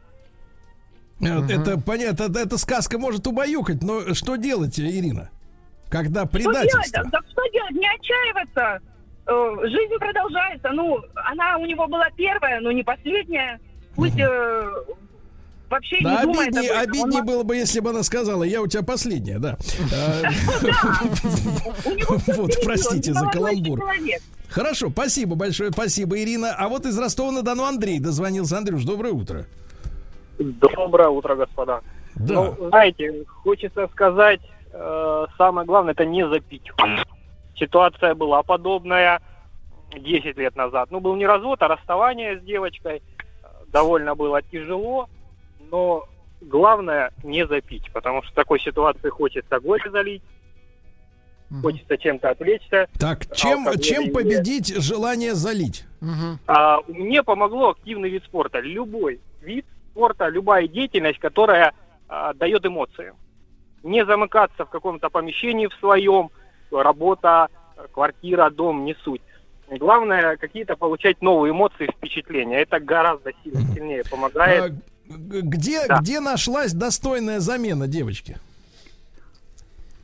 Э, 1.20 1.40
Это 1.48 1.78
понятно, 1.78 2.24
это, 2.24 2.40
эта 2.40 2.58
сказка 2.58 2.98
может 2.98 3.26
убаюкать, 3.26 3.82
но 3.82 4.14
что 4.14 4.36
делать, 4.36 4.78
Ирина? 4.80 5.30
Когда 5.88 6.24
предательство? 6.26 6.82
Что 6.82 6.92
делать? 6.92 7.10
Да 7.12 7.18
что 7.30 7.42
делать? 7.52 7.70
Не 7.72 7.88
отчаиваться. 7.94 8.80
Э, 9.26 9.68
Жизнь 9.68 9.94
продолжается. 9.98 10.70
Ну, 10.72 10.98
она 11.30 11.58
у 11.58 11.66
него 11.66 11.86
была 11.88 12.08
первая, 12.16 12.60
но 12.60 12.72
не 12.72 12.82
последняя. 12.82 13.60
Пусть 13.96 14.18
э, 14.18 14.62
вообще 15.68 15.98
Да, 16.02 16.20
не 16.20 16.22
думает 16.22 16.48
обиднее, 16.48 16.70
об 16.70 16.76
этом. 16.76 16.90
обиднее 16.90 17.20
Он- 17.20 17.26
было 17.26 17.42
бы, 17.42 17.56
если 17.56 17.80
бы 17.80 17.90
она 17.90 18.02
сказала, 18.02 18.44
я 18.44 18.62
у 18.62 18.66
тебя 18.66 18.82
последняя, 18.82 19.38
да. 19.38 19.58
А, 19.92 20.22
Вот, 22.36 22.52
простите 22.64 23.12
за 23.12 23.26
каламбур. 23.26 23.82
Хорошо, 24.48 24.90
спасибо 24.90 25.36
большое, 25.36 25.70
спасибо, 25.70 26.18
Ирина. 26.20 26.52
А 26.56 26.68
вот 26.68 26.86
из 26.86 26.98
Ростова-на-Дону 26.98 27.64
Андрей 27.64 28.00
дозвонился. 28.00 28.58
Андрюш, 28.58 28.84
доброе 28.84 29.12
утро. 29.12 29.46
Доброе 30.40 31.08
утро, 31.08 31.36
господа. 31.36 31.82
Да. 32.16 32.34
Ну, 32.34 32.68
знаете, 32.68 33.24
хочется 33.26 33.86
сказать, 33.88 34.40
э, 34.72 35.26
самое 35.36 35.66
главное, 35.66 35.92
это 35.92 36.06
не 36.06 36.26
запить. 36.26 36.70
Ситуация 37.54 38.14
была 38.14 38.42
подобная 38.42 39.20
10 39.92 40.36
лет 40.38 40.56
назад. 40.56 40.90
Ну, 40.90 41.00
был 41.00 41.14
не 41.16 41.26
развод, 41.26 41.62
а 41.62 41.68
расставание 41.68 42.38
с 42.38 42.42
девочкой. 42.42 43.02
Довольно 43.68 44.14
было 44.14 44.40
тяжело, 44.42 45.08
но 45.70 46.06
главное 46.40 47.12
не 47.22 47.46
запить, 47.46 47.92
потому 47.92 48.22
что 48.22 48.32
в 48.32 48.34
такой 48.34 48.60
ситуации 48.60 49.10
хочется 49.10 49.60
горе 49.60 49.90
залить, 49.90 50.22
хочется 51.62 51.98
чем-то 51.98 52.30
отвлечься. 52.30 52.88
Так, 52.98 53.34
чем, 53.36 53.66
чем 53.78 54.12
победить 54.12 54.74
желание 54.82 55.34
залить? 55.34 55.84
А, 56.46 56.78
мне 56.88 57.22
помогло 57.22 57.70
активный 57.70 58.08
вид 58.08 58.24
спорта. 58.24 58.60
Любой 58.60 59.20
вид 59.42 59.66
спорта, 59.90 60.28
любая 60.28 60.66
деятельность, 60.68 61.18
которая 61.18 61.72
а, 62.08 62.32
дает 62.34 62.64
эмоции. 62.66 63.12
Не 63.82 64.04
замыкаться 64.04 64.64
в 64.64 64.70
каком-то 64.70 65.08
помещении 65.10 65.66
в 65.66 65.74
своем, 65.74 66.30
работа, 66.70 67.48
квартира, 67.92 68.50
дом, 68.50 68.84
не 68.84 68.94
суть. 68.94 69.22
Главное, 69.70 70.36
какие-то 70.36 70.76
получать 70.76 71.22
новые 71.22 71.52
эмоции, 71.52 71.86
впечатления. 71.86 72.60
Это 72.60 72.80
гораздо 72.80 73.30
сильнее 73.44 74.02
А, 74.04 74.08
помогает. 74.10 74.74
г- 75.08 75.40
Где, 75.42 75.86
Да. 75.86 75.98
где 76.00 76.20
нашлась 76.20 76.72
достойная 76.72 77.40
замена 77.40 77.86
девочки? 77.86 78.36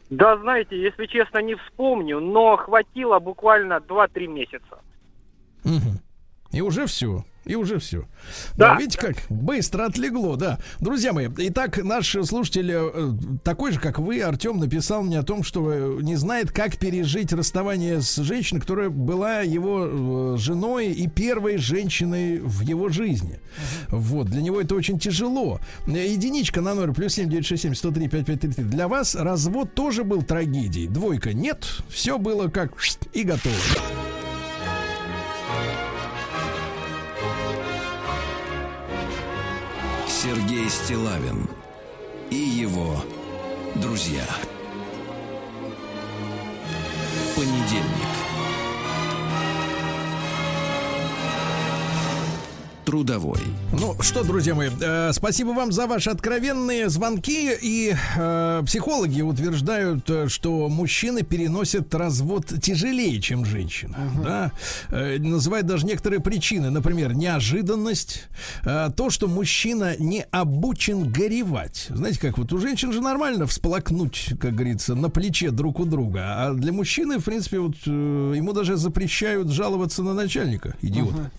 Да, 0.08 0.36
знаете, 0.38 0.80
если 0.80 1.06
честно, 1.06 1.38
не 1.42 1.56
вспомню, 1.56 2.20
но 2.20 2.56
хватило 2.56 3.18
буквально 3.18 3.80
2-3 3.80 4.28
месяца. 4.28 4.78
Мгм. 5.64 5.98
И 6.52 6.60
уже 6.60 6.86
все. 6.86 7.24
И 7.44 7.54
уже 7.54 7.78
все. 7.78 8.06
Да. 8.56 8.74
Да, 8.74 8.80
видите, 8.80 8.98
как 8.98 9.16
быстро 9.28 9.84
отлегло, 9.84 10.36
да. 10.36 10.58
Друзья 10.80 11.12
мои, 11.12 11.28
итак, 11.36 11.82
наш 11.82 12.16
слушатель, 12.24 12.72
э, 12.72 13.12
такой 13.44 13.70
же, 13.70 13.78
как 13.78 14.00
вы, 14.00 14.20
Артем, 14.20 14.58
написал 14.58 15.04
мне 15.04 15.20
о 15.20 15.22
том, 15.22 15.44
что 15.44 15.72
э, 15.72 15.98
не 16.02 16.16
знает, 16.16 16.50
как 16.50 16.76
пережить 16.76 17.32
расставание 17.32 18.00
с 18.00 18.16
женщиной, 18.16 18.60
которая 18.60 18.90
была 18.90 19.42
его 19.42 20.34
э, 20.34 20.36
женой 20.38 20.88
и 20.88 21.06
первой 21.06 21.58
женщиной 21.58 22.40
в 22.40 22.62
его 22.62 22.88
жизни. 22.88 23.38
Вот, 23.90 24.26
для 24.26 24.42
него 24.42 24.60
это 24.60 24.74
очень 24.74 24.98
тяжело. 24.98 25.60
Единичка 25.86 26.60
на 26.60 26.74
номер 26.74 26.94
плюс 26.94 27.14
семь 27.14 27.30
девять 27.30 27.46
шесть 27.46 27.62
семь 27.62 27.74
сто 27.74 27.92
три 27.92 28.08
пять 28.08 28.26
пять 28.26 28.40
три 28.40 28.50
три. 28.50 28.64
Для 28.64 28.88
вас 28.88 29.14
развод 29.14 29.72
тоже 29.72 30.02
был 30.02 30.22
трагедией. 30.22 30.88
Двойка 30.88 31.32
нет, 31.32 31.64
все 31.88 32.18
было 32.18 32.48
как 32.48 32.72
и 33.12 33.22
готово. 33.22 33.54
Сергей 40.66 40.70
Стилавин 40.70 41.48
и 42.30 42.34
его 42.36 42.96
друзья. 43.76 44.24
Понедельник. 47.36 48.15
Трудовой. 52.86 53.40
Ну 53.72 53.96
что, 54.00 54.22
друзья 54.22 54.54
мои, 54.54 54.70
э, 54.80 55.10
спасибо 55.12 55.48
вам 55.48 55.72
за 55.72 55.88
ваши 55.88 56.08
откровенные 56.08 56.88
звонки. 56.88 57.50
И 57.60 57.92
э, 58.16 58.62
психологи 58.64 59.22
утверждают, 59.22 60.08
э, 60.08 60.28
что 60.28 60.68
мужчины 60.68 61.24
переносят 61.24 61.92
развод 61.96 62.46
тяжелее, 62.62 63.20
чем 63.20 63.44
женщины. 63.44 63.96
Да? 64.22 64.52
Э, 64.90 65.18
называют 65.18 65.66
даже 65.66 65.84
некоторые 65.84 66.20
причины. 66.20 66.70
Например, 66.70 67.12
неожиданность, 67.12 68.28
э, 68.64 68.90
то, 68.96 69.10
что 69.10 69.26
мужчина 69.26 69.96
не 69.98 70.22
обучен 70.30 71.10
горевать. 71.10 71.86
Знаете, 71.90 72.20
как 72.20 72.38
вот 72.38 72.52
у 72.52 72.58
женщин 72.58 72.92
же 72.92 73.00
нормально 73.00 73.48
всплакнуть, 73.48 74.28
как 74.40 74.54
говорится, 74.54 74.94
на 74.94 75.10
плече 75.10 75.50
друг 75.50 75.80
у 75.80 75.86
друга. 75.86 76.20
А 76.46 76.54
для 76.54 76.72
мужчины, 76.72 77.18
в 77.18 77.24
принципе, 77.24 77.58
вот 77.58 77.74
э, 77.84 78.34
ему 78.36 78.52
даже 78.52 78.76
запрещают 78.76 79.50
жаловаться 79.50 80.04
на 80.04 80.14
начальника, 80.14 80.76
идиота. 80.82 81.32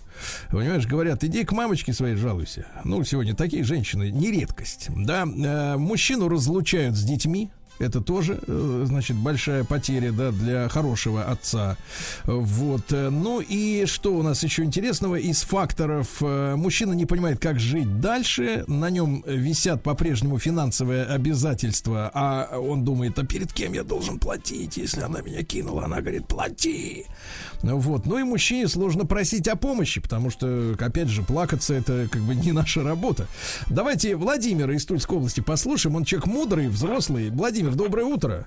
Понимаешь, 0.50 0.86
говорят, 0.86 1.24
иди 1.24 1.44
к 1.44 1.52
мамочке 1.52 1.92
своей 1.92 2.16
жалуйся. 2.16 2.66
Ну, 2.84 3.02
сегодня 3.04 3.34
такие 3.34 3.64
женщины 3.64 4.10
не 4.10 4.30
редкость. 4.30 4.88
Да, 4.94 5.24
Э, 5.26 5.76
мужчину 5.76 6.28
разлучают 6.28 6.96
с 6.96 7.02
детьми. 7.02 7.50
Это 7.78 8.00
тоже, 8.00 8.40
э, 8.46 8.84
значит, 8.86 9.16
большая 9.16 9.64
потеря, 9.64 10.12
да, 10.12 10.32
для 10.32 10.68
хорошего 10.68 11.24
отца. 11.24 11.76
Вот. 12.24 12.92
э, 12.92 13.08
Ну 13.10 13.40
и 13.40 13.86
что 13.86 14.14
у 14.14 14.22
нас 14.22 14.42
еще 14.42 14.64
интересного 14.64 15.16
из 15.16 15.42
факторов? 15.42 16.08
Э, 16.20 16.56
Мужчина 16.56 16.92
не 16.92 17.06
понимает, 17.06 17.40
как 17.40 17.60
жить 17.60 18.00
дальше. 18.00 18.64
На 18.66 18.90
нем 18.90 19.22
висят 19.26 19.82
по-прежнему 19.82 20.38
финансовые 20.38 21.04
обязательства, 21.04 22.10
а 22.12 22.58
он 22.58 22.84
думает, 22.84 23.18
а 23.18 23.24
перед 23.24 23.52
кем 23.52 23.72
я 23.72 23.84
должен 23.84 24.18
платить, 24.18 24.76
если 24.76 25.00
она 25.02 25.20
меня 25.20 25.42
кинула? 25.42 25.84
Она 25.84 26.00
говорит, 26.00 26.26
плати. 26.26 27.06
Вот. 27.62 28.06
Ну 28.06 28.18
и 28.18 28.22
мужчине 28.22 28.68
сложно 28.68 29.04
просить 29.04 29.48
о 29.48 29.56
помощи, 29.56 30.00
потому 30.00 30.30
что, 30.30 30.74
опять 30.78 31.08
же, 31.08 31.22
плакаться 31.22 31.74
это 31.74 32.08
как 32.10 32.22
бы 32.22 32.34
не 32.34 32.52
наша 32.52 32.82
работа. 32.82 33.26
Давайте 33.68 34.16
Владимира 34.16 34.74
из 34.74 34.84
Тульской 34.84 35.16
области 35.16 35.40
послушаем. 35.40 35.96
Он 35.96 36.04
человек 36.04 36.26
мудрый, 36.26 36.68
взрослый. 36.68 37.30
Владимир, 37.30 37.67
доброе 37.76 38.04
утро. 38.04 38.46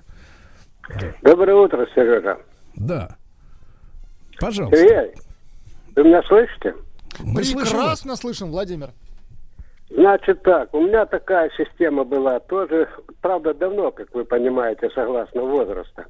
Доброе 1.22 1.54
утро, 1.56 1.86
Сережа. 1.94 2.38
Да. 2.74 3.16
Пожалуйста. 4.40 4.76
Сергей, 4.76 5.14
вы 5.94 6.04
меня 6.04 6.22
слышите? 6.24 6.74
Мы 7.20 7.44
слышим. 7.44 7.70
Прекрасно 7.70 8.16
слышим, 8.16 8.50
Владимир. 8.50 8.90
Значит 9.90 10.42
так, 10.42 10.72
у 10.72 10.80
меня 10.80 11.04
такая 11.04 11.50
система 11.56 12.04
была 12.04 12.40
тоже, 12.40 12.88
правда, 13.20 13.52
давно, 13.52 13.90
как 13.90 14.12
вы 14.14 14.24
понимаете, 14.24 14.88
согласно 14.94 15.42
возраста. 15.42 16.06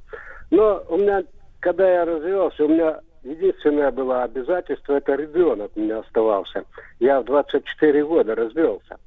Но 0.51 0.83
у 0.87 0.97
меня, 0.97 1.23
когда 1.59 1.89
я 1.91 2.05
развелся, 2.05 2.63
у 2.63 2.69
меня 2.69 3.01
единственное 3.23 3.91
было 3.91 4.23
обязательство, 4.23 4.93
это 4.93 5.15
ребенок 5.15 5.71
у 5.75 5.81
меня 5.81 5.99
оставался. 5.99 6.63
Я 6.99 7.19
в 7.19 7.25
24 7.25 8.05
года 8.05 8.35
развелся. 8.35 8.97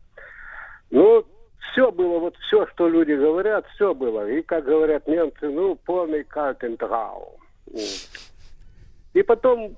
Ну, 0.90 1.24
все 1.70 1.90
было, 1.90 2.18
вот 2.18 2.36
все, 2.46 2.66
что 2.68 2.88
люди 2.88 3.12
говорят, 3.12 3.66
все 3.74 3.94
было. 3.94 4.28
И, 4.28 4.42
как 4.42 4.64
говорят 4.64 5.06
немцы, 5.06 5.48
ну, 5.48 5.76
полный 5.76 6.24
кальтентрау. 6.24 7.38
И 9.14 9.22
потом 9.22 9.76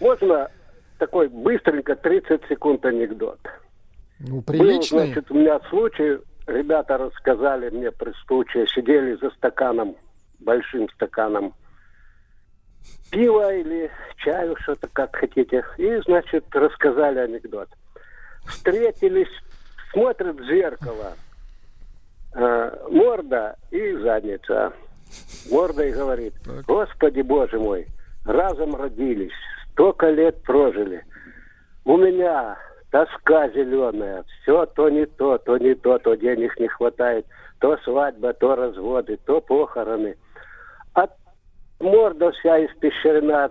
можно 0.00 0.50
такой 0.98 1.28
быстренько 1.28 1.96
30 1.96 2.42
секунд 2.48 2.84
анекдот. 2.84 3.40
Ну, 4.20 4.36
Был, 4.36 4.42
приличный. 4.42 5.06
значит, 5.06 5.30
у 5.30 5.34
меня 5.34 5.60
случай, 5.70 6.18
ребята 6.46 6.98
рассказали 6.98 7.70
мне 7.70 7.90
при 7.90 8.12
случае, 8.26 8.66
сидели 8.68 9.16
за 9.16 9.30
стаканом, 9.30 9.96
большим 10.38 10.88
стаканом 10.90 11.54
пива 13.10 13.54
или 13.54 13.90
чаю, 14.18 14.56
что-то 14.62 14.88
как 14.92 15.14
хотите, 15.16 15.64
и, 15.78 15.96
значит, 16.04 16.44
рассказали 16.54 17.20
анекдот. 17.20 17.68
Встретились, 18.46 19.30
смотрят 19.94 20.36
в 20.36 20.44
зеркало, 20.44 21.14
э, 22.34 22.86
морда 22.90 23.56
и 23.70 23.96
задница. 23.96 24.72
Морда 25.50 25.86
и 25.86 25.92
говорит, 25.92 26.34
Господи 26.66 27.20
Боже 27.22 27.58
мой, 27.58 27.86
разом 28.26 28.74
родились, 28.74 29.32
столько 29.72 30.10
лет 30.10 30.42
прожили. 30.42 31.02
У 31.84 31.96
меня 31.96 32.58
тоска 32.90 33.48
зеленая, 33.50 34.24
все 34.42 34.66
то 34.66 34.88
не 34.88 35.06
то, 35.06 35.38
то 35.38 35.56
не 35.58 35.74
то, 35.74 35.98
то 35.98 36.14
денег 36.14 36.58
не 36.58 36.68
хватает, 36.68 37.26
то 37.60 37.76
свадьба, 37.78 38.32
то 38.34 38.56
разводы, 38.56 39.18
то 39.24 39.40
похороны. 39.40 40.16
А 40.94 41.08
морда 41.78 42.32
вся 42.32 42.64
испещрена 42.66 43.50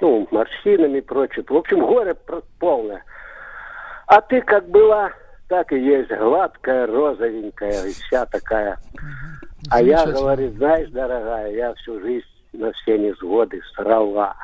ну, 0.00 0.26
морщинами 0.30 0.98
и 0.98 1.02
прочее. 1.02 1.44
В 1.48 1.56
общем, 1.56 1.84
горе 1.84 2.14
полное. 2.58 3.04
А 4.08 4.22
ты 4.22 4.40
как 4.40 4.66
была, 4.70 5.12
так 5.48 5.70
и 5.70 5.78
есть, 5.78 6.10
гладкая, 6.10 6.86
розовенькая, 6.86 7.90
вся 7.92 8.24
такая. 8.24 8.78
А 9.70 9.82
я, 9.82 10.06
говорю, 10.06 10.50
знаешь, 10.52 10.88
дорогая, 10.88 11.52
я 11.52 11.74
всю 11.74 12.00
жизнь 12.00 12.26
на 12.54 12.72
все 12.72 12.96
невзгоды 12.96 13.60
срала. 13.74 14.34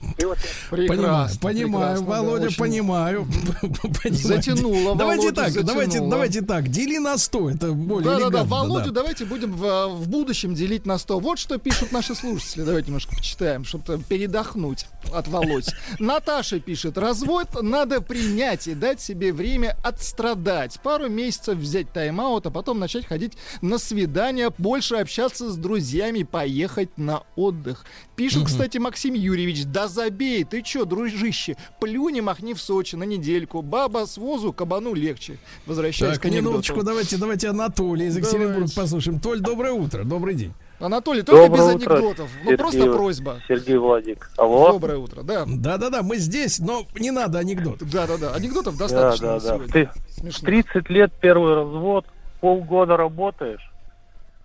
Вот 0.00 0.38
Понимаю, 0.70 1.28
понимаю, 1.40 2.00
да, 2.00 2.04
Володя, 2.04 2.46
очень 2.46 2.56
понимаю. 2.56 3.26
Затянуло, 4.10 4.96
Давайте 4.96 5.32
так, 5.32 5.52
давайте, 5.52 5.90
затянуло. 5.92 6.10
давайте 6.10 6.42
так. 6.42 6.68
Дели 6.68 6.98
на 6.98 7.18
100, 7.18 7.50
это 7.50 7.72
более 7.72 8.04
Да, 8.04 8.18
да, 8.18 8.30
да. 8.30 8.44
Володю 8.44 8.86
да. 8.86 9.00
давайте 9.00 9.24
будем 9.24 9.52
в, 9.52 9.88
в 9.88 10.08
будущем 10.08 10.54
делить 10.54 10.86
на 10.86 10.98
100. 10.98 11.18
Вот 11.18 11.38
что 11.38 11.58
пишут 11.58 11.92
наши 11.92 12.14
слушатели. 12.14 12.62
Давайте 12.62 12.88
немножко 12.88 13.16
почитаем, 13.16 13.64
чтобы 13.64 13.98
передохнуть 13.98 14.86
от 15.12 15.26
Володь. 15.28 15.68
Наташа 15.98 16.60
пишет. 16.60 16.96
Развод 16.96 17.60
надо 17.62 18.00
принять 18.00 18.68
и 18.68 18.74
дать 18.74 19.00
себе 19.00 19.32
время 19.32 19.76
отстрадать. 19.82 20.78
Пару 20.82 21.08
месяцев 21.08 21.58
взять 21.58 21.92
тайм-аут, 21.92 22.46
а 22.46 22.50
потом 22.50 22.78
начать 22.78 23.06
ходить 23.06 23.32
на 23.62 23.78
свидания, 23.78 24.52
больше 24.58 24.96
общаться 24.96 25.50
с 25.50 25.56
друзьями, 25.56 26.22
поехать 26.22 26.96
на 26.96 27.22
отдых. 27.36 27.84
Пишет, 28.18 28.46
кстати, 28.46 28.78
Максим 28.78 29.14
Юрьевич. 29.14 29.64
Да 29.64 29.86
забей, 29.86 30.42
ты 30.42 30.60
чё, 30.62 30.84
дружище, 30.84 31.54
плюнь 31.78 32.16
и 32.16 32.20
махни 32.20 32.52
в 32.52 32.60
Сочи 32.60 32.96
на 32.96 33.04
недельку. 33.04 33.62
Баба 33.62 34.06
с 34.06 34.18
возу, 34.18 34.52
кабану 34.52 34.92
легче. 34.92 35.38
Возвращаясь 35.66 36.14
Так, 36.14 36.22
к 36.22 36.24
анекдоту. 36.26 36.50
минуточку, 36.50 36.82
давайте, 36.82 37.16
давайте 37.16 37.48
Анатолий 37.50 38.06
из 38.06 38.16
Екатеринбурга 38.16 38.66
послушаем. 38.74 39.20
Толь, 39.20 39.38
доброе 39.38 39.72
утро, 39.72 40.02
добрый 40.02 40.34
день. 40.34 40.52
Анатолий, 40.80 41.22
только 41.22 41.46
Доброе 41.46 41.68
без 41.76 41.82
утро, 41.82 41.94
анекдотов. 41.94 42.30
Ну, 42.38 42.50
Сергей- 42.50 42.56
просто 42.58 42.92
просьба. 42.92 43.40
Сергей 43.46 43.76
Владик. 43.76 44.30
Алло? 44.36 44.72
Доброе 44.72 44.98
утро, 44.98 45.22
да. 45.22 45.44
Да-да-да, 45.46 46.02
мы 46.02 46.16
здесь, 46.16 46.58
но 46.58 46.86
не 46.98 47.12
надо 47.12 47.38
анекдот. 47.38 47.78
Да-да-да, 47.80 48.34
анекдотов 48.34 48.76
Да, 48.76 48.84
достаточно 48.88 49.26
да, 49.28 49.34
да. 49.40 49.46
сегодня. 49.46 49.68
Ты 49.72 49.90
Смешно. 50.10 50.46
30 50.46 50.90
лет 50.90 51.12
первый 51.20 51.54
развод, 51.54 52.04
полгода 52.40 52.96
работаешь, 52.96 53.62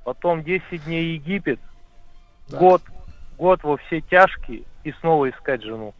потом 0.06 0.44
10 0.44 0.86
дней 0.86 1.16
Египет, 1.16 1.60
Так. 2.50 2.60
год, 2.60 2.82
год 3.44 3.61
во 3.64 3.76
все 3.76 3.99
тяжкие 3.99 4.64
и 4.86 4.94
снова 5.02 5.30
искать 5.30 5.61
жену. 5.64 5.94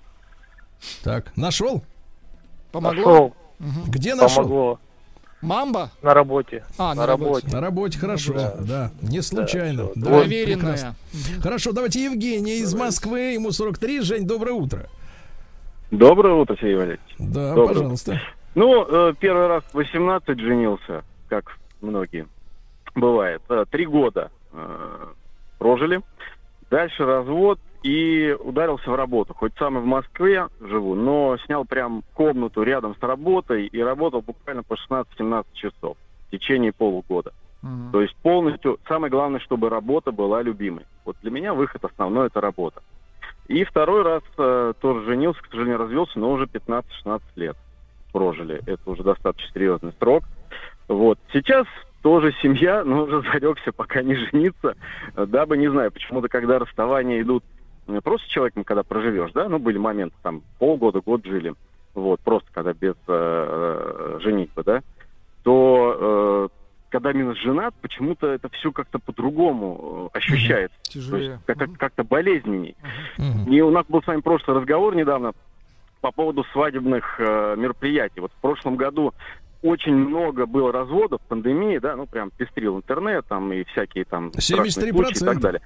Так, 1.04 1.36
нашел? 1.36 1.84
Помогло? 2.72 3.34
Нашел, 3.60 3.84
Где 3.88 4.16
нашел? 4.16 4.44
помогло. 4.44 4.80
Мамба? 5.42 5.92
На 6.02 6.14
работе. 6.14 6.64
А, 6.78 6.96
на 6.96 7.02
на 7.02 7.06
работе. 7.06 7.34
работе. 7.42 7.48
На 7.56 7.62
работе, 7.62 8.00
хорошо, 8.00 8.34
да, 8.62 8.92
не 9.02 9.22
случайно. 9.22 9.84
всё. 9.90 9.92
Да, 9.96 10.08
Проверенная. 10.20 10.56
прекрасно. 10.56 10.96
Хорошо, 11.42 11.74
давайте 11.74 12.02
Евгения 12.06 12.60
из 12.60 12.74
Москвы, 12.74 13.34
ему 13.34 13.52
43. 13.52 14.00
Жень, 14.02 14.26
доброе 14.26 14.54
утро. 14.54 14.88
Доброе 15.92 16.36
утро, 16.36 16.56
Сергей 16.56 16.76
Валерьевич. 16.78 17.16
Да, 17.20 17.54
Доброе. 17.56 17.68
пожалуйста. 17.68 18.22
Ну, 18.56 18.86
э, 19.10 19.14
первый 19.20 19.48
раз 19.48 19.64
в 19.66 19.74
18 19.74 20.40
женился, 20.40 21.04
как 21.28 21.58
многие 21.82 22.26
бывает. 22.96 23.42
Э, 23.50 23.66
Три 23.70 23.86
года 23.86 24.32
э, 24.54 25.06
прожили. 25.60 26.02
Дальше 26.74 27.06
развод 27.06 27.60
и 27.84 28.36
ударился 28.40 28.90
в 28.90 28.96
работу. 28.96 29.36
Хоть 29.36 29.54
сам 29.60 29.78
и 29.78 29.82
в 29.82 29.86
Москве 29.86 30.48
живу, 30.60 30.96
но 30.96 31.38
снял 31.46 31.66
прям 31.66 32.04
комнату 32.16 32.64
рядом 32.64 32.96
с 32.96 33.04
работой 33.04 33.68
и 33.68 33.80
работал 33.80 34.24
буквально 34.24 34.64
по 34.64 34.74
16-17 34.74 35.46
часов 35.54 35.98
в 36.28 36.32
течение 36.32 36.74
полугода. 36.74 37.32
То 37.92 38.02
есть 38.02 38.16
полностью, 38.24 38.80
самое 38.88 39.12
главное, 39.12 39.40
чтобы 39.40 39.70
работа 39.70 40.12
была 40.12 40.42
любимой. 40.42 40.88
Вот 41.06 41.16
для 41.22 41.30
меня 41.30 41.54
выход 41.54 41.86
основной 41.86 42.26
это 42.26 42.42
работа. 42.42 42.82
И 43.48 43.64
второй 43.66 44.02
раз 44.02 44.24
э, 44.40 44.74
тоже 44.82 45.06
женился, 45.06 45.44
к 45.44 45.52
сожалению, 45.52 45.78
развелся, 45.78 46.18
но 46.18 46.32
уже 46.32 46.46
15-16 46.46 47.22
лет 47.36 47.56
прожили. 48.12 48.64
Это 48.66 48.90
уже 48.90 49.04
достаточно 49.04 49.54
серьезный 49.54 49.94
срок. 50.00 50.24
Вот. 50.88 51.20
Сейчас 51.32 51.68
тоже 52.04 52.36
семья, 52.42 52.84
но 52.84 53.04
уже 53.04 53.22
зарекся 53.32 53.72
пока 53.72 54.04
не 54.04 54.16
жениться, 54.16 54.76
дабы, 55.16 55.58
не 55.58 55.70
знаю, 55.72 55.92
почему-то, 55.92 56.28
когда 56.28 56.60
расставания 56.60 57.22
идут 57.22 57.44
э, 57.88 58.00
просто 58.04 58.28
с 58.28 58.30
человеком, 58.30 58.64
когда 58.66 58.84
проживешь, 58.84 59.32
да, 59.32 59.48
ну, 59.50 59.58
были 59.58 59.78
моменты, 59.78 60.16
там, 60.22 60.44
полгода, 60.60 61.00
год 61.02 61.26
жили, 61.26 61.56
вот, 61.96 62.20
просто 62.20 62.48
когда 62.52 62.74
без 62.74 62.94
э, 62.94 62.98
э, 63.08 64.20
женитьбы, 64.22 64.64
да, 64.64 64.82
то 65.44 66.50
э, 66.52 66.60
когда 66.90 67.14
минус 67.14 67.38
женат, 67.40 67.74
почему-то 67.82 68.28
это 68.28 68.50
все 68.50 68.72
как-то 68.72 69.00
по-другому 69.00 70.10
э, 70.14 70.18
ощущается. 70.18 70.78
То 70.84 71.00
есть 71.00 71.08
Тяжелее. 71.10 71.40
как- 71.46 71.58
как- 71.58 71.78
как-то 71.78 72.04
болезненней. 72.04 72.76
И 73.48 73.62
у 73.62 73.72
нас 73.72 73.86
был 73.88 74.04
с 74.04 74.08
вами 74.08 74.22
прошлый 74.22 74.58
разговор 74.58 74.94
недавно 74.96 75.34
по 76.02 76.12
поводу 76.12 76.44
свадебных 76.52 77.16
э, 77.20 77.56
мероприятий. 77.58 78.20
Вот 78.20 78.32
в 78.34 78.42
прошлом 78.42 78.76
году 78.76 79.14
очень 79.64 79.96
много 79.96 80.46
было 80.46 80.72
разводов, 80.72 81.22
пандемии, 81.28 81.78
да, 81.78 81.96
ну 81.96 82.06
прям 82.06 82.32
пестрил 82.32 82.78
интернет, 82.78 83.26
там 83.28 83.52
и 83.54 83.64
всякие 83.64 84.04
там 84.04 84.32
страшные 84.34 84.72
случаи 84.72 85.18
и 85.18 85.26
так 85.26 85.38
73%. 85.38 85.40
далее. 85.40 85.62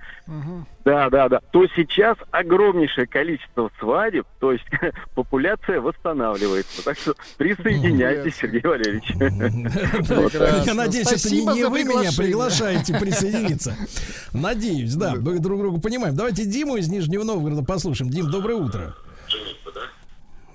Да, 0.86 1.10
да, 1.10 1.28
да. 1.28 1.42
То 1.52 1.66
сейчас 1.76 2.18
огромнейшее 2.32 3.08
количество 3.08 3.72
свадеб, 3.80 4.26
то 4.40 4.52
есть 4.52 4.66
популяция 5.16 5.82
восстанавливается. 5.82 6.86
Так 6.86 6.98
что 6.98 7.16
присоединяйтесь, 7.38 8.36
Сергей 8.36 8.62
Валерьевич. 8.62 9.12
Так. 10.08 10.66
Я 10.66 10.74
надеюсь, 10.74 11.12
это 11.12 11.34
не, 11.34 11.64
вы 11.66 11.84
меня 11.84 12.10
приглашаете 12.16 12.98
присоединиться. 12.98 13.76
Надеюсь, 14.34 14.94
да, 14.94 15.16
мы 15.16 15.40
друг 15.40 15.60
другу 15.60 15.80
понимаем. 15.80 16.16
Давайте 16.16 16.46
Диму 16.46 16.78
из 16.78 16.88
Нижнего 16.90 17.24
Новгорода 17.24 17.64
послушаем. 17.64 18.12
Дим, 18.12 18.30
доброе 18.30 18.56
утро. 18.56 18.96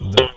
Да. 0.00 0.30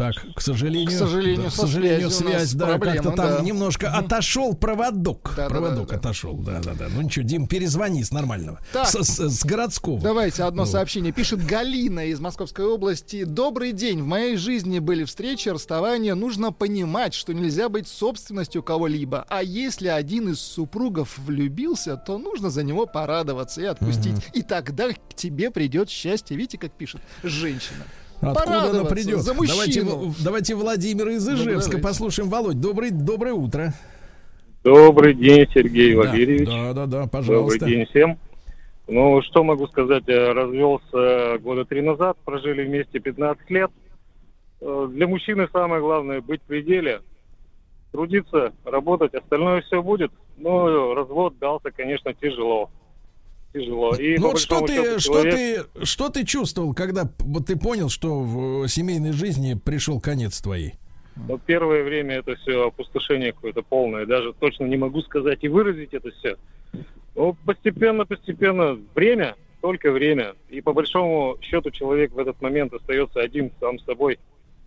Так, 0.00 0.14
к 0.34 0.40
сожалению, 0.40 0.88
К 0.88 0.92
сожалению, 0.92 1.42
да, 1.42 1.48
к 1.50 1.52
со 1.52 1.60
сожалению, 1.60 2.10
связь, 2.10 2.54
да, 2.54 2.78
как-то 2.78 3.10
там 3.10 3.36
да. 3.36 3.40
немножко 3.42 3.90
отошел 3.90 4.54
проводок. 4.54 5.34
Да, 5.36 5.46
проводок 5.50 5.88
да, 5.88 5.92
да. 5.92 5.98
отошел, 5.98 6.38
да, 6.38 6.58
да, 6.60 6.72
да. 6.72 6.86
Ну 6.88 7.02
ничего, 7.02 7.22
Дим, 7.22 7.46
перезвони 7.46 8.02
с 8.02 8.10
нормального. 8.10 8.60
Так. 8.72 8.88
С, 8.88 8.94
с- 8.94 9.28
с 9.28 9.44
городского. 9.44 10.00
Давайте 10.00 10.44
одно 10.44 10.62
Вот. 10.62 10.72
сообщение. 10.72 11.12
Пишет 11.12 11.44
Галина 11.44 12.06
из 12.06 12.18
Московской 12.18 12.64
области. 12.64 13.24
Добрый 13.24 13.72
день. 13.72 14.02
В 14.02 14.06
моей 14.06 14.36
жизни 14.36 14.78
были 14.78 15.04
встречи, 15.04 15.50
расставания. 15.50 16.14
Нужно 16.14 16.50
понимать, 16.50 17.12
что 17.12 17.34
нельзя 17.34 17.68
быть 17.68 17.86
собственностью 17.86 18.62
кого-либо. 18.62 19.26
А 19.28 19.42
если 19.42 19.88
один 19.88 20.30
из 20.30 20.40
супругов 20.40 21.18
влюбился, 21.18 21.98
то 21.98 22.16
нужно 22.16 22.48
за 22.48 22.62
него 22.62 22.86
порадоваться 22.86 23.60
и 23.60 23.66
отпустить. 23.66 24.16
И 24.32 24.40
тогда 24.40 24.94
к 24.94 25.14
тебе 25.14 25.50
придет 25.50 25.90
счастье. 25.90 26.38
Видите, 26.38 26.56
как 26.56 26.72
пишет 26.72 27.02
женщина. 27.22 27.84
Откуда 28.20 28.70
она 28.70 28.84
придет? 28.84 29.20
за 29.20 29.32
Давайте, 29.34 29.82
мужчину. 29.82 30.14
давайте 30.22 30.54
Владимир 30.54 31.08
из 31.08 31.26
Ижевска 31.28 31.70
давайте. 31.72 31.78
послушаем. 31.78 32.28
Володь, 32.28 32.60
добрый, 32.60 32.90
доброе 32.90 33.32
утро. 33.34 33.72
Добрый 34.62 35.14
день, 35.14 35.46
Сергей 35.54 35.94
Да, 35.94 35.98
Валерьевич. 36.00 36.48
Да, 36.48 36.72
да, 36.74 36.86
да, 36.86 36.86
Добрый 36.86 37.08
пожалуйста. 37.08 37.66
день 37.66 37.86
всем. 37.86 38.18
Ну, 38.88 39.22
что 39.22 39.42
могу 39.44 39.66
сказать, 39.68 40.04
развелся 40.06 41.38
года 41.38 41.64
три 41.64 41.80
назад, 41.80 42.18
прожили 42.24 42.64
вместе 42.66 42.98
15 42.98 43.48
лет. 43.50 43.70
Э, 44.60 44.88
Для 44.90 45.06
мужчины 45.06 45.48
самое 45.52 45.80
главное 45.80 46.20
быть 46.20 46.42
в 46.42 46.46
пределе, 46.46 47.00
трудиться, 47.92 48.52
работать, 48.64 49.14
остальное 49.14 49.62
все 49.62 49.82
будет. 49.82 50.10
Но 50.36 50.92
развод 50.94 51.38
дался, 51.38 51.70
конечно, 51.70 52.12
тяжело. 52.14 52.68
Тяжело. 53.52 53.94
И 53.96 54.16
Ну 54.18 54.30
вот 54.30 54.38
что 54.38 54.60
ты, 54.60 55.00
что 55.00 55.12
человек- 55.12 55.34
ты, 55.74 55.84
что 55.84 56.08
ты 56.08 56.24
чувствовал, 56.24 56.72
когда 56.72 57.10
вот 57.18 57.46
ты 57.46 57.56
понял, 57.56 57.88
что 57.88 58.20
в 58.20 58.68
семейной 58.68 59.12
жизни 59.12 59.54
пришел 59.54 60.00
конец 60.00 60.40
твоей? 60.40 60.74
Но 61.28 61.38
первое 61.38 61.82
время 61.82 62.16
это 62.16 62.36
все 62.36 62.68
опустошение 62.68 63.32
какое-то 63.32 63.62
полное. 63.62 64.06
Даже 64.06 64.32
точно 64.34 64.64
не 64.64 64.76
могу 64.76 65.02
сказать 65.02 65.42
и 65.42 65.48
выразить 65.48 65.92
это 65.92 66.10
все. 66.12 66.36
Но 67.16 67.36
постепенно, 67.44 68.06
постепенно 68.06 68.78
время, 68.94 69.34
только 69.60 69.90
время. 69.90 70.34
И 70.48 70.60
по 70.60 70.72
большому 70.72 71.36
счету 71.42 71.70
человек 71.70 72.12
в 72.12 72.18
этот 72.18 72.40
момент 72.40 72.72
остается 72.72 73.20
один 73.20 73.50
сам 73.60 73.78
с 73.78 73.84
собой. 73.84 74.18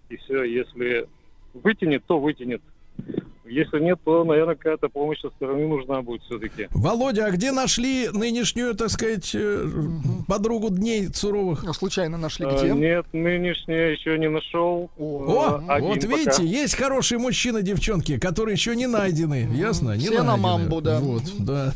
И 0.10 0.18
все, 0.18 0.44
если 0.44 1.08
вытянет, 1.54 2.04
то 2.06 2.20
вытянет. 2.20 2.62
Если 3.46 3.80
нет, 3.80 4.00
то, 4.06 4.24
наверное, 4.24 4.56
какая-то 4.56 4.88
помощь 4.90 5.20
со 5.22 5.30
стороны 5.32 5.68
нужна 5.68 6.02
будет 6.02 6.22
все-таки. 6.24 6.68
Володя, 6.72 7.26
а 7.26 7.32
где 7.32 7.52
нашли 7.52 8.08
нынешнюю, 8.10 8.74
так 8.76 8.90
сказать, 8.90 9.32
э, 9.36 9.68
подругу 10.28 10.70
дней 10.70 11.10
суровых? 11.14 11.64
Ну, 11.64 11.74
случайно 11.74 12.18
нашли 12.18 12.46
А, 12.46 12.68
нет, 12.70 13.06
нынешнее 13.14 13.94
еще 13.94 14.18
не 14.18 14.30
нашел. 14.30 14.90
О, 14.98 15.62
А, 15.68 15.76
один 15.76 15.90
вот 15.90 16.02
пока. 16.02 16.16
видите, 16.16 16.46
есть 16.46 16.76
хорошие 16.76 17.20
мужчины, 17.20 17.62
девчонки, 17.62 18.18
которые 18.18 18.54
еще 18.54 18.76
не 18.76 18.88
найдены, 18.88 19.50
ясно? 19.54 19.92
Не 19.94 20.06
Все 20.06 20.24
на 20.24 20.38
найдены. 20.38 20.38
мамбу, 20.44 20.82
да. 20.82 21.00
Вот, 21.00 21.24
да. 21.40 21.74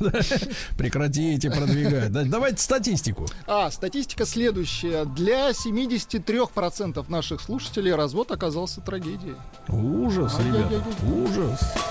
Прекратите 0.77 1.49
продвигать. 1.49 2.11
Да, 2.11 2.23
Давайте 2.23 2.57
статистику. 2.61 3.25
А, 3.45 3.69
статистика 3.71 4.25
следующая. 4.25 5.05
Для 5.05 5.53
73% 5.53 7.09
наших 7.09 7.41
слушателей 7.41 7.93
развод 7.93 8.31
оказался 8.31 8.81
трагедией. 8.81 9.35
Ужас, 9.69 10.37
ребята, 10.39 10.83
Ай-яй-яй. 11.03 11.56
Ужас. 11.57 11.87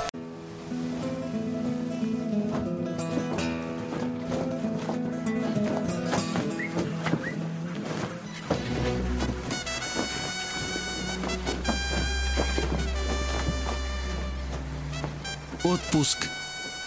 Отпуск 15.65 16.29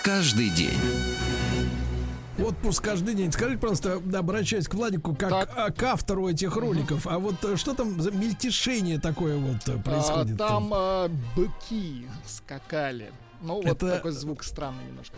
каждый 0.03 0.49
день. 0.49 1.18
Отпуск 2.43 2.83
каждый 2.83 3.15
день. 3.15 3.31
Скажите, 3.31 3.59
пожалуйста, 3.59 4.01
обращаясь 4.17 4.67
к 4.67 4.73
Владику, 4.73 5.15
как 5.15 5.49
а, 5.55 5.71
к 5.71 5.83
автору 5.83 6.27
этих 6.27 6.55
роликов, 6.55 7.07
а 7.07 7.19
вот 7.19 7.43
э, 7.43 7.55
что 7.57 7.73
там 7.73 7.99
за 8.01 8.11
мельтешение 8.11 8.99
такое 8.99 9.37
вот 9.37 9.67
э, 9.67 9.77
происходит? 9.81 10.39
А, 10.39 10.47
там 10.47 10.69
а, 10.73 11.09
быки 11.35 12.07
скакали. 12.25 13.11
Ну, 13.41 13.55
вот 13.55 13.65
Это- 13.65 13.91
такой 13.95 14.11
звук 14.11 14.43
странный 14.43 14.83
немножко, 14.85 15.15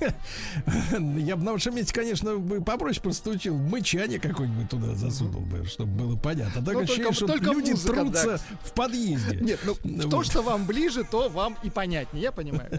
да. 0.00 0.98
Я 1.20 1.36
бы 1.36 1.44
на 1.44 1.52
вашем 1.52 1.76
месте, 1.76 1.92
конечно, 1.94 2.36
бы 2.36 2.62
попроще 2.62 3.00
постучил. 3.02 3.56
Мычание 3.56 4.18
какое-нибудь 4.18 4.68
туда 4.70 4.94
засунул 4.94 5.42
бы, 5.42 5.64
чтобы 5.66 5.92
было 5.92 6.16
понятно. 6.16 6.60
А 6.60 6.64
Так 6.64 6.74
Ну, 6.74 6.80
ощущение, 6.80 7.12
что 7.12 7.34
люди 7.36 7.74
трутся 7.74 8.40
в 8.62 8.72
подъезде. 8.72 9.38
Нет, 9.40 9.60
ну 9.84 10.08
то, 10.08 10.22
что 10.22 10.42
вам 10.42 10.66
ближе, 10.66 11.04
то 11.04 11.28
вам 11.28 11.56
и 11.62 11.70
понятнее, 11.70 12.22
я 12.24 12.32
понимаю. 12.32 12.70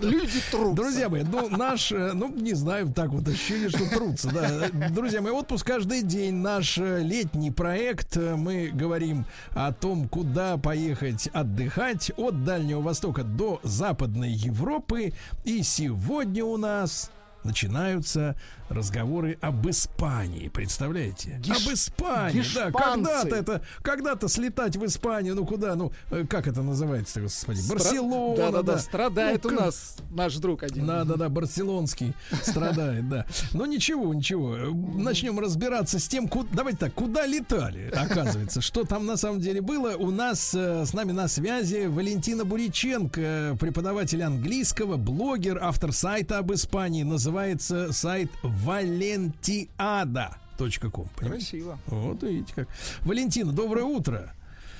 Люди 0.00 0.40
трутся. 0.50 0.74
Друзья 0.74 1.08
мои, 1.08 1.22
ну 1.22 1.48
наш, 1.48 1.92
э, 1.92 2.12
ну 2.12 2.28
не 2.34 2.54
знаю, 2.54 2.92
так 2.92 3.10
вот 3.10 3.26
ощущение, 3.28 3.68
что 3.68 3.88
трутся, 3.88 4.30
да. 4.30 4.88
Друзья 4.90 5.20
мои, 5.20 5.32
отпуск 5.32 5.66
каждый 5.66 6.02
день, 6.02 6.34
наш 6.34 6.78
э, 6.78 7.02
летний 7.02 7.50
проект. 7.50 8.16
Э, 8.16 8.34
Мы 8.36 8.68
говорим 8.72 9.24
о 9.54 9.72
том, 9.72 10.08
куда 10.08 10.56
поехать 10.58 11.28
отдыхать 11.32 12.10
от 12.16 12.44
Дальнего 12.44 12.80
Востока 12.80 13.22
до 13.36 13.60
Западной 13.62 14.30
Европы. 14.30 15.12
И 15.44 15.62
сегодня 15.62 16.44
у 16.44 16.56
нас 16.56 17.10
начинаются 17.44 18.34
разговоры 18.68 19.38
об 19.40 19.68
Испании. 19.68 20.48
Представляете? 20.48 21.40
Геш- 21.42 21.66
об 21.66 21.72
Испании. 21.74 22.42
Да, 22.54 22.66
гешпанцы. 22.66 22.72
когда-то 23.04 23.36
это, 23.36 23.62
когда-то 23.82 24.28
слетать 24.28 24.76
в 24.76 24.84
Испанию, 24.86 25.34
ну 25.34 25.44
куда, 25.46 25.74
ну, 25.74 25.92
э, 26.10 26.24
как 26.28 26.46
это 26.48 26.62
называется, 26.62 27.20
господи, 27.20 27.58
Стра- 27.60 27.72
Барселона, 27.74 28.36
Да-да-да, 28.36 28.72
да. 28.74 28.78
страдает 28.78 29.44
Ну, 29.44 29.50
у 29.50 29.52
нас 29.54 29.96
наш 30.10 30.36
друг 30.36 30.62
один. 30.62 30.86
да, 30.86 31.04
да, 31.04 31.14
да, 31.16 31.28
барселонский 31.28 32.14
страдает, 32.42 33.08
да. 33.08 33.26
Но 33.52 33.66
ничего, 33.66 34.12
ничего. 34.14 34.56
Начнем 34.56 35.38
разбираться 35.38 35.98
с 35.98 36.08
тем, 36.08 36.28
ку- 36.28 36.46
давайте 36.52 36.78
так, 36.78 36.94
куда 36.94 37.26
летали, 37.26 37.90
оказывается, 37.96 38.60
что 38.60 38.84
там 38.84 39.06
на 39.06 39.16
самом 39.16 39.40
деле 39.40 39.60
было. 39.60 39.96
У 39.96 40.10
нас 40.10 40.54
э, 40.54 40.84
с 40.86 40.92
нами 40.92 41.12
на 41.12 41.28
связи 41.28 41.86
Валентина 41.86 42.44
Буриченко, 42.44 43.20
э, 43.20 43.56
преподаватель 43.58 44.22
английского, 44.22 44.96
блогер, 44.96 45.58
автор 45.62 45.92
сайта 45.92 46.38
об 46.38 46.52
Испании. 46.52 47.02
Называется 47.02 47.92
сайт 47.92 48.30
valentiada.com. 48.64 51.08
Красиво. 51.16 51.78
Вот 51.86 52.22
видите 52.22 52.54
как. 52.54 52.68
Валентина, 53.02 53.52
доброе 53.52 53.84
утро. 53.84 54.32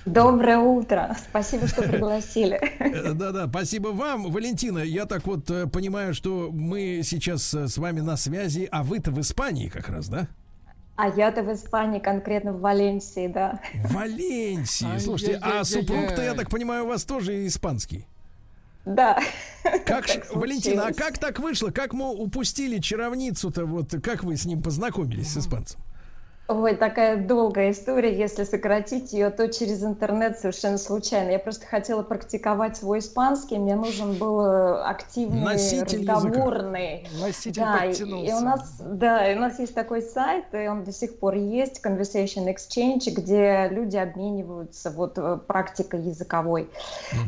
Доброе 0.07 0.59
утро. 0.59 1.17
Спасибо, 1.29 1.67
что 1.67 1.83
пригласили. 1.83 2.61
Э, 2.79 3.13
Да-да, 3.13 3.49
спасибо 3.49 3.89
вам, 3.89 4.31
Валентина. 4.31 4.79
Я 4.79 5.05
так 5.05 5.27
вот 5.27 5.51
э, 5.51 5.67
понимаю, 5.67 6.15
что 6.15 6.51
мы 6.53 7.01
сейчас 7.03 7.53
э, 7.55 7.67
с 7.67 7.77
вами 7.77 8.01
на 8.01 8.17
связи, 8.17 8.69
а 8.71 8.85
вы-то 8.85 9.11
в 9.11 9.21
Испании 9.21 9.69
как 9.69 9.89
раз, 9.89 10.09
да? 10.09 10.29
А 10.95 11.09
я-то 11.09 11.43
в 11.43 11.53
Испании, 11.53 11.99
конкретно 11.99 12.53
в 12.53 12.61
Валенсии, 12.61 13.27
да. 13.27 13.61
В 13.75 13.95
Валенсии. 13.95 14.99
Слушайте, 14.99 15.41
а 15.43 15.65
супруг-то, 15.65 16.23
я 16.23 16.35
так 16.35 16.51
понимаю, 16.51 16.85
у 16.85 16.89
вас 16.89 17.05
тоже 17.05 17.47
испанский. 17.47 18.07
Да. 18.87 19.19
Как, 19.85 20.07
Валентина, 20.33 20.87
а 20.87 20.93
как 20.93 21.19
так 21.19 21.41
вышло? 21.41 21.71
Как 21.71 21.93
мы 21.93 22.09
упустили 22.09 22.79
чаровницу-то? 22.79 23.67
Вот 23.67 23.91
как 24.03 24.23
вы 24.23 24.37
с 24.37 24.45
ним 24.45 24.63
познакомились, 24.63 25.33
с 25.33 25.39
испанцем? 25.39 25.81
Ой, 26.49 26.77
такая 26.77 27.17
долгая 27.17 27.73
история. 27.73 28.17
Если 28.17 28.45
сократить 28.45 29.13
ее, 29.13 29.31
то 29.31 29.49
через 29.49 29.83
интернет 29.83 30.39
совершенно 30.39 30.79
случайно. 30.79 31.31
Я 31.31 31.41
просто 31.41 31.67
хотела 31.67 32.05
практиковать 32.05 32.77
свой 32.77 33.01
испанский. 33.01 33.59
Мне 33.59 33.75
нужен 33.75 34.15
был 34.15 34.41
э, 34.43 34.83
активный, 34.83 35.41
Носитель 35.41 36.03
языка. 36.03 36.15
разговорный. 36.15 37.09
Носитель 37.21 37.63
Да, 37.63 37.85
и, 37.85 37.89
подтянулся. 37.89 38.31
и 38.31 38.35
у 38.35 38.41
нас, 38.41 38.77
да, 38.79 39.33
и 39.33 39.37
у 39.37 39.41
нас 39.41 39.59
есть 39.59 39.75
такой 39.75 40.03
сайт, 40.03 40.45
и 40.53 40.69
он 40.69 40.85
до 40.85 40.93
сих 40.93 41.19
пор 41.19 41.35
есть, 41.35 41.85
Conversation 41.85 42.47
Exchange, 42.47 43.11
где 43.11 43.69
люди 43.73 43.97
обмениваются 43.97 44.91
вот 44.93 45.19
э, 45.19 45.39
практикой 45.45 46.03
языковой. 46.03 46.71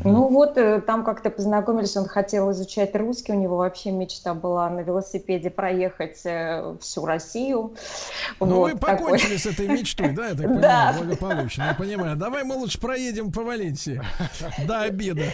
Ну 0.05 0.29
вот, 0.29 0.57
э, 0.57 0.79
там 0.79 1.03
как-то 1.03 1.29
познакомились, 1.29 1.97
он 1.97 2.05
хотел 2.05 2.51
изучать 2.51 2.95
русский, 2.95 3.33
у 3.33 3.35
него 3.35 3.57
вообще 3.57 3.91
мечта 3.91 4.33
была 4.33 4.69
на 4.69 4.79
велосипеде 4.79 5.49
проехать 5.49 6.19
всю 6.79 7.05
Россию. 7.05 7.73
Ну, 8.39 8.45
Вот 8.45 8.71
вы 8.71 8.79
такой. 8.79 9.08
Покончили 9.11 9.37
с 9.37 9.45
этой 9.45 9.67
мечтой, 9.67 10.13
да, 10.13 10.29
я 10.29 10.35
так 10.35 10.45
понимаю, 10.47 10.61
Да. 10.61 10.95
благополучно. 10.97 11.63
Я 11.63 11.73
понимаю. 11.73 12.15
Давай 12.15 12.43
мы 12.43 12.55
лучше 12.55 12.79
проедем 12.79 13.31
по 13.31 13.43
Валенсии 13.43 14.01
до 14.67 14.81
обеда. 14.81 15.25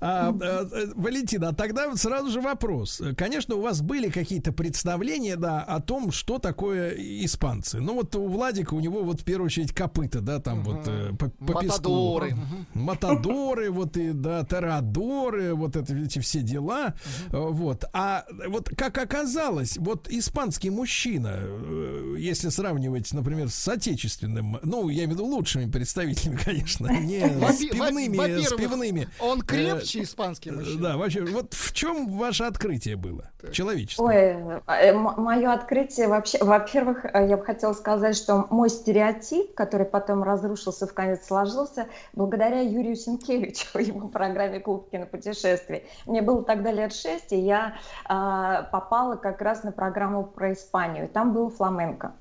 А, 0.00 0.28
а, 0.28 0.68
Валентина, 0.94 1.48
а 1.48 1.54
тогда 1.54 1.88
вот 1.88 1.98
сразу 1.98 2.30
же 2.30 2.40
вопрос. 2.40 3.02
Конечно, 3.16 3.56
у 3.56 3.60
вас 3.60 3.80
были 3.82 4.08
какие-то 4.10 4.52
представления, 4.52 5.36
да, 5.36 5.62
о 5.62 5.80
том, 5.80 6.12
что 6.12 6.38
такое 6.38 6.90
испанцы. 7.24 7.80
Ну, 7.80 7.94
вот 7.94 8.14
у 8.16 8.26
Владика, 8.26 8.74
у 8.74 8.80
него 8.80 9.02
вот 9.02 9.20
в 9.20 9.24
первую 9.24 9.46
очередь 9.46 9.72
копыта, 9.72 10.20
да, 10.20 10.40
там 10.40 10.62
вот 10.62 10.86
э, 10.86 11.10
по, 11.18 11.28
по 11.30 11.60
песку. 11.60 11.90
Матадоры. 11.90 12.36
Матадоры, 12.74 13.70
вот 13.70 13.96
и, 13.96 14.12
да, 14.12 14.44
тарадоры, 14.44 15.54
вот 15.54 15.76
это, 15.76 15.94
эти 15.96 16.18
все 16.18 16.40
дела. 16.40 16.94
Э, 17.30 17.36
Вот. 17.38 17.84
А 17.92 18.24
вот 18.48 18.68
как 18.76 18.98
оказалось, 18.98 19.76
вот 19.78 20.08
испанский 20.10 20.70
мужчина, 20.70 21.34
э, 21.40 22.16
если 22.18 22.48
сравнивать, 22.48 23.12
например, 23.14 23.48
с 23.48 23.68
отечественным, 23.68 24.58
ну, 24.62 24.88
я 24.88 25.04
имею 25.04 25.10
в 25.10 25.12
виду 25.12 25.24
лучшими 25.26 25.70
представителями, 25.70 26.38
конечно, 26.44 26.86
не 27.00 27.20
с 27.20 27.58
пивными, 27.58 28.42
с 28.42 28.52
пивными. 28.52 29.08
Он 29.20 29.44
Э, 29.44 29.46
крепче 29.46 30.02
испанский 30.02 30.50
мужчина. 30.50 30.82
Да, 30.82 30.96
вообще, 30.96 31.24
вот 31.24 31.54
в 31.54 31.72
чем 31.72 32.08
ваше 32.08 32.44
открытие 32.44 32.96
было? 32.96 33.30
Человечество. 33.52 34.04
Ой, 34.04 34.36
мое 34.66 35.52
открытие 35.52 36.08
вообще, 36.08 36.42
во-первых, 36.42 37.04
э, 37.04 37.28
я 37.28 37.36
бы 37.36 37.44
хотела 37.44 37.72
сказать, 37.72 38.16
что 38.16 38.46
мой 38.50 38.70
стереотип, 38.70 39.54
который 39.54 39.86
потом 39.86 40.22
разрушился, 40.22 40.86
в 40.86 40.94
конец 40.94 41.26
сложился, 41.26 41.86
благодаря 42.14 42.60
Юрию 42.60 42.96
Сенкевичу, 42.96 43.78
его 43.78 44.08
программе 44.08 44.60
«Клуб 44.60 44.90
кинопутешествий». 44.90 45.84
Мне 46.06 46.22
было 46.22 46.42
тогда 46.42 46.72
лет 46.72 46.94
шесть, 46.94 47.32
и 47.32 47.38
я 47.38 47.76
а, 48.06 48.62
попала 48.64 49.16
как 49.16 49.40
раз 49.42 49.62
на 49.62 49.72
программу 49.72 50.24
про 50.24 50.52
Испанию, 50.52 51.08
там 51.08 51.32
был 51.32 51.50
фламенко. 51.50 52.14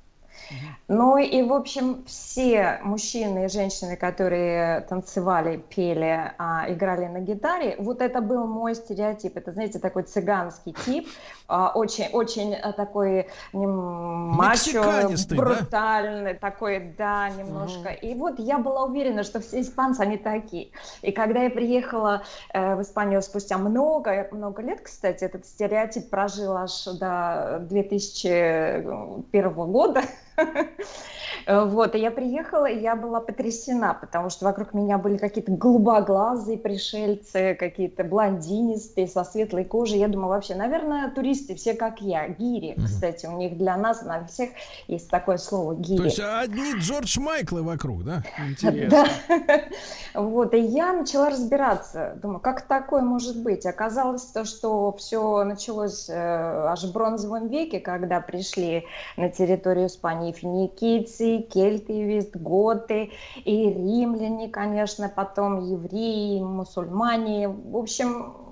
Ну 0.88 1.18
и, 1.18 1.42
в 1.44 1.54
общем, 1.54 2.04
все 2.06 2.80
мужчины 2.84 3.46
и 3.46 3.48
женщины, 3.48 3.96
которые 3.96 4.82
танцевали, 4.82 5.58
пели, 5.58 6.34
а, 6.38 6.66
играли 6.70 7.06
на 7.06 7.20
гитаре, 7.20 7.76
вот 7.80 8.02
это 8.02 8.22
был 8.22 8.46
мой 8.46 8.76
стереотип. 8.76 9.38
Это, 9.38 9.52
знаете, 9.52 9.80
такой 9.80 10.04
цыганский 10.04 10.76
тип, 10.86 11.08
а, 11.48 11.72
очень, 11.74 12.08
очень 12.12 12.54
а, 12.56 12.74
такой 12.74 13.28
мачо, 13.54 14.84
Мексиканистый, 14.84 15.38
да? 15.38 15.44
брутальный, 15.44 16.34
такой, 16.34 16.94
да, 16.98 17.30
немножко. 17.30 17.90
И 17.90 18.14
вот 18.16 18.40
я 18.40 18.58
была 18.58 18.84
уверена, 18.84 19.24
что 19.24 19.40
все 19.40 19.62
испанцы, 19.62 20.02
они 20.02 20.18
такие. 20.18 20.70
И 21.02 21.12
когда 21.12 21.44
я 21.44 21.50
приехала 21.50 22.24
э, 22.54 22.76
в 22.76 22.82
Испанию 22.82 23.22
спустя 23.22 23.58
много, 23.58 24.28
много 24.32 24.62
лет, 24.62 24.82
кстати, 24.82 25.24
этот 25.24 25.46
стереотип 25.46 26.10
прожил 26.10 26.58
аж 26.58 26.86
до 26.86 27.60
2001 27.70 29.54
года. 29.54 30.02
Вот, 31.48 31.96
и 31.96 32.00
я 32.00 32.12
приехала, 32.12 32.68
и 32.68 32.80
я 32.80 32.96
была 32.96 33.20
потрясена, 33.20 33.98
потому 34.00 34.30
что 34.30 34.46
вокруг 34.46 34.74
меня 34.74 34.98
были 34.98 35.18
какие-то 35.18 35.52
голубоглазые 35.52 36.58
пришельцы, 36.58 37.56
какие-то 37.60 38.04
блондинистые, 38.04 39.08
со 39.08 39.24
светлой 39.24 39.66
кожей. 39.66 40.00
Я 40.00 40.08
думала, 40.08 40.30
вообще, 40.30 40.56
наверное, 40.56 41.10
туристы 41.12 41.56
все 41.56 41.74
как 41.74 42.02
я, 42.02 42.30
гири. 42.30 42.78
Кстати, 42.86 43.26
у 43.26 43.38
них 43.38 43.58
для 43.58 43.76
нас, 43.76 44.04
на 44.04 44.26
всех 44.26 44.52
есть 44.88 45.10
такое 45.10 45.38
слово 45.38 45.76
гири. 45.76 45.98
То 45.98 46.04
есть 46.06 46.20
одни 46.20 46.76
Джордж 46.80 47.20
Майклы 47.20 47.62
вокруг, 47.62 48.04
да? 48.04 48.24
Да. 48.90 49.08
Вот, 50.14 50.54
и 50.54 50.60
я 50.60 50.94
начала 50.94 51.30
разбираться. 51.32 52.14
Думаю, 52.22 52.40
как 52.40 52.62
такое 52.62 53.02
может 53.02 53.42
быть? 53.42 53.66
Оказалось 53.66 54.24
то, 54.26 54.46
что 54.46 54.96
все 54.98 55.44
началось 55.44 56.08
э, 56.08 56.14
аж 56.14 56.84
в 56.84 56.94
бронзовом 56.94 57.48
веке, 57.48 57.80
когда 57.80 58.22
пришли 58.22 58.86
на 59.18 59.30
территорию 59.30 59.88
Испании 59.88 60.23
финикийцы, 60.32 61.40
кельты, 61.42 62.04
вестготы, 62.04 63.12
и 63.44 63.70
римляне, 63.70 64.50
конечно, 64.50 65.12
потом 65.14 65.60
евреи, 65.66 66.42
мусульмане. 66.42 67.50
В 67.50 67.76
общем, 67.78 68.43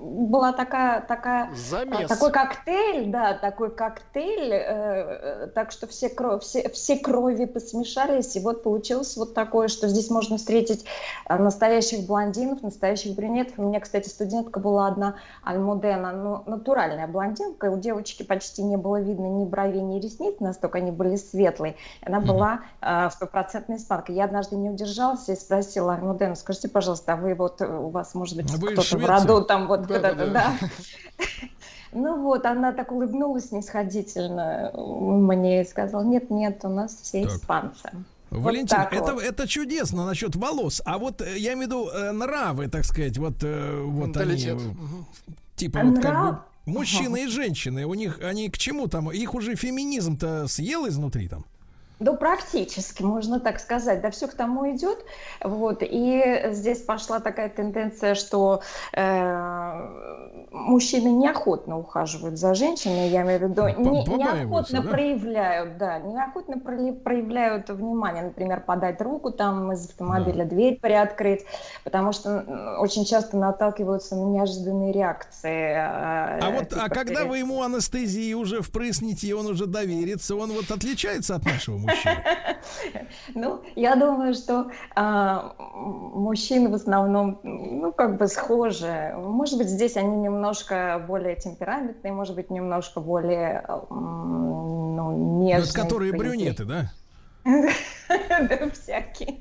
была 0.00 0.52
такая, 0.52 1.00
такая 1.00 1.50
Замес. 1.54 2.08
такой 2.08 2.32
коктейль, 2.32 3.10
да, 3.10 3.34
такой 3.34 3.70
коктейль, 3.70 4.52
э, 4.52 5.44
э, 5.44 5.46
так 5.54 5.70
что 5.70 5.86
все, 5.86 6.08
кро- 6.08 6.38
все, 6.40 6.68
все 6.70 6.96
крови 6.96 7.44
посмешались, 7.44 8.36
и 8.36 8.40
вот 8.40 8.62
получилось 8.62 9.16
вот 9.16 9.34
такое, 9.34 9.68
что 9.68 9.88
здесь 9.88 10.10
можно 10.10 10.36
встретить 10.36 10.84
э, 11.28 11.36
настоящих 11.36 12.06
блондинов, 12.06 12.62
настоящих 12.62 13.14
брюнетов. 13.14 13.58
У 13.58 13.62
меня, 13.62 13.80
кстати, 13.80 14.08
студентка 14.08 14.60
была 14.60 14.88
одна, 14.88 15.16
Альмудена, 15.42 16.12
ну, 16.12 16.42
натуральная 16.46 17.06
блондинка, 17.06 17.70
у 17.70 17.78
девочки 17.78 18.22
почти 18.22 18.62
не 18.62 18.76
было 18.76 19.00
видно 19.00 19.26
ни 19.26 19.44
бровей, 19.44 19.80
ни 19.82 20.00
ресниц, 20.00 20.40
настолько 20.40 20.78
они 20.78 20.90
были 20.90 21.16
светлые. 21.16 21.76
Она 22.04 22.20
была 22.20 22.60
э, 22.80 23.10
стопроцентной 23.10 23.76
испанкой. 23.76 24.16
Я 24.16 24.24
однажды 24.24 24.56
не 24.56 24.70
удержалась 24.70 25.28
и 25.28 25.36
спросила 25.36 25.94
Альмудену, 25.94 26.36
скажите, 26.36 26.68
пожалуйста, 26.68 27.14
а 27.14 27.16
вы 27.16 27.34
вот, 27.34 27.60
э, 27.60 27.66
у 27.66 27.88
вас, 27.88 28.14
может 28.14 28.36
быть, 28.36 28.52
из 28.52 28.56
кто-то 28.56 28.98
в 28.98 29.06
роду 29.06 29.42
там 29.42 29.66
вот 29.66 29.81
Да, 29.86 29.96
куда-то, 29.96 30.26
да, 30.26 30.32
да. 30.60 30.68
Ну 31.94 32.22
вот, 32.22 32.46
она 32.46 32.72
так 32.72 32.90
улыбнулась 32.90 33.48
снисходительно 33.50 34.72
мне 34.74 35.60
и 35.60 35.64
сказала, 35.64 36.02
нет, 36.02 36.30
нет, 36.30 36.60
у 36.64 36.68
нас 36.68 36.98
все 37.02 37.24
Так. 37.24 37.32
испанцы. 37.34 37.90
Валентина, 38.30 38.88
Вот 38.90 38.98
это, 39.02 39.12
вот. 39.14 39.22
это 39.22 39.46
чудесно 39.46 40.06
насчет 40.06 40.34
волос. 40.34 40.80
А 40.86 40.96
вот 40.96 41.20
э, 41.20 41.36
я 41.36 41.52
имею 41.52 41.58
в 41.58 41.70
виду 41.70 41.88
э, 41.90 42.12
нравы, 42.12 42.68
так 42.68 42.86
сказать, 42.86 43.18
вот, 43.18 43.34
э, 43.42 43.82
вот 43.84 44.16
они. 44.16 44.56
Типа 45.54 45.80
А 45.80 45.84
вот 45.84 45.96
как 45.96 46.04
нрав- 46.12 46.30
бы 46.30 46.38
мужчины 46.64 47.24
и 47.24 47.26
женщины, 47.26 47.84
у 47.84 47.92
них 47.92 48.20
они 48.22 48.48
к 48.48 48.56
чему 48.56 48.86
там? 48.86 49.10
Их 49.12 49.34
уже 49.34 49.54
феминизм-то 49.54 50.46
съел 50.48 50.88
изнутри 50.88 51.28
там. 51.28 51.44
Да, 52.02 52.14
практически, 52.14 53.04
можно 53.04 53.38
так 53.38 53.60
сказать. 53.60 54.00
Да, 54.00 54.10
все 54.10 54.26
к 54.26 54.34
тому 54.34 54.68
идет. 54.74 54.98
Вот. 55.40 55.78
И 55.82 56.42
здесь 56.50 56.82
пошла 56.82 57.20
такая 57.20 57.48
тенденция, 57.48 58.16
что 58.16 58.62
э, 58.92 60.31
мужчины 60.52 61.08
неохотно 61.08 61.78
ухаживают 61.78 62.38
за 62.38 62.54
женщиной, 62.54 63.08
я 63.08 63.22
имею 63.22 63.38
в 63.40 63.42
виду, 63.42 63.66
не- 63.68 63.74
побаиваются, 64.04 64.16
неохотно 64.16 64.82
да? 64.82 64.88
проявляют, 64.90 65.78
да, 65.78 65.98
неохотно 65.98 66.58
проявляют 66.58 67.70
внимание, 67.70 68.24
например, 68.24 68.60
подать 68.60 69.00
руку 69.00 69.30
там 69.32 69.72
из 69.72 69.86
автомобиля, 69.88 70.44
дверь 70.44 70.78
приоткрыть, 70.80 71.44
потому 71.84 72.12
что 72.12 72.76
очень 72.80 73.04
часто 73.04 73.36
наталкиваются 73.36 74.14
на 74.16 74.24
неожиданные 74.24 74.92
реакции. 74.92 75.72
э, 75.72 76.40
А 76.40 76.50
вот, 76.52 76.64
а 76.72 76.84
типа, 76.84 76.88
когда 76.94 77.14
перед- 77.20 77.28
вы 77.28 77.38
ему 77.38 77.62
анестезии 77.62 78.34
уже 78.34 78.60
впрысните, 78.62 79.26
и 79.28 79.32
он 79.32 79.46
уже 79.46 79.66
доверится, 79.66 80.36
он 80.36 80.52
вот 80.52 80.70
отличается 80.70 81.34
от 81.36 81.44
нашего 81.44 81.78
мужчины? 81.78 82.16
Ну, 83.34 83.60
я 83.74 83.96
думаю, 83.96 84.34
что 84.34 84.66
а, 84.94 85.54
мужчины 85.58 86.68
в 86.68 86.74
основном, 86.74 87.40
ну, 87.42 87.92
как 87.92 88.16
бы 88.18 88.26
схожи. 88.28 89.12
Может 89.16 89.58
быть, 89.58 89.68
здесь 89.68 89.96
они 89.96 90.28
немножко 90.42 91.04
более 91.06 91.36
темпераментные, 91.36 92.12
может 92.12 92.34
быть, 92.34 92.50
немножко 92.50 92.98
более, 93.00 93.64
ну, 93.90 95.36
Вот 95.38 95.44
нежные. 95.44 95.72
которые 95.72 96.12
в 96.12 96.16
поведении. 96.16 96.50
брюнеты, 96.50 96.64
да? 96.64 96.92
Да, 98.28 98.70
всякие. 98.70 99.40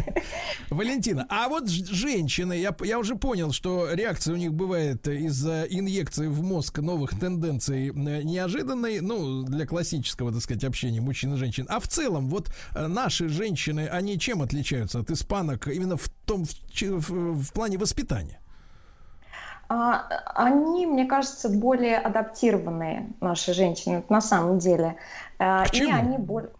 Валентина, 0.70 1.26
а 1.28 1.48
вот 1.48 1.68
женщины, 1.68 2.54
я, 2.54 2.74
я 2.84 2.98
уже 2.98 3.16
понял, 3.16 3.52
что 3.52 3.92
реакция 3.92 4.34
у 4.34 4.36
них 4.36 4.54
бывает 4.54 5.06
из-за 5.08 5.64
инъекции 5.68 6.26
в 6.28 6.42
мозг 6.42 6.78
новых 6.78 7.18
тенденций 7.18 7.90
неожиданной, 7.92 9.00
ну, 9.00 9.42
для 9.42 9.66
классического, 9.66 10.32
так 10.32 10.40
сказать, 10.40 10.64
общения 10.64 11.00
мужчин 11.00 11.34
и 11.34 11.36
женщин. 11.36 11.66
А 11.68 11.80
в 11.80 11.88
целом, 11.88 12.28
вот 12.28 12.48
э, 12.74 12.86
наши 12.86 13.28
женщины, 13.28 13.88
они 13.88 14.18
чем 14.18 14.40
отличаются 14.42 15.00
от 15.00 15.10
испанок 15.10 15.66
именно 15.68 15.96
в 15.96 16.08
том, 16.24 16.44
в, 16.44 16.52
в- 16.72 17.42
в 17.42 17.52
плане 17.52 17.76
воспитания? 17.76 18.40
А, 19.68 20.06
Они, 20.34 20.86
мне 20.86 21.04
кажется, 21.06 21.48
более 21.48 21.98
адаптированные, 21.98 23.10
наши 23.20 23.52
женщины, 23.52 24.02
на 24.08 24.20
самом 24.20 24.58
деле. 24.58 24.96
А, 25.38 25.64
К 25.66 25.74
И 25.74 25.78
чему? 25.78 25.94
они 25.94 26.18
более 26.18 26.50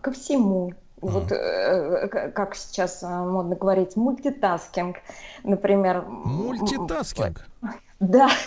ко 0.00 0.12
всему. 0.12 0.74
Вот 1.00 1.32
э, 1.32 2.08
как 2.32 2.54
сейчас 2.54 3.02
э, 3.02 3.06
модно 3.08 3.56
говорить, 3.56 3.96
multitasking, 3.96 4.98
например. 5.42 6.02
Multitasking. 6.02 7.44
Да. 8.00 8.28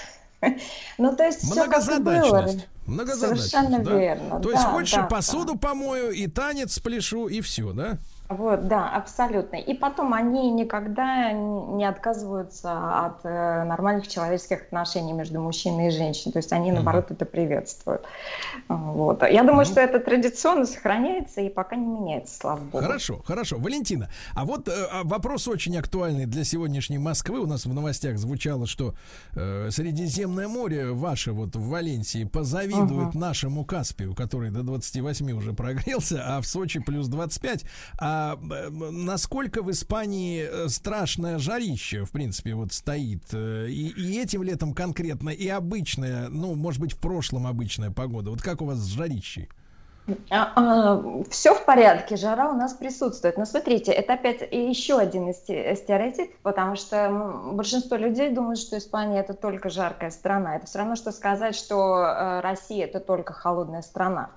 Ну, 0.99 1.15
то 1.15 1.23
есть 1.23 1.39
все 1.39 1.65
как 1.67 1.83
и 1.89 1.99
было. 1.99 2.47
Многозадачность. 2.85 3.51
Совершенно 3.51 3.83
да? 3.83 3.97
верно. 3.97 4.39
То 4.39 4.51
есть 4.51 4.63
да, 4.63 4.69
хочешь 4.69 4.95
да, 4.95 5.05
и 5.05 5.09
посуду 5.09 5.57
помою, 5.57 6.11
и 6.11 6.27
танец 6.27 6.73
спляшу, 6.73 7.27
и 7.27 7.41
все, 7.41 7.71
да? 7.73 7.97
Вот, 8.27 8.67
да, 8.67 8.89
абсолютно. 8.89 9.57
И 9.57 9.75
потом 9.75 10.13
они 10.13 10.49
никогда 10.49 11.31
не 11.31 11.85
отказываются 11.85 13.05
от 13.05 13.19
э, 13.23 13.63
нормальных 13.65 14.07
человеческих 14.07 14.63
отношений 14.63 15.13
между 15.13 15.39
мужчиной 15.39 15.87
и 15.87 15.91
женщиной. 15.91 16.33
То 16.33 16.39
есть 16.39 16.51
они, 16.51 16.71
наоборот, 16.71 17.11
это 17.11 17.23
приветствуют. 17.25 18.01
Вот. 18.67 19.21
Я 19.21 19.43
думаю, 19.43 19.65
что 19.65 19.79
это 19.79 19.99
традиционно 19.99 20.65
сохраняется 20.65 21.41
и 21.41 21.49
пока 21.49 21.75
не 21.75 21.85
меняется, 21.85 22.39
слава 22.39 22.59
богу. 22.59 22.83
Хорошо, 22.83 23.21
хорошо. 23.25 23.57
Валентина, 23.59 24.09
а 24.33 24.45
вот 24.45 24.67
э, 24.69 24.71
а 24.91 25.03
вопрос 25.03 25.47
очень 25.47 25.77
актуальный 25.77 26.25
для 26.25 26.43
сегодняшней 26.43 26.97
Москвы. 26.97 27.39
У 27.39 27.45
нас 27.45 27.65
в 27.65 27.73
новостях 27.75 28.17
звучало, 28.17 28.65
что 28.65 28.95
э, 29.35 29.69
Средиземное 29.69 30.47
море 30.47 30.91
ваше 30.91 31.31
вот 31.31 31.55
в 31.55 31.69
Валенсии 31.69 32.23
позавидует 32.23 33.09
Ага. 33.09 33.19
нашему 33.19 33.65
Каспию, 33.65 34.15
который 34.15 34.49
до 34.49 34.63
28 34.63 35.31
уже 35.31 35.53
прогрелся, 35.53 36.23
а 36.25 36.41
в 36.41 36.47
Сочи 36.47 36.79
плюс 36.79 37.07
25. 37.07 37.65
А 37.99 38.14
э, 38.41 38.69
насколько 38.69 39.61
в 39.61 39.71
Испании 39.71 40.47
э, 40.49 40.69
страшное 40.69 41.37
жарище, 41.37 42.03
в 42.05 42.11
принципе, 42.11 42.55
вот 42.55 42.73
стоит? 42.73 43.23
э, 43.33 43.67
И, 43.69 43.89
и 43.89 44.21
этим 44.21 44.43
летом 44.43 44.73
конкретно, 44.73 45.29
и 45.29 45.47
обычная, 45.47 46.29
ну, 46.29 46.55
может 46.55 46.81
быть, 46.81 46.93
в 46.93 46.99
прошлом 46.99 47.47
обычная 47.47 47.91
погода. 47.91 48.31
Вот 48.31 48.41
как 48.41 48.61
у 48.61 48.65
вас 48.65 48.77
с 48.77 48.87
жарищей? 48.87 49.49
все 51.29 51.55
в 51.55 51.65
порядке, 51.65 52.15
жара 52.15 52.51
у 52.51 52.53
нас 52.53 52.73
присутствует. 52.73 53.37
Но 53.37 53.45
смотрите, 53.45 53.91
это 53.91 54.13
опять 54.13 54.41
еще 54.51 54.99
один 54.99 55.29
из 55.29 55.37
сте- 55.37 55.75
стереотипов, 55.75 56.35
потому 56.43 56.75
что 56.75 57.09
большинство 57.53 57.97
людей 57.97 58.29
думают, 58.29 58.59
что 58.59 58.77
Испания 58.77 59.19
это 59.19 59.33
только 59.33 59.69
жаркая 59.69 60.11
страна. 60.11 60.57
Это 60.57 60.67
все 60.67 60.79
равно, 60.79 60.95
что 60.95 61.11
сказать, 61.11 61.55
что 61.55 62.03
э, 62.03 62.39
Россия 62.41 62.85
это 62.85 62.99
только 62.99 63.33
холодная 63.33 63.81
страна. 63.81 64.29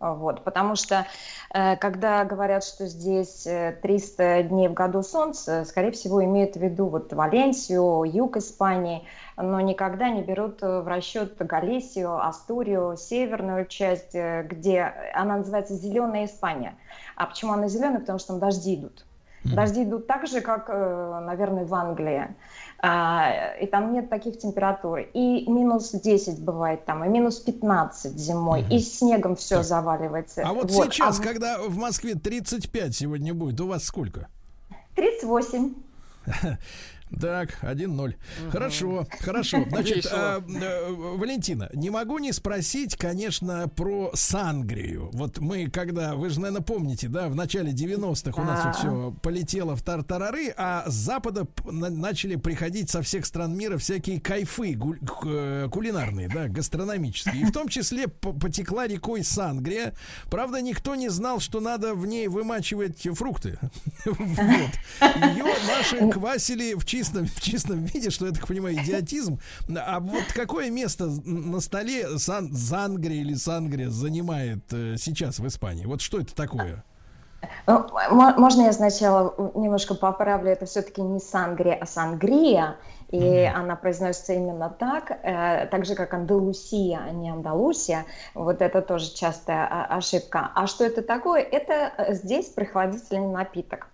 Вот, 0.00 0.44
потому 0.44 0.74
что 0.74 1.06
э, 1.54 1.76
когда 1.76 2.24
говорят, 2.24 2.64
что 2.64 2.86
здесь 2.86 3.46
э, 3.46 3.78
300 3.80 4.42
дней 4.44 4.68
в 4.68 4.74
году 4.74 5.02
солнце, 5.02 5.64
скорее 5.64 5.92
всего, 5.92 6.22
имеют 6.24 6.56
в 6.56 6.60
виду 6.60 6.86
вот 6.86 7.12
Валенсию, 7.12 8.02
юг 8.04 8.36
Испании, 8.36 9.06
но 9.36 9.60
никогда 9.60 10.10
не 10.10 10.22
берут 10.22 10.62
э, 10.62 10.80
в 10.80 10.88
расчет 10.88 11.36
Галисию, 11.38 12.18
Астурию, 12.26 12.96
северную 12.98 13.66
часть, 13.66 14.14
э, 14.14 14.42
где 14.42 14.92
она 15.14 15.38
называется 15.38 15.74
зеленая 15.74 16.26
Испания. 16.26 16.74
А 17.16 17.26
почему 17.26 17.52
она 17.52 17.68
зеленая? 17.68 18.00
Потому 18.00 18.18
что 18.18 18.28
там 18.28 18.40
дожди 18.40 18.74
идут. 18.74 19.06
Дожди 19.44 19.84
идут 19.84 20.06
так 20.06 20.26
же, 20.26 20.40
как, 20.40 20.70
э, 20.70 21.20
наверное, 21.22 21.66
в 21.66 21.74
Англии. 21.74 22.34
А, 22.86 23.54
И 23.60 23.66
там 23.66 23.92
нет 23.92 24.10
таких 24.10 24.38
температур. 24.38 25.00
И 25.14 25.50
минус 25.50 25.90
10 25.92 26.40
бывает 26.40 26.84
там, 26.84 27.04
и 27.04 27.08
минус 27.08 27.38
15 27.40 28.16
зимой, 28.18 28.64
и 28.70 28.78
снегом 28.78 29.36
все 29.36 29.62
заваливается. 29.62 30.42
А 30.46 30.52
вот, 30.52 30.70
Вот. 30.70 30.92
сейчас, 30.92 31.18
А 31.18 31.22
когда 31.22 31.58
в 31.58 31.76
Москве 31.76 32.14
35 32.14 32.94
сегодня 32.94 33.32
будет, 33.32 33.60
у 33.60 33.66
вас 33.68 33.84
сколько? 33.84 34.28
38. 34.96 35.74
Так, 37.20 37.58
1-0. 37.62 38.14
Хорошо, 38.50 39.06
хорошо. 39.20 39.64
Значит, 39.68 40.06
а, 40.10 40.40
э, 40.40 40.92
Валентина, 40.92 41.70
не 41.74 41.90
могу 41.90 42.18
не 42.18 42.32
спросить, 42.32 42.96
конечно, 42.96 43.68
про 43.68 44.10
Сангрию. 44.14 45.10
Вот 45.12 45.38
мы, 45.38 45.68
когда, 45.70 46.14
вы 46.14 46.30
же, 46.30 46.40
наверное, 46.40 46.62
помните, 46.64 47.08
да, 47.08 47.28
в 47.28 47.34
начале 47.34 47.72
90-х 47.72 48.40
у 48.40 48.44
нас 48.44 48.64
вот 48.64 48.76
все 48.76 49.14
полетело 49.22 49.76
в 49.76 49.82
тартарары, 49.82 50.52
а 50.56 50.84
с 50.86 50.94
Запада 50.94 51.46
начали 51.64 52.36
приходить 52.36 52.90
со 52.90 53.02
всех 53.02 53.26
стран 53.26 53.56
мира 53.56 53.78
всякие 53.78 54.20
кайфы 54.20 54.78
э, 55.24 55.68
кулинарные, 55.70 56.28
да, 56.28 56.48
гастрономические. 56.48 57.42
И 57.42 57.44
в 57.44 57.52
том 57.52 57.68
числе 57.68 58.08
по- 58.08 58.32
потекла 58.32 58.86
рекой 58.86 59.22
Сангрия. 59.24 59.94
Правда, 60.30 60.60
никто 60.60 60.94
не 60.94 61.08
знал, 61.08 61.40
что 61.40 61.60
надо 61.60 61.94
в 61.94 62.06
ней 62.06 62.28
вымачивать 62.28 63.06
фрукты. 63.16 63.58
Вот. 64.04 64.70
Ее 65.00 65.44
наши 65.66 66.10
квасили 66.10 66.74
в 66.74 66.84
чистом, 66.84 67.03
в 67.12 67.40
чистом 67.40 67.84
виде, 67.84 68.10
что 68.10 68.26
я 68.26 68.32
так 68.32 68.46
понимаю, 68.46 68.76
идиотизм. 68.76 69.38
А 69.76 70.00
вот 70.00 70.24
какое 70.34 70.70
место 70.70 71.06
на 71.24 71.60
столе 71.60 72.18
сан, 72.18 72.52
Сангрия 72.54 73.20
или 73.20 73.34
Сангрия 73.34 73.90
занимает 73.90 74.72
э, 74.72 74.96
сейчас 74.98 75.38
в 75.38 75.46
Испании? 75.46 75.86
Вот 75.86 76.00
что 76.00 76.20
это 76.20 76.34
такое? 76.34 76.84
Ну, 77.66 77.86
мо- 78.10 78.34
Можно 78.38 78.62
я 78.62 78.72
сначала 78.72 79.34
немножко 79.54 79.94
поправлю? 79.94 80.50
Это 80.50 80.66
все-таки 80.66 81.02
не 81.02 81.20
сангрия, 81.20 81.78
а 81.80 81.86
сангрия. 81.86 82.76
И 83.10 83.44
она 83.44 83.76
произносится 83.76 84.32
именно 84.32 84.68
так, 84.70 85.10
э, 85.10 85.66
так 85.66 85.84
же 85.84 85.94
как 85.94 86.14
Андалусия, 86.14 87.00
а 87.06 87.10
не 87.12 87.30
Андалусия. 87.30 88.06
Вот 88.34 88.60
это 88.60 88.82
тоже 88.82 89.14
частая 89.14 89.68
а, 89.70 89.96
ошибка. 89.96 90.50
А 90.54 90.66
что 90.66 90.84
это 90.84 91.02
такое? 91.02 91.42
Это 91.42 91.92
э, 91.96 92.14
здесь 92.14 92.46
прохладительный 92.46 93.28
напиток. 93.28 93.88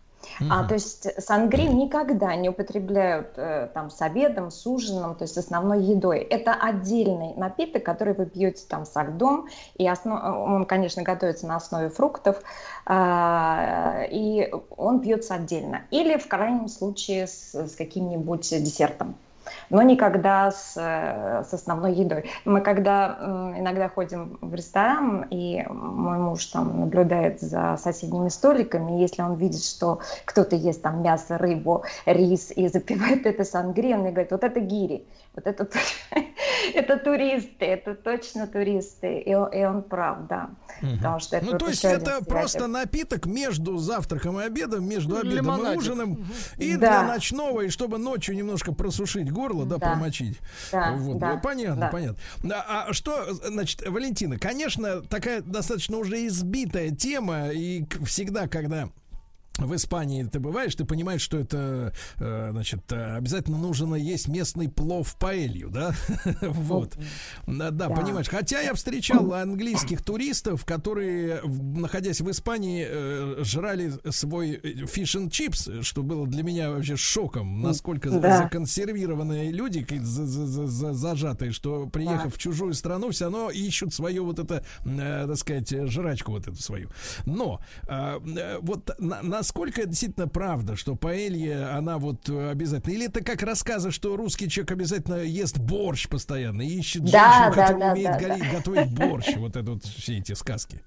А, 0.48 0.64
то 0.64 0.74
есть 0.74 1.08
сангри 1.22 1.68
никогда 1.68 2.34
не 2.34 2.48
употребляют 2.48 3.32
э, 3.36 3.68
там 3.72 3.90
с 3.90 4.00
обедом, 4.02 4.50
с 4.50 4.66
ужином, 4.66 5.14
то 5.14 5.24
есть 5.24 5.34
с 5.34 5.38
основной 5.38 5.82
едой. 5.82 6.18
Это 6.18 6.54
отдельный 6.54 7.34
напиток, 7.34 7.84
который 7.84 8.14
вы 8.14 8.26
пьете 8.26 8.64
там 8.68 8.84
со 8.84 9.02
льдом, 9.02 9.48
и 9.76 9.86
основ- 9.86 10.22
он, 10.46 10.66
конечно, 10.66 11.02
готовится 11.02 11.46
на 11.46 11.56
основе 11.56 11.88
фруктов, 11.88 12.42
а, 12.86 14.02
и 14.10 14.52
он 14.76 15.00
пьется 15.00 15.34
отдельно. 15.34 15.82
Или 15.90 16.16
в 16.16 16.28
крайнем 16.28 16.68
случае 16.68 17.26
с, 17.26 17.54
с 17.54 17.76
каким-нибудь 17.76 18.48
десертом. 18.50 19.16
Но 19.70 19.82
никогда 19.82 20.50
с, 20.50 20.74
э, 20.76 21.44
с 21.48 21.52
основной 21.52 21.94
едой. 21.94 22.30
Мы 22.44 22.60
когда 22.60 23.18
иногда 23.56 23.88
ходим 23.88 24.38
в 24.40 24.54
ресторан, 24.54 25.26
и 25.30 25.64
мой 25.68 26.18
муж 26.18 26.46
там 26.46 26.80
наблюдает 26.80 27.40
за 27.40 27.76
соседними 27.76 28.28
столиками, 28.28 29.00
если 29.00 29.22
он 29.22 29.34
видит, 29.34 29.64
что 29.64 30.00
кто-то 30.24 30.56
ест 30.56 30.82
там 30.82 31.02
мясо, 31.02 31.38
рыбу, 31.38 31.84
рис 32.06 32.52
и 32.54 32.68
запивает 32.68 33.26
это 33.26 33.44
сангри, 33.44 33.94
он 33.94 34.00
мне 34.00 34.10
говорит, 34.10 34.32
вот 34.32 34.44
это 34.44 34.60
гири, 34.60 35.06
вот 35.44 35.46
это, 35.46 35.68
это 36.74 36.96
туристы, 36.98 37.64
это 37.64 37.94
точно 37.94 38.46
туристы, 38.46 39.18
и, 39.20 39.34
он, 39.34 39.48
и 39.48 39.64
он 39.64 39.82
прав, 39.82 40.26
да. 40.28 40.50
Угу. 40.82 40.96
Потому 40.96 41.20
что 41.20 41.36
это 41.36 41.46
ну, 41.46 41.52
вот 41.52 41.58
то 41.58 41.68
есть 41.68 41.84
это 41.84 42.24
просто 42.24 42.66
напиток 42.66 43.26
между 43.26 43.76
завтраком 43.78 44.40
и 44.40 44.44
обедом, 44.44 44.88
между 44.88 45.16
обедом 45.16 45.36
Лимонадик. 45.36 45.74
и 45.74 45.78
ужином, 45.78 46.12
угу. 46.12 46.22
и 46.58 46.76
да. 46.76 46.78
для 46.78 47.02
ночного, 47.02 47.62
и 47.62 47.68
чтобы 47.68 47.98
ночью 47.98 48.34
немножко 48.36 48.72
просушить 48.72 49.30
горло, 49.30 49.64
да, 49.64 49.76
да 49.78 49.86
промочить. 49.86 50.38
Да, 50.72 50.92
вот. 50.96 51.18
да, 51.18 51.36
понятно, 51.36 51.80
да. 51.82 51.88
понятно. 51.88 52.18
А, 52.52 52.86
а 52.88 52.92
что, 52.92 53.32
значит, 53.32 53.86
Валентина, 53.86 54.38
конечно, 54.38 55.02
такая 55.02 55.42
достаточно 55.42 55.96
уже 55.98 56.26
избитая 56.26 56.90
тема, 56.90 57.48
и 57.50 57.84
всегда, 58.04 58.48
когда 58.48 58.88
в 59.58 59.74
Испании 59.74 60.24
ты 60.24 60.40
бываешь, 60.40 60.74
ты 60.74 60.84
понимаешь, 60.84 61.20
что 61.20 61.38
это, 61.38 61.92
э, 62.18 62.48
значит, 62.52 62.90
обязательно 62.92 63.58
нужно 63.58 63.94
есть 63.94 64.28
местный 64.28 64.68
плов 64.68 65.16
паэлью, 65.18 65.70
да? 65.70 65.94
вот. 66.40 66.96
Да, 67.46 67.70
да, 67.70 67.88
понимаешь. 67.88 68.28
Хотя 68.28 68.60
я 68.60 68.74
встречал 68.74 69.34
английских 69.34 70.02
туристов, 70.02 70.64
которые, 70.64 71.42
находясь 71.42 72.20
в 72.20 72.30
Испании, 72.30 72.86
э, 72.88 73.44
жрали 73.44 73.92
свой 74.10 74.60
фиш 74.86 75.16
and 75.16 75.30
чипс, 75.30 75.68
что 75.82 76.02
было 76.02 76.26
для 76.26 76.42
меня 76.42 76.70
вообще 76.70 76.96
шоком, 76.96 77.60
насколько 77.60 78.10
да. 78.10 78.38
законсервированные 78.38 79.50
люди, 79.50 79.86
за, 80.00 80.26
за, 80.26 80.66
за, 80.66 80.92
зажатые, 80.92 81.52
что 81.52 81.86
приехав 81.86 82.24
да. 82.24 82.30
в 82.30 82.38
чужую 82.38 82.74
страну, 82.74 83.10
все 83.10 83.24
равно 83.24 83.50
ищут 83.50 83.92
свою 83.92 84.24
вот 84.24 84.38
это, 84.38 84.64
э, 84.84 85.26
так 85.26 85.36
сказать, 85.36 85.70
жрачку 85.90 86.32
вот 86.32 86.46
эту 86.46 86.56
свою. 86.56 86.88
Но 87.26 87.60
вот 88.60 88.90
на, 88.98 89.22
на 89.22 89.39
насколько 89.40 89.86
действительно 89.86 90.28
правда, 90.28 90.76
что 90.76 90.96
паэлья, 90.96 91.74
она 91.74 91.96
вот 91.96 92.28
обязательно... 92.28 92.92
Или 92.92 93.06
это 93.06 93.24
как 93.24 93.42
рассказы, 93.42 93.90
что 93.90 94.14
русский 94.16 94.50
человек 94.50 94.72
обязательно 94.72 95.22
ест 95.22 95.56
борщ 95.58 96.08
постоянно, 96.08 96.60
ищет 96.60 97.04
да, 97.04 97.10
женщину, 97.10 97.54
да, 97.56 97.66
которая 97.66 97.78
да, 97.78 97.92
умеет 97.92 98.20
да, 98.20 98.36
да. 98.36 98.58
готовить 98.58 98.92
борщ. 98.92 99.36
Вот 99.36 99.56
это 99.56 99.72
вот 99.72 99.84
все 99.84 100.18
эти 100.18 100.34
сказки. 100.34 100.82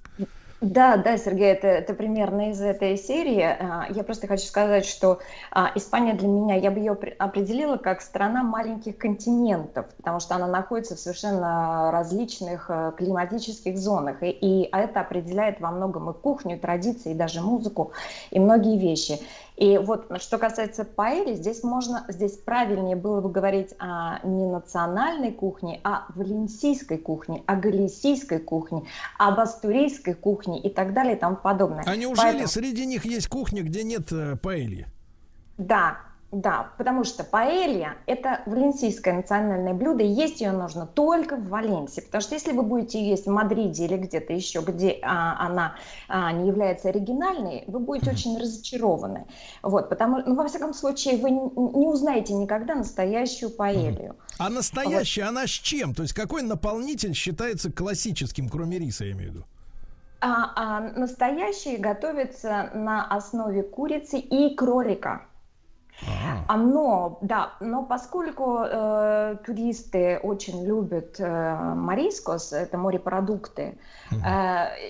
Да, 0.64 0.96
да, 0.96 1.18
Сергей, 1.18 1.52
это, 1.52 1.68
это 1.68 1.94
примерно 1.94 2.52
из 2.52 2.62
этой 2.62 2.96
серии. 2.96 3.42
А, 3.42 3.86
я 3.90 4.02
просто 4.02 4.28
хочу 4.28 4.46
сказать, 4.46 4.86
что 4.86 5.20
а, 5.52 5.70
Испания 5.76 6.14
для 6.14 6.30
меня, 6.30 6.56
я 6.56 6.72
бы 6.72 6.80
ее 6.80 6.98
определила 7.18 7.76
как 7.76 8.02
страна 8.02 8.44
маленьких 8.44 8.98
континентов, 8.98 9.88
потому 9.98 10.22
что 10.22 10.36
она 10.36 10.48
находится 10.48 10.96
в 10.96 11.00
совершенно 11.00 11.92
различных 11.92 12.68
э, 12.70 12.94
климатических 12.96 13.78
зонах. 13.78 14.24
И, 14.24 14.30
и 14.30 14.70
это 14.72 15.02
определяет 15.02 15.60
во 15.60 15.70
многом 15.70 16.10
и 16.12 16.14
кухню, 16.14 16.56
и 16.56 16.60
традиции, 16.60 17.12
и 17.12 17.14
даже 17.16 17.42
музыку, 17.42 17.92
и 18.32 18.40
многие 18.40 18.80
вещи. 18.80 19.20
И 19.56 19.78
вот 19.78 20.08
что 20.20 20.38
касается 20.38 20.84
паэли, 20.84 21.36
здесь 21.36 21.64
можно, 21.64 22.06
здесь 22.08 22.38
правильнее 22.38 22.96
было 22.96 23.22
бы 23.22 23.30
говорить 23.30 23.74
о 23.80 24.20
не 24.24 24.46
национальной 24.46 25.32
кухне, 25.32 25.80
а 25.84 26.06
валенсийской 26.16 26.98
кухне, 26.98 27.44
о 27.46 27.56
галисийской 27.56 28.40
кухне, 28.40 28.84
об 29.18 29.40
астурийской 29.40 30.16
кухне 30.16 30.60
и 30.60 30.70
так 30.70 30.94
далее 30.94 31.16
и 31.16 31.20
тому 31.20 31.36
подобное. 31.36 31.84
А 31.86 31.96
неужели 31.96 32.26
Поэтому... 32.26 32.48
среди 32.48 32.86
них 32.86 33.06
есть 33.06 33.28
кухня, 33.28 33.62
где 33.64 33.84
нет 33.84 34.12
э, 34.12 34.36
паэли? 34.38 34.88
Да, 35.58 36.00
да, 36.34 36.72
потому 36.80 37.04
что 37.04 37.24
паэлья– 37.24 37.96
это 38.08 38.42
валенсийское 38.48 39.14
национальное 39.14 39.76
блюдо, 39.76 40.04
и 40.04 40.08
есть 40.08 40.42
ее 40.42 40.52
нужно 40.52 40.88
только 40.88 41.36
в 41.36 41.48
Валенсии. 41.48 42.02
Потому 42.02 42.24
что 42.24 42.34
если 42.34 42.54
вы 42.54 42.64
будете 42.64 43.08
есть 43.08 43.28
в 43.28 43.30
Мадриде 43.30 43.86
или 43.86 43.98
где-то 43.98 44.34
еще, 44.34 44.62
где 44.62 44.98
а, 45.04 45.46
она 45.46 45.76
а, 46.08 46.32
не 46.32 46.48
является 46.48 46.90
оригинальной, 46.90 47.66
вы 47.68 47.78
будете 47.78 48.10
очень 48.10 48.36
разочарованы. 48.40 49.28
Вот, 49.62 49.90
потому, 49.90 50.24
ну, 50.26 50.34
во 50.34 50.48
всяком 50.48 50.74
случае, 50.74 51.18
вы 51.18 51.30
не, 51.30 51.40
не 51.40 51.88
узнаете 51.88 52.34
никогда 52.34 52.74
настоящую 52.74 53.52
паэлью. 53.52 54.16
А 54.40 54.50
настоящая, 54.50 55.26
вот. 55.26 55.30
она 55.30 55.46
с 55.46 55.52
чем? 55.52 55.94
То 55.94 56.02
есть 56.02 56.16
какой 56.16 56.42
наполнитель 56.42 57.14
считается 57.14 57.72
классическим, 57.72 58.50
кроме 58.50 58.80
риса, 58.80 59.06
я 59.06 59.12
имею 59.12 59.30
в 59.30 59.34
виду? 59.36 59.46
А, 60.20 60.54
а, 60.56 60.80
настоящие 60.80 61.78
готовятся 61.78 62.72
на 62.74 63.06
основе 63.06 63.62
курицы 63.62 64.18
и 64.18 64.56
кролика. 64.56 65.28
А. 66.48 66.58
Но, 66.58 67.18
да, 67.22 67.54
но 67.60 67.84
поскольку 67.84 68.60
э, 68.60 69.38
туристы 69.46 70.20
очень 70.22 70.66
любят 70.66 71.16
э, 71.20 71.74
марискос, 71.76 72.54
это 72.54 72.78
морепродукты, 72.78 73.78
э, 74.12 74.16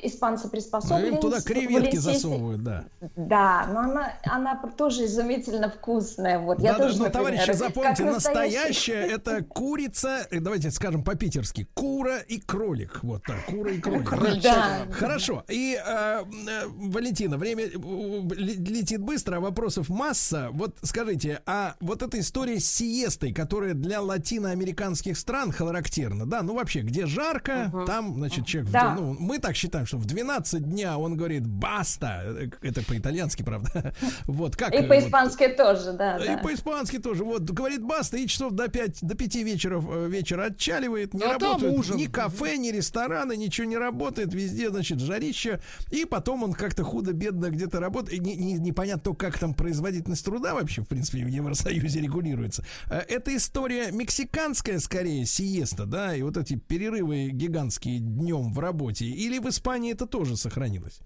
испанцы 0.03 0.49
приспособлены... 0.49 1.11
Ну, 1.11 1.15
им 1.15 1.21
туда 1.21 1.41
креветки 1.41 1.97
засовывают, 1.97 2.63
да. 2.63 2.85
Да, 3.15 3.67
но 3.71 3.79
она, 3.81 4.13
она 4.25 4.61
тоже 4.77 5.05
изумительно 5.05 5.69
вкусная. 5.69 6.39
Вот, 6.39 6.59
я 6.59 6.73
да, 6.73 6.79
тоже, 6.79 6.97
но, 6.97 7.05
например, 7.05 7.31
товарищи, 7.31 7.51
запомните, 7.51 8.05
настоящая 8.05 9.05
это 9.07 9.43
курица, 9.43 10.27
э, 10.31 10.39
давайте 10.39 10.71
скажем 10.71 11.03
по-питерски, 11.03 11.67
кура 11.73 12.19
и 12.19 12.39
кролик. 12.39 12.99
Вот 13.03 13.23
так, 13.23 13.45
кура 13.45 13.71
и 13.71 13.79
кролик. 13.79 14.41
Да. 14.41 14.87
Хорошо. 14.91 15.43
И, 15.47 15.75
э, 15.75 16.23
э, 16.47 16.67
Валентина, 16.67 17.37
время 17.37 17.65
летит 17.65 19.01
быстро, 19.01 19.37
а 19.37 19.39
вопросов 19.39 19.89
масса. 19.89 20.49
Вот 20.53 20.77
скажите, 20.93 21.41
а 21.47 21.75
вот 21.79 22.03
эта 22.03 22.19
история 22.19 22.59
с 22.59 22.69
сиестой, 22.69 23.33
которая 23.33 23.73
для 23.73 23.99
латиноамериканских 23.99 25.17
стран 25.17 25.51
характерна, 25.51 26.27
да, 26.27 26.43
ну 26.43 26.53
вообще, 26.53 26.81
где 26.81 27.07
жарко, 27.07 27.71
угу. 27.73 27.85
там, 27.85 28.13
значит, 28.13 28.45
человек, 28.45 28.71
да. 28.71 28.93
ну, 28.93 29.15
мы 29.19 29.39
так 29.39 29.55
считаем, 29.55 29.87
что 29.87 29.97
в 29.97 30.05
12 30.05 30.69
дня 30.69 30.99
он 30.99 31.17
говорит 31.17 31.47
«баста», 31.47 32.51
это 32.61 32.83
по-итальянски, 32.83 33.41
правда, 33.41 33.95
вот 34.25 34.55
как... 34.55 34.71
И 34.71 34.83
по-испански 34.83 35.47
вот, 35.47 35.57
тоже, 35.57 35.93
да. 35.93 36.17
И 36.17 36.27
да. 36.27 36.37
по-испански 36.37 36.99
тоже, 36.99 37.23
вот, 37.23 37.41
говорит 37.41 37.81
«баста», 37.81 38.17
и 38.17 38.27
часов 38.27 38.51
до 38.51 38.67
5, 38.67 38.99
до 39.01 39.15
5 39.15 39.35
вечера, 39.37 39.81
э, 39.81 40.07
вечера 40.09 40.45
отчаливает, 40.45 41.15
не 41.15 41.23
а 41.23 41.33
работает 41.33 41.95
ни 41.95 42.05
кафе, 42.05 42.57
ни 42.57 42.69
рестораны, 42.69 43.35
ничего 43.35 43.65
не 43.65 43.77
работает, 43.77 44.31
везде, 44.35 44.69
значит, 44.69 44.99
жарище, 44.99 45.59
и 45.89 46.05
потом 46.05 46.43
он 46.43 46.53
как-то 46.53 46.83
худо-бедно 46.83 47.49
где-то 47.49 47.79
работает, 47.79 48.21
не, 48.21 48.35
не, 48.35 48.53
непонятно 48.53 49.01
то, 49.03 49.13
как 49.15 49.39
там 49.39 49.55
производительность 49.55 50.23
труда 50.23 50.53
вообще 50.53 50.82
в 50.83 50.87
принципе, 50.87 51.23
в 51.23 51.27
Евросоюзе 51.27 52.01
регулируется. 52.01 52.63
Э, 52.89 52.99
это 53.07 53.35
история 53.35 53.91
мексиканская, 53.91 54.79
скорее, 54.79 55.25
сиеста, 55.25 55.85
да, 55.85 56.15
и 56.15 56.21
вот 56.21 56.37
эти 56.37 56.55
перерывы 56.55 57.29
гигантские 57.29 57.99
днем 57.99 58.53
в 58.53 58.59
работе. 58.59 59.05
Или 59.05 59.39
в 59.39 59.49
Испании 59.49 59.93
это 59.93 60.05
тоже 60.05 60.37
сохранилось? 60.37 60.99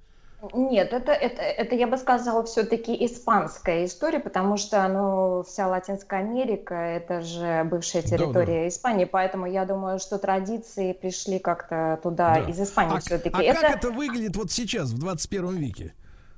Нет, 0.53 0.93
это, 0.93 1.11
это, 1.11 1.41
это 1.41 1.75
я 1.75 1.87
бы 1.87 1.97
сказала, 1.97 2.43
все-таки 2.43 2.93
испанская 3.05 3.85
история, 3.85 4.19
потому 4.19 4.57
что 4.57 4.87
ну, 4.87 5.43
вся 5.43 5.67
Латинская 5.67 6.19
Америка 6.19 6.75
это 6.75 7.21
же 7.21 7.63
бывшая 7.63 8.03
территория 8.03 8.45
да, 8.45 8.61
да. 8.61 8.67
Испании, 8.67 9.05
поэтому 9.05 9.47
я 9.47 9.65
думаю, 9.65 9.97
что 9.97 10.19
традиции 10.19 10.93
пришли 10.93 11.39
как-то 11.39 11.99
туда 12.03 12.35
да. 12.35 12.51
из 12.51 12.61
Испании 12.61 12.97
а, 12.97 12.99
все-таки. 12.99 13.35
А 13.35 13.41
это... 13.41 13.61
как 13.61 13.77
это 13.77 13.89
выглядит 13.89 14.35
вот 14.35 14.51
сейчас, 14.51 14.91
в 14.91 14.99
21 14.99 15.55
веке? 15.55 15.93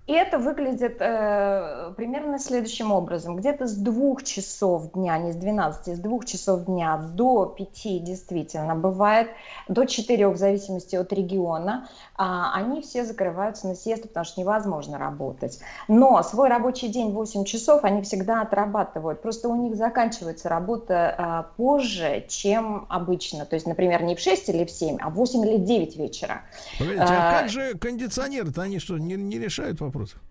И 0.09 0.11
это 0.11 0.39
выглядит 0.39 0.97
э, 1.01 1.93
примерно 1.95 2.39
следующим 2.39 2.91
образом. 2.91 3.35
Где-то 3.35 3.67
с 3.67 3.75
двух 3.75 4.23
часов 4.23 4.93
дня, 4.93 5.19
не 5.19 5.33
с 5.33 5.35
12, 5.35 5.97
с 5.97 5.99
двух 5.99 6.25
часов 6.25 6.65
дня 6.65 6.97
до 6.97 7.45
пяти 7.45 7.99
действительно 7.99 8.75
бывает, 8.75 9.29
до 9.67 9.85
четырех 9.85 10.33
в 10.33 10.37
зависимости 10.37 10.95
от 10.95 11.13
региона, 11.13 11.87
э, 12.17 12.23
они 12.23 12.81
все 12.81 13.05
закрываются 13.05 13.67
на 13.67 13.75
сиесту, 13.75 14.07
потому 14.07 14.25
что 14.25 14.41
невозможно 14.41 14.97
работать. 14.97 15.59
Но 15.87 16.23
свой 16.23 16.49
рабочий 16.49 16.87
день 16.87 17.11
8 17.11 17.43
часов 17.45 17.83
они 17.83 18.01
всегда 18.01 18.41
отрабатывают. 18.41 19.21
Просто 19.21 19.47
у 19.47 19.55
них 19.55 19.75
заканчивается 19.75 20.49
работа 20.49 21.15
э, 21.19 21.55
позже, 21.55 22.25
чем 22.27 22.87
обычно. 22.89 23.45
То 23.45 23.53
есть, 23.53 23.67
например, 23.67 24.01
не 24.01 24.15
в 24.15 24.19
6 24.19 24.49
или 24.49 24.65
в 24.65 24.71
7, 24.71 24.97
а 25.01 25.11
в 25.11 25.13
8 25.13 25.47
или 25.47 25.57
9 25.57 25.97
вечера. 25.97 26.41
Погодите, 26.79 27.03
а, 27.03 27.29
а 27.29 27.41
как 27.41 27.49
же 27.49 27.77
кондиционеры-то, 27.77 28.63
они 28.63 28.79
что, 28.79 28.97
не, 28.97 29.13
не 29.13 29.37
решают 29.37 29.79
вопрос? 29.79 29.98
Вопросов? 29.99 30.21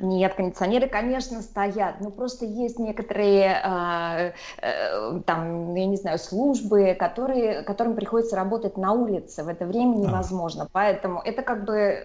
Нет, 0.00 0.34
кондиционеры, 0.34 0.88
конечно, 0.88 1.40
стоят, 1.40 2.00
но 2.00 2.10
просто 2.10 2.44
есть 2.44 2.78
некоторые, 2.78 3.62
э, 3.64 4.32
э, 4.60 5.20
там, 5.24 5.74
я 5.74 5.86
не 5.86 5.96
знаю, 5.96 6.18
службы, 6.18 6.94
которые, 6.98 7.62
которым 7.62 7.94
приходится 7.94 8.36
работать 8.36 8.76
на 8.76 8.92
улице. 8.92 9.44
В 9.44 9.48
это 9.48 9.64
время 9.64 9.96
невозможно. 9.96 10.64
А. 10.64 10.68
Поэтому 10.72 11.20
это 11.24 11.42
как 11.42 11.64
бы 11.64 12.02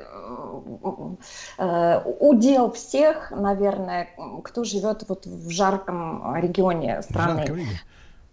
э, 1.58 2.02
удел 2.20 2.72
всех, 2.72 3.32
наверное, 3.32 4.10
кто 4.44 4.64
живет 4.64 5.04
вот 5.10 5.26
в 5.26 5.50
жарком 5.50 6.36
регионе 6.36 7.02
страны. 7.02 7.48
Жарком 7.48 7.60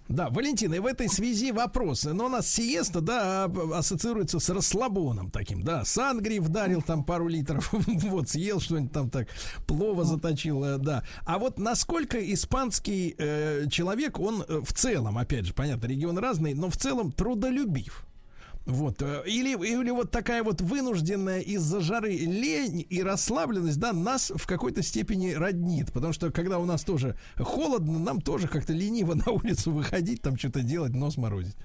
Да, 0.09 0.29
Валентина, 0.29 0.75
и 0.75 0.79
в 0.81 0.87
этой 0.87 1.09
связи 1.09 1.51
вопрос. 1.51 2.05
Но 2.05 2.27
у 2.27 2.29
нас 2.29 2.47
сиеста, 2.47 3.01
да, 3.01 3.45
ассоциируется 3.45 4.39
с 4.39 4.49
расслабоном 4.51 5.31
таким, 5.31 5.63
да. 5.63 5.85
Сангри 5.85 6.41
вдарил 6.41 6.83
там 6.83 7.05
пару 7.05 7.27
литров, 7.27 7.73
вот, 7.73 8.29
съел 8.29 8.61
что-нибудь 8.61 8.93
там 8.93 9.09
так, 9.09 9.29
плова 9.67 10.05
заточил, 10.05 10.63
э, 10.63 10.79
да. 10.79 11.05
А 11.25 11.39
вот 11.39 11.59
насколько 11.59 12.19
испанский 12.33 13.15
э, 13.17 13.67
человек, 13.71 14.21
он 14.21 14.45
э, 14.47 14.61
в 14.63 14.73
целом, 14.75 15.17
опять 15.17 15.47
же, 15.47 15.55
понятно, 15.55 15.87
регион 15.87 16.19
разный, 16.19 16.53
но 16.53 16.69
в 16.69 16.77
целом 16.77 17.11
трудолюбив. 17.11 18.05
Вот. 18.67 19.03
э, 19.03 19.23
Или, 19.27 19.51
или 19.51 19.91
вот 19.91 20.11
такая 20.11 20.43
вот 20.43 20.61
вынужденная 20.61 21.41
из-за 21.41 21.81
жары 21.81 22.13
лень 22.17 22.87
и 22.89 23.03
расслабленность, 23.03 23.79
да, 23.79 23.93
нас 23.93 24.33
в 24.35 24.47
какой-то 24.47 24.83
степени 24.83 25.33
роднит. 25.33 25.93
Потому 25.93 26.13
что 26.13 26.31
когда 26.31 26.59
у 26.59 26.65
нас 26.65 26.83
тоже 26.83 27.17
холодно, 27.39 27.99
нам 27.99 28.21
тоже 28.21 28.49
как-то 28.49 28.73
лениво 28.73 29.15
на 29.27 29.33
улицу 29.33 29.71
выходить, 29.73 30.23
там 30.23 30.39
что-то 30.39 30.63
делать, 30.63 30.95
нос 30.95 31.17
морозить. 31.17 31.57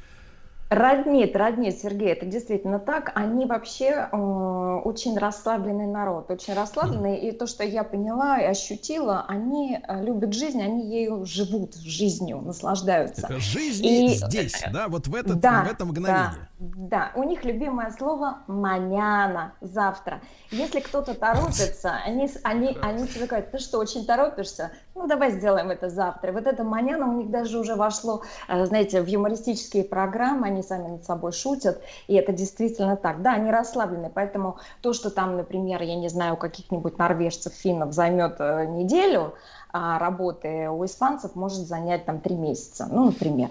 Роднит, 0.70 1.36
роднит, 1.36 1.80
Сергей, 1.80 2.10
это 2.10 2.28
действительно 2.28 2.78
так. 2.78 3.12
Они 3.16 3.46
вообще 3.48 4.08
э, 4.12 4.16
очень 4.16 5.18
расслабленный 5.18 5.88
народ, 5.88 6.30
очень 6.30 6.54
расслабленный. 6.54 7.18
И 7.18 7.32
то, 7.32 7.48
что 7.48 7.64
я 7.64 7.84
поняла 7.84 8.40
и 8.40 8.46
ощутила, 8.46 9.26
они 9.28 9.80
э, 9.82 10.04
любят 10.06 10.36
жизнь, 10.36 10.62
они 10.62 10.88
ею 10.96 11.26
живут, 11.26 11.76
жизнью, 11.78 12.42
наслаждаются. 12.42 13.28
Жизнь 13.40 13.84
И- 13.84 14.10
здесь, 14.10 14.64
да, 14.72 14.90
вот 14.90 15.08
в, 15.08 15.16
этот, 15.16 15.40
Да, 15.40 15.64
в 15.64 15.72
это 15.72 15.86
мгновение. 15.86 16.34
Да, 16.36 16.49
у 16.60 17.24
них 17.24 17.46
любимое 17.46 17.90
слово 17.92 18.40
«маняна», 18.48 19.54
завтра. 19.62 20.20
Если 20.52 20.82
кто-то 20.82 21.14
торопится, 21.14 21.94
они, 22.06 22.30
они, 22.44 22.78
они 22.82 23.08
тебе 23.08 23.28
говорят, 23.28 23.52
ты 23.52 23.60
что, 23.60 23.80
очень 23.80 24.06
торопишься? 24.06 24.72
Ну, 24.94 25.08
давай 25.08 25.32
сделаем 25.32 25.72
это 25.72 25.90
завтра. 25.90 26.32
И 26.32 26.34
вот 26.34 26.48
это 26.48 26.66
«маняна» 26.66 27.08
у 27.08 27.14
них 27.14 27.30
даже 27.30 27.58
уже 27.58 27.76
вошло, 27.76 28.24
э, 28.50 28.66
знаете, 28.66 29.02
в 29.02 29.08
юмористические 29.08 29.86
программы, 29.86 30.48
они 30.48 30.62
сами 30.62 30.90
над 30.90 31.06
собой 31.06 31.32
шутят, 31.32 31.82
и 32.08 32.16
это 32.16 32.34
действительно 32.34 32.98
так. 32.98 33.22
Да, 33.22 33.34
они 33.34 33.52
расслаблены, 33.52 34.12
поэтому 34.14 34.58
то, 34.82 34.92
что 34.92 35.10
там, 35.10 35.38
например, 35.38 35.82
я 35.82 35.96
не 35.96 36.10
знаю, 36.10 36.34
у 36.34 36.38
каких-нибудь 36.38 36.98
норвежцев, 36.98 37.54
финнов 37.54 37.94
займет 37.94 38.36
э, 38.40 38.66
неделю, 38.66 39.34
а 39.72 40.00
работы 40.00 40.70
у 40.70 40.84
испанцев 40.84 41.36
может 41.36 41.68
занять 41.68 42.06
там 42.06 42.20
три 42.20 42.36
месяца, 42.36 42.88
ну, 42.92 43.06
например. 43.06 43.50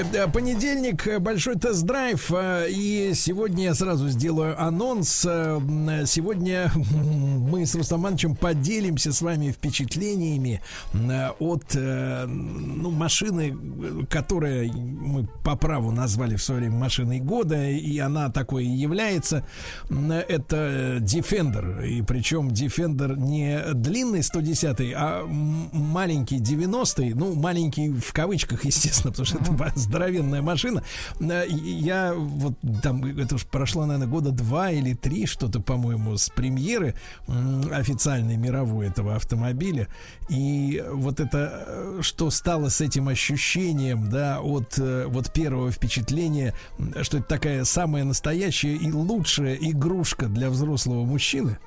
Э, 0.03 0.29
понедельник, 0.29 1.07
э, 1.07 1.19
большой 1.19 1.57
тест-драйв, 1.57 2.31
э, 2.33 2.67
и 2.71 3.13
сегодня 3.15 3.65
я 3.65 3.75
сразу 3.75 4.09
сделаю 4.09 4.61
анонс. 4.61 5.25
Э, 5.25 5.61
Сегодня 6.07 6.71
мы 6.75 7.67
с 7.67 7.75
Рустамановичем 7.75 8.37
поделимся 8.37 9.13
с 9.13 9.23
вами 9.23 9.51
впечатлениями 9.51 10.61
от 11.39 11.75
ну, 11.75 12.91
машины, 12.91 13.57
которая 14.09 14.71
мы 14.73 15.27
по 15.43 15.57
праву 15.57 15.91
назвали 15.91 16.37
в 16.37 16.43
свое 16.43 16.63
время 16.63 16.77
машиной 16.77 17.21
года, 17.21 17.69
и 17.69 17.99
она 17.99 18.31
такой 18.31 18.65
и 18.65 18.69
является. 18.69 19.47
Это 19.91 20.99
Defender, 21.01 21.87
и 21.87 22.03
причем 22.03 22.49
Defender 22.49 23.17
не 23.17 23.63
длинный 23.75 24.23
110, 24.23 24.93
а 24.97 25.25
маленький 25.27 26.39
90 26.39 27.03
ну, 27.15 27.35
маленький 27.35 27.91
в 27.91 28.13
кавычках, 28.13 28.65
естественно, 28.65 29.11
потому 29.11 29.27
что 29.27 29.39
это 29.39 29.53
здоровенная 29.85 30.43
машина. 30.43 30.83
Э, 31.21 31.45
Я 31.49 32.15
вот 32.15 32.55
там, 32.83 33.05
это 33.05 33.37
уж 33.37 33.45
прошло, 33.47 33.87
наверное, 33.87 34.09
года 34.09 34.31
два 34.31 34.71
или 34.71 34.95
три, 34.95 35.27
что-то, 35.27 35.61
по-моему, 35.61 36.17
с 36.17 36.29
премьеры 36.31 36.95
официальной 37.73 38.37
мировой 38.37 38.89
этого 38.89 39.15
автомобиля. 39.17 39.89
И 40.29 40.83
вот 40.91 41.21
это, 41.21 41.65
э, 41.67 41.99
что 42.03 42.31
стало 42.31 42.69
с 42.69 42.81
этим 42.81 43.09
ощущением, 43.09 44.11
да, 44.11 44.41
от 44.41 44.79
э, 44.79 45.07
вот 45.07 45.33
первого 45.33 45.71
впечатления, 45.71 46.55
что 47.03 47.19
это 47.19 47.27
такая 47.27 47.65
самая 47.65 48.05
настоящая 48.05 48.75
и 48.77 48.91
лучшая 48.91 49.55
игрушка 49.55 50.27
для 50.27 50.51
взрослого 50.51 51.05
мужчины. 51.05 51.59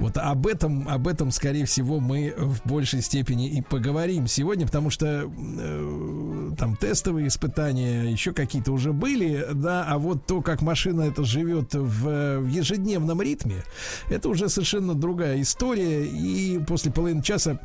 Вот 0.00 0.16
об 0.16 0.46
этом, 0.46 0.88
об 0.88 1.08
этом, 1.08 1.30
скорее 1.30 1.64
всего, 1.64 2.00
мы 2.00 2.34
в 2.36 2.66
большей 2.66 3.02
степени 3.02 3.48
и 3.48 3.62
поговорим 3.62 4.26
сегодня, 4.26 4.66
потому 4.66 4.90
что 4.90 5.30
э, 5.30 6.50
там 6.58 6.76
тестовые 6.76 7.28
испытания 7.28 8.04
еще 8.04 8.32
какие-то 8.32 8.72
уже 8.72 8.92
были, 8.92 9.46
да, 9.52 9.84
а 9.88 9.98
вот 9.98 10.26
то, 10.26 10.42
как 10.42 10.62
машина 10.62 11.02
это 11.02 11.24
живет 11.24 11.74
в, 11.74 12.38
в 12.40 12.48
ежедневном 12.48 13.22
ритме, 13.22 13.62
это 14.10 14.28
уже 14.28 14.48
совершенно 14.48 14.94
другая 14.94 15.40
история. 15.40 16.04
И 16.06 16.58
после 16.66 16.92
половины 16.92 17.22
часа 17.22 17.58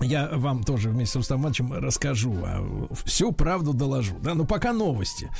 я 0.00 0.28
вам 0.32 0.62
тоже 0.64 0.90
вместе 0.90 1.12
с 1.12 1.16
Рустам 1.16 1.40
Ивановичем 1.40 1.72
расскажу, 1.72 2.34
а, 2.44 2.86
всю 3.04 3.32
правду 3.32 3.72
доложу. 3.72 4.14
Да, 4.22 4.34
ну 4.34 4.44
пока 4.44 4.72
новости. 4.72 5.30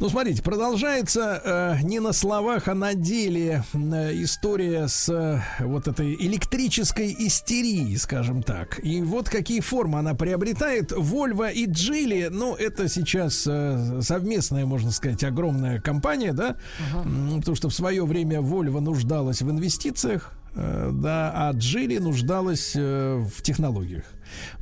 Ну, 0.00 0.08
смотрите, 0.08 0.42
продолжается 0.42 1.40
э, 1.44 1.82
не 1.82 2.00
на 2.00 2.12
словах, 2.12 2.68
а 2.68 2.74
на 2.74 2.94
деле 2.94 3.64
э, 3.72 4.12
история 4.22 4.88
с 4.88 5.08
э, 5.08 5.40
вот 5.60 5.88
этой 5.88 6.14
электрической 6.14 7.14
истерией, 7.18 7.96
скажем 7.96 8.42
так. 8.42 8.78
И 8.84 9.02
вот 9.02 9.28
какие 9.28 9.60
формы 9.60 9.98
она 9.98 10.14
приобретает. 10.14 10.92
Volvo 10.92 11.52
и 11.52 11.66
Geely, 11.66 12.30
ну, 12.30 12.54
это 12.54 12.88
сейчас 12.88 13.44
э, 13.46 14.00
совместная, 14.02 14.66
можно 14.66 14.92
сказать, 14.92 15.24
огромная 15.24 15.80
компания, 15.80 16.32
да, 16.32 16.56
М, 16.94 17.40
потому 17.40 17.56
что 17.56 17.68
в 17.68 17.74
свое 17.74 18.04
время 18.04 18.38
Volvo 18.40 18.80
нуждалась 18.80 19.42
в 19.42 19.50
инвестициях, 19.50 20.32
да, 20.56 21.32
а 21.34 21.52
Джили 21.52 21.98
нуждалась 21.98 22.72
э, 22.74 23.16
в 23.16 23.42
технологиях. 23.42 24.04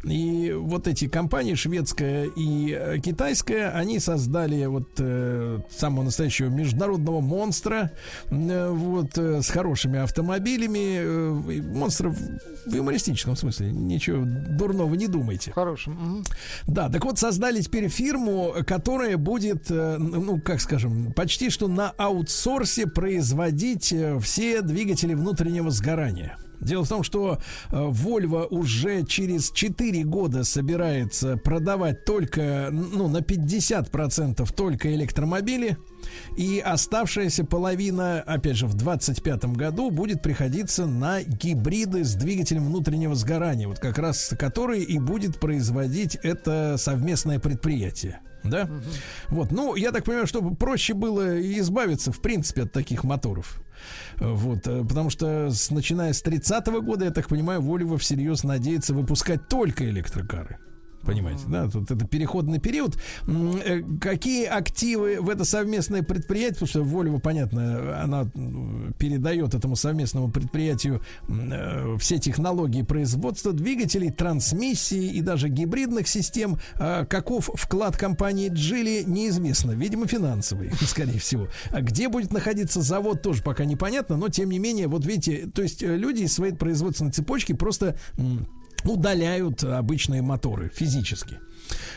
И 0.04 0.52
вот 0.56 0.86
эти 0.86 1.08
компании, 1.08 1.54
шведская 1.54 2.24
и 2.24 2.72
э, 2.72 2.98
китайская, 2.98 3.70
они 3.70 3.98
создали 3.98 4.64
вот 4.66 4.88
э, 4.98 5.60
самого 5.70 6.04
настоящего 6.04 6.48
международного 6.48 7.20
монстра, 7.20 7.90
э, 8.30 8.70
вот 8.70 9.16
э, 9.16 9.42
с 9.42 9.48
хорошими 9.48 9.98
автомобилями, 10.00 10.98
э, 10.98 11.62
монстра 11.62 12.10
в, 12.10 12.18
в 12.66 12.74
юмористическом 12.74 13.36
смысле, 13.36 13.72
ничего 13.72 14.24
дурного 14.24 14.94
не 14.94 15.06
думайте. 15.06 15.52
Хорошим. 15.52 16.24
Да, 16.66 16.88
так 16.88 17.04
вот 17.04 17.18
создали 17.18 17.60
теперь 17.60 17.88
фирму, 17.88 18.54
которая 18.66 19.16
будет, 19.16 19.70
э, 19.70 19.96
ну, 19.98 20.40
как 20.40 20.60
скажем, 20.60 21.12
почти 21.12 21.50
что 21.50 21.68
на 21.68 21.90
аутсорсе 21.96 22.86
производить 22.86 23.92
э, 23.92 24.18
все 24.20 24.62
двигатели 24.62 25.14
внутреннего 25.14 25.70
сгорания. 25.70 26.38
Дело 26.60 26.84
в 26.84 26.88
том, 26.88 27.02
что 27.02 27.38
э, 27.70 27.74
Volvo 27.74 28.46
уже 28.48 29.04
через 29.04 29.50
4 29.50 30.04
года 30.04 30.44
собирается 30.44 31.36
продавать 31.36 32.04
только, 32.04 32.68
ну, 32.70 33.08
на 33.08 33.18
50% 33.18 34.52
только 34.54 34.94
электромобили. 34.94 35.76
И 36.36 36.60
оставшаяся 36.60 37.44
половина, 37.44 38.20
опять 38.20 38.56
же, 38.56 38.66
в 38.66 38.74
25 38.74 39.46
году 39.56 39.90
будет 39.90 40.22
приходиться 40.22 40.86
на 40.86 41.22
гибриды 41.22 42.04
с 42.04 42.14
двигателем 42.14 42.66
внутреннего 42.66 43.14
сгорания, 43.14 43.66
вот 43.68 43.78
как 43.78 43.98
раз 43.98 44.34
который 44.38 44.82
и 44.82 44.98
будет 44.98 45.38
производить 45.38 46.16
это 46.22 46.76
совместное 46.78 47.38
предприятие. 47.38 48.20
Да? 48.44 48.68
Вот, 49.28 49.50
ну, 49.52 49.74
я 49.74 49.90
так 49.90 50.04
понимаю, 50.04 50.26
чтобы 50.26 50.54
проще 50.54 50.94
было 50.94 51.40
избавиться, 51.58 52.12
в 52.12 52.20
принципе, 52.20 52.62
от 52.62 52.72
таких 52.72 53.02
моторов. 53.04 53.60
Э, 54.18 54.32
Вот, 54.32 54.66
э, 54.66 54.84
потому 54.84 55.10
что 55.10 55.50
с, 55.50 55.70
начиная 55.70 56.12
с 56.12 56.22
30 56.22 56.66
года, 56.82 57.04
я 57.04 57.10
так 57.10 57.28
понимаю, 57.28 57.60
Volvo 57.60 57.98
всерьез 57.98 58.44
надеется 58.44 58.94
выпускать 58.94 59.48
только 59.48 59.88
электрокары. 59.88 60.58
Понимаете, 61.04 61.44
да? 61.48 61.68
Тут 61.68 61.90
это 61.90 62.06
переходный 62.06 62.58
период. 62.58 62.96
Э, 63.26 63.82
Какие 64.00 64.46
активы 64.46 65.18
в 65.20 65.28
это 65.28 65.44
совместное 65.44 66.02
предприятие, 66.02 66.54
потому 66.54 66.68
что 66.68 66.80
Volvo, 66.80 67.20
понятно, 67.20 68.02
она 68.02 68.24
передает 68.98 69.54
этому 69.54 69.76
совместному 69.76 70.30
предприятию 70.30 71.02
э, 71.28 71.96
все 71.98 72.18
технологии 72.18 72.82
производства 72.82 73.52
двигателей, 73.52 74.10
трансмиссии 74.10 75.12
и 75.12 75.20
даже 75.20 75.48
гибридных 75.48 76.08
систем. 76.08 76.58
А 76.74 77.04
Каков 77.04 77.50
вклад 77.54 77.96
компании 77.96 78.48
Джили, 78.52 79.02
неизвестно. 79.06 79.72
Видимо, 79.72 80.06
финансовый, 80.06 80.70
скорее 80.80 81.18
всего. 81.18 81.48
А 81.70 81.80
где 81.80 82.08
будет 82.08 82.32
находиться 82.32 82.80
завод, 82.82 83.22
тоже 83.22 83.42
пока 83.42 83.64
непонятно, 83.64 84.16
но 84.16 84.28
тем 84.28 84.50
не 84.50 84.58
менее, 84.58 84.88
вот 84.88 85.04
видите, 85.04 85.48
то 85.52 85.62
есть 85.62 85.82
э, 85.82 85.96
люди 85.96 86.22
из 86.22 86.34
своей 86.34 86.54
производственной 86.54 87.12
цепочки 87.12 87.52
просто 87.52 87.96
удаляют 88.84 89.64
обычные 89.64 90.22
моторы 90.22 90.70
физически. 90.72 91.38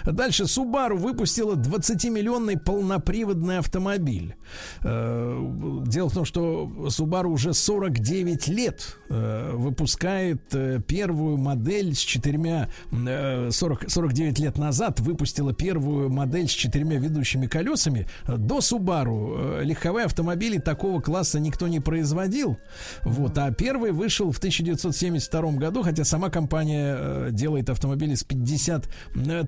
Дальше 0.06 0.44
Subaru 0.44 0.96
выпустила 0.98 1.56
20-миллионный 1.56 2.58
полноприводный 2.58 3.60
автомобиль. 3.60 4.36
Э, 4.84 5.38
Дело 5.86 6.10
в 6.10 6.14
том, 6.14 6.26
что 6.26 6.72
Subaru 6.88 7.28
уже 7.30 7.54
49 7.54 8.48
лет 8.48 8.98
э, 9.10 9.52
выпускает 9.54 10.42
э, 10.54 10.80
первую 10.86 11.38
модель 11.38 11.96
с 11.96 12.00
четырьмя... 12.00 12.70
э, 12.92 13.50
40, 13.52 13.90
49 13.90 14.40
лет 14.40 14.58
назад 14.58 15.00
выпустила 15.00 15.54
первую 15.54 16.10
модель 16.10 16.48
с 16.48 16.52
четырьмя 16.52 16.98
ведущими 16.98 17.48
колесами. 17.48 18.08
До 18.28 18.60
Subaru 18.60 19.64
легковые 19.64 20.06
автомобили 20.06 20.58
такого 20.58 21.02
класса 21.02 21.40
никто 21.40 21.68
не 21.68 21.80
производил. 21.80 22.58
Вот, 23.04 23.38
а 23.38 23.52
первый 23.52 23.92
вышел 23.92 24.32
в 24.32 24.38
1972 24.38 25.52
году, 25.54 25.84
хотя 25.84 26.04
сама 26.04 26.30
компания 26.30 27.32
делает 27.32 27.70
автомобили 27.70 28.16
с 28.16 28.24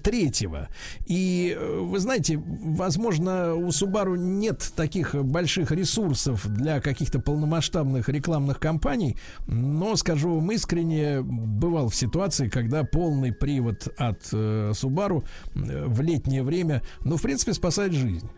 53-го. 0.10 0.68
И 1.06 1.56
э, 1.58 1.80
вы 1.80 2.00
знаете, 2.00 2.42
возможно, 2.44 3.56
у 3.56 3.68
Subaru 3.68 4.18
нет 4.18 4.72
таких 4.76 5.16
больших 5.16 5.72
ресурсов 5.72 6.48
для 6.48 6.82
каких-то 6.82 7.20
полномасштабных 7.20 8.10
рекламных 8.10 8.60
кампаний, 8.60 9.18
но, 9.48 9.96
скажу 9.96 10.36
вам 10.36 10.52
искренне, 10.52 11.22
бывал 11.22 11.90
в 11.90 11.96
ситуации, 11.96 12.50
когда 12.50 12.84
полный 12.84 13.34
привод 13.34 13.88
от 13.98 14.30
э, 14.32 14.72
Subaru 14.74 15.24
э, 15.56 15.86
в 15.86 16.02
летнее 16.02 16.44
время, 16.44 16.82
ну, 17.04 17.18
в 17.18 17.22
принципе, 17.22 17.54
спасает 17.54 17.94
жизнь. 17.94 18.30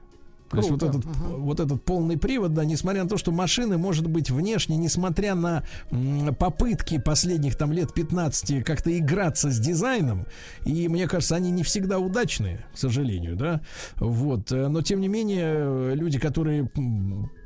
То 0.51 0.57
есть 0.57 0.69
вот 0.69 0.83
этот, 0.83 1.05
вот 1.05 1.59
этот 1.59 1.83
полный 1.83 2.17
привод, 2.17 2.53
да, 2.53 2.65
несмотря 2.65 3.03
на 3.03 3.09
то, 3.09 3.17
что 3.17 3.31
машины, 3.31 3.77
может 3.77 4.07
быть, 4.07 4.29
внешне, 4.29 4.77
несмотря 4.77 5.35
на 5.35 5.63
м, 5.91 6.35
попытки 6.35 6.97
последних 6.97 7.55
там 7.55 7.71
лет 7.71 7.93
15 7.93 8.63
как-то 8.63 8.95
играться 8.97 9.49
с 9.49 9.59
дизайном, 9.59 10.27
и 10.65 10.87
мне 10.87 11.07
кажется, 11.07 11.35
они 11.35 11.51
не 11.51 11.63
всегда 11.63 11.99
удачные, 11.99 12.65
к 12.73 12.77
сожалению, 12.77 13.35
да, 13.35 13.61
вот, 13.97 14.51
э, 14.51 14.67
но 14.67 14.81
тем 14.81 14.99
не 14.99 15.07
менее, 15.07 15.53
э, 15.55 15.93
люди, 15.95 16.19
которые 16.19 16.69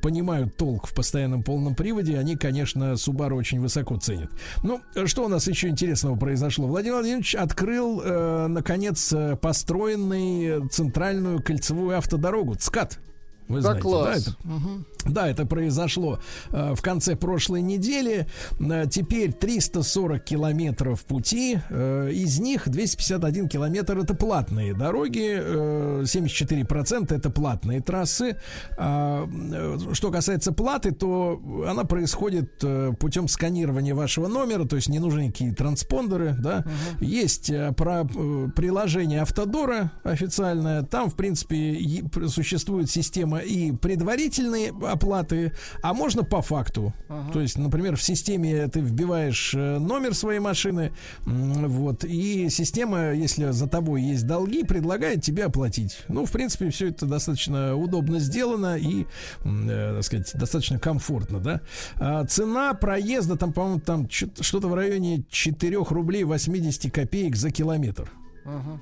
понимают 0.06 0.56
толк 0.56 0.86
в 0.86 0.94
постоянном 0.94 1.41
полном 1.41 1.73
приводе, 1.73 2.19
они, 2.19 2.36
конечно, 2.36 2.94
Subaru 2.94 3.34
очень 3.34 3.60
высоко 3.60 3.98
ценят. 3.98 4.30
Ну, 4.61 4.80
что 5.07 5.26
у 5.26 5.27
нас 5.27 5.48
еще 5.48 5.68
интересного 5.68 6.15
произошло? 6.15 6.68
Владимир 6.68 6.98
Владимирович 6.98 7.34
открыл, 7.34 8.02
э, 8.06 8.45
наконец, 8.45 9.11
э, 9.11 9.36
построенный 9.36 10.69
центральную 10.69 11.41
кольцевую 11.41 11.98
автодорогу 11.98 12.53
ЦКАТ. 12.53 12.99
Вы 13.47 13.57
Да, 13.57 13.61
знаете, 13.61 13.81
класс. 13.81 14.05
да, 14.26 14.31
это 14.31 14.38
Мгм. 14.43 14.85
да, 15.05 15.27
это 15.30 15.45
произошло 15.45 16.19
э, 16.51 16.73
в 16.76 16.81
конце 16.81 17.15
прошлой 17.15 17.61
недели. 17.61 18.27
Э, 18.59 18.85
теперь 18.89 19.34
340 19.34 20.23
километров 20.23 21.03
пути. 21.05 21.59
э, 21.69 22.09
из 22.11 22.39
них 22.39 22.67
251 22.69 23.47
километр 23.47 23.97
это 23.99 24.13
платные 24.15 24.73
дороги, 24.73 25.38
э, 25.39 26.03
74% 26.05 27.11
это 27.11 27.30
платные 27.30 27.81
трассы. 27.81 28.38
А, 28.77 29.27
э, 29.27 29.77
что 29.93 30.11
касается 30.11 30.51
платы, 30.51 30.91
то 30.91 31.39
она 31.67 31.84
происходит 31.84 32.63
э, 32.63 32.93
путем 32.99 33.27
сканирования 33.27 33.93
вашего 33.95 34.27
номера, 34.27 34.65
то 34.65 34.76
есть 34.76 34.89
не 34.89 34.99
нужны 34.99 35.26
никакие 35.27 35.53
транспондеры, 35.53 36.35
да. 36.39 36.65
Есть 36.99 37.49
э, 37.49 37.72
про, 37.73 38.01
э, 38.03 38.47
приложение 38.55 39.22
Автодора 39.22 39.91
официальное. 40.03 40.84
Там, 40.84 41.09
в 41.09 41.15
принципе, 41.15 42.03
пр- 42.11 42.30
существует 42.30 42.89
система 42.89 43.35
и 43.40 43.72
предварительные 43.72 44.74
оплаты, 44.84 45.53
а 45.82 45.94
можно 45.94 46.24
по 46.24 46.41
факту. 46.41 46.94
То 47.34 47.41
есть, 47.41 47.57
например, 47.57 47.95
в 47.95 48.02
системе 48.03 48.68
ты 48.68 48.80
вбиваешь 48.80 49.53
э, 49.53 49.78
номер 49.80 50.14
своей 50.14 50.40
машины, 50.40 50.94
вот, 51.26 52.03
и 52.03 52.49
система, 52.49 53.14
если 53.14 53.52
за 53.52 53.68
тобой 53.68 54.02
есть 54.02 54.26
долги, 54.26 54.64
предлагает 54.64 55.24
тебе 55.24 55.45
оплатить. 55.45 56.03
Ну, 56.07 56.26
в 56.26 56.32
принципе, 56.32 56.70
все 56.70 56.90
это 56.90 57.06
достаточно 57.06 57.76
удобно 57.76 58.20
сделано 58.20 58.78
и, 58.78 59.06
э, 59.44 59.94
так 59.95 60.03
сказать, 60.03 60.32
достаточно 60.36 60.80
комфортно, 60.80 61.40
да. 61.40 61.62
А 61.95 62.26
цена 62.26 62.74
проезда 62.74 63.36
там, 63.36 63.53
по-моему, 63.53 63.80
там 63.80 64.10
что-то 64.10 64.68
в 64.68 64.74
районе 64.74 65.26
4 65.30 65.78
рублей 65.90 66.24
80 66.24 66.91
копеек 66.91 67.36
за 67.36 67.52
километр. 67.52 68.12
Ага. 68.45 68.82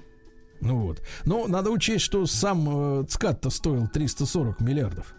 Ну 0.64 0.80
вот. 0.80 1.02
Но 1.26 1.48
надо 1.48 1.70
учесть, 1.72 2.06
что 2.06 2.26
сам 2.26 3.02
э, 3.02 3.06
ЦКАД-то 3.08 3.50
стоил 3.50 3.88
340 3.88 4.62
миллиардов. 4.62 5.14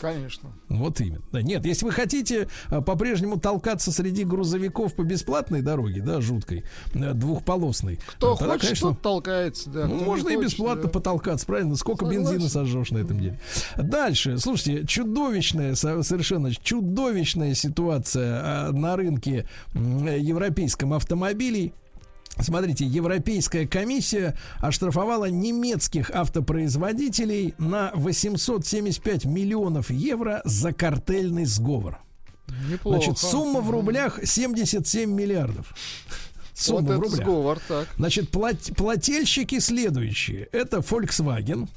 Конечно. 0.00 0.50
Вот 0.68 1.00
именно. 1.00 1.22
Нет, 1.32 1.64
если 1.64 1.84
вы 1.84 1.92
хотите 1.92 2.48
а, 2.68 2.80
по-прежнему 2.80 3.38
толкаться 3.38 3.92
среди 3.92 4.24
грузовиков 4.24 4.94
по 4.94 5.02
бесплатной 5.02 5.62
дороге, 5.62 6.02
да, 6.02 6.20
жуткой, 6.20 6.64
э, 6.94 7.12
двухполосной. 7.12 8.00
Кто 8.08 8.34
э, 8.34 8.38
тогда, 8.38 8.54
хочет, 8.54 8.66
конечно, 8.66 8.88
тот 8.88 9.02
толкается, 9.02 9.70
да. 9.70 9.86
ну, 9.86 10.02
можно 10.02 10.30
и 10.30 10.34
хочет, 10.34 10.50
бесплатно 10.50 10.84
да. 10.84 10.88
потолкаться, 10.88 11.46
правильно? 11.46 11.76
Сколько 11.76 12.06
Согласен. 12.06 12.32
бензина 12.32 12.48
сожжешь 12.48 12.90
на 12.90 12.98
этом 12.98 13.20
деле? 13.20 13.40
Дальше, 13.76 14.38
слушайте, 14.38 14.84
чудовищная, 14.86 15.76
со- 15.76 16.02
совершенно 16.02 16.52
чудовищная 16.52 17.54
ситуация 17.54 18.72
на 18.72 18.96
рынке 18.96 19.46
европейском 19.74 20.94
автомобилей. 20.94 21.74
Смотрите, 22.42 22.84
Европейская 22.84 23.66
комиссия 23.66 24.36
оштрафовала 24.60 25.26
немецких 25.26 26.10
автопроизводителей 26.10 27.54
на 27.58 27.90
875 27.94 29.24
миллионов 29.24 29.90
евро 29.90 30.40
за 30.44 30.72
картельный 30.72 31.44
сговор. 31.44 31.98
Неплохо. 32.70 32.98
Значит, 32.98 33.18
сумма 33.18 33.60
в 33.60 33.70
рублях 33.70 34.20
77 34.24 35.10
миллиардов. 35.10 35.74
Сумма 36.54 36.80
Вот 36.82 36.96
в 36.96 37.00
рублях. 37.00 37.14
сговор, 37.26 37.58
так. 37.66 37.88
Значит, 37.96 38.30
плат- 38.30 38.76
плательщики 38.76 39.58
следующие. 39.58 40.44
Это 40.52 40.78
Volkswagen. 40.78 41.68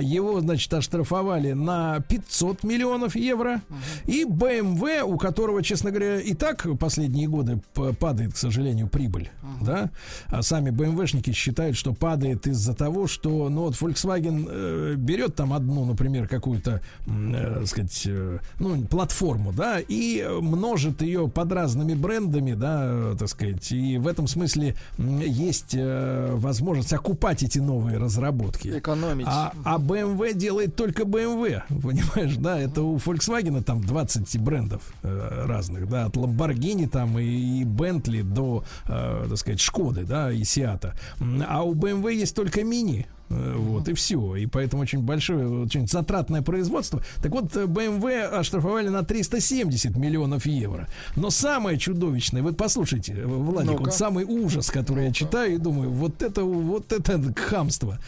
Его, 0.00 0.40
значит, 0.40 0.72
оштрафовали 0.72 1.52
на 1.52 2.00
500 2.00 2.62
миллионов 2.64 3.16
евро. 3.16 3.62
И 4.06 4.24
BMW, 4.24 5.02
у 5.02 5.16
которого, 5.18 5.62
честно 5.62 5.90
говоря, 5.90 6.20
и 6.20 6.34
так 6.34 6.66
последние 6.78 7.28
годы 7.28 7.60
падает, 7.98 8.34
к 8.34 8.36
сожалению, 8.36 8.88
прибыль. 8.88 9.30
Да? 9.60 9.90
А 10.26 10.42
сами 10.42 10.70
BMW-шники 10.70 11.32
считают, 11.32 11.76
что 11.76 11.92
падает 11.92 12.46
из-за 12.46 12.74
того, 12.74 13.06
что, 13.06 13.48
ну, 13.48 13.62
вот 13.62 13.74
Volkswagen 13.74 14.48
э, 14.48 14.94
берет 14.96 15.34
там 15.34 15.52
одну, 15.52 15.84
например, 15.84 16.28
какую-то, 16.28 16.80
э, 17.06 17.64
сказать, 17.66 18.02
э, 18.06 18.38
ну, 18.58 18.82
платформу, 18.86 19.52
да, 19.52 19.80
и 19.80 20.26
множит 20.40 21.02
ее 21.02 21.28
под 21.28 21.52
разными 21.52 21.94
брендами, 21.94 22.54
да, 22.54 23.14
так 23.18 23.28
сказать. 23.28 23.72
И 23.72 23.98
в 23.98 24.06
этом 24.06 24.26
смысле 24.26 24.76
есть 24.98 25.74
э, 25.74 26.30
возможность 26.34 26.92
окупать 26.92 27.42
эти 27.42 27.58
новые 27.58 27.98
разработки. 27.98 28.68
Экономить. 29.06 29.26
А, 29.28 29.52
а 29.64 29.78
BMW 29.78 30.34
делает 30.34 30.76
только 30.76 31.04
BMW, 31.04 31.62
понимаешь, 31.68 32.36
да, 32.36 32.58
это 32.58 32.82
у 32.82 32.96
Volkswagen 32.96 33.62
там 33.62 33.80
20 33.80 34.38
брендов 34.40 34.82
э, 35.02 35.44
разных, 35.46 35.88
да, 35.88 36.06
от 36.06 36.16
Lamborghini 36.16 36.88
там 36.88 37.18
и, 37.18 37.62
Bentley 37.64 38.22
до, 38.22 38.64
э, 38.88 39.26
так 39.28 39.38
сказать, 39.38 39.60
Шкоды, 39.60 40.04
да, 40.04 40.30
и. 40.30 40.94
М, 41.20 41.44
А 41.48 41.62
у 41.62 41.74
BMW 41.74 42.14
есть 42.14 42.34
только 42.34 42.64
мини. 42.64 43.06
Э, 43.28 43.54
Вот, 43.56 43.88
и 43.88 43.94
все. 43.94 44.36
И 44.36 44.46
поэтому 44.46 44.82
очень 44.82 45.00
большое, 45.00 45.48
очень 45.48 45.86
затратное 45.86 46.42
производство. 46.42 47.02
Так 47.22 47.32
вот, 47.32 47.56
э, 47.56 47.64
BMW 47.64 48.22
оштрафовали 48.22 48.88
на 48.88 49.02
370 49.04 49.96
миллионов 49.96 50.46
евро. 50.46 50.88
Но 51.16 51.30
самое 51.30 51.78
чудовищное, 51.78 52.42
вот 52.42 52.56
послушайте, 52.56 53.12
э, 53.12 53.26
Владик, 53.26 53.80
вот 53.80 53.94
самый 53.94 54.24
ужас, 54.24 54.70
который 54.70 55.06
я 55.06 55.12
читаю 55.12 55.54
и 55.54 55.58
думаю, 55.58 55.90
вот 55.90 56.22
это, 56.22 56.44
вот 56.44 56.92
это 56.92 57.20
хамство, 57.34 57.98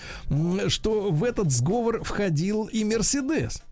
что 0.69 1.11
в 1.11 1.25
этот 1.25 1.51
сговор 1.51 2.03
входил 2.05 2.65
и 2.67 2.85
Мерседес. 2.85 3.63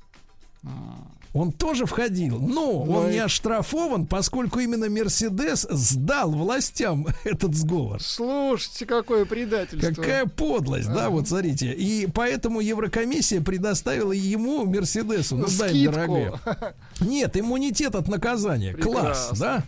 Он 1.37 1.53
тоже 1.53 1.85
входил, 1.87 2.39
но 2.41 2.83
он 2.83 3.09
и- 3.11 3.13
не 3.13 3.19
оштрафован, 3.19 4.07
поскольку 4.07 4.59
именно 4.59 4.89
Мерседес 4.89 5.67
сдал 5.71 6.31
властям 6.33 7.07
этот 7.25 7.55
сговор. 7.55 8.03
Слушайте, 8.03 8.87
какое 8.87 9.25
предательство. 9.27 9.93
Какая 9.93 10.25
подлость, 10.27 10.89
да, 10.89 11.11
вот 11.11 11.29
смотрите. 11.29 11.73
И 11.73 12.07
поэтому 12.07 12.61
Еврокомиссия 12.61 13.41
предоставила 13.43 14.13
ему, 14.13 14.65
Мерседесу, 14.65 15.37
ну 15.37 15.47
дай, 15.59 15.85
дорогая. 15.85 16.41
Нет, 17.01 17.37
иммунитет 17.37 17.95
от 17.95 18.09
наказания. 18.09 18.73
Класс, 18.73 19.29
Прекрасно. 19.31 19.65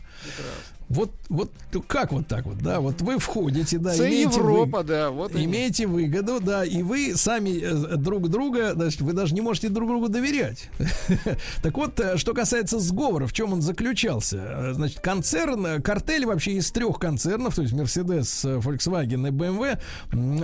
Вот, 0.88 1.10
вот 1.28 1.50
как 1.86 2.12
вот 2.12 2.26
так 2.26 2.46
вот, 2.46 2.58
да, 2.62 2.80
вот 2.80 3.02
вы 3.02 3.18
входите, 3.18 3.78
да, 3.78 3.94
Це 3.94 4.06
имеете, 4.08 4.38
Европа, 4.38 4.78
вы- 4.80 4.84
да, 4.84 5.10
вот 5.10 5.34
и- 5.36 5.44
имеете 5.44 5.86
выгоду, 5.86 6.40
да, 6.40 6.64
и 6.64 6.82
вы 6.82 7.14
сами 7.16 7.50
э, 7.60 7.96
друг 7.96 8.28
друга, 8.28 8.72
значит, 8.74 9.00
вы 9.02 9.12
даже 9.12 9.34
не 9.34 9.40
можете 9.42 9.68
друг 9.68 9.88
другу 9.88 10.08
доверять. 10.08 10.70
Так 11.62 11.76
вот, 11.76 12.00
э, 12.00 12.16
что 12.16 12.32
касается 12.34 12.78
сговора, 12.78 13.26
в 13.26 13.32
чем 13.32 13.52
он 13.52 13.62
заключался? 13.62 14.36
Э, 14.36 14.72
Значит, 14.74 15.00
концерн, 15.00 15.82
картель 15.82 16.24
вообще 16.26 16.52
из 16.52 16.70
трех 16.70 16.98
концернов, 16.98 17.54
то 17.54 17.62
есть 17.62 17.74
Mercedes, 17.74 18.60
Volkswagen 18.62 19.28
и 19.28 19.30
BMW, 19.30 19.78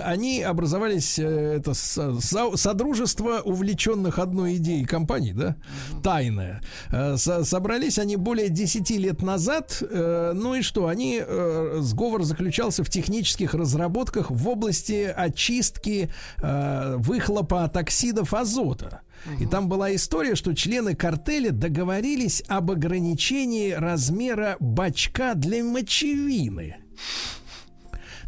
они 0.03 0.43
образовались, 0.43 1.19
это 1.19 1.73
со- 1.73 2.19
со- 2.21 2.55
содружество 2.57 3.41
увлеченных 3.45 4.19
одной 4.19 4.55
идеей 4.57 4.85
компаний, 4.85 5.33
да, 5.33 5.55
тайное. 6.03 6.61
Со- 7.17 7.43
Собрались 7.45 7.97
они 7.99 8.15
более 8.17 8.49
10 8.49 8.97
лет 8.97 9.21
назад, 9.23 9.81
ну 10.35 10.55
и 10.55 10.61
что, 10.61 10.87
они, 10.87 11.21
э, 11.25 11.77
сговор 11.81 12.23
заключался 12.23 12.83
в 12.83 12.89
технических 12.89 13.53
разработках 13.53 14.31
в 14.31 14.47
области 14.47 15.11
очистки 15.15 16.09
э, 16.37 16.95
выхлопа 16.97 17.63
от 17.63 17.77
оксидов 17.77 18.33
азота. 18.33 19.01
И 19.39 19.47
там 19.47 19.67
была 19.67 19.95
история, 19.95 20.35
что 20.35 20.53
члены 20.53 20.95
картеля 20.95 21.51
договорились 21.51 22.43
об 22.47 22.69
ограничении 22.69 23.71
размера 23.71 24.55
бачка 24.59 25.33
для 25.33 25.63
мочевины. 25.63 26.77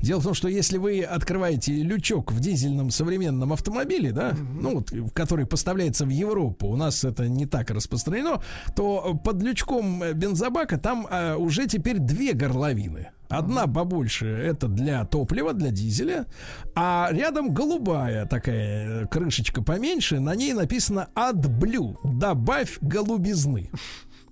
Дело 0.02 0.20
в 0.20 0.24
том, 0.24 0.34
что 0.34 0.48
если 0.48 0.78
вы 0.78 1.02
открываете 1.02 1.74
лючок 1.74 2.32
в 2.32 2.40
дизельном 2.40 2.92
современном 2.92 3.54
автомобиле, 3.54 4.12
да, 4.12 4.36
ну 4.54 4.76
вот, 4.76 4.94
который 5.14 5.46
поставляется 5.46 6.06
в 6.06 6.10
Европу, 6.10 6.68
у 6.68 6.76
нас 6.76 7.04
это 7.04 7.28
не 7.28 7.46
так 7.46 7.72
распространено, 7.72 8.42
то 8.76 9.20
под 9.24 9.42
лючком 9.42 10.04
э, 10.04 10.14
бензобака 10.14 10.78
там 10.78 11.08
э, 11.10 11.36
уже 11.36 11.68
теперь 11.68 12.00
две 12.00 12.34
горловины. 12.34 13.10
Одна 13.30 13.68
побольше 13.68 14.26
это 14.28 14.68
для 14.68 15.04
топлива, 15.04 15.54
для 15.54 15.72
дизеля, 15.72 16.28
а 16.76 17.10
рядом 17.12 17.54
голубая 17.54 18.26
такая 18.26 19.04
э, 19.04 19.08
крышечка 19.08 19.62
поменьше, 19.62 20.20
на 20.20 20.34
ней 20.36 20.54
написано 20.54 21.10
AdBlue, 21.14 21.98
добавь 22.04 22.78
голубизны. 22.80 23.70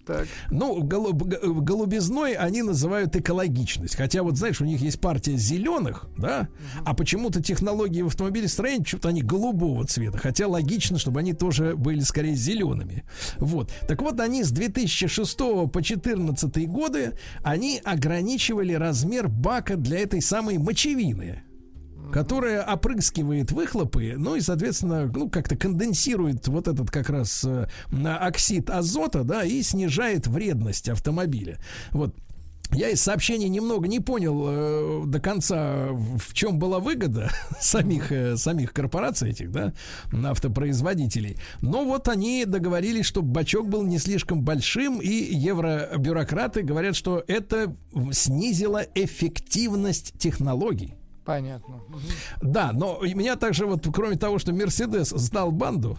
Так. 0.06 0.28
Ну, 0.52 0.84
голуб- 0.84 1.62
голубизной 1.62 2.34
они 2.34 2.62
называют 2.62 3.16
экологичность. 3.16 3.96
Хотя, 3.96 4.24
вот 4.24 4.38
знаешь, 4.38 4.62
у 4.62 4.66
них 4.66 4.82
есть 4.82 5.00
партия 5.00 5.36
зеленых, 5.38 6.08
да, 6.18 6.48
а 6.86 6.94
почему-то 6.94 7.42
технологии 7.42 8.02
в 8.02 8.08
автомобилестроении 8.08 8.86
что-то 8.86 9.10
они 9.10 9.22
голубого 9.22 9.86
цвета. 9.86 10.18
Хотя 10.18 10.48
логично, 10.48 11.00
чтобы 11.00 11.20
они 11.22 11.34
тоже 11.34 11.76
были 11.76 12.02
скорее 12.02 12.36
зелеными. 12.36 13.04
Вот. 13.38 13.72
Так 13.88 14.02
вот, 14.02 14.20
они 14.20 14.44
с 14.44 14.52
2006 14.52 15.38
по 15.38 15.68
2014 15.68 16.68
годы 16.68 17.14
они 17.44 17.82
ограничивали 17.84 18.74
размер 18.74 19.28
бака 19.28 19.76
для 19.76 20.00
этой 20.00 20.22
самой 20.22 20.58
мочевины 20.58 21.44
которая 22.12 22.64
опрыскивает 22.64 23.52
выхлопы, 23.52 24.16
ну 24.18 24.36
и, 24.36 24.42
соответственно, 24.42 25.12
ну, 25.14 25.30
как-то 25.30 25.56
конденсирует 25.56 26.48
вот 26.48 26.68
этот 26.68 26.92
как 26.92 27.10
раз 27.10 27.44
э, 27.46 27.68
оксид 27.92 28.70
азота, 28.70 29.24
да, 29.24 29.44
и 29.44 29.62
снижает 29.62 30.28
вредность 30.28 30.90
автомобиля. 30.90 31.60
Вот. 31.92 32.16
Я 32.72 32.90
из 32.90 33.02
сообщений 33.02 33.48
немного 33.48 33.88
не 33.88 34.00
понял 34.00 34.46
э, 34.48 35.04
до 35.06 35.20
конца, 35.20 35.88
в 35.92 36.34
чем 36.34 36.60
была 36.60 36.80
выгода 36.80 37.30
самих, 37.60 38.12
э, 38.12 38.38
самих 38.38 38.74
корпораций 38.74 39.30
этих, 39.30 39.52
да, 39.52 39.74
автопроизводителей. 40.12 41.38
Но 41.62 41.86
вот 41.86 42.10
они 42.10 42.44
договорились, 42.46 43.06
чтобы 43.06 43.30
бачок 43.30 43.70
был 43.70 43.84
не 43.84 43.98
слишком 43.98 44.42
большим, 44.42 45.00
и 45.00 45.10
евробюрократы 45.10 46.64
говорят, 46.64 46.96
что 46.96 47.24
это 47.28 47.74
снизило 48.12 48.86
эффективность 48.96 50.14
технологий. 50.18 50.96
Понятно. 51.26 51.82
Да, 52.42 52.72
но 52.72 53.00
меня 53.02 53.36
также 53.36 53.66
вот, 53.66 53.88
кроме 53.94 54.16
того, 54.16 54.38
что 54.38 54.54
Мерседес 54.54 55.10
сдал 55.10 55.52
банду, 55.52 55.98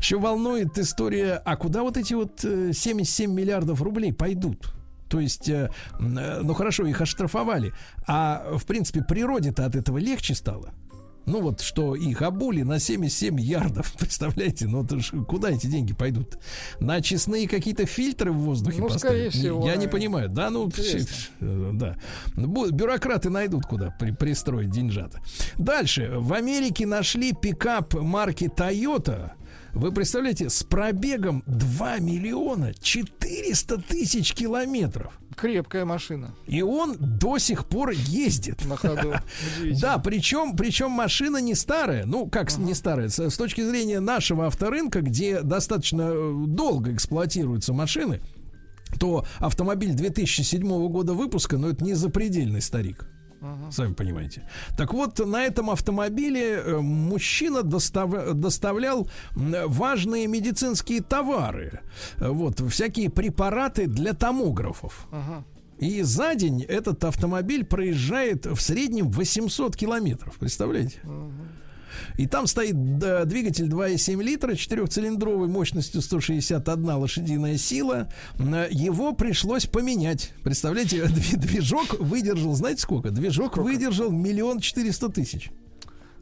еще 0.00 0.18
волнует 0.18 0.76
история, 0.78 1.40
а 1.44 1.56
куда 1.56 1.82
вот 1.82 1.96
эти 1.96 2.14
вот 2.14 2.44
э, 2.44 2.72
77 2.72 3.32
миллиардов 3.32 3.80
рублей 3.82 4.12
пойдут? 4.12 4.72
То 5.08 5.20
есть, 5.20 5.48
э, 5.48 5.70
э, 6.00 6.40
ну 6.42 6.54
хорошо, 6.54 6.84
их 6.86 7.00
оштрафовали, 7.00 7.72
а 8.06 8.56
в 8.56 8.66
принципе 8.66 9.02
природе-то 9.02 9.64
от 9.64 9.76
этого 9.76 9.98
легче 9.98 10.34
стало. 10.34 10.70
Ну 11.26 11.40
вот, 11.40 11.60
что 11.60 11.94
их 11.96 12.22
обули 12.22 12.62
на 12.62 12.78
77 12.78 13.40
ярдов, 13.40 13.92
представляете? 13.98 14.66
Ну 14.68 14.84
это 14.84 15.00
ж 15.00 15.10
куда 15.26 15.50
эти 15.50 15.66
деньги 15.66 15.92
пойдут? 15.92 16.38
На 16.80 17.00
честные 17.00 17.48
какие-то 17.48 17.84
фильтры 17.84 18.30
в 18.32 18.36
воздухе 18.38 18.80
Ну, 18.80 18.88
скорее 18.88 19.24
поставить? 19.26 19.34
Не- 19.34 19.40
всего, 19.40 19.66
Я 19.68 19.76
не 19.76 19.88
понимаю. 19.88 20.28
Да, 20.28 20.50
ну, 20.50 20.70
э, 21.40 21.70
да. 21.74 21.96
Бюрократы 22.36 23.30
найдут, 23.30 23.66
куда 23.66 23.90
при- 23.98 24.12
пристроить 24.12 24.70
деньжата. 24.70 25.20
Дальше. 25.56 26.12
В 26.16 26.32
Америке 26.32 26.86
нашли 26.86 27.32
пикап 27.32 27.94
марки 27.94 28.44
Toyota. 28.44 29.32
Вы 29.76 29.92
представляете, 29.92 30.48
с 30.48 30.62
пробегом 30.62 31.42
2 31.46 31.98
миллиона 31.98 32.72
400 32.80 33.76
тысяч 33.82 34.32
километров. 34.32 35.20
Крепкая 35.36 35.84
машина. 35.84 36.34
И 36.46 36.62
он 36.62 36.96
до 36.98 37.36
сих 37.36 37.66
пор 37.66 37.90
ездит. 37.90 38.64
На 38.64 38.76
ходу. 38.78 39.12
Да, 39.80 39.98
причем, 39.98 40.56
причем 40.56 40.90
машина 40.92 41.36
не 41.42 41.54
старая. 41.54 42.06
Ну, 42.06 42.26
как 42.26 42.50
с- 42.50 42.56
не 42.56 42.72
старая? 42.72 43.10
С, 43.10 43.18
с 43.18 43.36
точки 43.36 43.60
зрения 43.60 44.00
нашего 44.00 44.46
авторынка, 44.46 45.02
где 45.02 45.42
достаточно 45.42 46.08
э, 46.10 46.44
долго 46.46 46.94
эксплуатируются 46.94 47.74
машины, 47.74 48.22
то 48.98 49.26
автомобиль 49.40 49.92
2007 49.92 50.88
года 50.88 51.12
выпуска, 51.12 51.58
ну, 51.58 51.68
это 51.68 51.84
не 51.84 51.92
запредельный 51.92 52.62
старик. 52.62 53.06
Сами 53.70 53.92
понимаете. 53.94 54.42
Так 54.76 54.92
вот, 54.94 55.18
на 55.26 55.44
этом 55.44 55.70
автомобиле 55.70 56.56
э, 56.56 56.76
мужчина 56.78 57.62
достав- 57.62 58.34
доставлял 58.34 59.08
важные 59.34 60.26
медицинские 60.26 61.00
товары. 61.02 61.80
Э, 62.18 62.28
Вот, 62.28 62.60
всякие 62.70 63.08
препараты 63.10 63.86
для 63.86 64.12
томографов. 64.12 65.06
И 65.78 66.02
за 66.02 66.34
день 66.34 66.62
этот 66.62 67.04
автомобиль 67.04 67.62
проезжает 67.64 68.46
в 68.46 68.60
среднем 68.60 69.10
800 69.10 69.76
километров. 69.76 70.36
Представляете? 70.38 71.00
И 72.16 72.26
там 72.26 72.46
стоит 72.46 72.74
двигатель 73.28 73.66
2,7 73.66 74.22
литра, 74.22 74.54
четырехцилиндровой 74.54 75.48
мощностью 75.48 76.02
161 76.02 76.84
лошадиная 76.96 77.56
сила. 77.58 78.08
М, 78.38 78.54
Его 78.70 79.12
пришлось 79.12 79.66
поменять. 79.66 80.32
Представляете, 80.42 80.98
дви- 81.04 81.36
движок 81.36 81.98
выдержал, 82.00 82.54
знаете 82.54 82.82
сколько? 82.82 83.10
Движок 83.10 83.56
выдержал 83.56 84.10
миллион 84.10 84.60
четыреста 84.60 85.08
тысяч. 85.08 85.50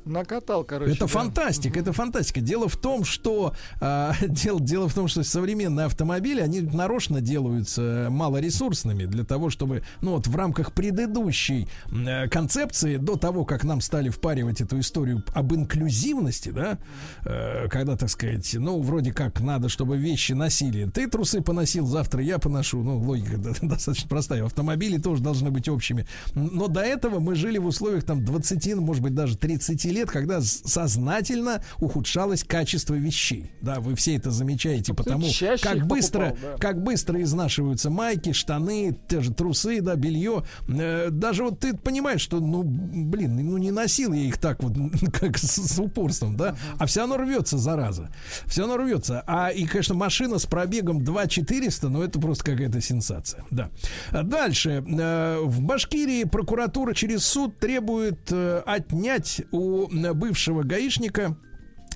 Накатал, 0.05 0.65
короче. 0.65 0.93
Это 0.93 1.01
да. 1.01 1.07
фантастика, 1.07 1.81
это 1.81 1.93
фантастика. 1.93 2.41
Дело 2.41 2.69
в 2.69 2.77
том, 2.77 3.05
что 3.05 3.55
а, 3.81 4.15
дело, 4.23 4.61
дело 4.61 4.89
в 4.89 4.95
том, 4.95 5.09
что 5.09 5.23
современные 5.23 5.87
автомобили 5.87 6.41
они 6.41 6.61
нарочно 6.61 7.21
делаются 7.21 8.09
малоресурсными 8.11 9.07
для 9.07 9.25
того, 9.25 9.51
чтобы, 9.51 9.83
ну 10.03 10.13
вот 10.13 10.27
в 10.27 10.37
рамках 10.37 10.73
предыдущей 10.73 11.69
э, 11.91 12.29
концепции 12.29 12.97
до 12.97 13.17
того, 13.17 13.45
как 13.45 13.65
нам 13.65 13.81
стали 13.81 14.11
впаривать 14.11 14.61
эту 14.61 14.79
историю 14.81 15.25
об 15.35 15.55
инклюзивности, 15.55 16.51
да, 16.51 16.79
э, 17.25 17.69
когда, 17.69 17.97
так 17.97 18.11
сказать, 18.11 18.55
ну 18.55 18.83
вроде 18.83 19.13
как 19.13 19.41
надо, 19.41 19.69
чтобы 19.69 19.97
вещи 19.97 20.33
носили. 20.33 20.89
Ты 20.91 21.09
трусы 21.09 21.41
поносил, 21.41 21.87
завтра 21.87 22.23
я 22.23 22.39
поношу. 22.39 22.83
Ну 22.83 22.99
логика 22.99 23.39
достаточно 23.63 24.09
простая. 24.09 24.45
Автомобили 24.45 24.99
тоже 24.99 25.23
должны 25.23 25.51
быть 25.51 25.69
общими. 25.69 26.07
Но 26.35 26.69
до 26.69 26.81
этого 26.81 27.21
мы 27.21 27.35
жили 27.35 27.59
в 27.59 27.67
условиях 27.67 28.05
там 28.05 28.25
20, 28.25 28.75
ну, 28.77 28.83
может 28.83 29.03
быть 29.03 29.15
даже 29.15 29.37
30 29.37 29.85
лет, 29.95 30.11
когда 30.11 30.41
сознательно 30.41 31.63
ухудшалось 31.79 32.45
качество 32.45 32.95
вещей. 32.95 33.53
Да, 33.61 33.81
вы 33.81 33.95
все 33.95 34.17
это 34.17 34.31
замечаете, 34.31 34.93
потому 34.95 35.29
чаще 35.31 35.63
как 35.63 35.87
быстро, 35.87 36.31
покупал, 36.31 36.51
да. 36.53 36.59
как 36.59 36.83
быстро 36.83 37.23
изнашиваются 37.23 37.91
майки, 37.91 38.33
штаны, 38.33 38.97
те 39.09 39.21
же 39.21 39.33
трусы, 39.33 39.81
да, 39.81 39.97
белье. 39.97 40.45
Э, 40.69 41.09
даже 41.11 41.45
вот 41.45 41.61
ты 41.61 41.75
понимаешь, 41.75 42.21
что, 42.21 42.41
ну, 42.41 42.63
блин, 42.63 43.37
ну 43.37 43.59
не 43.59 43.71
носил 43.71 44.13
я 44.13 44.23
их 44.23 44.39
так 44.39 44.63
вот, 44.63 44.75
как 45.13 45.39
с, 45.39 45.57
с 45.57 45.79
упорством, 45.79 46.37
да, 46.37 46.57
а 46.79 46.87
все 46.87 47.01
равно 47.01 47.17
рвется, 47.17 47.59
зараза. 47.59 48.11
Все 48.47 48.63
равно 48.63 48.77
рвется. 48.79 49.23
А 49.27 49.49
и, 49.49 49.65
конечно, 49.67 49.95
машина 49.95 50.39
с 50.39 50.47
пробегом 50.47 51.05
2400, 51.05 51.89
ну, 51.89 52.03
это 52.03 52.21
просто 52.21 52.45
какая-то 52.45 52.81
сенсация, 52.81 53.45
да. 53.51 53.71
Дальше. 54.13 54.85
Э, 54.87 55.41
В 55.43 55.61
Башкирии 55.61 56.25
прокуратура 56.25 56.95
через 56.95 57.25
суд 57.25 57.59
требует 57.59 58.31
э, 58.31 58.63
отнять 58.67 59.43
у 59.53 59.84
э, 59.89 60.13
бывшего 60.13 60.63
гаишника 60.63 61.37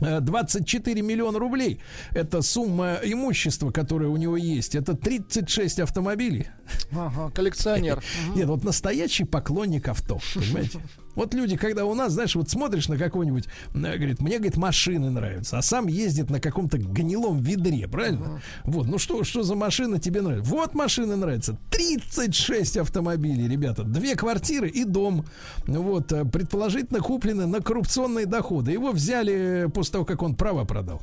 э, 0.01 0.21
24 0.21 1.03
миллиона 1.03 1.39
рублей. 1.39 1.81
Это 2.13 2.43
сумма 2.43 2.99
имущества, 3.03 3.71
которое 3.71 4.09
у 4.09 4.17
него 4.17 4.37
есть. 4.37 4.75
Это 4.75 4.95
36 4.95 5.81
автомобилей. 5.81 6.49
Ага, 6.93 7.31
коллекционер. 7.31 8.03
Нет, 8.35 8.47
вот 8.47 8.65
настоящий 8.65 9.25
поклонник 9.25 9.89
авто, 9.89 10.21
понимаете? 10.35 10.81
Вот 11.19 11.35
люди, 11.35 11.57
когда 11.57 11.85
у 11.85 11.95
нас, 11.95 12.13
знаешь, 12.13 12.37
вот 12.37 12.49
смотришь 12.49 12.87
на 12.87 12.97
какого-нибудь, 12.97 13.47
э, 13.75 13.97
говорит, 13.97 14.21
мне, 14.21 14.37
говорит, 14.37 14.57
машины 14.57 15.11
нравятся, 15.11 15.59
а 15.59 15.63
сам 15.63 15.89
ездит 15.89 16.31
на 16.31 16.41
каком-то 16.41 16.79
гнилом 16.79 17.41
ведре, 17.41 17.89
правильно? 17.89 18.41
Вот, 18.63 18.87
ну 18.87 18.99
что, 18.99 19.25
что 19.25 19.43
за 19.43 19.57
машина 19.57 19.99
тебе 19.99 20.23
нравится? 20.23 20.49
Вот 20.49 20.75
машины 20.75 21.17
нравятся. 21.17 21.59
36 21.71 22.77
автомобилей, 22.77 23.49
ребята, 23.49 23.83
две 23.83 24.15
квартиры 24.15 24.69
и 24.69 24.85
дом. 24.85 25.27
Вот, 25.67 26.13
э, 26.13 26.25
предположительно 26.25 27.01
куплены 27.01 27.47
на 27.47 27.61
коррупционные 27.63 28.27
доходы. 28.27 28.71
Его 28.71 28.93
взяли 28.93 29.69
после 29.75 29.95
того, 29.95 30.05
как 30.05 30.23
он 30.23 30.37
права 30.37 30.65
продал. 30.67 31.03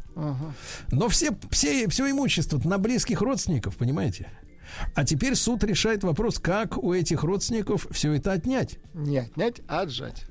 Но 0.92 1.10
все, 1.10 1.32
все, 1.52 1.90
все 1.90 2.10
имущество 2.10 2.62
на 2.64 2.78
близких 2.78 3.22
родственников, 3.22 3.76
понимаете? 3.76 4.30
А 4.94 5.04
теперь 5.04 5.36
суд 5.36 5.64
решает 5.64 6.04
вопрос, 6.04 6.40
как 6.40 6.78
у 6.78 6.94
этих 6.94 7.24
родственников 7.24 7.88
все 7.92 8.14
это 8.14 8.32
отнять. 8.32 8.78
Не 8.94 9.20
отнять, 9.20 9.62
а 9.68 9.82
отжать. 9.82 10.26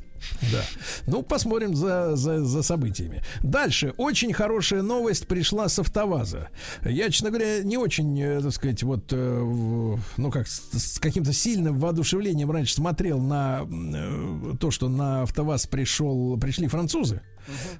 Да. 0.52 0.62
Ну, 1.06 1.23
посмотрим 1.23 1.74
за, 1.74 2.16
за, 2.16 2.44
за 2.44 2.62
событиями. 2.62 3.23
Дальше. 3.43 3.94
Очень 3.97 4.32
хорошая 4.32 4.82
новость 4.82 5.27
пришла 5.27 5.69
с 5.69 5.78
автоваза. 5.78 6.48
Я, 6.82 7.11
честно 7.11 7.31
говоря, 7.31 7.62
не 7.62 7.77
очень, 7.77 8.20
э, 8.20 8.40
так 8.40 8.52
сказать, 8.52 8.82
вот, 8.82 9.12
э, 9.12 9.97
ну, 10.16 10.31
как, 10.31 10.47
с, 10.47 10.62
с 10.73 10.98
каким-то 10.98 11.32
сильным 11.32 11.78
воодушевлением 11.78 12.51
раньше 12.51 12.74
смотрел 12.74 13.20
на 13.20 13.62
э, 13.62 14.55
то, 14.59 14.70
что 14.70 14.89
на 14.89 15.23
автоваз 15.23 15.66
пришел, 15.66 16.39
пришли 16.39 16.69
французы. 16.69 17.23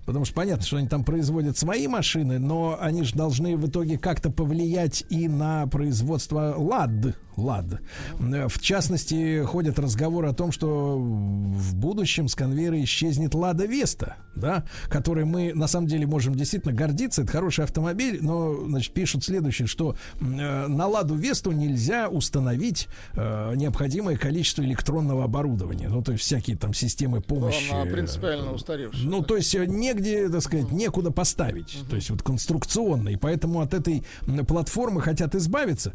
Потому 0.05 0.25
что 0.25 0.35
понятно, 0.35 0.65
что 0.65 0.77
они 0.77 0.89
там 0.89 1.05
производят 1.05 1.57
свои 1.57 1.87
машины, 1.87 2.39
но 2.39 2.77
они 2.81 3.03
же 3.03 3.15
должны 3.15 3.57
в 3.57 3.69
итоге 3.69 3.99
как-то 3.99 4.31
повлиять 4.31 5.05
и 5.09 5.29
на 5.29 5.67
производство 5.67 6.55
ЛАД. 6.57 7.17
ЛАД. 7.37 7.81
Э, 8.21 8.49
В 8.49 8.61
частности, 8.61 9.43
ходят 9.45 9.79
разговоры 9.79 10.29
о 10.29 10.33
том, 10.35 10.53
что 10.53 10.97
в 10.99 11.75
будущем 11.75 12.29
с 12.29 12.35
конвейера 12.35 12.81
исчезнет 12.83 13.35
Лада 13.35 13.67
Веста, 13.67 14.17
да, 14.37 14.65
которой 14.89 15.25
мы 15.25 15.53
на 15.53 15.67
самом 15.67 15.89
деле 15.89 16.07
можем 16.07 16.35
действительно 16.35 16.73
гордиться. 16.73 17.23
Это 17.23 17.33
хороший 17.33 17.65
автомобиль, 17.65 18.19
но, 18.21 18.67
значит, 18.69 18.93
пишут 18.95 19.25
следующее, 19.25 19.67
что 19.67 19.97
э, 20.21 20.67
на 20.69 20.87
Ладу 20.87 21.15
Весту 21.15 21.51
нельзя 21.53 22.09
установить 22.09 22.89
э, 23.15 23.55
необходимое 23.57 24.17
количество 24.17 24.63
электронного 24.63 25.25
оборудования. 25.25 25.89
Ну, 25.89 26.03
то 26.03 26.13
есть 26.13 26.25
всякие 26.25 26.57
там 26.57 26.73
системы 26.73 27.21
помощи. 27.21 27.73
Она 27.73 27.91
принципиально 27.91 28.53
устаревшая. 28.53 29.05
Ну, 29.05 29.23
то 29.23 29.37
есть 29.37 29.54
э, 29.55 29.67
негде, 29.67 30.29
так 30.29 30.43
сказать, 30.43 30.71
некуда 30.73 31.11
поставить. 31.11 31.79
То 31.89 31.97
есть 31.97 32.11
вот 32.11 32.23
конструкционно. 32.23 33.11
И 33.11 33.17
поэтому 33.17 33.61
от 33.61 33.75
этой 33.75 34.05
платформы 34.47 35.01
хотят 35.01 35.35
избавиться. 35.35 35.93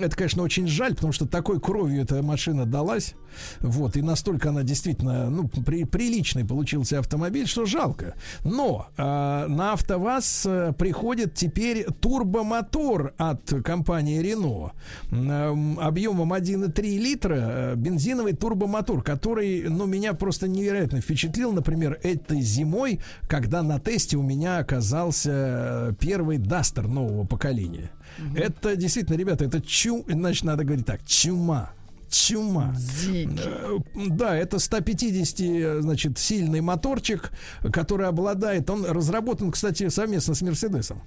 Это, 0.00 0.16
конечно, 0.16 0.42
очень 0.42 0.66
жаль, 0.66 0.94
потому 0.94 1.12
что 1.12 1.26
такой 1.26 1.60
кровью 1.60 2.02
эта 2.02 2.22
машина 2.22 2.66
далась. 2.66 3.14
Вот. 3.60 3.96
И 3.96 4.02
настолько 4.02 4.50
она 4.50 4.62
действительно, 4.62 5.30
ну, 5.30 5.48
при, 5.48 5.84
приличный 5.84 6.44
получился 6.44 6.98
автомобиль, 6.98 7.46
что 7.46 7.66
жалко. 7.66 8.14
Но 8.44 8.88
э, 8.96 9.02
на 9.02 9.72
АвтоВАЗ 9.72 10.46
э, 10.46 10.72
приходит 10.78 11.34
теперь 11.34 11.84
турбомотор 12.00 13.14
от 13.16 13.52
компании 13.64 14.20
Renault 14.22 14.72
м, 15.10 15.78
объемом 15.80 16.32
1,3 16.32 16.98
литра 16.98 17.34
э, 17.36 17.74
бензиновый 17.76 18.34
турбомотор, 18.34 19.02
который, 19.02 19.68
ну, 19.68 19.86
меня 19.86 20.14
просто 20.14 20.48
невероятно 20.48 21.00
впечатлил, 21.00 21.52
например, 21.52 21.98
этой 22.02 22.40
зимой, 22.40 22.97
когда 23.28 23.62
на 23.62 23.78
тесте 23.78 24.16
у 24.16 24.22
меня 24.22 24.58
оказался 24.58 25.30
э, 25.30 25.92
первый 25.98 26.38
Дастер 26.38 26.88
нового 26.88 27.24
поколения. 27.26 27.90
Это 28.34 28.76
действительно, 28.76 29.16
ребята, 29.16 29.44
это 29.44 29.60
чу, 29.60 30.04
значит, 30.08 30.44
надо 30.44 30.64
говорить 30.64 30.86
так, 30.86 31.04
чума. 31.04 31.72
Чума. 32.10 32.74
Э, 33.44 33.78
Да, 33.94 34.34
это 34.34 34.58
150, 34.58 35.40
э, 35.40 35.80
значит, 35.82 36.18
сильный 36.18 36.60
моторчик, 36.60 37.30
который 37.72 38.06
обладает, 38.06 38.70
он 38.70 38.84
разработан, 38.86 39.50
кстати, 39.50 39.88
совместно 39.88 40.34
с 40.34 40.42
Мерседесом. 40.42 41.02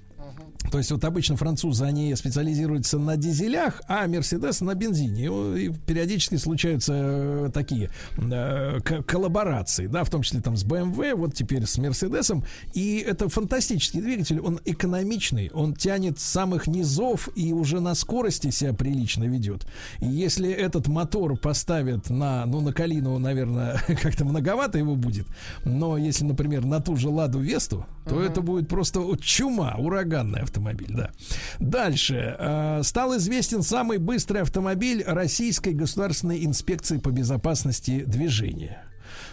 То 0.70 0.78
есть 0.78 0.90
вот 0.90 1.04
обычно 1.04 1.36
французы, 1.36 1.84
они 1.84 2.14
специализируются 2.14 2.98
на 2.98 3.16
дизелях, 3.16 3.82
а 3.88 4.06
Мерседес 4.06 4.60
на 4.60 4.74
бензине. 4.74 5.26
И, 5.58 5.72
периодически 5.86 6.36
случаются 6.36 6.92
э, 6.94 7.50
такие 7.52 7.90
э, 8.16 8.80
коллаборации, 8.80 9.86
да, 9.86 10.04
в 10.04 10.10
том 10.10 10.22
числе 10.22 10.40
там 10.40 10.56
с 10.56 10.64
BMW, 10.64 11.14
вот 11.14 11.34
теперь 11.34 11.66
с 11.66 11.78
Мерседесом. 11.78 12.44
И 12.74 12.98
это 12.98 13.28
фантастический 13.28 14.00
двигатель, 14.00 14.40
он 14.40 14.60
экономичный, 14.64 15.50
он 15.52 15.74
тянет 15.74 16.18
с 16.18 16.24
самых 16.24 16.66
низов 16.66 17.28
и 17.34 17.52
уже 17.52 17.80
на 17.80 17.94
скорости 17.94 18.50
себя 18.50 18.72
прилично 18.72 19.24
ведет. 19.24 19.66
И 20.00 20.06
если 20.06 20.50
этот 20.50 20.86
мотор 20.86 21.36
поставят 21.36 22.10
на, 22.10 22.46
ну, 22.46 22.60
на 22.60 22.72
Калину, 22.72 23.18
наверное, 23.18 23.80
как-то 24.02 24.24
многовато 24.24 24.78
его 24.78 24.96
будет, 24.96 25.26
но 25.64 25.96
если, 25.96 26.24
например, 26.24 26.64
на 26.64 26.80
ту 26.80 26.96
же 26.96 27.08
Ладу 27.08 27.40
Весту, 27.40 27.86
то 28.04 28.22
это 28.22 28.40
будет 28.40 28.68
просто 28.68 29.00
чума, 29.20 29.74
ураганный 29.78 30.40
автомобиль, 30.40 30.90
да. 30.90 31.10
Дальше. 31.58 32.36
Э, 32.38 32.80
стал 32.82 33.16
известен 33.16 33.62
самый 33.62 33.98
быстрый 33.98 34.42
автомобиль 34.42 35.02
Российской 35.06 35.72
государственной 35.72 36.44
инспекции 36.44 36.98
по 36.98 37.10
безопасности 37.10 38.04
движения. 38.04 38.84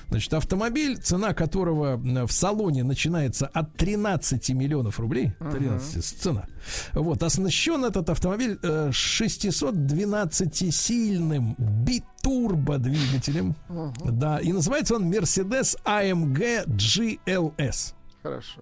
Значит, 0.10 0.34
автомобиль, 0.34 0.98
цена 0.98 1.34
которого 1.34 1.96
в 1.98 2.32
салоне 2.32 2.84
начинается 2.84 3.48
от 3.48 3.78
13 3.78 4.50
миллионов 4.52 5.00
рублей. 5.00 5.34
13 5.40 6.04
цена. 6.04 6.48
Вот, 6.94 7.22
оснащен 7.22 7.86
этот 7.86 8.10
автомобиль 8.10 8.58
э, 8.64 8.90
612-сильным 8.90 11.54
битурбо 11.58 12.80
двигателем. 12.80 13.56
Да, 14.04 14.40
и 14.40 14.52
называется 14.52 14.96
он 14.96 15.12
Mercedes 15.12 15.78
AMG 15.86 16.66
GLS. 16.66 17.94
Хорошо. 18.24 18.62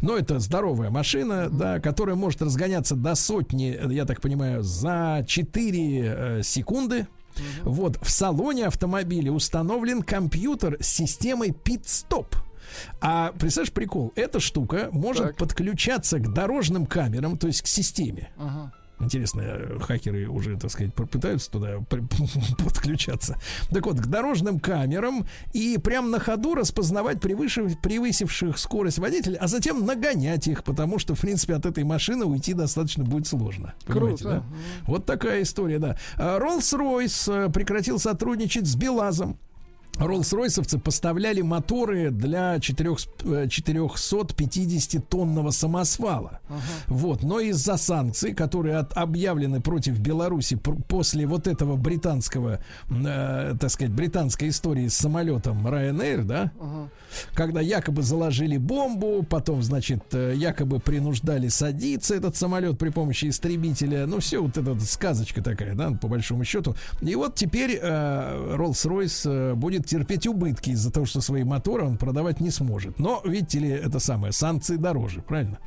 Но 0.00 0.16
это 0.16 0.38
здоровая 0.38 0.90
машина, 0.90 1.50
да, 1.50 1.78
которая 1.78 2.16
может 2.16 2.40
разгоняться 2.40 2.96
до 2.96 3.14
сотни, 3.14 3.78
я 3.92 4.04
так 4.06 4.20
понимаю, 4.20 4.62
за 4.62 5.24
4 5.26 6.42
секунды. 6.42 7.06
Вот 7.62 7.98
в 8.02 8.10
салоне 8.10 8.66
автомобиля 8.66 9.30
установлен 9.32 10.02
компьютер 10.02 10.76
с 10.80 10.86
системой 10.86 11.52
пит-стоп. 11.52 12.34
А 13.00 13.32
представляешь, 13.32 13.72
прикол, 13.72 14.12
эта 14.16 14.40
штука 14.40 14.88
может 14.92 15.36
подключаться 15.36 16.18
к 16.18 16.32
дорожным 16.32 16.86
камерам, 16.86 17.36
то 17.36 17.46
есть 17.46 17.62
к 17.62 17.66
системе. 17.66 18.30
Интересно, 19.02 19.40
э, 19.42 19.78
хакеры 19.80 20.28
уже, 20.28 20.56
так 20.56 20.70
сказать, 20.70 20.94
пытаются 20.94 21.50
туда 21.50 21.78
подключаться. 22.64 23.38
Так 23.70 23.86
вот, 23.86 24.00
к 24.00 24.06
дорожным 24.06 24.60
камерам 24.60 25.26
и 25.52 25.78
прям 25.78 26.10
на 26.10 26.20
ходу 26.20 26.54
распознавать 26.54 27.18
превыше- 27.18 27.76
превысивших 27.82 28.56
скорость 28.58 28.98
водителей, 28.98 29.36
а 29.38 29.48
затем 29.48 29.84
нагонять 29.84 30.46
их, 30.46 30.64
потому 30.64 30.98
что, 30.98 31.14
в 31.14 31.20
принципе, 31.20 31.54
от 31.54 31.66
этой 31.66 31.84
машины 31.84 32.24
уйти 32.24 32.54
достаточно 32.54 33.04
будет 33.04 33.26
сложно. 33.26 33.74
Понимаете, 33.86 34.24
Круто. 34.24 34.44
да? 34.48 34.56
Вот 34.86 35.06
такая 35.06 35.42
история, 35.42 35.78
да. 35.78 35.96
А 36.16 36.38
Rolls-Royce 36.38 37.46
э, 37.48 37.52
прекратил 37.52 37.98
сотрудничать 37.98 38.66
с 38.66 38.76
Белазом. 38.76 39.38
Роллс-Ройсовцы 39.98 40.78
поставляли 40.80 41.42
моторы 41.42 42.10
для 42.10 42.58
4, 42.58 42.90
450-тонного 44.22 45.50
самосвала. 45.50 46.40
Вот. 46.88 47.22
Но 47.22 47.40
из-за 47.40 47.76
санкций, 47.76 48.34
которые 48.34 48.76
от- 48.78 48.96
объявлены 48.96 49.60
против 49.60 49.98
Беларуси 49.98 50.56
после 50.88 51.26
вот 51.26 51.46
этого 51.46 51.76
британского, 51.76 52.60
э, 52.90 53.54
так 53.60 53.70
сказать, 53.70 53.92
британской 53.92 54.48
истории 54.48 54.88
с 54.88 54.94
самолетом 54.94 55.66
Ryanair, 55.66 56.24
да, 56.24 56.52
когда 57.34 57.60
якобы 57.60 58.02
заложили 58.02 58.56
бомбу, 58.56 59.22
потом, 59.28 59.62
значит, 59.62 60.02
э, 60.12 60.32
якобы 60.36 60.80
принуждали 60.80 61.48
садиться 61.48 62.14
этот 62.14 62.36
самолет 62.36 62.78
при 62.78 62.88
помощи 62.90 63.26
истребителя. 63.28 64.06
Ну, 64.06 64.20
все 64.20 64.38
вот 64.42 64.56
эта 64.56 64.72
вот 64.72 64.82
сказочка 64.82 65.42
такая, 65.42 65.74
да, 65.74 65.90
по 65.90 66.08
большому 66.08 66.44
счету. 66.44 66.74
И 67.02 67.14
вот 67.14 67.34
теперь 67.34 67.78
э, 67.80 68.56
Rolls-Royce 68.56 69.52
э, 69.52 69.54
будет 69.54 69.81
терпеть 69.86 70.26
убытки 70.26 70.70
из-за 70.70 70.90
того, 70.90 71.06
что 71.06 71.20
свои 71.20 71.44
моторы 71.44 71.84
он 71.84 71.96
продавать 71.96 72.40
не 72.40 72.50
сможет. 72.50 72.98
Но, 72.98 73.20
видите 73.24 73.58
ли, 73.58 73.68
это 73.68 73.98
самое, 73.98 74.32
санкции 74.32 74.76
дороже, 74.76 75.22
правильно? 75.22 75.58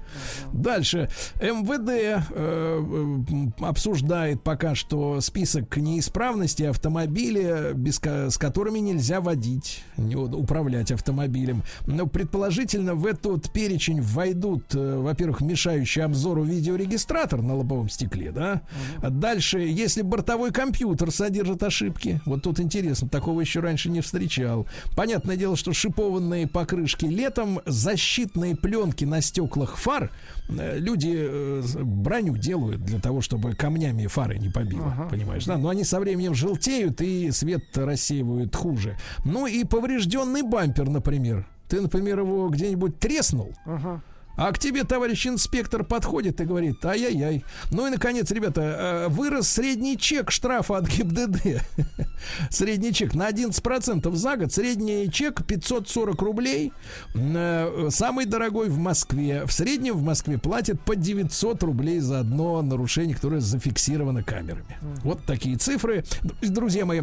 Дальше. 0.54 1.10
МВД 1.42 1.90
э, 1.90 2.22
э, 2.32 3.66
обсуждает 3.66 4.44
пока 4.44 4.76
что 4.76 5.22
список 5.22 5.78
неисправностей 5.78 6.70
автомобиля, 6.70 7.74
без, 7.74 8.00
с 8.04 8.38
которыми 8.38 8.80
нельзя 8.80 9.22
водить, 9.22 9.84
не 9.98 10.16
управлять 10.16 10.92
автомобилем. 10.92 11.64
Но 11.86 12.08
предположительно 12.08 12.96
в 12.96 13.06
этот 13.06 13.52
перечень 13.52 14.02
войдут, 14.02 14.74
э, 14.74 14.98
во-первых, 14.98 15.42
мешающий 15.42 16.04
обзору 16.04 16.44
видеорегистратор 16.44 17.42
на 17.42 17.56
лобовом 17.56 17.90
стекле, 17.90 18.32
да. 18.32 18.62
Дальше, 19.02 19.60
если 19.60 20.02
бортовой 20.02 20.52
компьютер 20.52 21.12
содержит 21.12 21.64
ошибки, 21.64 22.22
вот 22.26 22.44
тут 22.44 22.60
интересно, 22.60 23.10
такого 23.10 23.42
еще 23.42 23.60
раньше 23.60 23.90
не, 23.90 24.02
встречал. 24.06 24.68
Понятное 24.96 25.36
дело, 25.36 25.56
что 25.56 25.74
шипованные 25.74 26.48
покрышки 26.48 27.06
летом, 27.06 27.60
защитные 27.66 28.56
пленки 28.56 29.06
на 29.06 29.22
стеклах 29.22 29.78
фар 29.78 30.12
э, 30.50 30.78
люди 30.78 31.14
э, 31.16 31.64
броню 31.82 32.38
делают 32.38 32.84
для 32.84 33.00
того, 33.00 33.22
чтобы 33.22 33.54
камнями 33.54 34.08
фары 34.08 34.38
не 34.38 34.50
побило, 34.50 34.88
ага. 34.88 35.10
понимаешь, 35.10 35.46
да? 35.46 35.58
Но 35.58 35.70
они 35.70 35.84
со 35.84 36.00
временем 36.00 36.34
желтеют 36.34 37.02
и 37.02 37.32
свет 37.32 37.78
рассеивают 37.78 38.56
хуже. 38.56 38.98
Ну 39.24 39.48
и 39.48 39.64
поврежденный 39.64 40.44
бампер, 40.44 40.90
например. 40.90 41.48
Ты, 41.68 41.82
например, 41.82 42.20
его 42.20 42.48
где-нибудь 42.50 43.00
треснул. 43.00 43.54
Ага 43.66 44.02
а 44.38 44.52
к 44.52 44.60
тебе 44.60 44.84
товарищ 44.84 45.28
инспектор 45.28 45.84
подходит 45.84 46.42
и 46.42 46.46
говорит, 46.46 46.84
ай-яй-яй. 46.86 47.44
Ну 47.72 47.88
и, 47.88 47.90
наконец, 47.90 48.32
ребята, 48.32 48.62
э, 48.62 49.08
вырос 49.10 49.48
средний 49.48 49.98
чек 49.98 50.32
штрафа 50.32 50.78
от 50.78 50.88
ГИБДД. 50.88 51.62
Средний 52.50 52.94
чек 52.94 53.16
на 53.16 53.30
11% 53.30 54.14
за 54.16 54.38
год. 54.38 54.52
Средний 54.52 55.10
чек 55.12 55.46
540 55.46 56.22
рублей. 56.22 56.74
Э, 57.14 57.88
самый 57.92 58.26
дорогой 58.26 58.70
в 58.70 58.78
Москве. 58.78 59.46
В 59.46 59.52
среднем 59.52 59.96
в 59.96 60.04
Москве 60.04 60.38
платят 60.38 60.82
по 60.82 60.96
900 60.96 61.64
рублей 61.64 62.00
за 62.00 62.20
одно 62.20 62.62
нарушение, 62.62 63.16
которое 63.16 63.42
зафиксировано 63.42 64.24
камерами. 64.24 64.78
Вот 65.04 65.24
такие 65.26 65.58
цифры. 65.58 66.04
Друзья 66.42 66.86
мои, 66.86 67.02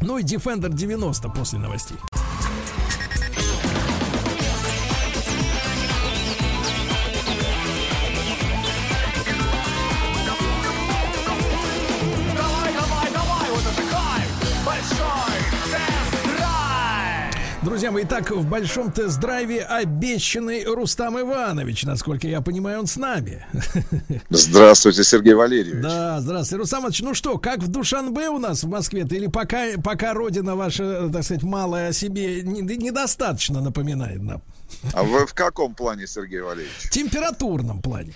ну 0.00 0.18
и 0.18 0.22
Defender 0.22 0.72
90 0.72 1.28
после 1.30 1.58
новостей. 1.58 1.96
Друзья 17.78 17.92
мои, 17.92 18.02
итак, 18.02 18.32
в 18.32 18.44
большом 18.44 18.90
тест-драйве 18.90 19.62
обещанный 19.62 20.64
Рустам 20.64 21.16
Иванович. 21.20 21.84
Насколько 21.84 22.26
я 22.26 22.40
понимаю, 22.40 22.80
он 22.80 22.88
с 22.88 22.96
нами. 22.96 23.46
Здравствуйте, 24.30 25.04
Сергей 25.04 25.34
Валерьевич. 25.34 25.80
Да, 25.80 26.20
здравствуйте, 26.20 26.58
Рустам 26.58 26.80
Иванович. 26.80 27.02
Ну 27.02 27.14
что, 27.14 27.38
как 27.38 27.60
в 27.60 27.68
Душанбе 27.68 28.30
у 28.30 28.38
нас 28.38 28.64
в 28.64 28.68
Москве? 28.68 29.06
Или 29.08 29.28
пока, 29.28 29.78
пока 29.80 30.12
родина 30.12 30.56
ваша, 30.56 31.08
так 31.12 31.22
сказать, 31.22 31.44
малая 31.44 31.90
о 31.90 31.92
себе 31.92 32.42
недостаточно 32.42 33.60
напоминает 33.60 34.24
нам? 34.24 34.42
А 34.92 35.04
вы 35.04 35.24
в 35.24 35.34
каком 35.34 35.76
плане, 35.76 36.08
Сергей 36.08 36.40
Валерьевич? 36.40 36.74
В 36.78 36.90
температурном 36.90 37.80
плане. 37.80 38.12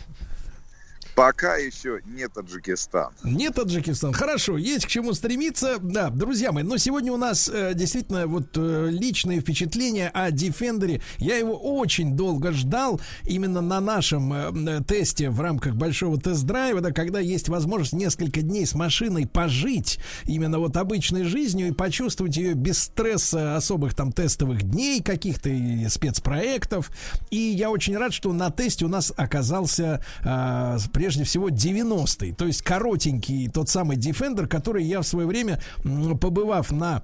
Пока 1.14 1.56
еще 1.56 2.01
не 2.06 2.26
Таджикистан. 2.26 3.12
Не 3.22 3.51
Таджикистан. 3.51 4.12
Хорошо, 4.12 4.56
есть 4.56 4.86
к 4.86 4.89
чему 4.89 5.12
стремиться. 5.12 5.76
Да, 5.80 6.09
друзья 6.09 6.52
мои, 6.52 6.64
но 6.64 6.78
сегодня 6.78 7.12
у 7.12 7.18
нас 7.18 7.51
э, 7.52 7.74
действительно 7.74 8.26
вот 8.26 8.56
э, 8.56 8.89
личные 8.90 9.40
впечатления 9.40 10.09
о 10.09 10.30
Defender. 10.30 11.02
Я 11.18 11.36
его 11.36 11.55
очень 11.55 12.16
долго 12.16 12.52
ждал 12.52 13.01
именно 13.24 13.60
на 13.60 13.80
нашем 13.80 14.32
э, 14.32 14.52
э, 14.78 14.80
тесте 14.86 15.28
в 15.28 15.40
рамках 15.40 15.74
большого 15.74 16.18
тест-драйва, 16.18 16.80
да, 16.80 16.93
когда 16.93 17.20
есть 17.20 17.51
возможность 17.51 17.93
несколько 17.93 18.40
дней 18.40 18.64
с 18.64 18.74
машиной 18.74 19.26
пожить 19.26 19.98
именно 20.24 20.59
вот 20.59 20.78
обычной 20.78 21.24
жизнью 21.24 21.68
и 21.68 21.72
почувствовать 21.72 22.36
ее 22.39 22.55
без 22.55 22.78
стресса 22.78 23.56
особых 23.56 23.94
там 23.94 24.12
тестовых 24.12 24.62
дней 24.62 25.02
каких-то 25.02 25.51
спецпроектов. 25.90 26.90
И 27.30 27.36
я 27.36 27.70
очень 27.70 27.98
рад, 27.98 28.14
что 28.14 28.32
на 28.32 28.51
тесте 28.51 28.86
у 28.86 28.89
нас 28.89 29.12
оказался 29.14 30.02
э, 30.24 30.78
прежде 31.02 31.24
всего 31.24 31.48
90-й, 31.48 32.30
то 32.30 32.46
есть 32.46 32.62
коротенький 32.62 33.48
тот 33.48 33.68
самый 33.68 33.96
Defender, 33.96 34.46
который 34.46 34.84
я 34.84 35.00
в 35.00 35.04
свое 35.04 35.26
время, 35.26 35.60
побывав 35.82 36.70
на 36.70 37.02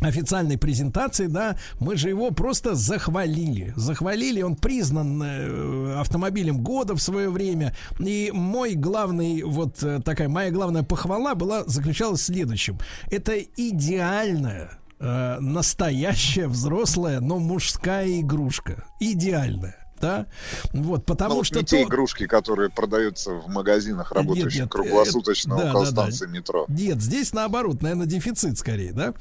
официальной 0.00 0.56
презентации, 0.56 1.26
да, 1.26 1.58
мы 1.78 1.98
же 1.98 2.08
его 2.08 2.30
просто 2.30 2.74
захвалили. 2.74 3.74
Захвалили, 3.76 4.40
он 4.40 4.56
признан 4.56 5.22
э, 5.22 6.00
автомобилем 6.00 6.64
года 6.64 6.94
в 6.94 7.02
свое 7.02 7.28
время. 7.28 7.76
И 7.98 8.30
мой 8.32 8.76
главный, 8.76 9.42
вот 9.42 9.82
э, 9.82 10.00
такая 10.02 10.30
моя 10.30 10.50
главная 10.50 10.82
похвала 10.82 11.34
была, 11.34 11.64
заключалась 11.66 12.20
в 12.20 12.24
следующем. 12.24 12.78
Это 13.10 13.38
идеальная 13.38 14.70
э, 15.00 15.36
настоящая 15.38 16.48
взрослая, 16.48 17.20
но 17.20 17.38
мужская 17.38 18.20
игрушка. 18.20 18.86
Идеальная 19.00 19.83
да, 20.04 20.26
вот, 20.72 21.06
потому 21.06 21.36
ну, 21.36 21.44
что... 21.44 21.60
Не 21.60 21.64
то... 21.64 21.70
те 21.70 21.82
игрушки, 21.82 22.26
которые 22.26 22.68
продаются 22.68 23.32
в 23.32 23.48
магазинах, 23.48 24.12
работающих 24.12 24.52
нет, 24.52 24.62
нет, 24.64 24.70
круглосуточно 24.70 25.54
это, 25.54 25.70
около 25.70 25.84
да, 25.86 25.90
станции 25.90 26.26
да. 26.26 26.32
метро. 26.32 26.66
Нет, 26.68 27.00
здесь 27.00 27.32
наоборот, 27.32 27.80
наверное, 27.80 28.06
дефицит 28.06 28.58
скорее, 28.58 28.92
да, 28.92 29.14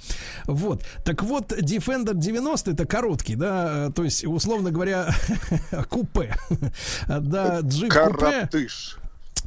вот. 0.46 0.84
Так 1.06 1.24
вот, 1.24 1.54
Defender 1.54 2.14
90 2.14 2.72
это 2.72 2.86
короткий, 2.86 3.36
да, 3.36 3.92
то 3.92 4.04
есть, 4.04 4.26
условно 4.26 4.72
говоря, 4.72 5.14
купе, 5.90 6.36
да, 7.08 7.62
джип 7.62 7.94
купе. 7.94 8.50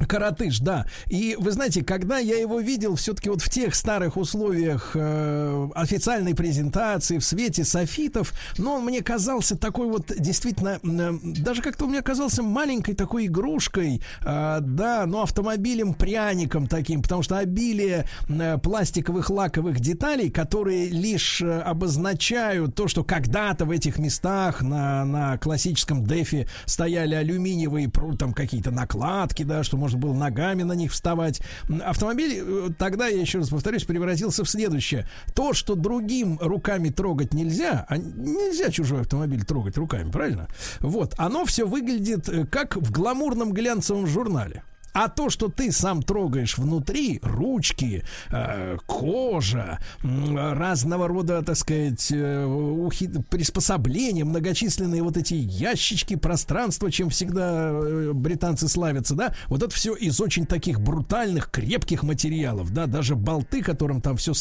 Каратыш. 0.05 0.59
Да. 0.59 0.85
И 1.07 1.35
вы 1.39 1.51
знаете, 1.51 1.83
когда 1.83 2.17
я 2.17 2.39
его 2.39 2.59
видел 2.59 2.95
все-таки 2.95 3.29
вот 3.29 3.41
в 3.41 3.49
тех 3.49 3.75
старых 3.75 4.17
условиях 4.17 4.91
э, 4.93 5.69
официальной 5.75 6.35
презентации, 6.35 7.17
в 7.17 7.25
свете 7.25 7.63
софитов, 7.63 8.33
но 8.57 8.75
он 8.75 8.85
мне 8.85 9.01
казался 9.01 9.57
такой 9.57 9.87
вот 9.87 10.11
действительно, 10.17 10.79
э, 10.83 11.11
даже 11.23 11.61
как-то 11.61 11.85
он 11.85 11.91
мне 11.91 12.01
казался 12.01 12.43
маленькой 12.43 12.95
такой 12.95 13.27
игрушкой, 13.27 14.01
э, 14.23 14.57
да, 14.61 15.05
но 15.05 15.23
автомобилем-пряником 15.23 16.67
таким, 16.67 17.01
потому 17.01 17.23
что 17.23 17.37
обилие 17.37 18.07
э, 18.27 18.57
пластиковых 18.57 19.29
лаковых 19.29 19.79
деталей, 19.79 20.29
которые 20.29 20.87
лишь 20.89 21.41
э, 21.41 21.59
обозначают 21.61 22.75
то, 22.75 22.87
что 22.87 23.03
когда-то 23.03 23.65
в 23.65 23.71
этих 23.71 23.97
местах 23.97 24.61
на, 24.61 25.05
на 25.05 25.37
классическом 25.37 26.05
дефе 26.05 26.47
стояли 26.65 27.15
алюминиевые 27.15 27.91
там 28.17 28.33
какие-то 28.33 28.71
накладки, 28.71 29.43
да, 29.43 29.63
что 29.63 29.77
можно 29.87 29.97
было 29.99 30.13
ногами 30.13 30.63
на 30.63 30.73
них 30.73 30.91
вставать. 30.91 31.41
Автомобиль 31.83 32.43
э, 32.45 32.69
тогда, 32.77 33.07
я 33.07 33.21
еще 33.21 33.39
раз 33.39 33.49
повторюсь, 33.49 33.85
превратился 33.85 34.43
в 34.43 34.49
следующее. 34.49 35.07
То, 35.33 35.53
что 35.53 35.75
другим 35.75 36.37
руками 36.41 36.89
трогать 36.89 37.33
нельзя, 37.33 37.85
а 37.87 37.97
нельзя 37.97 38.69
чужой 38.69 39.01
автомобиль 39.01 39.45
трогать 39.45 39.77
руками, 39.77 40.11
правильно? 40.11 40.47
Вот, 40.81 41.13
оно 41.17 41.45
все 41.45 41.65
выглядит 41.65 42.27
э, 42.27 42.45
как 42.45 42.75
в 42.75 42.91
гламурном 42.91 43.53
глянцевом 43.53 44.07
журнале. 44.07 44.63
А 44.97 45.09
то, 45.09 45.29
что 45.29 45.47
ты 45.47 45.71
сам 45.71 46.01
трогаешь 46.01 46.57
внутри, 46.57 47.19
ручки, 47.21 48.03
э, 48.31 48.77
кожа, 48.87 49.77
разного 50.01 51.07
рода, 51.07 51.43
так 51.43 51.55
сказать, 51.55 52.11
э, 52.11 52.45
ухи, 52.45 53.07
приспособления, 53.29 54.25
многочисленные 54.25 55.03
вот 55.03 55.15
эти 55.15 55.35
ящички, 55.35 56.15
пространства, 56.15 56.91
чем 56.91 57.11
всегда 57.11 57.69
э, 57.69 58.11
британцы 58.11 58.67
славятся, 58.67 59.13
да, 59.13 59.35
вот 59.49 59.61
это 59.61 59.69
все 59.69 59.93
из 59.93 60.19
очень 60.19 60.47
таких 60.47 60.81
брутальных, 60.81 61.51
крепких 61.51 62.01
материалов, 62.01 62.71
да, 62.71 62.87
даже 62.87 63.15
болты, 63.15 63.61
которым 63.61 64.01
там 64.01 64.17
все 64.17 64.33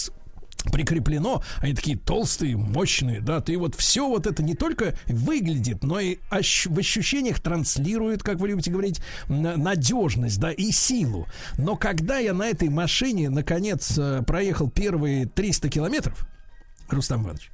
прикреплено, 0.72 1.42
они 1.60 1.74
такие 1.74 1.96
толстые, 1.96 2.56
мощные, 2.56 3.20
да, 3.20 3.40
ты 3.40 3.56
вот 3.56 3.74
все 3.74 4.08
вот 4.08 4.26
это 4.26 4.42
не 4.42 4.54
только 4.54 4.94
выглядит, 5.06 5.84
но 5.84 6.00
и 6.00 6.18
ощ- 6.30 6.68
в 6.68 6.78
ощущениях 6.78 7.40
транслирует, 7.40 8.22
как 8.22 8.38
вы 8.38 8.48
любите 8.48 8.70
говорить, 8.70 9.00
надежность, 9.28 10.38
да, 10.38 10.50
и 10.50 10.70
силу. 10.70 11.26
Но 11.58 11.76
когда 11.76 12.18
я 12.18 12.34
на 12.34 12.46
этой 12.46 12.68
машине, 12.68 13.30
наконец, 13.30 13.96
э, 13.98 14.22
проехал 14.26 14.68
первые 14.70 15.26
300 15.26 15.68
километров, 15.68 16.26
Рустам 16.88 17.24
Иванович, 17.24 17.50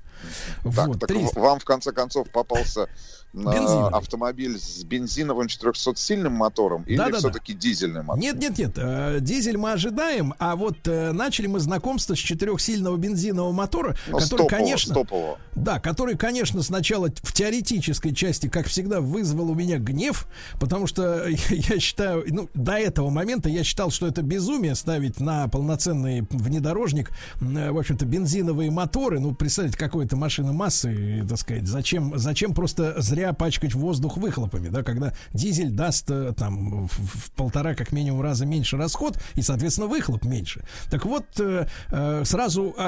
так, 0.62 0.86
вот, 0.88 1.00
так 1.00 1.08
300. 1.08 1.40
вам 1.40 1.58
в 1.58 1.64
конце 1.64 1.92
концов 1.92 2.30
попался 2.30 2.88
Бензиновый. 3.32 3.92
автомобиль 3.92 4.58
с 4.58 4.84
бензиновым 4.84 5.46
400-сильным 5.46 6.30
мотором 6.30 6.82
или 6.82 6.98
да, 6.98 7.10
все-таки 7.12 7.54
да. 7.54 7.58
дизельным 7.60 8.06
мотором? 8.06 8.20
Нет, 8.20 8.36
нет, 8.36 8.58
нет. 8.58 8.72
Э, 8.76 9.18
дизель 9.20 9.56
мы 9.56 9.72
ожидаем, 9.72 10.34
а 10.38 10.54
вот 10.54 10.76
э, 10.86 11.12
начали 11.12 11.46
мы 11.46 11.58
знакомство 11.58 12.14
с 12.14 12.18
четырехсильного 12.18 12.96
бензинового 12.98 13.52
мотора, 13.52 13.96
ну, 14.06 14.18
который, 14.18 14.26
стопового, 14.26 14.48
конечно, 14.48 14.94
стопового. 14.94 15.38
да, 15.54 15.80
который, 15.80 16.18
конечно, 16.18 16.62
сначала 16.62 17.08
в 17.08 17.32
теоретической 17.32 18.14
части, 18.14 18.48
как 18.48 18.66
всегда, 18.66 19.00
вызвал 19.00 19.50
у 19.50 19.54
меня 19.54 19.78
гнев, 19.78 20.26
потому 20.60 20.86
что 20.86 21.26
я 21.48 21.80
считаю, 21.80 22.24
ну, 22.28 22.50
до 22.52 22.72
этого 22.72 23.08
момента 23.08 23.48
я 23.48 23.64
считал, 23.64 23.90
что 23.90 24.06
это 24.06 24.20
безумие 24.20 24.74
ставить 24.74 25.20
на 25.20 25.48
полноценный 25.48 26.26
внедорожник, 26.28 27.10
э, 27.40 27.70
в 27.70 27.78
общем-то, 27.78 28.04
бензиновые 28.04 28.70
моторы. 28.70 29.20
Ну, 29.20 29.34
представьте, 29.34 29.78
какой-то 29.78 30.16
машина 30.16 30.52
массы, 30.52 31.24
так 31.26 31.38
сказать, 31.38 31.66
зачем, 31.66 32.18
зачем 32.18 32.52
просто 32.52 33.00
зря 33.00 33.21
зря 33.22 33.32
пачкать 33.32 33.74
воздух 33.74 34.16
выхлопами, 34.16 34.68
да, 34.68 34.82
когда 34.82 35.12
дизель 35.32 35.70
даст 35.70 36.10
э, 36.10 36.32
там 36.36 36.88
в, 36.88 37.30
полтора 37.36 37.74
как 37.74 37.92
минимум 37.92 38.20
раза 38.20 38.46
меньше 38.46 38.76
расход 38.76 39.16
и, 39.34 39.42
соответственно, 39.42 39.86
выхлоп 39.86 40.24
меньше. 40.24 40.64
Так 40.90 41.04
вот, 41.04 41.24
э, 41.38 41.66
э, 41.90 42.22
сразу 42.24 42.74
э, 42.76 42.82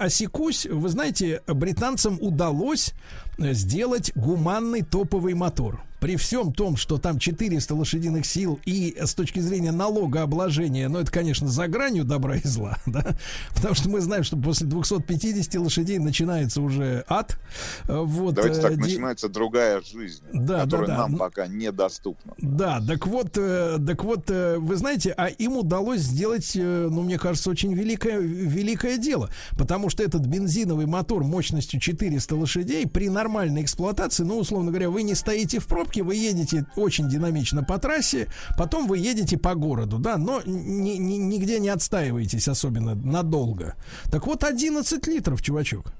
осекусь, 0.00 0.66
вы 0.66 0.88
знаете, 0.88 1.40
британцам 1.46 2.18
удалось 2.20 2.94
сделать 3.38 4.10
гуманный 4.16 4.82
топовый 4.82 5.34
мотор. 5.34 5.80
При 6.06 6.14
всем 6.14 6.52
том, 6.52 6.76
что 6.76 6.98
там 6.98 7.18
400 7.18 7.74
лошадиных 7.74 8.26
сил 8.26 8.60
и 8.64 8.96
с 8.96 9.12
точки 9.12 9.40
зрения 9.40 9.72
налогообложения, 9.72 10.88
ну, 10.88 11.00
это, 11.00 11.10
конечно, 11.10 11.48
за 11.48 11.66
гранью 11.66 12.04
добра 12.04 12.36
и 12.36 12.46
зла, 12.46 12.78
да, 12.86 13.16
потому 13.56 13.74
что 13.74 13.88
мы 13.90 14.00
знаем, 14.00 14.22
что 14.22 14.36
после 14.36 14.68
250 14.68 15.56
лошадей 15.56 15.98
начинается 15.98 16.62
уже 16.62 17.04
ад. 17.08 17.36
Вот, 17.88 18.34
Давайте 18.36 18.60
так, 18.60 18.70
э, 18.70 18.74
ди- 18.76 18.82
начинается 18.82 19.28
другая 19.28 19.82
жизнь, 19.82 20.22
Да, 20.32 20.62
которая 20.62 20.86
да, 20.86 20.94
да. 20.94 21.02
нам 21.02 21.12
Ну, 21.12 21.18
пока 21.18 21.48
недоступна. 21.48 22.34
Да, 22.38 22.80
так 22.86 23.04
вот, 23.08 23.36
э, 23.36 23.76
так 23.84 24.04
вот, 24.04 24.30
э, 24.30 24.58
вы 24.58 24.76
знаете, 24.76 25.12
а 25.16 25.26
им 25.26 25.56
удалось 25.56 26.02
сделать, 26.02 26.52
э, 26.54 26.88
ну, 26.88 27.02
мне 27.02 27.18
кажется, 27.18 27.50
очень 27.50 27.74
великое, 27.74 28.20
великое 28.20 28.96
дело, 28.96 29.28
потому 29.58 29.90
что 29.90 30.04
этот 30.04 30.24
бензиновый 30.24 30.86
мотор 30.86 31.24
мощностью 31.24 31.80
400 31.80 32.36
лошадей 32.36 32.86
при 32.86 33.08
нормальной 33.08 33.62
эксплуатации, 33.62 34.22
ну, 34.22 34.38
условно 34.38 34.70
говоря, 34.70 34.88
вы 34.88 35.02
не 35.02 35.16
стоите 35.16 35.58
в 35.58 35.66
пробке, 35.66 35.95
вы 36.02 36.16
едете 36.16 36.66
очень 36.76 37.08
динамично 37.08 37.62
по 37.62 37.78
трассе, 37.78 38.28
потом 38.56 38.86
вы 38.86 38.98
едете 38.98 39.36
по 39.38 39.54
городу, 39.54 39.98
да, 39.98 40.16
но 40.16 40.42
ни- 40.44 40.96
ни- 40.96 41.16
нигде 41.16 41.58
не 41.58 41.68
отстаиваетесь 41.68 42.48
особенно 42.48 42.94
надолго. 42.94 43.74
Так 44.10 44.26
вот, 44.26 44.44
11 44.44 45.06
литров, 45.06 45.42
чувачок. 45.42 45.92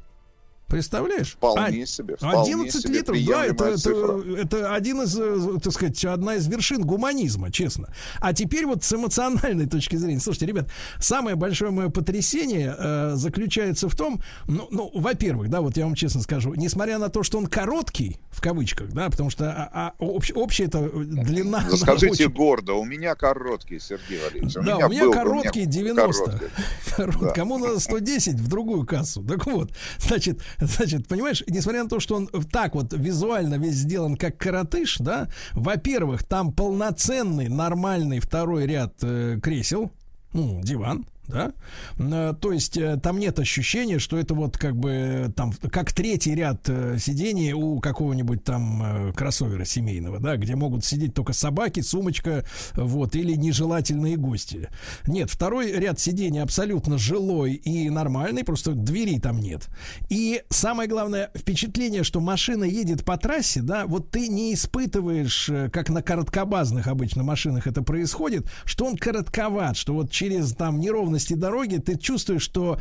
Представляешь? 0.69 1.33
Вполне 1.35 1.85
А- 1.85 1.87
себе, 1.87 2.17
вполне 2.17 2.55
11 2.55 2.83
себе 2.83 2.95
литров, 2.95 3.17
да, 3.27 3.45
это, 3.45 3.65
это, 3.67 4.23
это 4.37 4.75
один 4.75 5.03
из, 5.03 5.17
э, 5.19 5.59
так 5.63 5.73
сказать, 5.73 6.05
одна 6.05 6.35
из 6.35 6.47
вершин 6.49 6.83
гуманизма, 6.83 7.53
честно. 7.53 7.89
А 8.21 8.33
теперь 8.33 8.67
вот 8.67 8.83
с 8.83 8.93
эмоциональной 8.93 9.67
точки 9.71 9.95
зрения. 9.95 10.19
Слушайте, 10.19 10.47
ребят, 10.47 10.69
самое 10.99 11.37
большое 11.37 11.71
мое 11.71 11.89
потрясение 11.89 12.75
э, 12.77 13.13
заключается 13.15 13.89
в 13.89 13.95
том, 13.95 14.21
ну, 14.49 14.67
ну, 14.73 14.91
во-первых, 14.95 15.51
да, 15.51 15.61
вот 15.61 15.77
я 15.77 15.85
вам 15.85 15.95
честно 15.95 16.21
скажу, 16.21 16.53
несмотря 16.55 16.99
на 16.99 17.11
то, 17.11 17.23
что 17.23 17.39
он 17.39 17.47
короткий, 17.47 18.19
в 18.31 18.41
кавычках, 18.41 18.89
да, 18.93 19.09
потому 19.09 19.31
что 19.31 19.49
а, 19.51 19.93
а, 19.99 20.03
общ- 20.03 20.33
общая 20.35 20.65
это 20.65 20.81
длина... 20.91 21.59
она 21.61 21.77
Скажите 21.77 22.11
очень- 22.27 22.31
гордо, 22.33 22.73
у 22.75 22.85
меня 22.85 23.15
короткий, 23.15 23.79
Сергей 23.79 24.19
Валерьевич. 24.19 24.55
да, 24.55 24.79
у 24.79 24.89
меня 24.91 25.05
был, 25.05 25.13
короткий 25.13 25.65
90. 25.65 26.23
короткий. 26.25 26.47
Корот- 26.97 27.21
Да. 27.21 27.31
Кому 27.33 27.59
надо 27.59 27.79
110 27.79 28.35
в 28.35 28.49
другую 28.49 28.85
кассу. 28.85 29.23
Так 29.23 29.47
вот, 29.47 29.71
значит, 29.99 30.41
значит, 30.61 31.09
понимаешь, 31.09 31.43
несмотря 31.47 31.83
на 31.83 31.89
то, 31.89 32.01
что 32.01 32.17
он 32.17 32.29
так 32.51 32.75
вот 32.75 32.93
визуально 32.93 33.57
весь 33.57 33.75
сделан 33.75 34.17
как 34.17 34.39
коротыш, 34.39 34.99
да, 34.99 35.29
во-первых, 35.53 36.25
там 36.25 36.53
полноценный 36.53 37.49
нормальный 37.49 38.21
второй 38.21 38.67
ряд 38.67 38.95
э, 39.03 39.39
кресел, 39.43 39.93
ну, 40.33 40.61
диван, 40.63 41.07
да, 41.29 41.53
Э, 41.99 42.35
то 42.39 42.53
есть 42.53 42.77
э, 42.77 42.99
там 43.03 43.19
нет 43.19 43.39
ощущения, 43.39 43.99
что 43.99 44.19
это 44.19 44.35
вот 44.35 44.57
как 44.57 44.77
бы 44.77 44.91
э, 44.91 45.29
там 45.35 45.53
как 45.71 45.93
третий 45.93 46.35
ряд 46.35 46.67
сидений 46.99 47.53
у 47.53 47.81
какого-нибудь 47.81 48.45
там 48.45 49.13
кроссовера 49.15 49.65
семейного, 49.65 50.19
да, 50.19 50.37
где 50.37 50.57
могут 50.57 50.85
сидеть 50.85 51.15
только 51.15 51.33
собаки, 51.33 51.81
сумочка, 51.81 52.45
вот, 52.75 53.15
или 53.15 53.35
нежелательные 53.35 54.17
гости. 54.17 54.69
Нет, 55.07 55.31
второй 55.31 55.73
ряд 55.73 55.99
сидений 56.01 56.43
абсолютно 56.43 56.99
жилой 56.99 57.55
и 57.55 57.89
нормальный, 57.91 58.45
просто 58.45 58.73
двери 58.73 59.19
там 59.19 59.41
нет. 59.41 59.69
И 60.09 60.43
самое 60.51 60.89
главное 60.89 61.31
впечатление, 61.37 62.03
что 62.03 62.21
машина 62.21 62.65
едет 62.65 63.05
по 63.05 63.17
трассе, 63.17 63.63
да, 63.63 63.87
вот 63.87 64.11
ты 64.11 64.29
не 64.29 64.55
испытываешь, 64.55 65.51
как 65.73 65.91
на 65.91 66.03
короткобазных 66.03 66.87
обычно 66.89 67.23
машинах 67.23 67.67
это 67.67 67.83
происходит, 67.83 68.51
что 68.65 68.87
он 68.87 68.97
коротковат, 68.97 69.77
что 69.77 69.95
вот 69.95 70.11
через 70.11 70.53
там 70.53 70.81
неровности 71.17 71.35
дороги 71.35 71.77
ты 71.77 71.97
чувствуешь, 71.97 72.43
что 72.43 72.79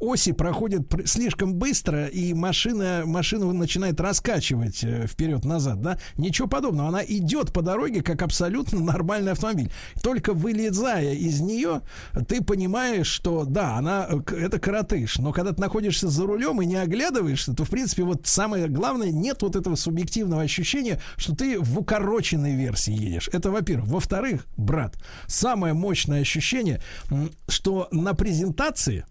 оси 0.00 0.32
проходят 0.32 0.88
пр- 0.88 1.06
слишком 1.06 1.54
быстро, 1.54 2.06
и 2.06 2.34
машина, 2.34 3.02
машину 3.04 3.52
начинает 3.52 4.00
раскачивать 4.00 4.82
э, 4.82 5.06
вперед-назад, 5.06 5.80
да? 5.80 5.98
Ничего 6.16 6.48
подобного. 6.48 6.88
Она 6.88 7.04
идет 7.04 7.52
по 7.52 7.62
дороге, 7.62 8.02
как 8.02 8.22
абсолютно 8.22 8.80
нормальный 8.80 9.32
автомобиль. 9.32 9.70
Только 10.02 10.32
вылезая 10.32 11.14
из 11.14 11.40
нее, 11.40 11.82
ты 12.28 12.42
понимаешь, 12.42 13.06
что 13.06 13.44
да, 13.44 13.76
она 13.76 14.08
э, 14.08 14.36
это 14.36 14.58
коротыш, 14.58 15.18
но 15.18 15.32
когда 15.32 15.52
ты 15.52 15.60
находишься 15.60 16.08
за 16.08 16.26
рулем 16.26 16.62
и 16.62 16.66
не 16.66 16.76
оглядываешься, 16.76 17.52
то 17.54 17.64
в 17.64 17.70
принципе 17.70 18.02
вот 18.04 18.26
самое 18.26 18.68
главное 18.68 19.10
нет 19.10 19.42
вот 19.42 19.56
этого 19.56 19.76
субъективного 19.76 20.42
ощущения, 20.42 21.00
что 21.16 21.34
ты 21.34 21.58
в 21.58 21.78
укороченной 21.78 22.54
версии 22.54 22.92
едешь. 22.92 23.28
Это 23.32 23.50
во-первых. 23.50 23.88
Во-вторых, 23.88 24.46
брат, 24.56 24.96
самое 25.26 25.74
мощное 25.74 26.20
ощущение, 26.22 26.80
м, 27.10 27.30
что 27.74 27.88
на 27.90 28.14
презентации 28.14 29.04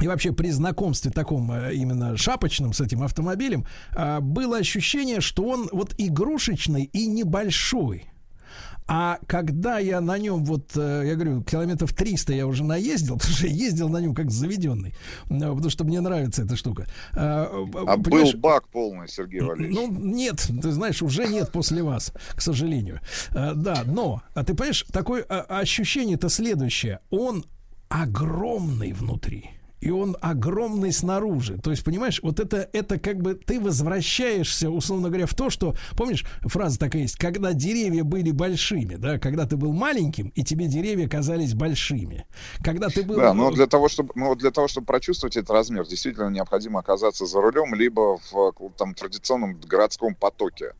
и 0.00 0.08
вообще 0.08 0.32
при 0.32 0.50
знакомстве 0.50 1.10
таком 1.12 1.52
э, 1.52 1.74
именно 1.74 2.16
шапочном 2.16 2.72
с 2.72 2.80
этим 2.80 3.02
автомобилем 3.02 3.64
а, 3.94 4.20
было 4.20 4.56
ощущение, 4.56 5.20
что 5.20 5.44
он 5.44 5.68
вот 5.70 5.94
игрушечный 5.98 6.90
и 6.92 7.06
небольшой. 7.06 8.08
А 8.86 9.18
когда 9.28 9.78
я 9.78 10.00
на 10.00 10.18
нем, 10.18 10.44
вот, 10.44 10.72
э, 10.76 11.04
я 11.06 11.14
говорю, 11.14 11.42
километров 11.42 11.94
300 11.94 12.32
я 12.34 12.46
уже 12.46 12.64
наездил, 12.64 13.14
потому 13.18 13.34
что 13.34 13.46
я 13.46 13.52
ездил 13.52 13.88
на 13.88 13.98
нем 13.98 14.14
как 14.14 14.32
заведенный, 14.32 14.94
э, 15.30 15.38
потому 15.38 15.70
что 15.70 15.84
мне 15.84 16.00
нравится 16.00 16.42
эта 16.42 16.56
штука. 16.56 16.86
А, 17.12 17.46
понимаешь, 17.96 18.32
был 18.32 18.40
бак 18.40 18.68
полный, 18.68 19.08
Сергей 19.08 19.42
Валерьевич. 19.42 19.76
ну, 19.76 19.88
нет, 19.90 20.50
ты 20.60 20.72
знаешь, 20.72 21.02
уже 21.02 21.28
нет 21.28 21.52
после 21.52 21.84
вас, 21.84 22.12
к 22.34 22.40
сожалению. 22.40 22.98
Э, 23.30 23.52
Да, 23.54 23.84
но, 23.86 24.22
а 24.34 24.42
ты 24.44 24.54
понимаешь, 24.54 24.84
такое 24.92 25.24
а, 25.28 25.60
ощущение-то 25.60 26.28
следующее. 26.28 26.98
Он 27.10 27.44
огромный 27.94 28.92
внутри. 28.92 29.50
И 29.80 29.90
он 29.90 30.16
огромный 30.22 30.92
снаружи. 30.92 31.58
То 31.58 31.70
есть, 31.70 31.84
понимаешь, 31.84 32.20
вот 32.22 32.40
это, 32.40 32.68
это 32.72 32.98
как 32.98 33.20
бы 33.20 33.34
ты 33.34 33.60
возвращаешься, 33.60 34.70
условно 34.70 35.08
говоря, 35.08 35.26
в 35.26 35.34
то, 35.34 35.50
что, 35.50 35.76
помнишь, 35.94 36.24
фраза 36.42 36.78
такая 36.78 37.02
есть, 37.02 37.16
когда 37.16 37.52
деревья 37.52 38.02
были 38.02 38.30
большими, 38.30 38.94
да, 38.94 39.18
когда 39.18 39.46
ты 39.46 39.58
был 39.58 39.74
маленьким, 39.74 40.28
и 40.28 40.42
тебе 40.42 40.66
деревья 40.68 41.06
казались 41.06 41.52
большими. 41.52 42.26
Когда 42.64 42.88
ты 42.88 43.02
был... 43.02 43.16
Да, 43.16 43.34
но 43.34 43.50
для 43.50 43.66
того, 43.66 43.88
чтобы, 43.88 44.10
ну, 44.14 44.34
для 44.34 44.50
того, 44.50 44.68
чтобы 44.68 44.86
прочувствовать 44.86 45.36
этот 45.36 45.50
размер, 45.50 45.86
действительно 45.86 46.30
необходимо 46.30 46.80
оказаться 46.80 47.26
за 47.26 47.40
рулем, 47.42 47.74
либо 47.74 48.18
в 48.32 48.54
э, 48.58 48.68
там, 48.78 48.94
традиционном 48.94 49.60
городском 49.60 50.14
потоке. 50.14 50.72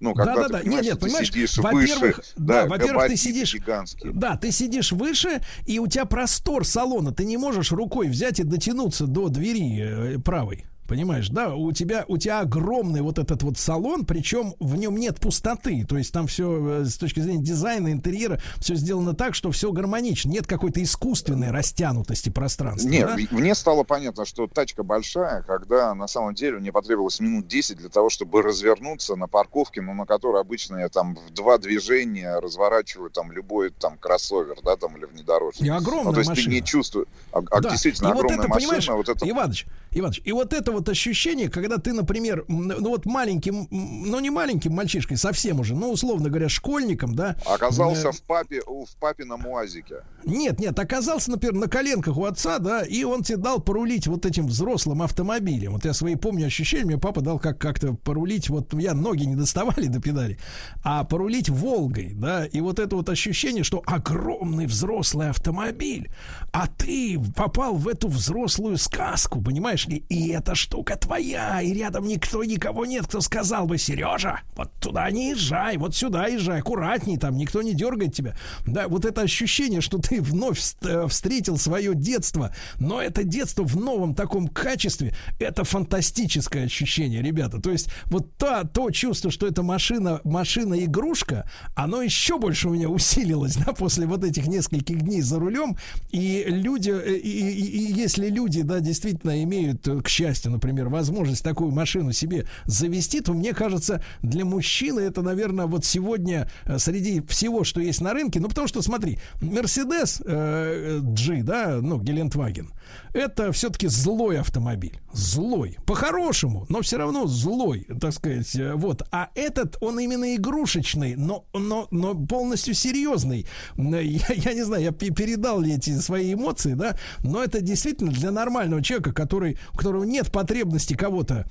Ну, 0.00 0.14
когда 0.14 0.34
да, 0.34 0.42
ты 0.42 0.48
да, 0.48 0.58
да. 0.58 0.64
понимаешь, 0.64 0.84
Нет, 0.86 0.94
ты 0.94 1.00
понимаешь, 1.00 1.28
сидишь 1.28 1.58
во-первых, 1.58 2.16
выше, 2.16 2.22
да, 2.36 2.62
да, 2.62 2.66
во-первых, 2.66 3.06
ты 3.06 3.16
сидишь, 3.16 3.54
гигантские. 3.54 4.12
да, 4.14 4.36
ты 4.36 4.50
сидишь 4.50 4.92
выше, 4.92 5.42
и 5.66 5.78
у 5.78 5.86
тебя 5.86 6.06
простор 6.06 6.66
салона, 6.66 7.12
ты 7.12 7.24
не 7.24 7.36
можешь 7.36 7.70
рукой 7.70 8.08
взять 8.08 8.40
и 8.40 8.44
дотянуться 8.44 9.06
до 9.06 9.28
двери 9.28 10.14
э, 10.16 10.18
правой. 10.18 10.64
Понимаешь, 10.90 11.28
да, 11.28 11.54
у 11.54 11.70
тебя, 11.70 12.04
у 12.08 12.18
тебя 12.18 12.40
огромный 12.40 13.00
вот 13.00 13.20
этот 13.20 13.44
вот 13.44 13.56
салон, 13.56 14.04
причем 14.04 14.54
в 14.58 14.74
нем 14.74 14.96
нет 14.96 15.20
пустоты. 15.20 15.86
То 15.88 15.96
есть 15.96 16.12
там 16.12 16.26
все 16.26 16.84
с 16.84 16.96
точки 16.96 17.20
зрения 17.20 17.44
дизайна, 17.44 17.92
интерьера, 17.92 18.40
все 18.58 18.74
сделано 18.74 19.14
так, 19.14 19.36
что 19.36 19.52
все 19.52 19.70
гармонично. 19.70 20.30
Нет 20.30 20.48
какой-то 20.48 20.82
искусственной 20.82 21.52
растянутости 21.52 22.30
пространства. 22.30 22.88
Нет, 22.88 23.08
да? 23.08 23.36
мне 23.36 23.54
стало 23.54 23.84
понятно, 23.84 24.24
что 24.24 24.48
тачка 24.48 24.82
большая, 24.82 25.42
когда 25.42 25.94
на 25.94 26.08
самом 26.08 26.34
деле 26.34 26.58
мне 26.58 26.72
потребовалось 26.72 27.20
минут 27.20 27.46
10 27.46 27.76
для 27.76 27.88
того, 27.88 28.10
чтобы 28.10 28.42
развернуться 28.42 29.14
на 29.14 29.28
парковке, 29.28 29.82
ну, 29.82 29.94
на 29.94 30.06
которой 30.06 30.40
обычно 30.40 30.78
я 30.78 30.88
там 30.88 31.14
в 31.14 31.32
два 31.32 31.58
движения 31.58 32.36
разворачиваю 32.40 33.10
там 33.10 33.30
любой 33.30 33.70
там 33.70 33.96
кроссовер, 33.96 34.56
да, 34.64 34.74
там 34.74 34.96
или 34.96 35.04
внедорожник. 35.04 35.64
И 35.64 35.68
огромная 35.68 36.06
ну, 36.06 36.12
то 36.14 36.18
есть 36.18 36.30
машина. 36.30 36.46
ты 36.48 36.52
не 36.52 36.64
чувствуешь, 36.64 37.06
а, 37.32 37.38
а 37.48 37.60
Да. 37.60 37.70
действительно 37.70 38.08
И 38.08 38.12
вот 38.12 38.24
огромная 38.24 38.46
это, 38.46 38.48
машина, 38.48 38.96
вот 38.96 39.08
это... 39.08 39.30
Иваныч, 39.30 39.66
Иваныч, 39.92 40.22
и 40.24 40.32
вот 40.32 40.52
это 40.52 40.72
вот 40.72 40.88
ощущение, 40.88 41.48
когда 41.48 41.78
ты, 41.78 41.92
например, 41.92 42.44
ну 42.48 42.88
вот 42.90 43.06
маленьким, 43.06 43.66
ну 43.70 44.20
не 44.20 44.30
маленьким 44.30 44.72
мальчишкой, 44.72 45.16
совсем 45.16 45.60
уже, 45.60 45.74
ну 45.74 45.90
условно 45.90 46.28
говоря, 46.28 46.48
школьником, 46.48 47.14
да. 47.14 47.36
Оказался 47.44 48.08
э, 48.08 48.12
в 48.12 48.22
папе, 48.22 48.62
в 48.66 48.96
папином 49.00 49.46
УАЗике. 49.46 50.02
Нет, 50.24 50.60
нет, 50.60 50.78
оказался, 50.78 51.30
например, 51.30 51.54
на 51.54 51.68
коленках 51.68 52.16
у 52.16 52.24
отца, 52.24 52.58
да, 52.58 52.82
и 52.82 53.02
он 53.04 53.22
тебе 53.22 53.38
дал 53.38 53.60
порулить 53.60 54.06
вот 54.06 54.26
этим 54.26 54.46
взрослым 54.46 55.02
автомобилем. 55.02 55.72
Вот 55.72 55.84
я 55.84 55.92
свои 55.92 56.14
помню 56.14 56.46
ощущения, 56.46 56.84
мне 56.84 56.98
папа 56.98 57.20
дал 57.20 57.38
как 57.38 57.58
как-то 57.58 57.94
порулить, 57.94 58.48
вот 58.48 58.72
я 58.74 58.94
ноги 58.94 59.24
не 59.24 59.34
доставали 59.34 59.86
до 59.86 60.00
педали, 60.00 60.38
а 60.84 61.04
порулить 61.04 61.48
Волгой, 61.48 62.12
да, 62.14 62.46
и 62.46 62.60
вот 62.60 62.78
это 62.78 62.94
вот 62.94 63.08
ощущение, 63.08 63.64
что 63.64 63.82
огромный 63.86 64.66
взрослый 64.66 65.30
автомобиль, 65.30 66.10
а 66.52 66.66
ты 66.66 67.18
попал 67.36 67.74
в 67.74 67.86
эту 67.86 68.08
взрослую 68.08 68.76
сказку, 68.76 69.40
понимаешь 69.40 69.86
ли, 69.86 70.04
и 70.08 70.30
эта 70.30 70.54
штука 70.54 70.96
твоя, 70.96 71.60
и 71.62 71.72
рядом 71.72 72.06
никто, 72.06 72.42
никого 72.42 72.86
нет, 72.86 73.06
кто 73.06 73.20
сказал 73.20 73.66
бы, 73.66 73.78
Сережа, 73.78 74.40
вот 74.56 74.72
туда 74.80 75.10
не 75.10 75.30
езжай, 75.30 75.76
вот 75.76 75.94
сюда 75.94 76.26
езжай, 76.26 76.60
аккуратней, 76.60 77.18
там 77.18 77.36
никто 77.36 77.62
не 77.62 77.72
дергает 77.72 78.14
тебя. 78.14 78.36
Да, 78.66 78.88
вот 78.88 79.04
это 79.04 79.22
ощущение, 79.22 79.80
что 79.80 79.98
ты 79.98 80.20
вновь 80.20 80.60
э, 80.82 81.06
встретил 81.08 81.56
свое 81.56 81.94
детство, 81.94 82.54
но 82.78 83.00
это 83.00 83.22
детство 83.22 83.62
в 83.62 83.76
новом 83.76 84.14
таком 84.14 84.48
качестве, 84.48 85.14
это 85.38 85.64
фантастическое 85.64 86.64
ощущение, 86.64 87.22
ребята. 87.22 87.60
То 87.60 87.70
есть 87.70 87.90
вот 88.06 88.36
та, 88.36 88.64
то 88.64 88.90
чувство, 88.90 89.30
что 89.30 89.46
это 89.46 89.62
машина, 89.62 90.20
машина-игрушка, 90.24 91.48
оно 91.76 92.02
еще 92.02 92.38
больше 92.38 92.68
у 92.68 92.74
меня 92.74 92.88
усилилось, 92.88 93.56
да, 93.56 93.72
после 93.72 94.06
вот 94.06 94.24
этих 94.24 94.48
нескольких 94.48 95.00
дней 95.02 95.20
за 95.20 95.38
рулем. 95.38 95.76
И 96.10 96.39
люди, 96.48 96.90
э, 96.90 97.16
и, 97.16 97.50
и- 97.50 97.88
и 97.88 97.92
если 97.92 98.28
люди, 98.28 98.62
да, 98.62 98.80
действительно 98.80 99.42
имеют 99.42 99.86
э, 99.88 100.00
к 100.00 100.08
счастью, 100.08 100.52
например, 100.52 100.88
возможность 100.88 101.42
такую 101.44 101.70
машину 101.70 102.12
себе 102.12 102.46
завести, 102.66 103.20
то 103.20 103.32
мне 103.32 103.52
кажется, 103.52 104.02
для 104.22 104.44
мужчины 104.44 105.00
это, 105.00 105.22
наверное, 105.22 105.66
вот 105.66 105.84
сегодня 105.84 106.50
э, 106.64 106.78
среди 106.78 107.20
всего, 107.22 107.64
что 107.64 107.80
есть 107.80 108.00
на 108.00 108.12
рынке, 108.12 108.40
ну 108.40 108.48
потому 108.48 108.66
что, 108.68 108.82
смотри, 108.82 109.18
Mercedes 109.40 110.22
э, 110.24 111.00
G, 111.02 111.42
да, 111.42 111.78
ну, 111.82 111.98
Гелендваген, 112.00 112.70
это 113.12 113.52
все-таки 113.52 113.88
злой 113.88 114.38
автомобиль. 114.38 114.98
Злой. 115.12 115.76
По-хорошему, 115.86 116.66
но 116.68 116.80
все 116.82 116.96
равно 116.96 117.26
злой, 117.26 117.86
так 118.00 118.12
сказать. 118.12 118.56
Вот. 118.74 119.02
А 119.10 119.28
этот, 119.34 119.76
он 119.80 119.98
именно 119.98 120.34
игрушечный, 120.36 121.16
но, 121.16 121.44
но, 121.52 121.88
но 121.90 122.14
полностью 122.14 122.74
серьезный. 122.74 123.46
Я, 123.76 124.00
я 124.34 124.54
не 124.54 124.62
знаю, 124.64 124.82
я 124.84 124.92
пе- 124.92 125.10
передал 125.10 125.60
ли 125.60 125.74
эти 125.74 125.98
свои 125.98 126.29
эмоции, 126.34 126.74
да, 126.74 126.96
но 127.22 127.42
это 127.42 127.60
действительно 127.60 128.10
для 128.10 128.30
нормального 128.30 128.82
человека, 128.82 129.12
который, 129.12 129.58
у 129.72 129.76
которого 129.76 130.04
нет 130.04 130.30
потребности 130.30 130.94
кого-то 130.94 131.46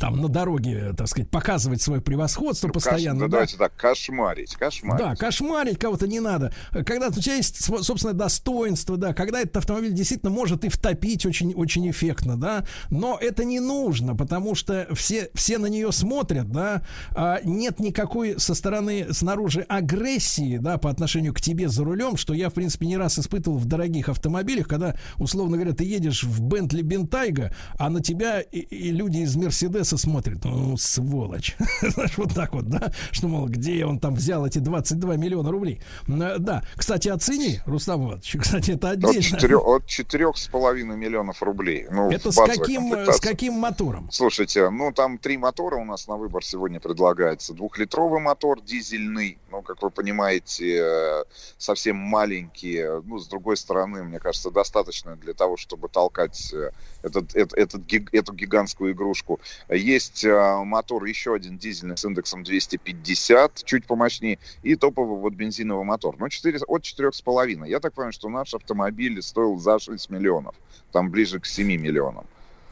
там 0.00 0.20
на 0.20 0.28
дороге, 0.28 0.92
так 0.96 1.06
сказать, 1.06 1.30
показывать 1.30 1.80
свое 1.80 2.00
превосходство 2.00 2.66
Ну, 2.66 2.72
постоянно. 2.72 3.18
кош- 3.18 3.20
ну, 3.20 3.26
да. 3.26 3.30
Давайте 3.32 3.56
так, 3.56 3.76
кошмарить, 3.76 4.54
кошмарить. 4.56 5.04
Да, 5.04 5.14
кошмарить 5.14 5.78
кого-то 5.78 6.08
не 6.08 6.18
надо. 6.18 6.52
Когда 6.84 7.06
у 7.08 7.12
тебя 7.12 7.36
есть 7.36 7.62
собственное 7.64 8.12
достоинство, 8.14 8.96
да, 8.96 9.14
когда 9.14 9.40
этот 9.40 9.58
автомобиль 9.58 9.92
действительно 9.92 10.30
может 10.32 10.64
и 10.64 10.68
втопить 10.70 11.24
очень, 11.24 11.54
очень 11.54 11.88
эффектно, 11.88 12.36
да, 12.36 12.66
но 12.90 13.16
это 13.20 13.44
не 13.44 13.60
нужно, 13.60 14.16
потому 14.16 14.56
что 14.56 14.88
все, 14.92 15.30
все 15.34 15.56
на 15.58 15.66
нее 15.66 15.92
смотрят, 15.92 16.50
да, 16.50 16.82
а 17.14 17.40
нет 17.44 17.78
никакой 17.78 18.40
со 18.40 18.54
стороны 18.56 19.06
снаружи 19.12 19.60
агрессии, 19.68 20.58
да, 20.58 20.78
по 20.78 20.90
отношению 20.90 21.32
к 21.32 21.40
тебе 21.40 21.68
за 21.68 21.84
рулем, 21.84 22.16
что 22.16 22.34
я, 22.34 22.50
в 22.50 22.54
принципе, 22.54 22.86
не 22.86 22.96
раз 22.96 23.20
испытывал 23.20 23.56
в 23.56 23.66
дорогих 23.66 24.08
автомобилях, 24.08 24.66
когда, 24.66 24.96
условно 25.16 25.56
говоря, 25.56 25.74
ты 25.74 25.84
едешь 25.84 26.24
в 26.24 26.42
Бентли 26.42 26.82
Бентайга, 26.82 27.54
а 27.78 27.88
на 27.88 28.02
тебя 28.02 28.40
и, 28.40 28.58
и 28.58 28.90
люди 28.90 29.18
из 29.18 29.36
Мерседеса 29.36 29.75
смотрят, 29.84 30.44
ну, 30.44 30.76
сволочь. 30.76 31.56
Знаешь, 31.80 32.16
вот 32.16 32.34
так 32.34 32.52
вот, 32.54 32.68
да, 32.68 32.92
что, 33.10 33.28
мол, 33.28 33.48
где 33.48 33.84
он 33.84 33.98
там 33.98 34.14
взял 34.14 34.46
эти 34.46 34.58
22 34.58 35.16
миллиона 35.16 35.50
рублей. 35.50 35.80
Э, 36.08 36.36
Да, 36.38 36.62
кстати, 36.76 37.08
оцени, 37.08 37.60
Рустам 37.66 38.04
Иванович, 38.04 38.36
кстати, 38.40 38.72
это 38.72 38.90
От 38.90 39.04
отдельно. 39.04 39.58
от 39.58 39.86
четырех 39.86 40.36
с 40.36 40.48
половиной 40.48 40.96
миллионов 40.96 41.42
рублей. 41.42 41.86
Ну, 41.90 42.10
Это 42.10 42.30
с 42.30 42.36
каким, 42.36 42.92
э, 42.94 43.12
с 43.12 43.20
каким 43.20 43.54
мотором? 43.54 44.08
Слушайте, 44.10 44.68
ну 44.70 44.92
там 44.92 45.18
три 45.18 45.36
мотора 45.36 45.76
у 45.76 45.84
нас 45.84 46.08
на 46.08 46.16
выбор 46.16 46.44
сегодня 46.44 46.80
предлагается. 46.80 47.54
Двухлитровый 47.54 48.20
мотор 48.20 48.60
дизельный, 48.62 49.38
ну, 49.56 49.62
как 49.62 49.82
вы 49.82 49.90
понимаете, 49.90 50.78
э, 50.80 51.24
совсем 51.56 51.96
маленький. 51.96 52.84
Ну, 53.04 53.18
с 53.18 53.26
другой 53.26 53.56
стороны, 53.56 54.04
мне 54.04 54.18
кажется, 54.18 54.50
достаточно 54.50 55.16
для 55.16 55.32
того, 55.32 55.56
чтобы 55.56 55.88
толкать 55.88 56.52
э, 56.52 56.70
этот, 57.02 57.34
этот, 57.34 57.54
этот 57.54 57.86
эту 58.12 58.32
гигантскую 58.34 58.92
игрушку. 58.92 59.40
Есть 59.68 60.24
э, 60.24 60.64
мотор 60.64 61.04
еще 61.04 61.34
один 61.34 61.58
дизельный 61.58 61.96
с 61.96 62.04
индексом 62.04 62.42
250, 62.42 63.64
чуть 63.64 63.86
помощнее, 63.86 64.38
и 64.62 64.76
топовый 64.76 65.18
вот 65.18 65.32
бензиновый 65.32 65.84
мотор. 65.84 66.16
Ну, 66.18 66.28
4, 66.28 66.58
от 66.66 66.82
4,5. 66.82 67.68
Я 67.68 67.80
так 67.80 67.94
понимаю, 67.94 68.12
что 68.12 68.28
наш 68.28 68.54
автомобиль 68.54 69.22
стоил 69.22 69.58
за 69.58 69.78
6 69.78 70.10
миллионов. 70.10 70.54
Там 70.92 71.10
ближе 71.10 71.40
к 71.40 71.46
7 71.46 71.66
миллионам. 71.66 72.26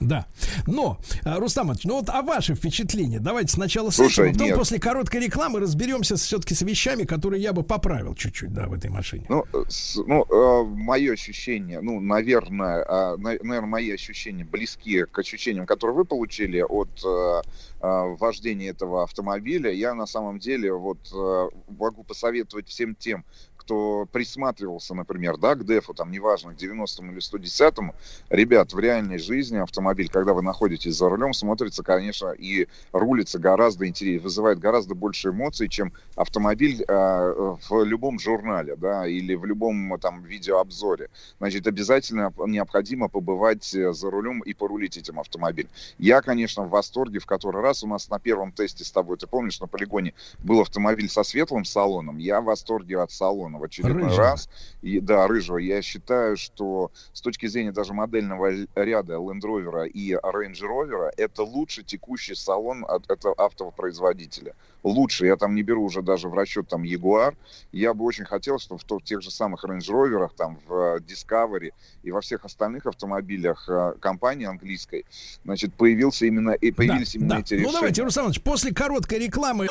Да. 0.05 0.27
Но, 0.67 0.99
э, 1.25 1.39
Рустам 1.39 1.67
Иванович, 1.67 1.85
ну 1.85 1.95
вот 2.01 2.09
а 2.11 2.23
ваши 2.23 2.55
впечатления? 2.55 3.19
Давайте 3.19 3.53
сначала 3.53 3.91
с 3.91 3.97
Слушай, 3.97 4.27
этим, 4.27 4.31
а 4.31 4.33
потом 4.35 4.47
нет. 4.49 4.57
после 4.59 4.79
короткой 4.79 5.21
рекламы 5.21 5.61
разберемся 5.61 6.17
все-таки 6.17 6.55
с 6.55 6.63
вещами, 6.63 7.05
которые 7.05 7.43
я 7.43 7.53
бы 7.53 7.63
поправил 7.63 8.15
чуть-чуть, 8.15 8.53
да, 8.53 8.67
в 8.67 8.73
этой 8.75 8.91
машине. 8.91 9.27
Ну, 9.29 9.45
с- 9.69 9.97
ну 10.07 10.25
э, 10.25 10.65
мое 10.65 11.13
ощущение, 11.13 11.81
ну, 11.81 12.01
наверное, 12.01 12.83
э, 12.85 13.17
на- 13.17 13.31
наверное, 13.43 13.61
мои 13.63 13.91
ощущения 13.93 14.45
близки 14.45 15.05
к 15.05 15.19
ощущениям, 15.19 15.67
которые 15.67 15.97
вы 15.97 16.05
получили 16.05 16.61
от 16.61 16.91
э, 17.05 17.43
э, 17.85 18.17
вождения 18.19 18.71
этого 18.71 19.03
автомобиля. 19.03 19.71
Я 19.71 19.95
на 19.95 20.07
самом 20.07 20.39
деле 20.39 20.73
вот 20.73 20.99
э, 21.13 21.49
могу 21.69 22.03
посоветовать 22.05 22.69
всем 22.69 22.95
тем, 22.95 23.25
кто 23.65 24.07
присматривался, 24.13 24.95
например, 24.95 25.39
да, 25.39 25.55
к 25.55 25.65
дефу, 25.65 25.95
там, 25.95 26.11
неважно, 26.11 26.53
к 26.53 26.57
90-му 26.57 27.13
или 27.13 27.21
110-му, 27.21 27.95
ребят, 28.29 28.75
в 28.75 28.79
реальной 28.79 29.19
жизни 29.19 29.57
автомобиль, 29.57 30.11
когда 30.11 30.35
вы 30.35 30.43
находитесь 30.43 30.95
за 30.95 31.09
рулем, 31.09 31.33
смотрится, 31.33 31.83
конечно, 31.83 32.31
и 32.33 32.69
рулится 32.93 33.39
гораздо 33.39 33.87
интереснее, 33.87 34.21
вызывает 34.21 34.59
гораздо 34.59 34.95
больше 34.95 35.31
эмоций, 35.31 35.69
чем 35.69 35.93
автомобиль 36.15 36.85
э, 36.87 37.57
в 37.69 37.85
любом 37.85 38.19
журнале, 38.19 38.77
да, 38.77 39.07
или 39.07 39.35
в 39.35 39.47
любом 39.47 39.99
там 39.99 40.23
видеообзоре. 40.23 41.09
Значит, 41.39 41.67
обязательно 41.67 42.33
необходимо 42.47 43.09
побывать 43.09 43.75
э, 43.75 43.93
за 43.95 44.11
рулем 44.11 44.41
и 44.41 44.53
порулить 44.53 44.99
этим 44.99 45.19
автомобилем. 45.19 45.71
Я, 45.99 46.21
конечно, 46.21 46.65
в 46.65 46.71
восторге 46.71 47.19
в 47.19 47.27
который 47.27 47.63
раз. 47.63 47.74
У 47.83 47.87
нас 47.87 48.09
на 48.09 48.19
первом 48.19 48.53
тесте 48.53 48.85
с 48.85 48.91
тобой, 48.93 49.17
ты 49.17 49.27
помнишь, 49.27 49.61
на 49.61 49.67
полигоне 49.67 50.15
был 50.43 50.61
автомобиль 50.61 51.09
со 51.09 51.23
светлым 51.23 51.65
салоном. 51.65 52.19
Я 52.19 52.41
в 52.41 52.45
восторге 52.45 53.01
от 53.01 53.11
салона 53.11 53.59
в 53.59 53.65
очередной 53.65 54.05
Рыжего. 54.05 54.19
раз. 54.19 54.49
И, 54.83 55.01
да, 55.01 55.27
рыжего. 55.27 55.59
Я 55.59 55.83
считаю, 55.83 56.37
что 56.37 56.91
с 57.13 57.21
точки 57.21 57.47
зрения 57.47 57.73
даже 57.73 57.93
модельного 57.95 58.51
ряда 58.75 59.15
Land 59.15 59.41
Rover 59.43 59.89
и 59.89 60.13
Range 60.15 60.61
Rover, 60.61 61.11
это 61.17 61.43
лучше 61.43 61.83
текущий 61.83 62.35
салон 62.35 62.85
от 62.87 63.11
этого 63.11 63.35
автопроизводителя. 63.37 64.55
Лучше. 64.85 65.27
Я 65.27 65.37
там 65.37 65.55
не 65.55 65.63
беру 65.63 65.83
уже 65.83 66.03
даже 66.03 66.29
в 66.29 66.35
расчет 66.35 66.69
там 66.69 66.83
Jaguar. 66.83 67.35
Я 67.73 67.95
бы 67.95 68.05
очень 68.05 68.25
хотел, 68.27 68.59
чтобы 68.59 68.81
в, 68.81 68.85
в 68.99 69.03
тех 69.03 69.23
же 69.23 69.31
самых 69.31 69.65
Range 69.65 69.79
Rover, 69.81 70.31
там 70.37 70.59
в 70.69 70.73
э, 70.75 70.99
Discovery 71.01 71.73
и 72.03 72.11
во 72.13 72.21
всех 72.21 72.45
остальных 72.45 72.85
автомобилях 72.87 73.65
э, 73.69 73.95
компании 73.99 74.47
английской, 74.47 75.07
значит, 75.45 75.73
появился 75.75 76.27
именно 76.27 76.51
и 76.51 76.71
появились 76.71 77.13
Да, 77.15 77.19
именно 77.19 77.35
да. 77.37 77.41
эти 77.41 77.55
Ну 77.55 77.61
решения. 77.61 77.73
давайте, 77.75 78.03
Рустам 78.03 78.23
Иванович, 78.25 78.43
после 78.43 78.75
короткой 78.75 79.19
рекламы... 79.21 79.69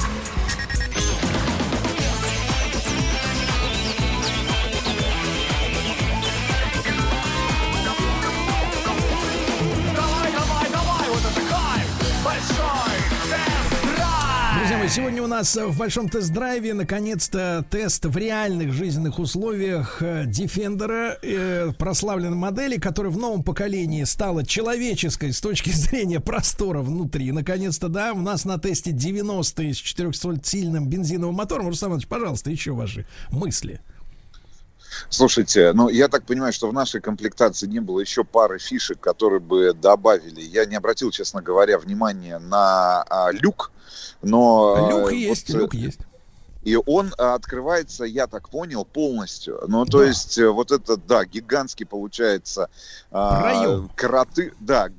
сегодня 14.94 15.24
у 15.24 15.28
нас 15.28 15.56
в 15.56 15.76
большом 15.76 16.08
тест-драйве 16.08 16.76
наконец-то 16.76 17.66
тест 17.68 18.06
в 18.06 18.16
реальных 18.16 18.74
жизненных 18.74 19.18
условиях 19.18 20.04
э, 20.04 20.26
Defender, 20.26 21.18
э, 21.20 21.72
прославленной 21.80 22.38
модели, 22.38 22.78
которая 22.78 23.12
в 23.12 23.18
новом 23.18 23.42
поколении 23.42 24.04
стала 24.04 24.46
человеческой 24.46 25.34
с 25.34 25.42
точки 25.42 25.70
зрения 25.74 26.20
простора 26.20 26.82
внутри. 26.82 27.32
Наконец-то, 27.32 27.88
да, 27.88 28.14
у 28.14 28.22
нас 28.22 28.46
на 28.46 28.60
тесте 28.60 28.92
90 28.92 29.64
с 29.64 29.82
400-сильным 29.82 30.86
бензиновым 30.86 31.36
мотором. 31.36 31.70
Рустам 31.70 31.90
Иванович, 31.90 32.08
пожалуйста, 32.08 32.52
еще 32.52 32.74
ваши 32.74 33.08
мысли. 33.32 33.82
Слушайте, 35.10 35.74
ну 35.74 35.90
я 35.90 36.08
так 36.08 36.26
понимаю, 36.26 36.54
что 36.54 36.68
в 36.68 36.74
нашей 36.74 37.02
комплектации 37.02 37.68
не 37.68 37.80
было 37.80 38.00
еще 38.00 38.24
пары 38.24 38.60
фишек, 38.60 39.00
которые 39.00 39.40
бы 39.40 39.74
добавили. 39.74 40.42
Я 40.42 40.66
не 40.66 40.76
обратил, 40.76 41.12
честно 41.12 41.42
говоря, 41.42 41.78
внимания 41.78 42.40
на 42.40 43.04
а, 43.04 43.32
люк, 43.32 43.72
но... 44.22 44.90
Люк 44.90 45.12
э, 45.12 45.16
есть, 45.16 45.50
вот, 45.50 45.56
э, 45.56 45.60
люк 45.60 45.74
есть. 45.74 46.00
И 46.64 46.78
он 46.86 47.14
а, 47.18 47.34
открывается, 47.34 48.06
я 48.06 48.28
так 48.28 48.48
понял, 48.50 48.86
полностью. 48.86 49.60
Ну, 49.68 49.84
то 49.86 49.98
Да. 50.00 50.06
есть, 50.06 50.38
э, 50.38 50.48
вот 50.50 50.72
это, 50.72 50.96
да, 50.98 51.26
гигантский 51.26 51.86
получается 51.86 52.70
а, 53.12 53.42
Проем. 53.42 53.92
Караты, 53.96 54.54
да, 54.60 54.90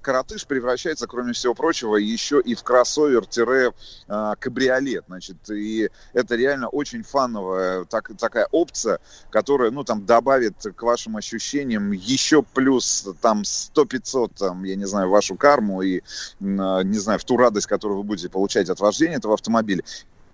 каратыш 0.00 0.46
превращается, 0.46 1.06
кроме 1.06 1.32
всего 1.34 1.52
прочего, 1.54 1.96
еще 1.96 2.40
и 2.40 2.54
в 2.54 2.62
кроссовер-кабриолет. 2.62 5.04
Значит, 5.06 5.36
и 5.50 5.90
это 6.12 6.34
реально 6.34 6.68
очень 6.68 7.02
фановая 7.02 7.84
так- 7.84 8.10
такая 8.18 8.48
опция, 8.50 8.98
которая, 9.30 9.70
ну, 9.70 9.84
там, 9.84 10.06
добавит 10.06 10.54
к 10.74 10.82
вашим 10.82 11.16
ощущениям 11.16 11.92
еще 11.92 12.42
плюс, 12.42 13.06
там, 13.20 13.44
100-500, 13.44 14.34
там, 14.34 14.64
я 14.64 14.76
не 14.76 14.86
знаю, 14.86 15.10
вашу 15.10 15.36
карму 15.36 15.82
и, 15.82 16.00
а, 16.40 16.80
не 16.82 16.98
знаю, 16.98 17.18
в 17.18 17.24
ту 17.24 17.36
радость, 17.36 17.66
которую 17.66 17.98
вы 17.98 18.04
будете 18.04 18.30
получать 18.30 18.70
от 18.70 18.80
вождения 18.80 19.16
этого 19.16 19.34
автомобиля. 19.34 19.82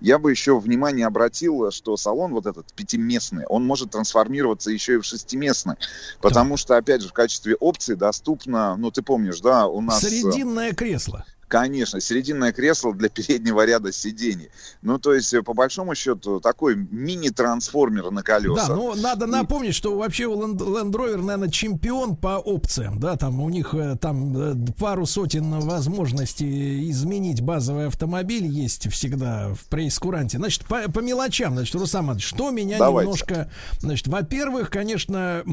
Я 0.03 0.19
бы 0.19 0.33
еще 0.33 0.59
внимание 0.59 1.07
обратил, 1.07 1.71
что 1.71 1.97
салон 1.97 2.33
вот 2.33 2.47
этот 2.47 2.73
пятиместный, 2.75 3.47
он 3.47 3.65
может 3.65 3.93
трансформироваться 3.93 4.71
еще 4.73 4.95
и 4.95 4.99
в 4.99 5.05
шестиместный. 5.05 5.77
Потому 6.21 6.57
что, 6.57 6.77
опять 6.77 7.03
же, 7.03 7.09
в 7.09 7.13
качестве 7.13 7.55
опции 7.55 7.95
доступно, 7.95 8.77
ну, 8.77 8.91
ты 8.91 9.03
помнишь, 9.03 9.41
да, 9.41 9.69
у 9.69 9.81
нас... 9.81 10.03
э, 10.03 10.09
Срединное 10.09 10.73
кресло. 10.73 11.25
Конечно, 11.53 12.01
серединное 12.01 12.51
кресло 12.51 12.95
для 12.95 13.11
переднего 13.11 13.63
ряда 13.67 13.93
сидений. 13.93 14.49
Ну, 14.81 14.99
то 14.99 15.13
есть, 15.13 15.35
э, 15.35 15.43
по 15.43 15.53
большому 15.53 15.95
счету, 15.95 16.41
такой 16.41 16.77
мини-трансформер 16.77 18.11
на 18.11 18.23
колесах. 18.23 18.69
Да, 18.69 18.75
ну, 18.75 18.95
надо 18.95 19.27
напомнить, 19.27 19.75
что 19.75 19.95
вообще 19.95 20.25
у 20.25 20.35
Land, 20.35 20.93
Rover, 20.93 21.19
наверное, 21.19 21.51
чемпион 21.51 22.17
по 22.17 22.39
опциям, 22.39 22.99
да, 22.99 23.19
там 23.19 23.39
у 23.43 23.51
них 23.51 23.75
э, 23.75 23.99
там 24.01 24.35
э, 24.35 24.73
пару 24.79 25.05
сотен 25.05 25.61
возможностей 25.61 26.91
изменить 26.91 27.43
базовый 27.43 27.89
автомобиль 27.89 28.47
есть 28.47 28.91
всегда 28.91 29.53
в 29.53 29.69
прейскуранте. 29.69 30.39
Значит, 30.39 30.65
по, 30.65 30.91
по 30.91 31.01
мелочам, 31.01 31.53
значит, 31.53 31.75
Русаман, 31.75 32.19
что 32.19 32.51
меня 32.51 32.79
Давайте. 32.79 33.09
немножко... 33.09 33.51
Значит, 33.79 34.09
во-первых, 34.09 34.71
конечно, 34.71 35.45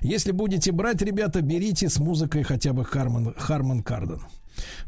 если 0.00 0.32
будете 0.32 0.72
брать, 0.72 1.00
ребята, 1.00 1.42
берите 1.42 1.88
с 1.88 2.00
музыкой 2.00 2.42
хотя 2.42 2.72
бы 2.72 2.84
Харман, 2.84 3.32
Харман 3.38 3.84
Карден. 3.84 4.20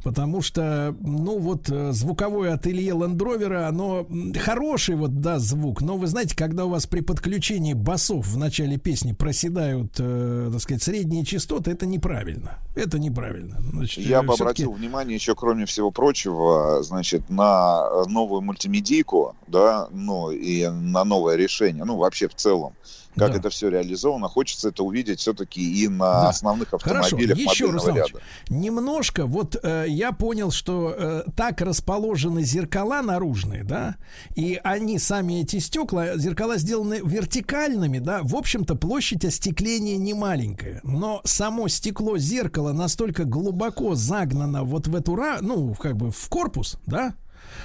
Потому 0.03 0.43
что, 0.43 0.95
ну 1.01 1.39
вот, 1.39 1.71
э, 1.71 1.93
звуковое 1.93 2.55
ателье 2.55 2.93
Лендровера, 2.93 3.69
оно 3.69 4.07
хороший 4.39 4.97
вот, 4.97 5.21
да, 5.21 5.39
звук, 5.39 5.81
но 5.81 5.97
вы 5.97 6.07
знаете, 6.07 6.37
когда 6.37 6.67
у 6.67 6.71
вас 6.71 6.87
при 6.87 7.01
подключении 7.01 7.73
басов 7.73 8.27
в 8.27 8.37
начале 8.37 8.77
песни 8.77 9.13
проседают, 9.13 9.95
э, 9.99 10.51
так 10.53 10.61
сказать, 10.61 10.83
средние 10.83 11.25
частоты, 11.25 11.71
это 11.71 11.87
неправильно. 11.87 12.59
Это 12.75 12.99
неправильно. 12.99 13.57
Значит, 13.73 14.05
Я 14.05 14.23
бы 14.23 14.35
обратил 14.35 14.73
внимание 14.73 15.15
еще, 15.15 15.35
кроме 15.35 15.65
всего 15.67 15.91
прочего, 15.91 16.83
значит, 16.83 17.31
на 17.31 17.87
э, 17.91 18.09
новую 18.11 18.43
мультимедийку, 18.43 19.37
да, 19.47 19.89
ну 19.91 20.31
и 20.31 20.67
на 20.69 21.05
новое 21.05 21.37
решение, 21.37 21.85
ну 21.85 21.97
вообще 21.97 22.29
в 22.29 22.35
целом, 22.35 22.75
как 23.17 23.33
Да. 23.33 23.39
это 23.39 23.51
все 23.51 23.69
реализовано. 23.69 24.29
Хочется 24.29 24.69
это 24.69 24.83
увидеть 24.83 25.21
все-таки 25.21 25.61
и 25.85 25.89
на 25.89 26.23
Да. 26.23 26.29
основных 26.29 26.69
Хорошо, 26.71 27.01
автомобилях 27.07 27.39
еще, 27.39 27.67
модельного 27.67 27.73
Руслан 27.73 27.97
ряда. 27.97 28.21
немножко, 28.49 29.27
вот 29.27 29.57
э, 29.63 29.85
я 29.89 30.13
понял, 30.13 30.51
что 30.51 30.95
э, 30.97 31.23
так 31.37 31.61
расположены 31.61 32.43
зеркала 32.43 33.03
наружные, 33.03 33.65
да, 33.65 33.97
и 34.35 34.61
они 34.65 34.99
сами 34.99 35.41
эти 35.43 35.59
стекла, 35.59 36.17
зеркала 36.17 36.57
сделаны 36.59 37.01
вертикальными, 37.05 37.99
да, 37.99 38.21
в 38.23 38.35
общем-то 38.37 38.75
площадь 38.75 39.25
остекления 39.25 39.97
не 39.97 40.15
маленькая, 40.15 40.81
но 40.83 41.21
само 41.25 41.69
стекло 41.69 42.19
зеркала 42.19 42.73
настолько 42.73 43.25
глубоко 43.25 43.95
загнано 43.95 44.65
вот 44.65 44.87
в 44.89 44.95
эту, 44.95 45.17
ну, 45.41 45.75
как 45.75 45.97
бы 45.97 46.11
в 46.11 46.29
корпус, 46.29 46.79
да, 46.87 47.15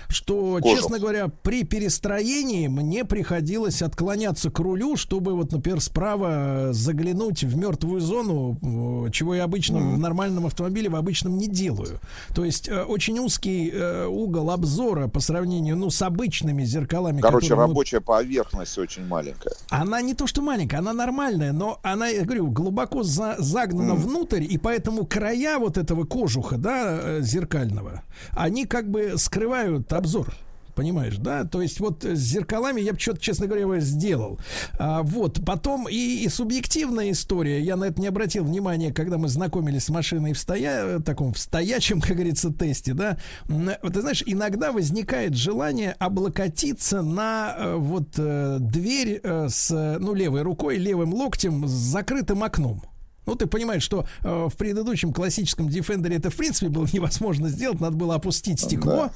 что, 0.10 0.60
Кожу. 0.62 0.76
честно 0.76 1.00
говоря, 1.00 1.28
при 1.28 1.64
перестроении 1.64 2.68
мне 2.68 3.06
приходилось 3.06 3.82
отклоняться 3.82 4.50
к 4.50 4.60
рулю, 4.60 4.96
чтобы 4.96 5.34
вот, 5.34 5.52
например, 5.52 5.82
справа 5.82 6.70
заглянуть 6.72 7.44
в 7.44 7.56
мертвую 7.56 8.02
зону, 8.02 8.58
э, 9.08 9.12
чего 9.12 9.36
я 9.36 9.44
обычно 9.44 9.80
в 9.80 9.98
нормальном 9.98 10.46
автомобиле 10.46 10.90
в 10.90 10.96
обычном 10.96 11.38
не 11.38 11.48
делаю. 11.48 12.00
То 12.34 12.44
есть 12.44 12.68
э, 12.68 12.84
очень 12.84 13.20
узкий 13.20 13.70
э, 13.72 14.06
угол 14.08 14.52
обзора 14.52 15.08
по 15.08 15.20
сравнению, 15.20 15.78
ну, 15.78 15.90
с 15.90 16.02
обычными 16.02 16.64
зеркалами. 16.64 17.22
Короче, 17.22 17.48
которые 17.48 17.68
мы 17.68 17.72
рабочая 17.74 18.02
поверхность 18.02 18.78
очень 18.78 19.06
маленькая. 19.06 19.54
она 19.70 20.02
не 20.02 20.14
то 20.16 20.26
что 20.28 20.42
маленькая, 20.42 20.78
она 20.78 20.94
нормальная, 20.94 21.54
но 21.54 21.80
она, 21.84 22.08
я 22.08 22.24
говорю, 22.24 22.48
глубоко 22.48 23.04
за- 23.04 23.36
загнана 23.38 23.94
внутрь, 23.96 24.44
и 24.44 24.58
поэтому 24.58 25.06
края 25.06 25.60
вот 25.60 25.78
этого 25.78 26.04
кожуха, 26.06 26.58
да, 26.58 27.00
э, 27.02 27.22
зеркального, 27.22 28.02
они 28.32 28.66
как 28.66 28.90
бы 28.90 29.14
скрывают 29.18 29.88
обзор. 30.00 30.34
Понимаешь, 30.80 31.18
да? 31.18 31.44
То 31.44 31.62
есть 31.62 31.82
вот 31.82 32.06
с 32.06 32.18
зеркалами 32.18 32.80
я 32.80 32.94
бы 32.94 33.00
что-то, 33.00 33.20
честно 33.20 33.48
говоря, 33.48 33.64
его 33.64 33.80
сделал. 33.80 34.40
А, 34.78 35.04
вот, 35.04 35.44
потом 35.46 35.90
и, 35.90 36.24
и 36.24 36.30
субъективная 36.30 37.12
история. 37.12 37.60
Я 37.60 37.76
на 37.76 37.84
это 37.84 38.00
не 38.00 38.08
обратил 38.08 38.46
внимания, 38.46 38.94
когда 38.94 39.18
мы 39.18 39.28
знакомились 39.28 39.84
с 39.84 39.90
машиной 39.90 40.32
в 40.32 40.40
стоя, 40.40 41.00
таком 41.00 41.34
в 41.34 41.38
стоячем, 41.38 42.00
как 42.02 42.12
говорится, 42.12 42.54
тесте, 42.54 42.94
да. 42.94 43.18
Вот 43.48 43.94
ты 43.94 44.00
знаешь, 44.00 44.24
иногда 44.26 44.72
возникает 44.72 45.36
желание 45.36 45.98
облокотиться 46.00 47.02
на 47.02 47.56
э, 47.58 47.76
вот 47.76 48.14
э, 48.18 48.58
дверь 48.62 49.20
э, 49.22 49.50
с, 49.50 49.72
э, 49.72 49.98
ну, 50.00 50.14
левой 50.14 50.44
рукой, 50.44 50.78
левым 50.78 51.14
локтем 51.14 51.68
с 51.68 51.72
закрытым 51.72 52.42
окном. 52.42 52.82
Ну, 53.30 53.36
ты 53.36 53.46
понимаешь, 53.46 53.84
что 53.84 54.06
э, 54.24 54.48
в 54.50 54.58
предыдущем 54.58 55.14
классическом 55.14 55.68
Defender 55.68 56.16
это, 56.16 56.32
в 56.32 56.36
принципе, 56.36 56.68
было 56.70 56.88
невозможно 56.94 57.50
сделать. 57.50 57.80
Надо 57.80 57.96
было 57.96 58.16
опустить 58.16 58.60
стекло 58.60 59.12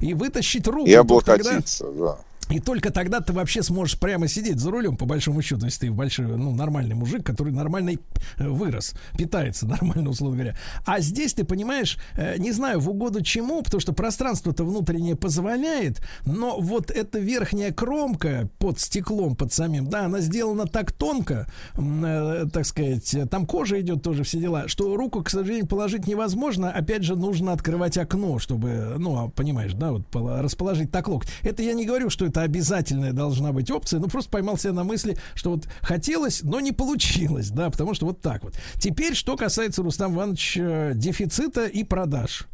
и 0.00 0.14
вытащить 0.14 0.66
руку. 0.68 0.86
И 0.88 0.94
облокотиться, 0.94 1.86
да. 1.92 2.18
И 2.50 2.60
только 2.60 2.90
тогда 2.90 3.20
ты 3.20 3.32
вообще 3.32 3.62
сможешь 3.62 3.98
прямо 3.98 4.28
сидеть 4.28 4.60
за 4.60 4.70
рулем, 4.70 4.96
по 4.96 5.04
большому 5.04 5.42
счету, 5.42 5.64
если 5.64 5.86
ты 5.86 5.92
большой, 5.92 6.26
ну, 6.26 6.54
нормальный 6.54 6.94
мужик, 6.94 7.24
который 7.24 7.52
нормально 7.52 7.94
э, 8.36 8.48
вырос, 8.48 8.94
питается 9.18 9.66
нормально, 9.66 10.10
условно 10.10 10.36
говоря. 10.36 10.56
А 10.84 11.00
здесь, 11.00 11.34
ты 11.34 11.44
понимаешь, 11.44 11.98
э, 12.16 12.36
не 12.38 12.52
знаю, 12.52 12.80
в 12.80 12.88
угоду 12.88 13.22
чему, 13.22 13.62
потому 13.62 13.80
что 13.80 13.92
пространство-то 13.92 14.64
внутреннее 14.64 15.16
позволяет, 15.16 16.00
но 16.24 16.60
вот 16.60 16.90
эта 16.90 17.18
верхняя 17.18 17.72
кромка 17.72 18.48
под 18.58 18.78
стеклом, 18.78 19.34
под 19.34 19.52
самим, 19.52 19.88
да, 19.88 20.04
она 20.04 20.20
сделана 20.20 20.66
так 20.66 20.92
тонко, 20.92 21.46
э, 21.76 22.46
так 22.52 22.64
сказать, 22.64 23.16
там 23.30 23.46
кожа 23.46 23.80
идет 23.80 24.02
тоже, 24.02 24.22
все 24.22 24.38
дела, 24.38 24.68
что 24.68 24.96
руку, 24.96 25.22
к 25.22 25.30
сожалению, 25.30 25.66
положить 25.66 26.06
невозможно. 26.06 26.70
Опять 26.70 27.02
же, 27.02 27.16
нужно 27.16 27.52
открывать 27.52 27.98
окно, 27.98 28.38
чтобы, 28.38 28.94
ну, 28.98 29.16
а, 29.18 29.28
понимаешь, 29.28 29.72
да, 29.72 29.92
вот 29.92 30.02
расположить 30.14 30.92
так 30.92 31.08
локоть. 31.08 31.28
Это 31.42 31.62
я 31.62 31.74
не 31.74 31.84
говорю, 31.84 32.08
что 32.08 32.24
это 32.26 32.35
обязательная 32.42 33.12
должна 33.12 33.52
быть 33.52 33.70
опция, 33.70 34.00
но 34.00 34.08
просто 34.08 34.30
поймал 34.30 34.56
себя 34.56 34.72
на 34.72 34.84
мысли, 34.84 35.18
что 35.34 35.50
вот 35.50 35.66
хотелось, 35.80 36.42
но 36.42 36.60
не 36.60 36.72
получилось, 36.72 37.50
да, 37.50 37.70
потому 37.70 37.94
что 37.94 38.06
вот 38.06 38.20
так 38.20 38.42
вот. 38.44 38.54
Теперь, 38.80 39.14
что 39.14 39.36
касается, 39.36 39.82
Рустам 39.82 40.14
Иванович, 40.14 40.56
э, 40.58 40.92
дефицита 40.94 41.66
и 41.66 41.84
продаж. 41.84 42.46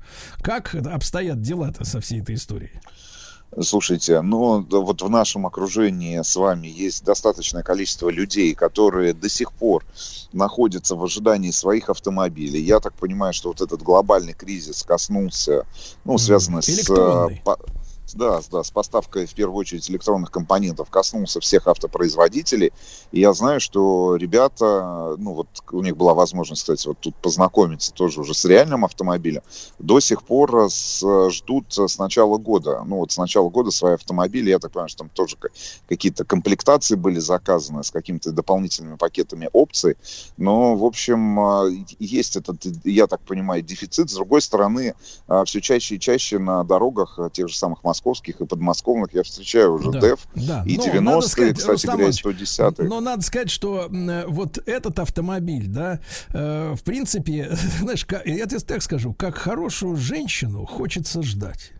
Как 0.43 0.75
обстоят 0.75 1.41
дела-то 1.41 1.85
со 1.85 2.01
всей 2.01 2.21
этой 2.21 2.35
историей? 2.37 2.73
Слушайте, 3.61 4.23
ну 4.23 4.67
вот 4.71 5.03
в 5.03 5.11
нашем 5.11 5.47
окружении 5.47 6.23
с 6.23 6.37
вами 6.37 6.69
есть 6.69 7.05
достаточное 7.05 7.63
количество 7.63 8.09
людей, 8.09 8.55
которые 8.55 9.13
до 9.13 9.29
сих 9.29 9.53
пор 9.53 9.85
находятся 10.33 10.97
в 10.97 11.05
ожидании 11.05 11.51
своих 11.51 11.91
автомобилей. 11.91 12.63
Я 12.63 12.81
так 12.81 12.95
понимаю, 12.95 13.35
что 13.35 13.51
вот 13.51 13.61
этот 13.61 13.83
глобальный 13.83 14.33
кризис 14.33 14.83
коснулся, 14.83 15.67
ну, 16.07 16.17
связанный 16.17 16.63
с... 16.63 16.89
э, 16.89 17.43
по- 17.45 17.59
Да, 18.15 18.41
да, 18.51 18.63
с 18.63 18.71
поставкой, 18.71 19.27
в 19.27 19.35
первую 19.35 19.57
очередь, 19.59 19.91
электронных 19.91 20.31
компонентов 20.31 20.91
коснулся 20.91 21.41
всех 21.41 21.67
автопроизводителей. 21.67 22.73
И 23.11 23.21
я 23.21 23.33
знаю, 23.33 23.59
что 23.61 24.17
ребята, 24.17 25.15
ну 25.19 25.33
вот 25.33 25.49
у 25.71 25.81
них 25.83 25.97
была 25.97 26.13
возможность, 26.13 26.63
кстати, 26.63 26.87
вот 26.89 26.99
тут 27.01 27.17
познакомиться 27.17 27.93
тоже 27.93 28.21
уже 28.21 28.35
с 28.35 28.45
реальным 28.45 28.85
автомобилем, 28.85 29.43
до 29.79 30.01
сих 30.01 30.25
пор 30.25 30.67
с- 30.71 31.03
ждут 31.31 31.67
с 31.73 31.97
начала 31.99 32.37
года. 32.37 32.83
Ну 32.85 32.97
вот 32.97 33.13
с 33.13 33.17
начала 33.17 33.49
года 33.49 33.71
свои 33.71 33.95
автомобили, 33.95 34.51
я 34.51 34.59
так 34.59 34.73
понимаю, 34.73 34.89
что 34.91 34.99
там 34.99 35.11
тоже 35.11 35.37
ка- 35.37 35.49
какие-то 35.89 36.25
комплектации 36.25 36.97
были 36.97 37.19
заказаны 37.19 37.83
с 37.83 37.91
какими-то 37.91 38.33
дополнительными 38.33 38.97
пакетами 38.97 39.49
опций. 39.53 39.97
Но, 40.37 40.77
в 40.77 40.85
общем, 40.85 41.41
а, 41.41 41.65
есть 41.99 42.37
этот, 42.37 42.57
я 42.85 43.07
так 43.07 43.21
понимаю, 43.23 43.63
дефицит. 43.63 44.11
С 44.11 44.15
другой 44.15 44.43
стороны, 44.43 44.95
все 45.47 45.61
чаще 45.61 45.97
и 45.97 46.01
чаще 46.01 46.39
на 46.39 46.65
дорогах 46.65 47.19
тех 47.33 47.49
же 47.49 47.57
самых 47.57 47.83
московских 48.03 48.41
и 48.41 48.47
подмосковных 48.47 49.15
я 49.15 49.23
встречаю 49.23 49.75
уже 49.75 49.93
Да, 49.93 49.99
DEF 50.01 50.19
да. 50.35 50.63
и 50.67 50.77
Но 50.77 50.85
90-е, 50.85 51.01
надо 51.01 51.29
сказать, 51.29 51.57
кстати 51.57 51.71
Рустам 51.71 51.97
говоря, 51.97 52.11
и 52.11 52.21
Иванович, 52.21 52.49
110 52.49 52.79
Но 52.89 53.01
надо 53.01 53.23
сказать, 53.23 53.51
что 53.51 53.89
э, 53.91 54.27
вот 54.27 54.59
этот 54.67 54.99
автомобиль, 54.99 55.69
да, 55.69 56.01
э, 56.31 56.75
в 56.75 56.83
принципе, 56.83 57.51
знаешь, 57.79 58.07
я 58.25 58.47
тебе 58.47 58.59
так 58.59 58.83
скажу, 58.83 59.15
как 59.15 59.37
хорошую 59.37 59.97
женщину 59.97 60.67
хочется 60.67 61.23
ждать. 61.23 61.73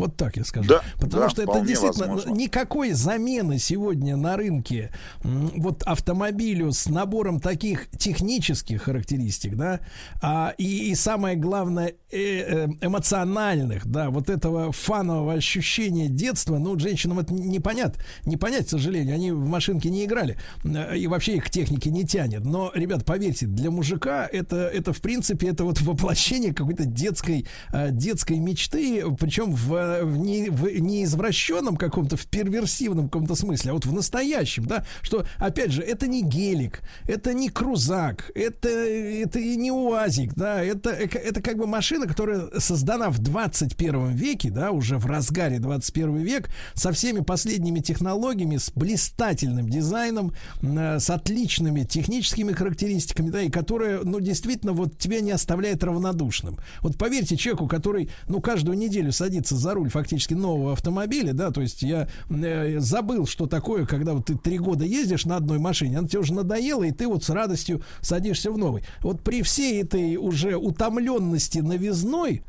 Вот 0.00 0.16
так 0.16 0.38
я 0.38 0.44
скажу. 0.44 0.66
Да, 0.66 0.82
Потому 0.94 1.24
да, 1.24 1.28
что 1.28 1.42
это 1.42 1.60
действительно 1.60 2.14
возможно. 2.14 2.34
никакой 2.34 2.92
замены 2.92 3.58
сегодня 3.58 4.16
на 4.16 4.38
рынке 4.38 4.90
вот 5.22 5.82
автомобилю 5.82 6.72
с 6.72 6.88
набором 6.88 7.38
таких 7.38 7.90
технических 7.90 8.84
характеристик, 8.84 9.56
да, 9.56 9.80
а, 10.22 10.54
и, 10.56 10.90
и 10.90 10.94
самое 10.94 11.36
главное 11.36 11.92
э, 12.10 12.18
э, 12.18 12.68
эмоциональных, 12.80 13.86
да, 13.86 14.08
вот 14.08 14.30
этого 14.30 14.72
фанового 14.72 15.34
ощущения 15.34 16.08
детства, 16.08 16.56
ну, 16.56 16.78
женщинам 16.78 17.18
это 17.18 17.34
не 17.34 17.60
понят, 17.60 17.98
не 18.24 18.38
понять, 18.38 18.68
к 18.68 18.70
сожалению, 18.70 19.16
они 19.16 19.32
в 19.32 19.46
машинке 19.46 19.90
не 19.90 20.06
играли, 20.06 20.38
э, 20.64 20.96
и 20.96 21.06
вообще 21.08 21.36
их 21.36 21.44
к 21.44 21.50
технике 21.50 21.90
не 21.90 22.06
тянет. 22.06 22.46
Но, 22.46 22.72
ребят, 22.74 23.04
поверьте, 23.04 23.44
для 23.44 23.70
мужика 23.70 24.26
это, 24.26 24.56
это 24.56 24.94
в 24.94 25.02
принципе, 25.02 25.48
это 25.48 25.64
вот 25.64 25.82
воплощение 25.82 26.54
какой-то 26.54 26.86
детской, 26.86 27.46
э, 27.70 27.90
детской 27.90 28.38
мечты, 28.38 29.04
причем 29.18 29.52
в 29.52 29.89
э, 29.90 30.04
в 30.04 30.16
не, 30.16 30.50
в 30.50 30.68
не 30.80 31.04
извращенном 31.04 31.76
каком-то, 31.76 32.16
в 32.16 32.26
перверсивном 32.26 33.08
каком-то 33.08 33.34
смысле, 33.34 33.70
а 33.70 33.74
вот 33.74 33.86
в 33.86 33.92
настоящем, 33.92 34.66
да, 34.66 34.84
что, 35.02 35.24
опять 35.36 35.72
же, 35.72 35.82
это 35.82 36.06
не 36.06 36.22
гелик, 36.22 36.80
это 37.06 37.32
не 37.32 37.48
крузак, 37.48 38.30
это, 38.34 38.68
это 38.68 39.38
и 39.38 39.56
не 39.56 39.70
УАЗик, 39.70 40.34
да, 40.34 40.62
это, 40.62 40.90
это 40.90 41.42
как 41.42 41.56
бы 41.56 41.66
машина, 41.66 42.06
которая 42.06 42.48
создана 42.58 43.10
в 43.10 43.18
21 43.18 44.12
веке, 44.12 44.50
да, 44.50 44.70
уже 44.70 44.98
в 44.98 45.06
разгаре 45.06 45.58
21 45.58 46.16
век, 46.18 46.48
со 46.74 46.92
всеми 46.92 47.20
последними 47.20 47.80
технологиями, 47.80 48.56
с 48.56 48.70
блистательным 48.74 49.68
дизайном, 49.68 50.32
э, 50.62 50.98
с 50.98 51.10
отличными 51.10 51.84
техническими 51.84 52.52
характеристиками, 52.52 53.30
да, 53.30 53.42
и 53.42 53.50
которая, 53.50 54.00
ну, 54.02 54.20
действительно, 54.20 54.72
вот 54.72 54.98
тебя 54.98 55.20
не 55.20 55.32
оставляет 55.32 55.82
равнодушным. 55.84 56.58
Вот 56.80 56.96
поверьте 56.96 57.36
человеку, 57.36 57.66
который, 57.66 58.10
ну, 58.28 58.40
каждую 58.40 58.76
неделю 58.76 59.12
садится 59.12 59.56
за 59.56 59.69
руль 59.74 59.90
фактически 59.90 60.34
нового 60.34 60.72
автомобиля, 60.72 61.32
да, 61.32 61.50
то 61.50 61.60
есть 61.60 61.82
я 61.82 62.08
э, 62.28 62.78
забыл, 62.78 63.26
что 63.26 63.46
такое, 63.46 63.86
когда 63.86 64.14
вот 64.14 64.26
ты 64.26 64.36
три 64.36 64.58
года 64.58 64.84
ездишь 64.84 65.24
на 65.24 65.36
одной 65.36 65.58
машине, 65.58 65.98
она 65.98 66.08
тебе 66.08 66.20
уже 66.20 66.34
надоела, 66.34 66.84
и 66.84 66.92
ты 66.92 67.06
вот 67.06 67.24
с 67.24 67.30
радостью 67.30 67.82
садишься 68.00 68.50
в 68.50 68.58
новый. 68.58 68.84
Вот 69.00 69.22
при 69.22 69.42
всей 69.42 69.82
этой 69.82 70.16
уже 70.16 70.56
утомленности 70.56 71.58
новизной, 71.58 72.42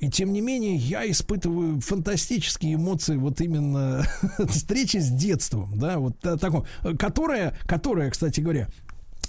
и 0.00 0.10
тем 0.10 0.32
не 0.32 0.40
менее, 0.40 0.76
я 0.76 1.08
испытываю 1.08 1.80
фантастические 1.80 2.74
эмоции 2.74 3.16
вот 3.16 3.40
именно 3.40 4.04
встречи 4.48 4.98
с 4.98 5.08
детством, 5.08 5.78
да, 5.78 5.98
вот 5.98 6.16
э, 6.24 6.36
таком, 6.36 6.66
которая, 6.98 7.56
которая, 7.66 8.10
кстати 8.10 8.40
говоря, 8.40 8.68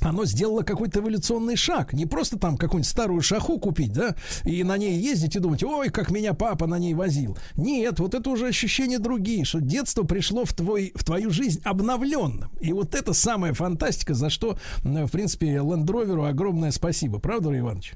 оно 0.02 0.26
сделало 0.26 0.64
какой-то 0.64 1.00
эволюционный 1.00 1.56
шаг. 1.56 1.94
Не 1.94 2.06
просто 2.06 2.38
там 2.38 2.58
какую-нибудь 2.58 2.90
старую 2.90 3.22
шаху 3.22 3.60
купить, 3.60 3.94
да, 3.94 4.16
и 4.44 4.64
на 4.64 4.78
ней 4.78 5.00
ездить 5.00 5.36
и 5.36 5.40
думать, 5.40 5.64
ой, 5.64 5.90
как 5.90 6.12
меня 6.12 6.34
папа 6.34 6.68
на 6.68 6.78
ней 6.78 6.94
возил. 6.94 7.38
Нет, 7.56 8.00
вот 8.00 8.14
это 8.14 8.30
уже 8.30 8.48
ощущения 8.48 9.00
другие, 9.00 9.46
что 9.46 9.60
детство 9.60 10.04
пришло 10.04 10.46
в, 10.46 10.54
твой, 10.54 10.92
в 10.96 11.04
твою 11.04 11.30
жизнь 11.30 11.62
обновленным. 11.64 12.52
И 12.60 12.74
вот 12.74 12.96
это 12.96 13.14
самая 13.14 13.54
фантастика, 13.54 14.14
за 14.14 14.30
что, 14.30 14.58
в 14.84 15.10
принципе, 15.10 15.56
Rover 15.56 16.28
огромное 16.28 16.72
спасибо. 16.72 17.19
Правда, 17.19 17.50
Ray 17.50 17.60
Иванович? 17.60 17.94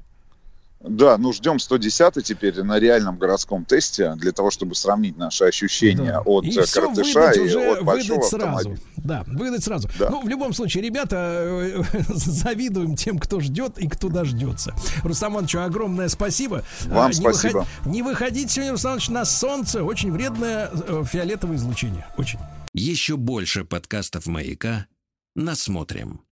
Да, 0.82 1.18
ну 1.18 1.32
ждем 1.34 1.58
110 1.58 2.24
теперь 2.24 2.62
на 2.62 2.78
реальном 2.78 3.18
городском 3.18 3.66
тесте 3.66 4.14
для 4.16 4.32
того, 4.32 4.50
чтобы 4.50 4.74
сравнить 4.74 5.18
наши 5.18 5.44
ощущения 5.44 6.12
да. 6.12 6.20
от 6.24 6.46
и 6.46 6.52
коротыша 6.52 7.32
и 7.32 7.40
уже 7.40 7.72
от 7.72 7.84
большого 7.84 8.16
выдать 8.16 8.30
сразу. 8.30 8.46
автомобиля. 8.46 8.78
Да, 8.96 9.24
выдать 9.26 9.64
сразу. 9.64 9.90
Да. 9.98 10.08
Ну, 10.08 10.22
в 10.22 10.28
любом 10.28 10.54
случае, 10.54 10.82
ребята, 10.82 11.84
завидуем 12.08 12.96
тем, 12.96 13.18
кто 13.18 13.40
ждет 13.40 13.76
и 13.76 13.88
кто 13.88 14.08
дождется. 14.08 14.74
Рустам 15.02 15.34
Иванович, 15.34 15.56
огромное 15.56 16.08
спасибо. 16.08 16.64
Вам 16.86 17.08
не 17.08 17.14
спасибо. 17.14 17.58
Выход... 17.58 17.86
Не 17.86 18.02
выходите 18.02 18.48
сегодня, 18.48 18.72
Рустам 18.72 18.92
Иванович, 18.92 19.08
на 19.10 19.24
солнце. 19.26 19.84
Очень 19.84 20.12
вредное 20.12 20.70
э, 20.72 21.04
фиолетовое 21.06 21.56
излучение. 21.56 22.06
Очень. 22.16 22.38
Еще 22.72 23.18
больше 23.18 23.64
подкастов 23.64 24.26
«Маяка» 24.26 24.86
насмотрим. 25.34 26.22